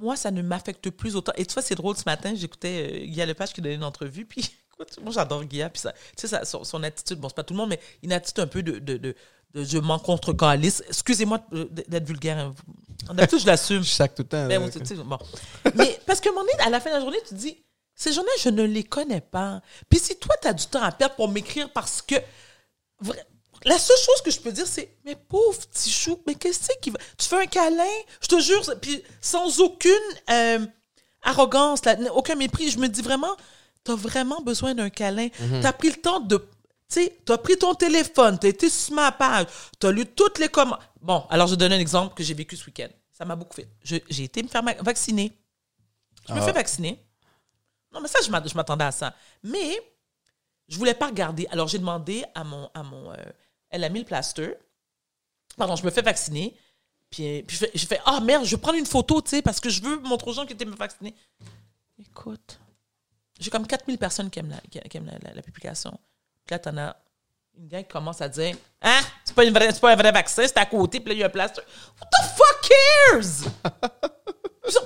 Moi, 0.00 0.16
ça 0.16 0.30
ne 0.30 0.42
m'affecte 0.42 0.90
plus 0.90 1.14
autant. 1.16 1.32
Et 1.36 1.44
tu 1.46 1.54
vois, 1.54 1.62
c'est 1.62 1.74
drôle, 1.74 1.96
ce 1.96 2.02
matin, 2.06 2.32
j'écoutais 2.34 3.02
euh, 3.02 3.06
Guy 3.06 3.24
Lepage 3.24 3.52
qui 3.52 3.60
donnait 3.60 3.74
une 3.76 3.84
entrevue, 3.84 4.24
puis 4.24 4.40
écoute, 4.74 4.98
moi, 5.02 5.12
j'adore 5.12 5.44
Guy, 5.44 5.62
puis 5.72 5.80
ça, 5.80 5.92
tu 5.92 5.98
sais, 6.16 6.28
ça- 6.28 6.44
son, 6.44 6.64
son 6.64 6.82
attitude, 6.82 7.18
bon, 7.20 7.28
c'est 7.28 7.34
pas 7.36 7.44
tout 7.44 7.54
le 7.54 7.58
monde, 7.58 7.68
mais 7.70 7.80
une 8.02 8.12
attitude 8.12 8.40
un 8.40 8.46
peu 8.46 8.62
de, 8.62 8.78
de, 8.78 8.96
de, 8.96 9.14
de 9.54 9.64
je 9.64 9.78
m'en 9.78 9.98
contre 9.98 10.32
Galice. 10.32 10.82
Excusez-moi 10.88 11.40
d'être 11.52 12.06
vulgaire. 12.06 12.38
hein. 12.38 12.54
D'habitude, 13.14 13.40
je 13.40 13.46
l'assume. 13.46 13.82
Je 13.82 13.90
sac 13.90 14.14
tout 14.14 14.22
le 14.22 14.28
temps. 14.28 14.46
Ben, 14.46 14.60
là. 14.60 14.66
oui, 14.66 14.70
tu 14.72 14.84
sais, 14.86 14.94
bon. 14.94 15.18
Mais 15.74 15.98
parce 16.06 16.20
moment 16.24 16.40
donné, 16.42 16.52
à 16.60 16.70
la 16.70 16.80
fin 16.80 16.90
de 16.90 16.94
la 16.96 17.00
journée, 17.00 17.18
tu 17.24 17.30
te 17.30 17.34
dis, 17.34 17.62
ces 17.94 18.12
gens-là, 18.12 18.30
je 18.40 18.48
ne 18.48 18.62
les 18.62 18.84
connais 18.84 19.20
pas. 19.20 19.60
Puis 19.88 19.98
si 19.98 20.16
toi, 20.18 20.34
tu 20.40 20.48
as 20.48 20.52
du 20.54 20.66
temps 20.66 20.82
à 20.82 20.92
perdre 20.92 21.14
pour 21.16 21.28
m'écrire 21.28 21.70
parce 21.72 22.00
que. 22.00 22.14
La 23.64 23.78
seule 23.78 23.96
chose 23.98 24.22
que 24.22 24.30
je 24.30 24.40
peux 24.40 24.52
dire, 24.52 24.66
c'est 24.66 24.96
Mais 25.04 25.14
pauvre 25.16 25.58
petit 25.66 25.90
chou, 25.90 26.22
mais 26.26 26.34
qu'est-ce 26.34 26.60
que 26.60 26.64
c'est 26.66 26.80
qui 26.80 26.90
va. 26.90 26.98
Tu 27.18 27.26
fais 27.26 27.42
un 27.42 27.46
câlin, 27.46 27.84
je 28.22 28.26
te 28.28 28.40
jure, 28.40 28.62
puis 28.80 29.02
sans 29.20 29.60
aucune 29.60 29.92
euh, 30.30 30.64
arrogance, 31.22 31.84
là, 31.84 31.96
aucun 32.14 32.34
mépris. 32.36 32.70
Je 32.70 32.78
me 32.78 32.88
dis 32.88 33.02
vraiment, 33.02 33.36
tu 33.84 33.92
as 33.92 33.96
vraiment 33.96 34.40
besoin 34.40 34.74
d'un 34.74 34.88
câlin. 34.90 35.28
Tu 35.28 35.66
as 35.66 35.72
pris 35.72 35.90
le 35.90 35.96
temps 35.96 36.20
de. 36.20 36.38
Tu 36.38 36.44
sais, 36.88 37.18
tu 37.24 37.32
as 37.32 37.38
pris 37.38 37.56
ton 37.56 37.74
téléphone, 37.74 38.38
tu 38.38 38.46
as 38.46 38.50
été 38.50 38.68
sur 38.70 38.94
ma 38.94 39.12
page, 39.12 39.46
tu 39.78 39.86
as 39.86 39.92
lu 39.92 40.06
toutes 40.06 40.38
les 40.38 40.48
commentaires. 40.48 40.90
Bon, 41.00 41.24
alors 41.30 41.46
je 41.46 41.54
donne 41.54 41.72
un 41.72 41.78
exemple 41.78 42.14
que 42.14 42.22
j'ai 42.24 42.34
vécu 42.34 42.56
ce 42.56 42.64
week-end. 42.66 42.88
Ça 43.12 43.24
m'a 43.24 43.36
beaucoup 43.36 43.54
fait. 43.54 43.68
J'ai 43.84 44.24
été 44.24 44.42
me 44.42 44.48
faire 44.48 44.62
vacciner. 44.80 45.32
Je 46.28 46.32
me 46.34 46.40
Ah. 46.40 46.42
fais 46.42 46.52
vacciner. 46.52 47.04
Non, 47.92 48.00
mais 48.00 48.08
ça, 48.08 48.18
je 48.24 48.30
m'attendais 48.56 48.84
à 48.84 48.92
ça. 48.92 49.14
Mais 49.42 49.80
je 50.68 50.76
voulais 50.78 50.94
pas 50.94 51.06
regarder. 51.08 51.46
Alors, 51.50 51.68
j'ai 51.68 51.78
demandé 51.78 52.24
à 52.34 52.44
mon. 52.44 52.70
À 52.74 52.82
mon 52.82 53.12
euh, 53.12 53.16
elle 53.70 53.84
a 53.84 53.88
mis 53.88 54.00
le 54.00 54.04
plaster. 54.04 54.54
Pardon, 55.56 55.76
je 55.76 55.84
me 55.84 55.90
fais 55.90 56.02
vacciner. 56.02 56.56
Puis, 57.10 57.42
puis 57.42 57.58
je 57.74 57.86
fais, 57.86 58.00
ah 58.04 58.20
merde, 58.20 58.44
je 58.44 58.54
vais 58.54 58.60
prendre 58.60 58.78
une 58.78 58.86
photo, 58.86 59.20
tu 59.20 59.30
sais, 59.30 59.42
parce 59.42 59.58
que 59.58 59.68
je 59.68 59.82
veux 59.82 59.98
montrer 60.00 60.30
aux 60.30 60.34
gens 60.34 60.46
qui 60.46 60.52
étaient 60.52 60.64
me 60.64 60.76
vacciner. 60.76 61.14
Écoute, 61.98 62.60
j'ai 63.38 63.50
comme 63.50 63.66
4000 63.66 63.98
personnes 63.98 64.30
qui 64.30 64.38
aiment 64.38 64.50
la, 64.50 64.60
qui, 64.60 64.96
aiment 64.96 65.10
la, 65.34 65.42
publication. 65.42 65.98
Puis 66.46 66.54
là, 66.54 66.58
t'en 66.60 66.76
as 66.76 66.96
une 67.58 67.66
gang 67.66 67.82
qui 67.82 67.88
commence 67.88 68.20
à 68.20 68.28
dire 68.28 68.56
Hein, 68.80 69.00
c'est 69.24 69.34
pas, 69.34 69.44
une 69.44 69.52
vraie- 69.52 69.72
pas 69.72 69.92
un 69.92 69.96
vrai 69.96 70.12
vaccin, 70.12 70.44
c'est 70.46 70.56
à 70.56 70.66
côté, 70.66 71.00
puis 71.00 71.08
là, 71.08 71.14
il 71.14 71.20
y 71.20 71.22
a 71.24 71.26
un 71.26 71.30
plaster. 71.30 71.62
What 72.00 72.08
the 72.10 72.24
fuck 72.36 72.70
cares? 72.70 73.52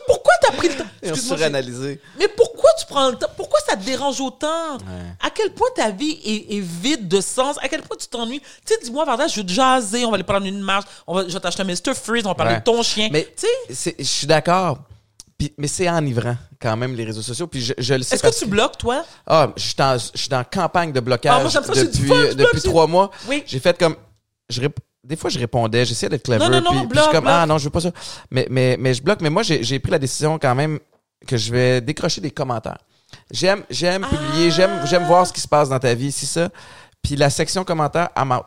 Pourquoi 0.07 0.33
t'as 0.43 0.53
pris 0.53 0.69
le 0.69 0.75
temps? 0.77 0.85
Excuse-moi, 1.03 1.37
suranalysé. 1.37 2.01
mais 2.19 2.29
pourquoi 2.29 2.71
tu 2.79 2.87
prends 2.87 3.11
le 3.11 3.17
temps? 3.17 3.27
Pourquoi 3.37 3.59
ça 3.69 3.77
te 3.77 3.85
dérange 3.85 4.21
autant? 4.21 4.79
À 5.21 5.31
quel 5.35 5.53
point 5.53 5.69
ta 5.77 5.91
vie 5.91 6.19
est, 6.25 6.57
est 6.57 6.61
vide 6.61 7.09
de 7.09 7.21
sens? 7.21 7.57
À 7.63 7.69
quel 7.69 7.83
point 7.83 7.97
tu 7.99 8.07
t'ennuies? 8.07 8.41
Tu 8.41 8.75
sais, 8.75 8.81
dis-moi, 8.83 9.05
Varda, 9.05 9.27
je 9.27 9.37
veux 9.41 9.47
te 9.47 9.53
jaser, 9.53 10.05
on 10.05 10.11
va 10.11 10.15
aller 10.15 10.25
prendre 10.25 10.47
une 10.47 10.61
marche, 10.61 10.85
on 11.07 11.15
va, 11.15 11.29
je 11.29 11.33
vais 11.33 11.41
t'acheter 11.41 11.63
un 11.63 11.67
Mr. 11.67 11.95
Freeze, 11.95 12.25
on 12.25 12.31
va 12.31 12.35
parler 12.35 12.53
Ouais. 12.55 12.59
de 12.61 12.65
ton 12.65 12.83
chien. 12.83 13.09
Mais 13.13 13.25
tu 13.37 13.47
sais, 13.47 13.75
c'est- 13.75 13.97
je 13.99 14.05
suis 14.05 14.27
d'accord. 14.27 14.79
Puis- 15.37 15.53
mais 15.59 15.67
c'est 15.67 15.89
enivrant 15.91 16.37
quand 16.63 16.77
même 16.77 16.95
les 16.95 17.05
réseaux 17.05 17.21
sociaux. 17.23 17.47
Puis 17.49 17.61
je, 17.61 17.73
je 17.77 17.95
le 17.95 18.03
sais. 18.05 18.15
est-ce 18.15 18.23
que 18.23 18.29
parce 18.29 18.39
tu 18.39 18.47
bloques, 18.47 18.79
toi? 18.79 19.05
Ah, 19.27 19.51
je 19.57 19.63
suis 19.63 19.75
dans, 19.75 19.99
je 19.99 20.19
suis 20.19 20.29
dans 20.29 20.45
campagne 20.45 20.93
de 20.93 21.01
blocage 21.01 21.35
Ah, 21.37 21.41
moi, 21.41 21.51
j'aime 21.51 21.65
ça, 21.65 21.75
c'est 21.75 21.91
du 21.91 21.99
depuis, 21.99 22.09
fun, 22.09 22.15
je 22.15 22.35
bloque, 22.35 22.37
depuis 22.49 22.61
c'est- 22.61 22.69
trois 22.69 22.87
mois. 22.87 23.11
Oui. 23.29 23.43
J'ai 23.47 23.59
fait 23.59 23.77
comme. 23.77 23.97
Je 24.49 24.61
rép- 24.61 24.77
Des 25.05 25.17
fois, 25.17 25.31
je 25.31 25.39
répondais, 25.39 25.85
j'essayais 25.85 26.09
d'être 26.09 26.25
clever. 26.25 26.39
Non, 26.39 26.49
non, 26.51 26.61
non, 26.61 26.71
puis, 26.71 26.79
puis 26.79 26.87
bloque, 26.89 26.97
je 26.97 27.03
suis 27.03 27.13
comme, 27.13 27.25
bloque. 27.25 27.35
ah 27.37 27.47
non, 27.47 27.59
je 27.59 27.65
veux 27.65 27.71
pas 27.71 27.81
ça. 27.81 27.91
Mais, 28.31 28.47
mais, 28.51 28.77
mais 28.79 28.95
je 28.95 29.03
bloque. 29.03 29.21
Mais 29.21 29.31
moi, 29.31 29.43
j'ai 29.43 29.79
pris 29.79 29.93
la 29.93 29.99
décision 29.99 30.39
quand 30.39 30.55
même 30.55 30.79
que 31.27 31.37
je 31.37 31.53
vais 31.53 31.81
décrocher 31.81 32.21
des 32.21 32.31
commentaires. 32.31 32.79
J'aime 33.31 33.65
j'aime 33.71 34.05
publier, 34.07 34.51
j'aime 34.51 34.85
j'aime 34.87 35.05
voir 35.05 35.27
ce 35.27 35.33
qui 35.33 35.41
se 35.41 35.47
passe 35.49 35.69
dans 35.69 35.79
ta 35.79 35.95
vie, 35.95 36.11
c'est 36.11 36.27
ça. 36.27 36.49
Puis 37.03 37.17
la 37.17 37.31
section 37.31 37.65
commentaires, 37.65 38.09
I'm 38.17 38.33
out. 38.33 38.47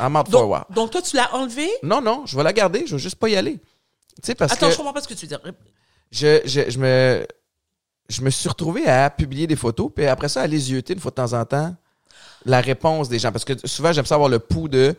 I'm 0.00 0.16
out 0.16 0.30
for 0.30 0.42
a 0.42 0.46
while. 0.46 0.64
Donc, 0.70 0.76
donc, 0.76 0.90
toi, 0.92 1.02
tu 1.02 1.16
l'as 1.16 1.34
enlevé? 1.34 1.68
Non, 1.82 2.00
non, 2.00 2.24
je 2.26 2.36
vais 2.36 2.42
la 2.42 2.52
garder, 2.52 2.84
je 2.86 2.92
veux 2.92 2.98
juste 2.98 3.16
pas 3.16 3.28
y 3.28 3.36
aller. 3.36 3.54
Tu 3.58 4.22
sais, 4.22 4.34
parce 4.34 4.52
Attends, 4.52 4.66
que 4.66 4.72
je 4.72 4.76
comprends 4.78 4.92
pas 4.92 5.02
ce 5.02 5.08
que 5.08 5.14
tu 5.14 5.26
veux 5.26 5.28
dire. 5.28 5.40
je, 6.10 6.40
je, 6.44 6.70
je 6.70 6.78
me 6.78 7.26
je 8.08 8.22
me 8.22 8.30
suis 8.30 8.48
retrouvé 8.48 8.86
à 8.86 9.10
publier 9.10 9.46
des 9.46 9.56
photos 9.56 9.90
puis 9.94 10.06
après 10.06 10.28
ça 10.28 10.42
à 10.42 10.46
les 10.46 10.70
yeuter 10.70 10.94
une 10.94 11.00
fois 11.00 11.10
de 11.10 11.16
temps 11.16 11.32
en 11.32 11.44
temps 11.44 11.74
la 12.44 12.60
réponse 12.60 13.08
des 13.08 13.18
gens 13.18 13.32
parce 13.32 13.44
que 13.44 13.54
souvent 13.66 13.92
j'aime 13.92 14.06
ça 14.06 14.14
avoir 14.14 14.30
le 14.30 14.38
pouls 14.38 14.68
de 14.68 14.94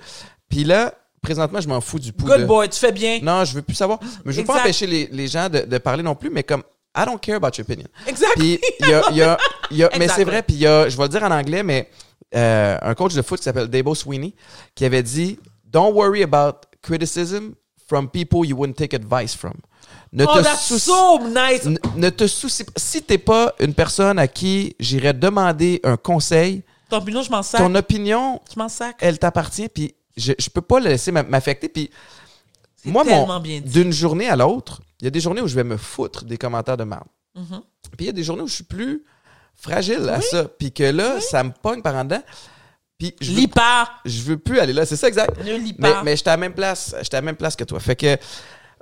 puis 0.49 0.63
là 0.63 0.93
présentement 1.21 1.59
je 1.61 1.67
m'en 1.67 1.81
fous 1.81 1.99
du 1.99 2.13
pouls 2.13 2.25
Good 2.27 2.41
de 2.41 2.45
boy, 2.45 2.69
tu 2.69 2.79
fais 2.79 2.91
bien. 2.91 3.19
non 3.21 3.43
je 3.45 3.53
veux 3.53 3.61
plus 3.61 3.75
savoir 3.75 3.99
mais 4.23 4.31
je 4.33 4.41
veux 4.41 4.45
pas 4.47 4.59
empêcher 4.59 4.87
les, 4.87 5.07
les 5.11 5.27
gens 5.27 5.49
de, 5.49 5.59
de 5.61 5.77
parler 5.77 6.03
non 6.03 6.15
plus 6.15 6.29
mais 6.29 6.43
comme 6.43 6.63
I 6.95 7.03
don't 7.05 7.19
care 7.19 7.35
about 7.35 7.49
your 7.57 7.65
opinion 7.69 7.87
Exact. 8.07 8.33
puis 8.37 8.59
il 8.79 8.87
y 8.89 8.93
a, 8.93 9.01
il 9.11 9.17
y 9.17 9.21
a, 9.21 9.37
y 9.71 9.83
a- 9.83 9.89
mais 9.99 10.07
c'est 10.07 10.23
vrai 10.23 10.41
puis 10.43 10.55
il 10.55 10.61
y 10.61 10.67
a 10.67 10.87
je 10.89 10.95
vais 10.97 11.03
le 11.03 11.09
dire 11.09 11.23
en 11.23 11.31
anglais 11.31 11.63
mais 11.63 11.89
euh, 12.35 12.77
un 12.81 12.93
coach 12.95 13.13
de 13.13 13.21
foot 13.21 13.37
qui 13.39 13.43
s'appelle 13.43 13.67
Dabo 13.67 13.93
Sweeney 13.95 14.33
qui 14.75 14.85
avait 14.85 15.03
dit 15.03 15.39
don't 15.65 15.93
worry 15.93 16.23
about 16.23 16.61
criticism 16.81 17.51
from 17.87 18.09
people 18.09 18.45
you 18.45 18.55
wouldn't 18.57 18.75
take 18.77 18.95
advice 18.95 19.35
from 19.35 19.53
ne 20.13 20.23
oh, 20.25 20.37
te 20.37 20.43
that's 20.43 20.77
so 20.77 21.19
nice. 21.27 21.65
N- 21.65 21.77
ne 21.97 22.09
te 22.09 22.27
soucie 22.27 22.63
pas. 22.63 22.71
Si 22.77 23.01
t'es 23.03 23.17
pas 23.17 23.53
une 23.59 23.73
personne 23.73 24.17
à 24.19 24.27
qui 24.27 24.73
j'irais 24.79 25.13
demander 25.13 25.81
un 25.83 25.97
conseil, 25.97 26.63
Ton 26.89 26.97
opinion, 26.97 27.21
je 27.23 27.29
m'en 27.29 27.43
sac. 27.43 27.59
ton 27.61 27.75
opinion, 27.75 28.41
Je 28.53 28.57
m'en 28.59 28.69
sac. 28.69 28.95
elle 29.01 29.19
t'appartient, 29.19 29.67
puis 29.67 29.95
je, 30.17 30.33
je 30.37 30.49
peux 30.49 30.61
pas 30.61 30.79
la 30.79 30.89
laisser 30.89 31.11
m'a- 31.11 31.23
m'affecter. 31.23 31.69
Puis 31.69 31.89
moi, 32.85 33.03
mon, 33.03 33.39
d'une 33.39 33.91
journée 33.91 34.27
à 34.29 34.35
l'autre, 34.35 34.81
il 35.01 35.05
y 35.05 35.07
a 35.07 35.11
des 35.11 35.19
journées 35.19 35.41
où 35.41 35.47
je 35.47 35.55
vais 35.55 35.63
me 35.63 35.77
foutre 35.77 36.25
des 36.25 36.37
commentaires 36.37 36.77
de 36.77 36.83
merde. 36.83 37.07
Mhm. 37.35 37.61
Puis 37.97 37.97
il 37.99 38.05
y 38.07 38.09
a 38.09 38.13
des 38.13 38.23
journées 38.23 38.41
où 38.43 38.47
je 38.47 38.55
suis 38.55 38.63
plus 38.63 39.03
fragile 39.55 40.07
à 40.09 40.21
ça, 40.21 40.45
puis 40.45 40.71
que 40.71 40.83
là, 40.83 41.19
ça 41.21 41.43
me 41.43 41.51
pogne 41.51 41.81
par 41.81 41.95
en 41.95 42.03
dedans. 42.03 42.21
Puis 42.97 43.15
je 43.21 43.31
Lis 43.31 43.47
pas. 43.47 43.89
je 44.05 44.21
veux 44.23 44.37
plus 44.37 44.59
aller 44.59 44.73
là, 44.73 44.85
c'est 44.85 44.95
ça 44.95 45.07
exact. 45.07 45.37
Ne 45.43 45.55
lis 45.57 45.75
Mais, 45.77 45.91
pas. 45.91 46.03
mais 46.03 46.15
j'étais 46.17 46.29
à 46.29 46.33
la 46.33 46.37
même 46.37 46.53
place. 46.53 46.95
J'étais 47.01 47.17
à 47.17 47.21
la 47.21 47.25
même 47.25 47.35
place 47.35 47.55
que 47.55 47.63
toi. 47.63 47.79
Fait 47.79 47.95
que 47.95 48.17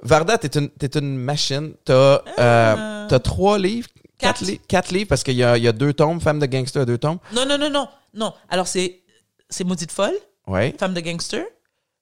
Varda, 0.04 0.38
t'es 0.38 0.58
une, 0.58 0.70
t'es 0.70 0.98
une 0.98 1.18
machine. 1.18 1.74
T'as, 1.84 2.22
euh, 2.40 3.08
t'as 3.10 3.20
trois 3.20 3.58
livres. 3.60 3.90
Quatre, 4.18 4.40
Quatre. 4.40 4.46
li- 4.50 4.60
quatre 4.68 4.92
livres 4.92 5.10
parce 5.10 5.24
qu'il 5.24 5.36
y 5.36 5.44
a, 5.44 5.58
y 5.58 5.68
a 5.68 5.74
deux 5.74 5.92
tomes. 5.92 6.22
Femme 6.22 6.40
de 6.40 6.46
gangster 6.46 6.86
deux 6.86 6.98
tomes. 6.98 7.18
Non, 7.34 7.46
non, 7.46 7.58
non, 7.58 7.70
non. 7.70 7.88
Non. 8.14 8.34
Alors, 8.48 8.68
c'est, 8.68 9.02
c'est 9.50 9.66
Maudite 9.66 9.92
Folle, 9.92 10.16
Ouais. 10.48 10.76
Femme 10.80 10.94
de 10.94 11.02
gangster, 11.02 11.46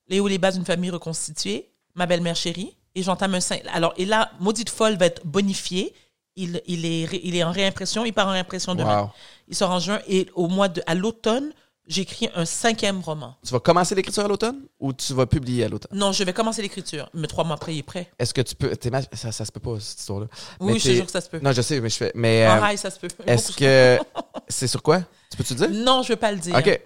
Les 0.08 0.20
hauts 0.20 0.28
les 0.28 0.38
bas 0.38 0.52
d'une 0.52 0.66
famille 0.66 0.90
reconstituée, 0.90 1.70
Ma 1.96 2.06
belle-mère 2.06 2.36
chérie, 2.36 2.76
et 2.96 3.04
j'entame 3.04 3.36
un. 3.36 3.40
Alors, 3.74 3.94
et 3.98 4.06
là, 4.06 4.32
Maudite 4.40 4.70
Folle 4.70 4.98
va 4.98 5.06
être 5.08 5.26
bonifié. 5.26 5.94
Il, 6.36 6.62
il, 6.66 6.86
est, 6.86 7.08
il 7.24 7.36
est 7.36 7.44
en 7.44 7.52
réimpression. 7.52 8.06
Il 8.06 8.14
part 8.14 8.28
en 8.28 8.32
réimpression 8.32 8.74
demain. 8.74 9.04
Wow. 9.04 9.10
Il 9.48 9.56
sort 9.56 9.70
en 9.72 9.80
juin. 9.80 10.00
Et 10.08 10.28
au 10.34 10.48
mois 10.48 10.68
de, 10.68 10.82
à 10.88 10.96
l'automne, 10.96 11.54
j'écris 11.88 12.30
un 12.34 12.46
cinquième 12.46 13.02
roman. 13.02 13.36
Tu 13.46 13.52
vas 13.52 13.60
commencer 13.60 13.94
l'écriture 13.94 14.26
à 14.26 14.28
l'automne 14.28 14.62
ou 14.80 14.94
tu 14.94 15.14
vas 15.14 15.26
publier 15.28 15.66
à 15.66 15.70
l'automne? 15.70 15.96
Non, 15.98 16.12
je 16.12 16.24
vais 16.24 16.34
commencer 16.34 16.62
l'écriture. 16.62 17.10
Mais 17.14 17.28
trois 17.28 17.44
mois 17.44 17.56
après, 17.56 17.76
il 17.76 17.80
est 17.80 17.84
prêt. 17.84 18.10
Est-ce 18.18 18.34
que 18.34 18.42
tu 18.42 18.56
peux. 18.56 18.74
ça, 19.14 19.32
ça 19.32 19.46
se 19.46 19.52
peut 19.52 19.60
pas, 19.60 19.80
cette 19.80 20.00
histoire-là. 20.00 20.28
Oui, 20.60 20.74
Mais 20.74 20.80
je 20.80 20.84
te 20.90 20.94
jure 20.94 21.06
que 21.06 21.12
ça 21.12 21.22
se 21.22 21.30
peut. 21.30 21.40
Non, 21.40 21.52
je 21.52 21.62
sais, 21.62 21.80
mais 21.80 21.90
je 21.90 21.98
fais. 21.98 22.12
Mais 22.16 22.48
En 22.48 22.58
euh, 22.58 22.60
rail, 22.60 22.78
ça 22.78 22.90
se 22.90 23.00
peut. 23.00 23.10
est-ce 23.28 23.52
que. 23.52 24.00
C'est 24.48 24.68
sur 24.68 24.82
quoi? 24.82 25.02
Tu 25.30 25.38
peux-tu 25.38 25.56
dire? 25.56 25.70
Non, 25.70 26.02
je 26.04 26.10
veux 26.10 26.16
pas 26.20 26.32
le 26.32 26.40
dire. 26.40 26.56
OK. 26.56 26.82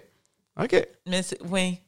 OK. 0.62 0.86
Mais 1.06 1.22
oui. 1.50 1.80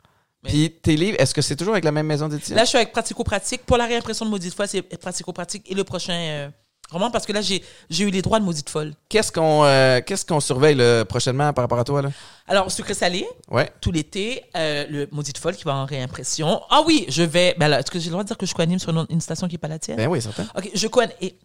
Puis 0.43 0.71
tes 0.71 0.97
livres, 0.97 1.17
est-ce 1.21 1.35
que 1.35 1.43
c'est 1.43 1.57
toujours 1.57 1.75
avec 1.75 1.85
la 1.85 1.93
même 1.93 2.07
maison 2.07 2.29
d'édition? 2.29 2.57
Là, 2.57 2.65
je 2.65 2.69
suis 2.71 2.79
avec 2.79 2.93
Pratico-Pratique. 2.93 3.67
Pour 3.67 3.77
la 3.77 3.87
réimpression 3.87 4.25
de 4.25 4.31
Maudite 4.31 4.55
Folle, 4.55 4.69
c'est 4.69 4.83
Pratico-Pratique 4.83 5.71
et 5.71 5.75
le 5.75 5.85
prochain 5.85 6.15
euh, 6.15 6.49
roman, 6.91 7.11
parce 7.11 7.27
que 7.27 7.33
là, 7.33 7.43
j'ai, 7.43 7.63
eu 7.91 8.11
les 8.11 8.23
droits 8.23 8.41
de 8.41 8.45
Maudite 8.45 8.71
Folle. 8.71 8.95
Qu'est-ce 9.11 9.31
qu'on 9.31 9.65
euh, 9.65 10.01
qu'est-ce 10.01 10.25
qu'on 10.25 10.41
surveille 10.41 10.77
là, 10.77 11.05
prochainement 11.05 11.53
par 11.53 11.65
rapport 11.65 11.79
à 11.79 11.85
toi? 11.85 12.01
Là? 12.01 12.11
Alors, 12.47 12.73
Sucré 12.73 12.95
Salé, 12.95 13.29
Ouais. 13.51 13.71
tout 13.83 13.93
l'été, 13.93 14.45
euh, 14.57 14.87
le 14.89 15.09
Maudite 15.13 15.37
Folle 15.37 15.57
qui 15.57 15.65
va 15.65 15.75
en 15.75 15.85
réimpression. 15.85 16.63
Ah 16.71 16.83
oui, 16.87 17.05
je 17.09 17.23
vais. 17.23 17.55
Ben 17.59 17.71
est-ce 17.75 17.91
que 17.91 17.99
j'ai 17.99 18.07
le 18.07 18.13
droit 18.13 18.23
de 18.23 18.29
dire 18.29 18.39
que 18.39 18.47
je 18.47 18.55
co-anime 18.55 18.79
sur 18.79 18.91
une, 18.91 19.05
une 19.11 19.21
station 19.21 19.47
qui 19.47 19.55
n'est 19.55 19.59
pas 19.59 19.69
la 19.69 19.79
tienne? 19.79 19.99
Ben 19.99 20.09
oui, 20.09 20.23
certain. 20.23 20.47
Ok, 20.57 20.71
je 20.73 20.87
co 20.87 21.03
et 21.21 21.37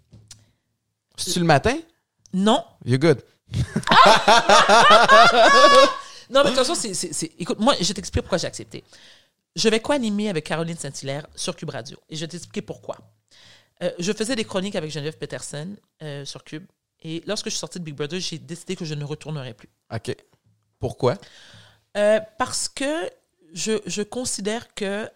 C'est-tu 1.18 1.40
le 1.40 1.46
matin? 1.46 1.76
Non. 2.34 2.64
You're 2.86 3.00
good. 3.00 3.22
Non, 6.30 6.44
mais 6.44 6.52
de 6.52 6.56
toute 6.56 6.66
façon, 6.66 6.76
c'est, 6.76 7.32
Écoute, 7.40 7.60
moi, 7.60 7.76
je 7.80 7.94
t'explique 7.94 8.24
pourquoi 8.24 8.38
j'ai 8.38 8.48
accepté. 8.48 8.84
Je 9.56 9.70
vais 9.70 9.80
co-animer 9.80 10.30
avec 10.30 10.46
Caroline 10.46 10.78
Saint-Hilaire 10.78 11.28
sur 11.36 11.56
Cube 11.56 11.70
Radio. 11.70 11.98
Et 12.10 12.16
je 12.16 12.22
vais 12.22 12.28
t'expliquer 12.28 12.62
pourquoi. 12.62 12.98
Euh, 13.84 13.92
je 14.00 14.12
faisais 14.12 14.36
des 14.36 14.44
chroniques 14.44 14.76
avec 14.76 14.92
Geneviève 14.92 15.18
Peterson 15.18 15.76
euh, 16.02 16.26
sur 16.26 16.44
Cube. 16.44 16.66
Et 17.04 17.24
lorsque 17.26 17.46
je 17.46 17.52
suis 17.52 17.60
sortie 17.60 17.80
de 17.80 17.84
Big 17.84 17.96
Brother, 17.96 18.20
j'ai 18.20 18.38
décidé 18.38 18.76
que 18.76 18.86
je 18.86 18.94
ne 18.94 19.04
retournerai 19.04 19.54
plus. 19.54 19.70
OK. 19.94 20.16
Pourquoi? 20.80 21.18
Euh, 21.96 22.20
parce 22.38 22.68
que 22.68 23.10
je, 23.54 23.74
je 23.86 24.02
considère 24.02 24.74
que, 24.74 25.10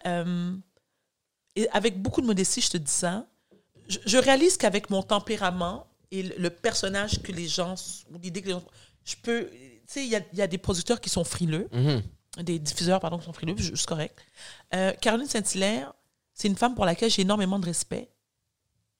et 1.56 1.68
avec 1.70 2.00
beaucoup 2.00 2.20
de 2.20 2.26
modestie, 2.26 2.60
je 2.60 2.70
te 2.70 2.76
dis 2.76 2.90
ça, 2.92 3.26
je, 3.88 3.98
je 4.06 4.18
réalise 4.18 4.56
qu'avec 4.56 4.88
mon 4.88 5.02
tempérament 5.02 5.86
et 6.10 6.22
le, 6.22 6.34
le 6.38 6.50
personnage 6.50 7.22
que 7.22 7.32
les 7.32 7.48
gens, 7.48 7.74
ou 8.12 8.18
l'idée 8.18 8.40
que 8.40 8.46
les 8.46 8.52
gens, 8.52 8.64
je 9.04 9.16
peux, 9.16 9.50
sais, 9.92 10.04
il 10.04 10.10
y 10.10 10.16
a, 10.16 10.20
il 10.32 10.38
y 10.38 10.42
a 10.42 10.46
des 10.46 10.58
producteurs 10.58 11.00
qui 11.00 11.10
sont 11.10 11.24
frileux, 11.24 11.68
Mhm. 11.72 12.02
des 12.44 12.58
diffuseurs, 12.58 13.00
pardon, 13.00 13.18
qui 13.18 13.24
sont 13.24 13.32
frileux, 13.32 13.56
c'est 13.58 13.86
correct. 13.86 14.18
Euh, 14.74 14.92
Caroline 15.00 15.26
Saint-Hilaire, 15.28 15.92
c'est 16.34 16.48
une 16.48 16.56
femme 16.56 16.74
pour 16.74 16.84
laquelle 16.84 17.10
j'ai 17.10 17.22
énormément 17.22 17.58
de 17.58 17.66
respect, 17.66 18.10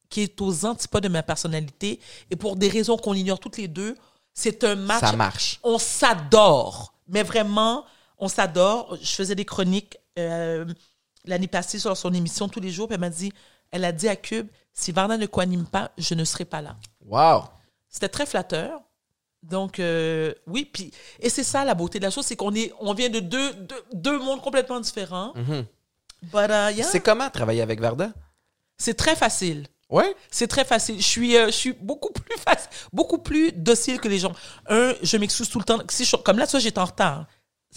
qui 0.09 0.23
est 0.23 0.41
aux 0.41 0.65
antipodes 0.67 1.05
de 1.05 1.09
ma 1.09 1.23
personnalité, 1.23 2.01
et 2.31 2.37
pour 2.37 2.57
des 2.57 2.69
raisons 2.69 2.97
qu'on 2.97 3.15
ignore 3.15 3.39
toutes 3.39 3.57
les 3.59 3.69
deux, 3.69 3.97
c'est 4.35 4.65
un 4.65 4.75
match 4.75 5.01
Ça 5.01 5.13
marche. 5.13 5.61
on 5.63 5.79
s'adore. 5.79 6.95
Mais 7.09 7.23
vraiment, 7.23 7.85
on 8.19 8.29
s'adore. 8.29 8.97
Je 9.01 9.11
faisais 9.13 9.35
des 9.35 9.45
chroniques 9.45 9.97
euh, 10.19 10.65
l'année 11.25 11.49
passée 11.49 11.79
sur 11.79 11.97
son 11.97 12.13
émission 12.15 12.49
tous 12.49 12.61
les 12.61 12.71
jours. 12.71 12.87
Puis 12.89 12.95
elle 12.95 13.01
m'a 13.01 13.11
dit, 13.11 13.33
elle 13.71 13.85
a 13.85 13.93
dit 13.93 14.09
à 14.09 14.17
Cube, 14.17 14.49
si 14.73 14.93
Varda 14.93 15.17
ne 15.17 15.27
co-anime 15.27 15.67
pas, 15.67 15.91
je 15.99 16.15
ne 16.15 16.25
serai 16.25 16.45
pas 16.45 16.63
là. 16.63 16.77
Wow. 17.05 17.45
C'était 17.89 18.09
très 18.09 18.27
flatteur. 18.27 18.81
Donc, 19.43 19.79
euh, 19.81 20.35
oui. 20.47 20.69
Puis, 20.71 20.93
et 21.19 21.31
c'est 21.31 21.43
ça 21.45 21.65
la 21.65 21.75
beauté 21.75 21.99
de 21.99 22.05
la 22.05 22.11
chose, 22.11 22.27
c'est 22.27 22.37
qu'on 22.37 22.55
est, 22.55 22.73
on 22.81 22.93
vient 22.95 23.09
de 23.09 23.21
deux, 23.21 23.53
deux, 23.55 23.83
deux 23.93 24.19
mondes 24.19 24.43
complètement 24.43 24.81
différents. 24.81 25.33
Mhm. 25.35 25.65
But, 26.25 26.51
uh, 26.51 26.75
yeah, 26.75 26.85
C'est 26.85 27.01
comment 27.01 27.31
travailler 27.31 27.63
avec 27.63 27.81
Varda? 27.81 28.13
c'est 28.77 28.95
très 28.95 29.17
facile. 29.17 29.67
Ouais. 29.91 30.15
C'est 30.31 30.47
très 30.47 30.65
facile. 30.65 30.97
Je 30.99 31.03
suis, 31.07 31.37
euh, 31.37 31.47
je 31.47 31.51
suis 31.53 31.73
beaucoup 31.73 32.13
plus 32.13 32.37
facile, 32.45 32.71
beaucoup 32.93 33.19
plus 33.19 33.51
docile 33.53 33.99
que 34.01 34.09
les 34.09 34.19
gens. 34.19 34.33
Un, 34.69 34.95
je 35.03 35.17
m'excuse 35.17 35.49
tout 35.49 35.59
le 35.59 35.65
temps. 35.65 35.79
Si 35.91 36.05
je- 36.05 36.17
comme 36.17 36.39
là, 36.39 36.47
tu 36.47 36.53
vois, 36.53 36.61
j'étais 36.61 36.79
en 36.79 36.85
retard. 36.85 37.27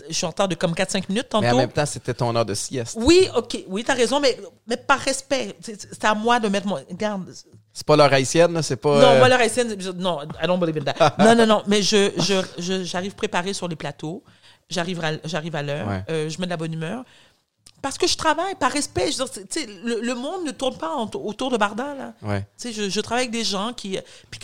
Je 0.09 0.13
suis 0.13 0.25
en 0.25 0.29
retard 0.29 0.47
de 0.47 0.55
comme 0.55 0.73
4-5 0.73 1.07
minutes 1.09 1.29
tantôt. 1.29 1.43
Mais 1.45 1.51
en 1.51 1.57
même 1.57 1.71
temps, 1.71 1.85
c'était 1.85 2.13
ton 2.13 2.35
heure 2.35 2.45
de 2.45 2.53
sieste. 2.53 2.97
Oui, 2.99 3.27
OK. 3.35 3.63
Oui, 3.67 3.83
t'as 3.83 3.93
raison, 3.93 4.19
mais, 4.19 4.37
mais 4.67 4.77
par 4.77 4.99
respect. 4.99 5.55
C'est 5.61 5.79
c'est 5.81 6.05
à 6.05 6.13
moi 6.15 6.39
de 6.39 6.47
mettre 6.49 6.67
mon. 6.67 6.75
Regarde. 6.75 7.33
C'est 7.73 7.85
pas 7.87 7.95
l'heure 7.95 8.13
haïtienne, 8.13 8.61
c'est 8.61 8.75
pas. 8.75 9.01
Non, 9.01 9.07
euh, 9.07 9.17
moi, 9.17 9.27
leur 9.29 9.39
haïtienne, 9.39 9.75
non, 9.97 10.21
I 10.21 10.45
don't 10.45 10.59
believe 10.59 10.77
in 10.77 10.83
that. 10.91 11.15
non, 11.17 11.35
non, 11.35 11.47
non, 11.47 11.63
mais 11.65 11.81
je, 11.81 12.11
je, 12.17 12.35
je- 12.59 12.83
j'arrive 12.83 13.15
préparée 13.15 13.53
sur 13.53 13.67
les 13.67 13.75
plateaux. 13.75 14.23
J'arrive 14.69 15.03
à, 15.03 15.11
j'arrive 15.25 15.55
à 15.55 15.63
l'heure. 15.63 15.87
Ouais. 15.87 16.03
Euh, 16.09 16.29
je 16.29 16.39
mets 16.39 16.45
de 16.45 16.51
la 16.51 16.57
bonne 16.57 16.73
humeur. 16.73 17.03
Parce 17.81 17.97
que 17.97 18.07
je 18.07 18.15
travaille 18.15 18.55
par 18.55 18.71
respect. 18.71 19.11
Je 19.11 19.17
veux 19.23 19.45
dire, 19.45 19.67
le, 19.83 19.99
le 20.01 20.15
monde 20.15 20.45
ne 20.45 20.51
tourne 20.51 20.77
pas 20.77 20.95
en- 20.95 21.09
autour 21.15 21.49
de 21.51 21.57
Barda, 21.57 21.95
là. 21.95 22.13
Ouais. 22.21 22.45
Je, 22.63 22.89
je 22.89 23.01
travaille 23.01 23.23
avec 23.23 23.31
des 23.33 23.43
gens 23.43 23.73
qui, 23.73 23.97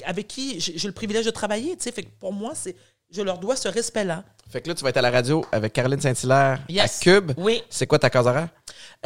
avec 0.06 0.28
qui 0.28 0.60
j'ai 0.60 0.78
j'ai 0.78 0.88
le 0.88 0.94
privilège 0.94 1.26
de 1.26 1.32
travailler. 1.32 1.78
Fait 1.80 1.92
que 2.04 2.10
pour 2.20 2.34
moi, 2.34 2.52
c'est, 2.56 2.76
je 3.12 3.22
leur 3.22 3.38
dois 3.38 3.56
ce 3.56 3.68
respect-là. 3.70 4.24
Fait 4.52 4.62
que 4.62 4.68
là, 4.68 4.74
tu 4.76 4.84
vas 4.84 4.90
être 4.90 4.98
à 4.98 5.02
la 5.04 5.12
radio 5.12 5.46
avec 5.52 5.72
Caroline 5.74 6.02
Saint-Hilaire 6.02 6.60
Yes. 6.68 6.98
à 7.00 7.04
Cube. 7.04 7.32
Oui. 7.38 7.62
C'est 7.70 7.86
quoi 7.88 8.00
ta 8.00 8.10
case 8.10 8.26
horaire? 8.26 8.50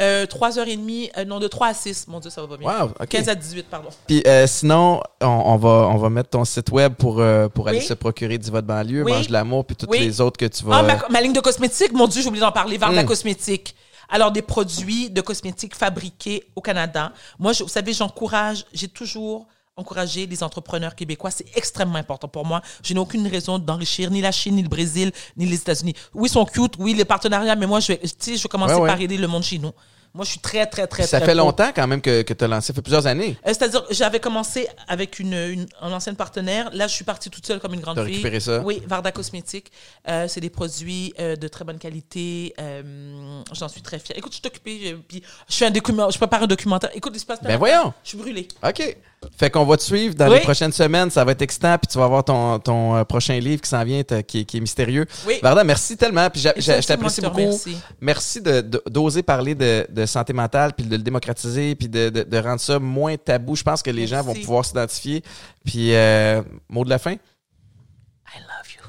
Euh, 0.00 0.26
3h30, 0.26 1.10
euh, 1.18 1.24
non, 1.24 1.38
de 1.38 1.46
3 1.46 1.68
à 1.68 1.74
6. 1.74 2.08
Mon 2.08 2.18
Dieu, 2.18 2.28
ça 2.30 2.44
va 2.44 2.56
bien. 2.56 2.68
Wow, 2.68 2.90
OK. 3.00 3.06
15 3.08 3.28
à 3.28 3.34
18, 3.36 3.66
pardon. 3.70 3.90
Puis 4.08 4.22
euh, 4.26 4.46
sinon, 4.48 5.00
on, 5.20 5.26
on 5.26 5.56
va, 5.56 5.68
on 5.88 5.96
va 5.98 6.10
mettre 6.10 6.30
ton 6.30 6.44
site 6.44 6.70
web 6.72 6.94
pour, 6.94 7.20
euh, 7.20 7.48
pour 7.48 7.68
aller 7.68 7.80
se 7.80 7.94
procurer 7.94 8.36
du 8.38 8.50
vote 8.50 8.66
banlieue, 8.66 9.04
Oui. 9.04 9.12
Mange 9.12 9.28
de 9.28 9.32
l'amour, 9.32 9.64
puis 9.64 9.76
toutes 9.76 9.90
Oui. 9.90 10.00
les 10.00 10.20
autres 10.20 10.36
que 10.36 10.46
tu 10.46 10.64
vas... 10.64 10.78
Ah, 10.78 10.82
ma, 10.82 11.08
ma 11.10 11.20
ligne 11.20 11.32
de 11.32 11.40
cosmétiques, 11.40 11.92
mon 11.92 12.08
Dieu, 12.08 12.22
j'ai 12.22 12.28
oublié 12.28 12.40
d'en 12.40 12.50
parler. 12.52 12.76
Varda 12.76 13.02
Mm. 13.04 13.06
Cosmétiques. 13.06 13.76
Alors, 14.08 14.32
des 14.32 14.42
produits 14.42 15.10
de 15.10 15.20
cosmétiques 15.20 15.74
fabriqués 15.76 16.44
au 16.56 16.60
Canada. 16.60 17.12
Moi, 17.38 17.52
je- 17.52 17.62
vous 17.62 17.68
savez, 17.68 17.92
j'encourage, 17.92 18.66
j'ai 18.72 18.88
toujours 18.88 19.46
encouragé 19.84 20.26
les 20.26 20.42
entrepreneurs 20.42 20.94
québécois. 20.94 21.30
C'est 21.30 21.46
extrêmement 21.56 21.96
important 21.96 22.28
pour 22.28 22.46
moi. 22.46 22.62
Je 22.82 22.94
n'ai 22.94 23.00
aucune 23.00 23.26
raison 23.26 23.58
d'enrichir 23.58 24.10
ni 24.10 24.20
la 24.20 24.32
Chine, 24.32 24.54
ni 24.56 24.62
le 24.62 24.68
Brésil, 24.68 25.10
ni 25.36 25.46
les 25.46 25.56
États-Unis. 25.56 25.94
Oui, 26.14 26.28
ils 26.28 26.32
sont 26.32 26.44
cute, 26.44 26.74
oui, 26.78 26.94
les 26.94 27.04
partenariats, 27.04 27.56
mais 27.56 27.66
moi, 27.66 27.80
je 27.80 27.88
vais, 27.88 27.98
tu 27.98 28.36
je 28.36 28.42
vais 28.42 28.48
commencer 28.48 28.74
Ouais, 28.74 28.80
ouais. 28.82 28.88
par 28.88 29.00
aider 29.00 29.16
le 29.16 29.26
monde 29.26 29.42
chez 29.42 29.58
nous. 29.58 29.72
Moi, 30.16 30.24
je 30.24 30.30
suis 30.30 30.38
très, 30.38 30.64
très, 30.66 30.86
très, 30.86 31.08
ça 31.08 31.18
très 31.18 31.26
fait 31.26 31.34
pro. 31.36 31.44
longtemps 31.46 31.72
quand 31.74 31.88
même 31.88 32.00
que, 32.00 32.22
que 32.22 32.32
tu 32.32 32.44
as 32.44 32.46
lancé, 32.46 32.68
ça 32.68 32.72
fait 32.72 32.82
plusieurs 32.82 33.04
années. 33.08 33.36
Euh, 33.44 33.48
C'est-à-dire, 33.48 33.84
j'avais 33.90 34.20
commencé 34.20 34.68
avec 34.86 35.18
une, 35.18 35.32
une, 35.34 35.66
un 35.80 35.92
ancien 35.92 36.14
partenaire. 36.14 36.70
Là, 36.72 36.86
je 36.86 36.94
suis 36.94 37.02
partie 37.04 37.30
toute 37.30 37.44
seule 37.44 37.58
comme 37.58 37.74
une 37.74 37.80
grande 37.80 37.96
fille. 37.96 38.06
récupéré 38.10 38.38
ça? 38.38 38.60
Oui, 38.60 38.80
Varda 38.86 39.10
Cosmétiques. 39.10 39.72
Euh, 40.08 40.28
c'est 40.28 40.40
des 40.40 40.50
produits 40.50 41.12
euh, 41.18 41.34
de 41.34 41.48
très 41.48 41.64
bonne 41.64 41.78
qualité. 41.80 42.54
Euh, 42.60 43.42
J'en 43.52 43.66
suis 43.68 43.82
très 43.82 43.98
fière. 43.98 44.16
Écoute, 44.16 44.30
je 44.30 44.36
suis 44.38 44.46
occupée, 44.46 44.80
je- 44.84 44.94
puis 44.94 45.20
je 45.48 45.54
fais 45.56 45.66
un 45.66 45.72
document, 45.72 46.08
je 46.08 46.16
prépare 46.18 46.44
un 46.44 46.46
documentaire. 46.46 46.90
Écoute, 46.94 47.10
il 47.16 47.18
se 47.18 47.26
passe 47.26 47.42
Ben 47.42 47.56
voyons. 47.58 47.92
Je 48.04 48.10
suis 48.10 48.18
brûlée. 48.18 48.46
OK. 48.64 48.96
Fait 49.36 49.50
qu'on 49.50 49.64
va 49.64 49.76
te 49.76 49.82
suivre 49.82 50.14
dans 50.14 50.28
Oui. 50.28 50.34
les 50.36 50.40
prochaines 50.40 50.72
semaines. 50.72 51.10
Ça 51.10 51.24
va 51.24 51.32
être 51.32 51.42
excitant. 51.42 51.76
Puis 51.78 51.88
tu 51.90 51.98
vas 51.98 52.04
avoir 52.04 52.24
ton, 52.24 52.58
ton 52.58 52.96
euh, 52.96 53.04
prochain 53.04 53.38
livre 53.38 53.60
qui 53.62 53.68
s'en 53.68 53.82
vient, 53.84 54.02
qui, 54.02 54.40
est- 54.40 54.44
qui 54.44 54.56
est 54.56 54.60
mystérieux. 54.60 55.06
Oui. 55.26 55.38
Varda, 55.42 55.64
merci 55.64 55.96
tellement. 55.96 56.28
Puis 56.30 56.40
je 56.40 56.86
t'apprécie 56.86 57.20
beaucoup. 57.20 57.58
Merci 58.00 58.40
de- 58.40 58.60
de- 58.60 58.82
d'oser 58.88 59.22
parler 59.22 59.54
de, 59.54 59.86
de 59.88 60.06
santé 60.06 60.32
mentale, 60.32 60.72
puis 60.76 60.86
de 60.86 60.96
le 60.96 61.02
démocratiser, 61.02 61.74
puis 61.74 61.88
de, 61.88 62.08
de- 62.10 62.22
de 62.22 62.38
rendre 62.38 62.60
ça 62.60 62.78
moins 62.78 63.16
tabou. 63.16 63.56
Je 63.56 63.62
pense 63.62 63.82
que 63.82 63.90
les 63.90 64.06
gens 64.06 64.20
vont 64.22 64.28
Merci. 64.32 64.42
pouvoir 64.42 64.64
s'identifier. 64.64 65.22
Puis, 65.64 65.94
euh, 65.94 66.42
mot 66.68 66.84
de 66.84 66.90
la 66.90 66.98
fin? 66.98 67.12
I 67.12 68.38
love 68.40 68.70
you. 68.74 68.80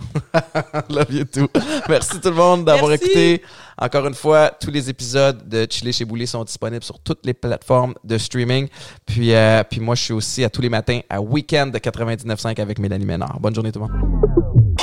Love 0.95 1.11
you 1.13 1.23
too. 1.25 1.47
Merci 1.89 2.19
tout 2.19 2.29
le 2.29 2.35
monde 2.35 2.65
d'avoir 2.65 2.89
Merci. 2.89 3.05
écouté. 3.05 3.41
Encore 3.77 4.07
une 4.07 4.13
fois, 4.13 4.51
tous 4.51 4.71
les 4.71 4.89
épisodes 4.89 5.47
de 5.47 5.67
Chili 5.69 5.91
chez 5.91 6.05
Boulet 6.05 6.25
sont 6.25 6.43
disponibles 6.43 6.83
sur 6.83 6.99
toutes 6.99 7.25
les 7.25 7.33
plateformes 7.33 7.93
de 8.03 8.17
streaming. 8.17 8.67
Puis, 9.05 9.33
euh, 9.33 9.63
puis 9.69 9.81
moi, 9.81 9.95
je 9.95 10.03
suis 10.03 10.13
aussi 10.13 10.43
à 10.43 10.49
tous 10.49 10.61
les 10.61 10.69
matins 10.69 11.01
à 11.09 11.21
Weekend 11.21 11.73
de 11.73 11.79
99.5 11.79 12.61
avec 12.61 12.79
Mélanie 12.79 13.05
Ménard. 13.05 13.39
Bonne 13.39 13.53
journée 13.53 13.71
tout 13.71 13.79
le 13.79 13.87
monde. 13.87 14.74